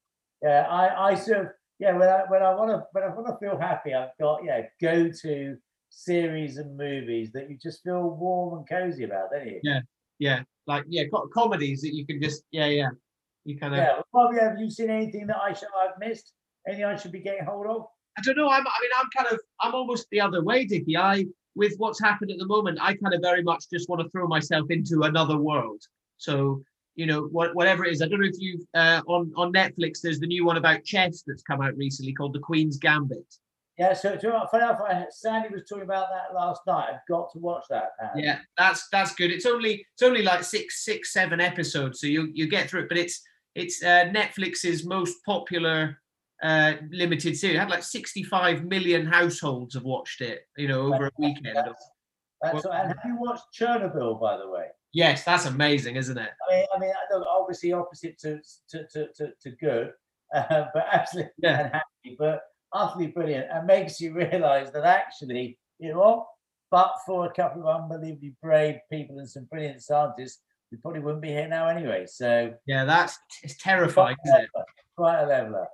yeah, 0.43 0.67
I, 0.69 1.11
I 1.11 1.15
sort 1.15 1.39
of 1.41 1.47
yeah 1.79 1.93
when 1.93 2.09
I 2.09 2.23
when 2.29 2.43
I 2.43 2.55
want 2.55 2.71
to 2.71 2.85
when 2.93 3.05
I 3.05 3.09
want 3.09 3.27
to 3.27 3.37
feel 3.45 3.59
happy, 3.59 3.95
I've 3.95 4.17
got 4.21 4.45
yeah 4.45 4.63
go 4.81 5.11
to 5.23 5.57
series 5.91 6.59
and 6.59 6.77
movies 6.77 7.31
that 7.33 7.49
you 7.49 7.57
just 7.57 7.83
feel 7.83 8.11
warm 8.11 8.59
and 8.59 8.69
cozy 8.69 9.05
about, 9.05 9.31
don't 9.33 9.47
you? 9.47 9.61
Yeah. 9.63 9.81
yeah, 10.19 10.43
like 10.67 10.85
yeah, 10.89 11.05
co- 11.13 11.29
comedies 11.33 11.83
that 11.83 11.95
you 11.95 12.05
can 12.05 12.21
just 12.21 12.43
yeah, 12.51 12.67
yeah, 12.67 12.91
you 13.45 13.59
kind 13.59 13.75
of. 13.75 13.79
Yeah. 13.79 14.01
Well, 14.13 14.29
Bobby, 14.29 14.41
have 14.41 14.59
you 14.59 14.71
seen 14.71 14.91
anything 14.91 15.27
that 15.29 15.39
I 15.39 15.53
should 15.53 15.69
I've 15.81 15.99
missed? 15.99 16.33
Anything 16.67 16.85
I 16.85 16.97
should 16.97 17.13
be 17.13 17.21
getting 17.21 17.45
hold 17.45 17.67
of? 17.67 17.87
I 18.17 18.23
don't 18.23 18.37
know. 18.37 18.49
I'm, 18.49 18.67
I 18.67 18.81
mean, 18.81 18.91
I'm 18.99 19.09
kind 19.17 19.35
of, 19.35 19.41
I'm 19.61 19.75
almost 19.75 20.07
the 20.11 20.21
other 20.21 20.43
way, 20.43 20.65
Dicky. 20.65 20.97
I, 20.97 21.27
with 21.55 21.75
what's 21.79 22.01
happened 22.01 22.31
at 22.31 22.39
the 22.39 22.47
moment, 22.47 22.79
I 22.81 22.95
kind 22.95 23.15
of 23.15 23.21
very 23.21 23.43
much 23.43 23.65
just 23.73 23.89
want 23.89 24.03
to 24.03 24.09
throw 24.11 24.27
myself 24.27 24.71
into 24.71 25.03
another 25.03 25.37
world. 25.39 25.83
So, 26.17 26.63
you 26.95 27.07
know, 27.07 27.23
what, 27.25 27.55
whatever 27.55 27.85
it 27.85 27.93
is, 27.93 28.03
I 28.03 28.09
don't 28.09 28.21
know 28.21 28.27
if 28.27 28.39
you've 28.39 28.67
uh, 28.75 29.03
on 29.07 29.33
on 29.37 29.53
Netflix. 29.53 30.01
There's 30.01 30.21
the 30.21 30.27
new 30.27 30.45
one 30.45 30.57
about 30.57 30.85
chess 30.85 31.23
that's 31.27 31.43
come 31.43 31.61
out 31.61 31.77
recently 31.77 32.13
called 32.13 32.33
The 32.33 32.41
Queen's 32.41 32.79
Gambit. 32.79 33.27
Yeah. 33.79 33.93
So, 33.93 34.17
funny 34.19 34.65
enough, 34.65 34.81
I, 34.89 35.05
Sandy 35.11 35.49
was 35.49 35.65
talking 35.69 35.85
about 35.85 36.07
that 36.11 36.35
last 36.35 36.61
night. 36.67 36.91
I've 36.91 37.07
got 37.09 37.33
to 37.33 37.39
watch 37.39 37.65
that. 37.71 37.93
apparently. 37.99 38.25
Yeah, 38.25 38.39
that's 38.57 38.89
that's 38.91 39.15
good. 39.15 39.33
It's 39.33 39.47
only 39.47 39.85
it's 39.95 40.03
only 40.03 40.23
like 40.23 40.45
six 40.45 40.85
six 40.85 41.13
seven 41.13 41.41
episodes, 41.41 42.01
so 42.01 42.07
you 42.07 42.31
you 42.33 42.49
get 42.49 42.71
through 42.71 42.83
it. 42.83 42.89
But 42.89 42.99
it's 42.99 43.21
it's 43.55 43.83
uh, 43.83 44.07
Netflix's 44.07 44.85
most 44.85 45.17
popular 45.27 46.01
uh, 46.45 46.75
limited 46.91 47.37
series. 47.37 47.57
It 47.57 47.61
had 47.61 47.71
like 47.71 47.83
65 47.83 48.65
million 48.65 49.07
households 49.07 49.75
have 49.75 49.85
watched 49.85 50.21
it. 50.21 50.43
You 50.57 50.69
know, 50.69 50.93
over 50.93 51.07
a 51.07 51.11
weekend. 51.19 51.57
That's, 51.57 51.91
that's 52.43 52.65
and 52.67 52.89
have 52.89 52.99
you 53.07 53.17
watched 53.19 53.45
Chernobyl, 53.59 54.21
by 54.21 54.37
the 54.37 54.49
way? 54.49 54.67
Yes, 54.93 55.25
that's 55.25 55.47
amazing, 55.47 55.97
isn't 55.97 56.19
it? 56.19 56.31
I 56.49 56.55
mean, 56.55 56.65
I 56.77 56.79
mean, 56.79 56.93
obviously 57.29 57.73
opposite 57.73 58.19
to 58.19 58.41
to 58.69 58.87
to 58.93 59.09
to, 59.15 59.33
to 59.43 59.51
good, 59.53 59.93
uh, 60.35 60.67
but 60.75 60.87
absolutely 60.93 61.33
Yeah. 61.39 61.65
unhappy, 61.65 62.17
but 62.19 62.43
utterly 62.73 63.07
brilliant, 63.09 63.47
and 63.51 63.67
makes 63.67 64.01
you 64.01 64.13
realise 64.15 64.71
that 64.71 64.85
actually, 64.85 65.59
you 65.79 65.95
know? 65.95 66.27
But 66.71 66.93
for 67.07 67.27
a 67.27 67.33
couple 67.33 67.67
of 67.67 67.83
unbelievably 67.83 68.35
brave 68.43 68.77
people 68.91 69.19
and 69.19 69.29
some 69.29 69.45
brilliant 69.45 69.81
scientists, 69.81 70.43
we 70.73 70.79
probably 70.79 71.01
wouldn't 71.01 71.23
be 71.23 71.29
here 71.29 71.47
now 71.47 71.69
anyway. 71.69 72.05
So 72.07 72.53
Yeah, 72.67 72.85
that's 72.85 73.17
it's 73.43 73.57
terrifying, 73.57 74.17
a 74.27 74.29
isn't 74.29 74.43
it? 74.45 74.51
Quite 74.97 75.23
a 75.23 75.27
leveler. 75.27 75.69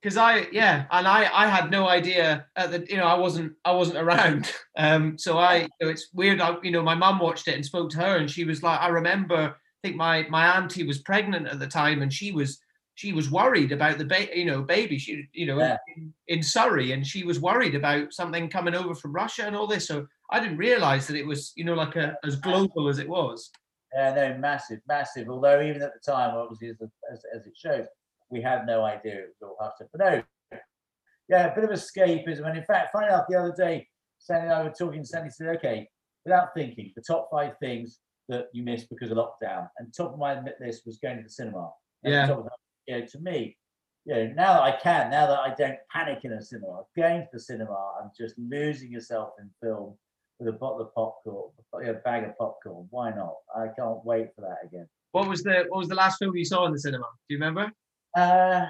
Because 0.00 0.16
I 0.16 0.46
yeah, 0.52 0.84
and 0.90 1.08
I 1.08 1.28
I 1.32 1.46
had 1.48 1.70
no 1.70 1.88
idea 1.88 2.46
that 2.56 2.90
you 2.90 2.96
know 2.96 3.04
I 3.04 3.14
wasn't 3.14 3.54
I 3.64 3.72
wasn't 3.72 3.98
around. 3.98 4.52
Um, 4.76 5.16
so 5.16 5.38
I 5.38 5.56
you 5.58 5.68
know, 5.82 5.88
it's 5.88 6.08
weird. 6.12 6.40
I, 6.40 6.56
you 6.64 6.72
know, 6.72 6.82
my 6.82 6.96
mum 6.96 7.20
watched 7.20 7.46
it 7.46 7.54
and 7.54 7.64
spoke 7.64 7.90
to 7.90 7.98
her, 7.98 8.16
and 8.16 8.28
she 8.28 8.44
was 8.44 8.62
like, 8.62 8.80
I 8.80 8.88
remember. 8.88 9.54
I 9.54 9.86
think 9.88 9.96
my 9.96 10.26
my 10.28 10.56
auntie 10.56 10.82
was 10.86 10.98
pregnant 10.98 11.46
at 11.46 11.60
the 11.60 11.66
time, 11.68 12.02
and 12.02 12.12
she 12.12 12.32
was 12.32 12.58
she 12.94 13.12
was 13.12 13.30
worried 13.30 13.72
about 13.72 13.98
the 13.98 14.04
baby, 14.04 14.32
you 14.40 14.44
know, 14.46 14.62
baby. 14.62 14.98
She, 14.98 15.28
you 15.32 15.46
know, 15.46 15.58
Yeah. 15.58 15.76
in, 15.96 16.12
in 16.28 16.42
Surrey, 16.42 16.92
and 16.92 17.06
she 17.06 17.24
was 17.24 17.40
worried 17.40 17.74
about 17.74 18.12
something 18.12 18.48
coming 18.48 18.74
over 18.74 18.94
from 18.94 19.12
Russia 19.12 19.46
and 19.46 19.56
all 19.56 19.66
this. 19.66 19.86
So 19.86 20.06
I 20.30 20.40
didn't 20.40 20.58
realise 20.58 21.06
that 21.06 21.16
it 21.16 21.26
was, 21.26 21.52
you 21.56 21.64
know, 21.64 21.74
like 21.74 21.96
a, 21.96 22.16
as 22.24 22.36
global 22.36 22.88
as 22.88 22.98
it 22.98 23.08
was. 23.08 23.50
Yeah, 23.94 24.14
no, 24.14 24.38
massive, 24.38 24.80
massive. 24.88 25.28
Although 25.28 25.62
even 25.62 25.82
at 25.82 25.92
the 25.94 26.12
time, 26.12 26.34
obviously, 26.34 26.68
as, 26.68 26.76
as, 27.12 27.22
as 27.34 27.46
it 27.46 27.54
shows, 27.56 27.86
we 28.34 28.42
had 28.42 28.66
no 28.66 28.84
idea 28.84 29.14
it 29.14 29.28
was 29.40 29.48
all 29.48 29.64
up. 29.64 29.76
But 29.92 30.00
no, 30.52 30.60
yeah, 31.28 31.52
a 31.52 31.54
bit 31.54 31.64
of 31.64 31.70
escapism. 31.70 32.46
And 32.48 32.58
in 32.58 32.64
fact, 32.64 32.90
funny 32.92 33.06
enough, 33.06 33.26
the 33.28 33.38
other 33.38 33.54
day, 33.56 33.86
Sandy 34.18 34.46
and 34.46 34.52
I 34.52 34.64
were 34.64 34.70
talking. 34.70 35.04
Sandy 35.04 35.30
said, 35.30 35.56
"Okay, 35.56 35.88
without 36.24 36.48
thinking, 36.52 36.92
the 36.96 37.02
top 37.02 37.28
five 37.30 37.52
things 37.60 38.00
that 38.28 38.48
you 38.52 38.64
missed 38.64 38.88
because 38.90 39.12
of 39.12 39.18
lockdown." 39.18 39.68
And 39.78 39.94
top 39.94 40.12
of 40.12 40.18
my 40.18 40.42
list 40.60 40.82
was 40.84 40.98
going 40.98 41.18
to 41.18 41.22
the 41.22 41.30
cinema. 41.30 41.72
And 42.02 42.12
Yeah. 42.12 42.26
top 42.26 42.38
of 42.40 42.44
that, 42.44 42.58
you 42.86 42.98
know, 42.98 43.06
to 43.06 43.18
me, 43.20 43.56
you 44.04 44.14
know, 44.14 44.26
now 44.34 44.54
that 44.54 44.62
I 44.62 44.72
can, 44.72 45.10
now 45.10 45.26
that 45.28 45.38
I 45.38 45.54
don't 45.54 45.78
panic 45.90 46.24
in 46.24 46.32
a 46.32 46.42
cinema, 46.42 46.82
going 46.96 47.22
to 47.22 47.28
the 47.32 47.40
cinema 47.40 48.00
and 48.00 48.10
just 48.18 48.36
losing 48.36 48.90
yourself 48.90 49.30
in 49.38 49.48
film 49.62 49.96
with 50.38 50.48
a 50.48 50.58
bottle 50.58 50.80
of 50.80 50.92
popcorn, 50.94 51.52
a 51.86 51.94
bag 51.94 52.24
of 52.24 52.36
popcorn. 52.36 52.88
Why 52.90 53.10
not? 53.10 53.36
I 53.54 53.68
can't 53.68 54.04
wait 54.04 54.34
for 54.34 54.40
that 54.42 54.58
again. 54.64 54.88
What 55.12 55.28
was 55.28 55.44
the 55.44 55.66
what 55.68 55.78
was 55.78 55.88
the 55.88 55.94
last 55.94 56.18
film 56.18 56.36
you 56.36 56.44
saw 56.44 56.66
in 56.66 56.72
the 56.72 56.78
cinema? 56.80 57.06
Do 57.28 57.34
you 57.34 57.36
remember? 57.36 57.70
Uh, 58.14 58.66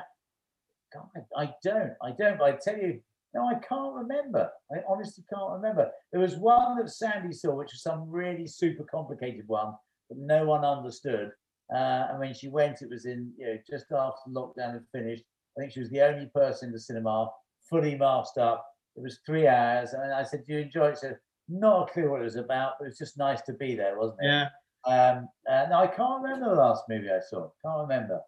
God, 0.92 1.08
I 1.36 1.50
don't. 1.62 1.92
I 2.02 2.12
don't. 2.18 2.38
But 2.38 2.44
I 2.44 2.58
tell 2.62 2.78
you, 2.78 3.00
no, 3.34 3.46
I 3.48 3.54
can't 3.54 3.94
remember. 3.94 4.50
I 4.72 4.78
honestly 4.88 5.24
can't 5.32 5.50
remember. 5.52 5.90
There 6.12 6.20
was 6.20 6.36
one 6.36 6.78
that 6.78 6.90
Sandy 6.90 7.32
saw, 7.32 7.54
which 7.54 7.72
was 7.72 7.82
some 7.82 8.08
really 8.08 8.46
super 8.46 8.84
complicated 8.84 9.44
one 9.46 9.74
that 10.08 10.18
no 10.18 10.44
one 10.44 10.64
understood. 10.64 11.32
Uh, 11.74 12.06
and 12.10 12.18
when 12.18 12.34
she 12.34 12.48
went, 12.48 12.82
it 12.82 12.90
was 12.90 13.06
in 13.06 13.32
you 13.38 13.46
know 13.46 13.58
just 13.68 13.86
after 13.92 14.30
lockdown 14.30 14.74
had 14.74 14.84
finished. 14.92 15.24
I 15.56 15.60
think 15.60 15.72
she 15.72 15.80
was 15.80 15.90
the 15.90 16.02
only 16.02 16.26
person 16.34 16.68
in 16.68 16.72
the 16.72 16.80
cinema, 16.80 17.30
fully 17.68 17.96
masked 17.96 18.38
up. 18.38 18.66
It 18.96 19.02
was 19.02 19.18
three 19.26 19.48
hours, 19.48 19.92
and 19.92 20.12
I 20.12 20.22
said, 20.22 20.44
"Do 20.46 20.54
you 20.54 20.60
enjoy 20.60 20.88
it?" 20.88 20.96
She 20.96 21.06
said, 21.06 21.18
"Not 21.48 21.88
a 21.88 21.92
clue 21.92 22.10
what 22.10 22.20
it 22.20 22.24
was 22.24 22.36
about, 22.36 22.74
but 22.78 22.84
it 22.84 22.88
was 22.88 22.98
just 22.98 23.18
nice 23.18 23.40
to 23.42 23.52
be 23.54 23.74
there, 23.74 23.98
wasn't 23.98 24.20
it?" 24.22 24.26
Yeah. 24.26 24.48
Um, 24.86 25.28
no, 25.48 25.78
I 25.78 25.86
can't 25.86 26.22
remember 26.22 26.50
the 26.50 26.60
last 26.60 26.84
movie 26.88 27.10
I 27.10 27.20
saw. 27.20 27.48
Can't 27.64 27.88
remember. 27.88 28.20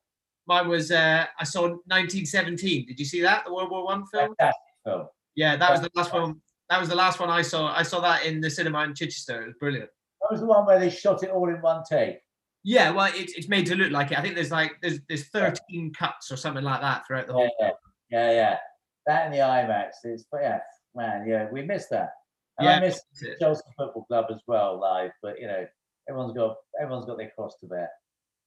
Mine 0.46 0.68
was 0.68 0.90
uh, 0.90 1.26
I 1.38 1.44
saw 1.44 1.62
1917. 1.62 2.86
Did 2.86 2.98
you 2.98 3.04
see 3.04 3.20
that? 3.22 3.44
The 3.44 3.52
World 3.52 3.70
War 3.70 3.84
One 3.84 4.06
film? 4.06 4.34
Fantastic 4.38 4.62
film. 4.84 5.06
Yeah, 5.34 5.56
that 5.56 5.70
was 5.70 5.80
the 5.80 5.90
last 5.94 6.12
one. 6.12 6.40
That 6.70 6.80
was 6.80 6.88
the 6.88 6.94
last 6.94 7.20
one 7.20 7.30
I 7.30 7.42
saw. 7.42 7.72
I 7.72 7.82
saw 7.82 8.00
that 8.00 8.24
in 8.24 8.40
the 8.40 8.50
cinema 8.50 8.82
in 8.84 8.94
Chichester. 8.94 9.42
It 9.42 9.46
was 9.46 9.54
brilliant. 9.60 9.90
That 10.22 10.28
was 10.30 10.40
the 10.40 10.46
one 10.46 10.66
where 10.66 10.78
they 10.78 10.90
shot 10.90 11.22
it 11.22 11.30
all 11.30 11.48
in 11.48 11.60
one 11.60 11.82
take. 11.88 12.18
Yeah, 12.64 12.90
well, 12.90 13.12
it's 13.14 13.34
it's 13.34 13.48
made 13.48 13.66
to 13.66 13.76
look 13.76 13.92
like 13.92 14.10
it. 14.10 14.18
I 14.18 14.22
think 14.22 14.34
there's 14.34 14.50
like 14.50 14.72
there's 14.82 14.98
there's 15.08 15.28
13 15.28 15.92
cuts 15.92 16.32
or 16.32 16.36
something 16.36 16.64
like 16.64 16.80
that 16.80 17.06
throughout 17.06 17.28
the 17.28 17.32
whole. 17.32 17.50
yeah, 17.60 17.70
yeah, 18.10 18.32
yeah. 18.32 18.56
That 19.06 19.26
in 19.26 19.32
the 19.32 19.38
IMAX 19.38 19.90
is, 20.04 20.26
but 20.32 20.40
yeah, 20.42 20.58
man, 20.94 21.28
yeah, 21.28 21.48
we 21.52 21.62
missed 21.62 21.90
that. 21.90 22.10
And 22.58 22.66
Yeah, 22.66 22.76
I 22.76 22.80
miss 22.80 23.00
that's 23.12 23.22
it. 23.22 23.38
Chelsea 23.40 23.62
Football 23.76 24.04
Club 24.06 24.26
as 24.30 24.40
well 24.48 24.80
live, 24.80 25.12
but 25.22 25.38
you 25.38 25.46
know, 25.46 25.64
everyone's 26.08 26.32
got 26.32 26.56
everyone's 26.80 27.06
got 27.06 27.18
their 27.18 27.30
cross 27.36 27.54
to 27.60 27.66
bear. 27.66 27.88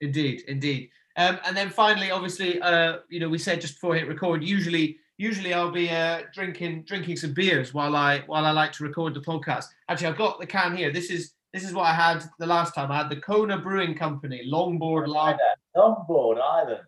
Indeed, 0.02 0.44
indeed. 0.48 0.90
Um, 1.18 1.40
and 1.46 1.56
then 1.56 1.70
finally, 1.70 2.12
obviously, 2.12 2.62
uh, 2.62 3.00
you 3.10 3.20
know, 3.20 3.30
we 3.30 3.38
said 3.38 3.60
just 3.62 3.76
before 3.76 3.96
I 3.96 4.00
hit 4.00 4.08
record. 4.08 4.44
Usually, 4.44 4.98
usually 5.18 5.54
I'll 5.54 5.72
be 5.72 5.90
uh, 5.90 6.22
drinking 6.34 6.84
drinking 6.84 7.18
some 7.18 7.34
beers 7.34 7.74
while 7.74 7.96
I 7.96 8.20
while 8.28 8.46
I 8.46 8.52
like 8.52 8.72
to 8.74 8.84
record 8.84 9.14
the 9.14 9.20
podcast. 9.20 9.66
Actually, 9.90 10.08
I've 10.08 10.18
got 10.18 10.40
the 10.40 10.48
can 10.48 10.76
here. 10.78 10.92
This 10.92 11.10
is 11.10 11.34
this 11.54 11.64
is 11.64 11.74
what 11.74 11.86
I 11.86 11.94
had 11.94 12.24
the 12.40 12.46
last 12.46 12.74
time. 12.74 12.92
I 12.92 12.98
had 12.98 13.10
the 13.10 13.18
Kona 13.18 13.58
Brewing 13.58 13.96
Company 13.96 14.44
Longboard 14.50 15.08
Lager. 15.08 15.40
Longboard 15.76 16.08
board 16.08 16.38
island. 16.40 16.82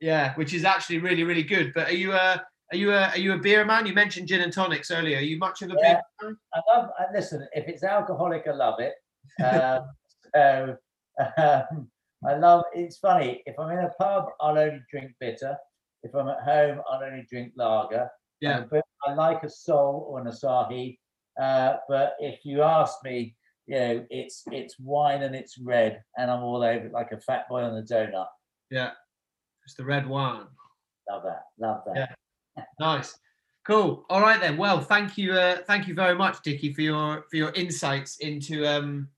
Yeah, 0.00 0.34
which 0.34 0.52
is 0.52 0.64
actually 0.64 0.98
really 0.98 1.24
really 1.24 1.42
good. 1.42 1.72
But 1.74 1.88
are 1.88 1.94
you 1.94 2.12
a 2.12 2.44
are 2.72 2.76
you 2.76 2.92
a 2.92 3.08
are 3.08 3.18
you 3.18 3.32
a 3.32 3.38
beer 3.38 3.64
man? 3.64 3.86
You 3.86 3.94
mentioned 3.94 4.28
gin 4.28 4.42
and 4.42 4.52
tonics 4.52 4.90
earlier. 4.90 5.16
Are 5.16 5.22
you 5.22 5.38
much 5.38 5.62
of 5.62 5.70
a 5.70 5.74
Yeah. 5.80 5.94
beer 5.94 6.02
man? 6.22 6.36
I 6.54 6.60
love. 6.74 6.90
And 6.98 7.08
listen, 7.14 7.48
if 7.54 7.66
it's 7.68 7.82
alcoholic, 7.82 8.46
I 8.46 8.52
love 8.52 8.80
it. 8.80 8.94
Um, 9.42 9.84
so 10.34 10.76
um, 11.38 11.88
I 12.26 12.34
love. 12.34 12.64
It's 12.74 12.98
funny. 12.98 13.42
If 13.46 13.58
I'm 13.58 13.70
in 13.70 13.84
a 13.84 13.90
pub, 14.00 14.26
I'll 14.40 14.58
only 14.58 14.80
drink 14.90 15.12
bitter. 15.20 15.56
If 16.02 16.14
I'm 16.14 16.28
at 16.28 16.42
home, 16.42 16.80
I'll 16.88 17.02
only 17.02 17.26
drink 17.30 17.52
lager. 17.56 18.08
Yeah. 18.40 18.64
Bit- 18.70 18.84
I 19.06 19.14
like 19.14 19.42
a 19.44 19.48
Sol 19.48 20.06
or 20.08 20.20
an 20.20 20.26
Asahi. 20.26 20.98
Uh, 21.40 21.76
but 21.88 22.16
if 22.18 22.44
you 22.44 22.62
ask 22.62 22.96
me, 23.04 23.36
you 23.66 23.78
know, 23.78 24.06
it's 24.10 24.42
it's 24.50 24.78
wine 24.80 25.22
and 25.22 25.34
it's 25.36 25.58
red, 25.58 26.02
and 26.16 26.30
I'm 26.30 26.42
all 26.42 26.62
over 26.62 26.86
it 26.86 26.92
like 26.92 27.12
a 27.12 27.20
fat 27.20 27.48
boy 27.48 27.62
on 27.62 27.76
a 27.76 27.82
donut. 27.82 28.26
Yeah, 28.70 28.90
it's 29.64 29.74
the 29.74 29.84
red 29.84 30.06
wine. 30.06 30.46
Love 31.08 31.22
that. 31.24 31.44
Love 31.58 31.82
that. 31.86 31.96
Yeah. 32.56 32.64
Nice. 32.80 33.18
Cool. 33.64 34.04
All 34.08 34.20
right 34.20 34.40
then. 34.40 34.56
Well, 34.56 34.80
thank 34.80 35.16
you. 35.18 35.34
Uh, 35.34 35.58
thank 35.66 35.86
you 35.86 35.94
very 35.94 36.14
much, 36.14 36.42
Dicky, 36.42 36.72
for 36.72 36.80
your 36.80 37.24
for 37.30 37.36
your 37.36 37.52
insights 37.52 38.16
into 38.18 38.66
um 38.66 39.08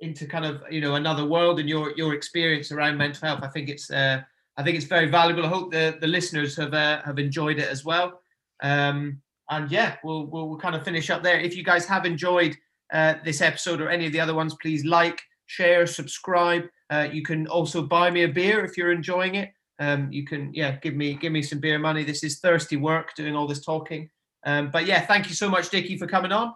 into 0.00 0.26
kind 0.26 0.44
of 0.44 0.62
you 0.70 0.80
know 0.80 0.94
another 0.96 1.24
world 1.24 1.60
and 1.60 1.68
your 1.68 1.92
your 1.96 2.14
experience 2.14 2.72
around 2.72 2.96
mental 2.96 3.28
health. 3.28 3.40
I 3.42 3.48
think 3.48 3.68
it's 3.68 3.90
uh 3.90 4.20
I 4.56 4.62
think 4.62 4.76
it's 4.76 4.86
very 4.86 5.08
valuable. 5.08 5.44
I 5.44 5.48
hope 5.48 5.72
the 5.72 5.96
the 6.00 6.06
listeners 6.06 6.56
have 6.56 6.74
uh, 6.74 7.02
have 7.02 7.18
enjoyed 7.18 7.58
it 7.58 7.68
as 7.68 7.84
well. 7.84 8.20
Um 8.62 9.20
and 9.50 9.70
yeah, 9.70 9.96
we'll 10.02 10.26
we'll, 10.26 10.48
we'll 10.48 10.58
kind 10.58 10.74
of 10.74 10.84
finish 10.84 11.10
up 11.10 11.22
there. 11.22 11.38
If 11.38 11.56
you 11.56 11.64
guys 11.64 11.86
have 11.86 12.06
enjoyed 12.06 12.56
uh, 12.92 13.14
this 13.24 13.40
episode 13.40 13.80
or 13.80 13.90
any 13.90 14.06
of 14.06 14.12
the 14.12 14.20
other 14.20 14.34
ones, 14.34 14.54
please 14.60 14.84
like, 14.84 15.20
share, 15.46 15.86
subscribe. 15.86 16.64
Uh, 16.90 17.08
you 17.10 17.22
can 17.22 17.46
also 17.48 17.82
buy 17.82 18.10
me 18.10 18.22
a 18.22 18.28
beer 18.28 18.64
if 18.64 18.76
you're 18.76 18.92
enjoying 18.92 19.34
it 19.34 19.50
um, 19.78 20.10
you 20.12 20.24
can 20.24 20.52
yeah 20.54 20.76
give 20.76 20.94
me 20.94 21.14
give 21.14 21.32
me 21.32 21.42
some 21.42 21.58
beer 21.58 21.78
money 21.78 22.04
this 22.04 22.22
is 22.22 22.38
thirsty 22.38 22.76
work 22.76 23.14
doing 23.16 23.34
all 23.34 23.46
this 23.46 23.64
talking 23.64 24.08
um, 24.46 24.70
but 24.70 24.86
yeah 24.86 25.04
thank 25.06 25.28
you 25.28 25.34
so 25.34 25.48
much 25.48 25.70
Dicky 25.70 25.96
for 25.96 26.06
coming 26.06 26.32
on 26.32 26.54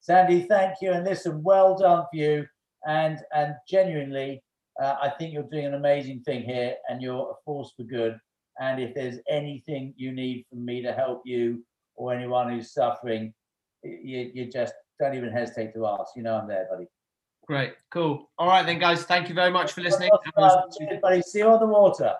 Sandy, 0.00 0.42
thank 0.42 0.74
you, 0.82 0.92
and 0.92 1.02
listen, 1.02 1.42
well 1.42 1.78
done 1.78 2.04
for 2.12 2.16
you, 2.16 2.46
and 2.86 3.18
and 3.34 3.54
genuinely, 3.68 4.42
uh, 4.82 4.96
I 5.00 5.10
think 5.10 5.32
you're 5.32 5.44
doing 5.50 5.66
an 5.66 5.74
amazing 5.74 6.20
thing 6.20 6.42
here, 6.42 6.74
and 6.88 7.00
you're 7.02 7.30
a 7.30 7.34
force 7.44 7.72
for 7.76 7.84
good. 7.84 8.18
And 8.60 8.80
if 8.80 8.94
there's 8.94 9.18
anything 9.28 9.94
you 9.96 10.12
need 10.12 10.46
from 10.48 10.64
me 10.64 10.80
to 10.82 10.92
help 10.92 11.22
you 11.24 11.64
or 11.96 12.14
anyone 12.14 12.52
who's 12.52 12.72
suffering, 12.72 13.34
you, 13.82 14.30
you 14.32 14.50
just 14.50 14.74
don't 15.00 15.14
even 15.14 15.30
hesitate 15.30 15.74
to 15.74 15.86
ask. 15.86 16.12
You 16.16 16.22
know 16.22 16.36
I'm 16.36 16.48
there, 16.48 16.66
buddy. 16.70 16.86
great 17.46 17.74
cool 17.90 18.30
all 18.38 18.48
right 18.48 18.64
then 18.64 18.78
guys 18.78 19.04
thank 19.04 19.28
you 19.28 19.34
very 19.34 19.50
much 19.50 19.72
for 19.72 19.82
listening 19.82 20.08
buddy. 21.02 21.20
See 21.22 21.40
you 21.40 21.48
on 21.48 21.60
the 21.60 21.66
water. 21.66 22.14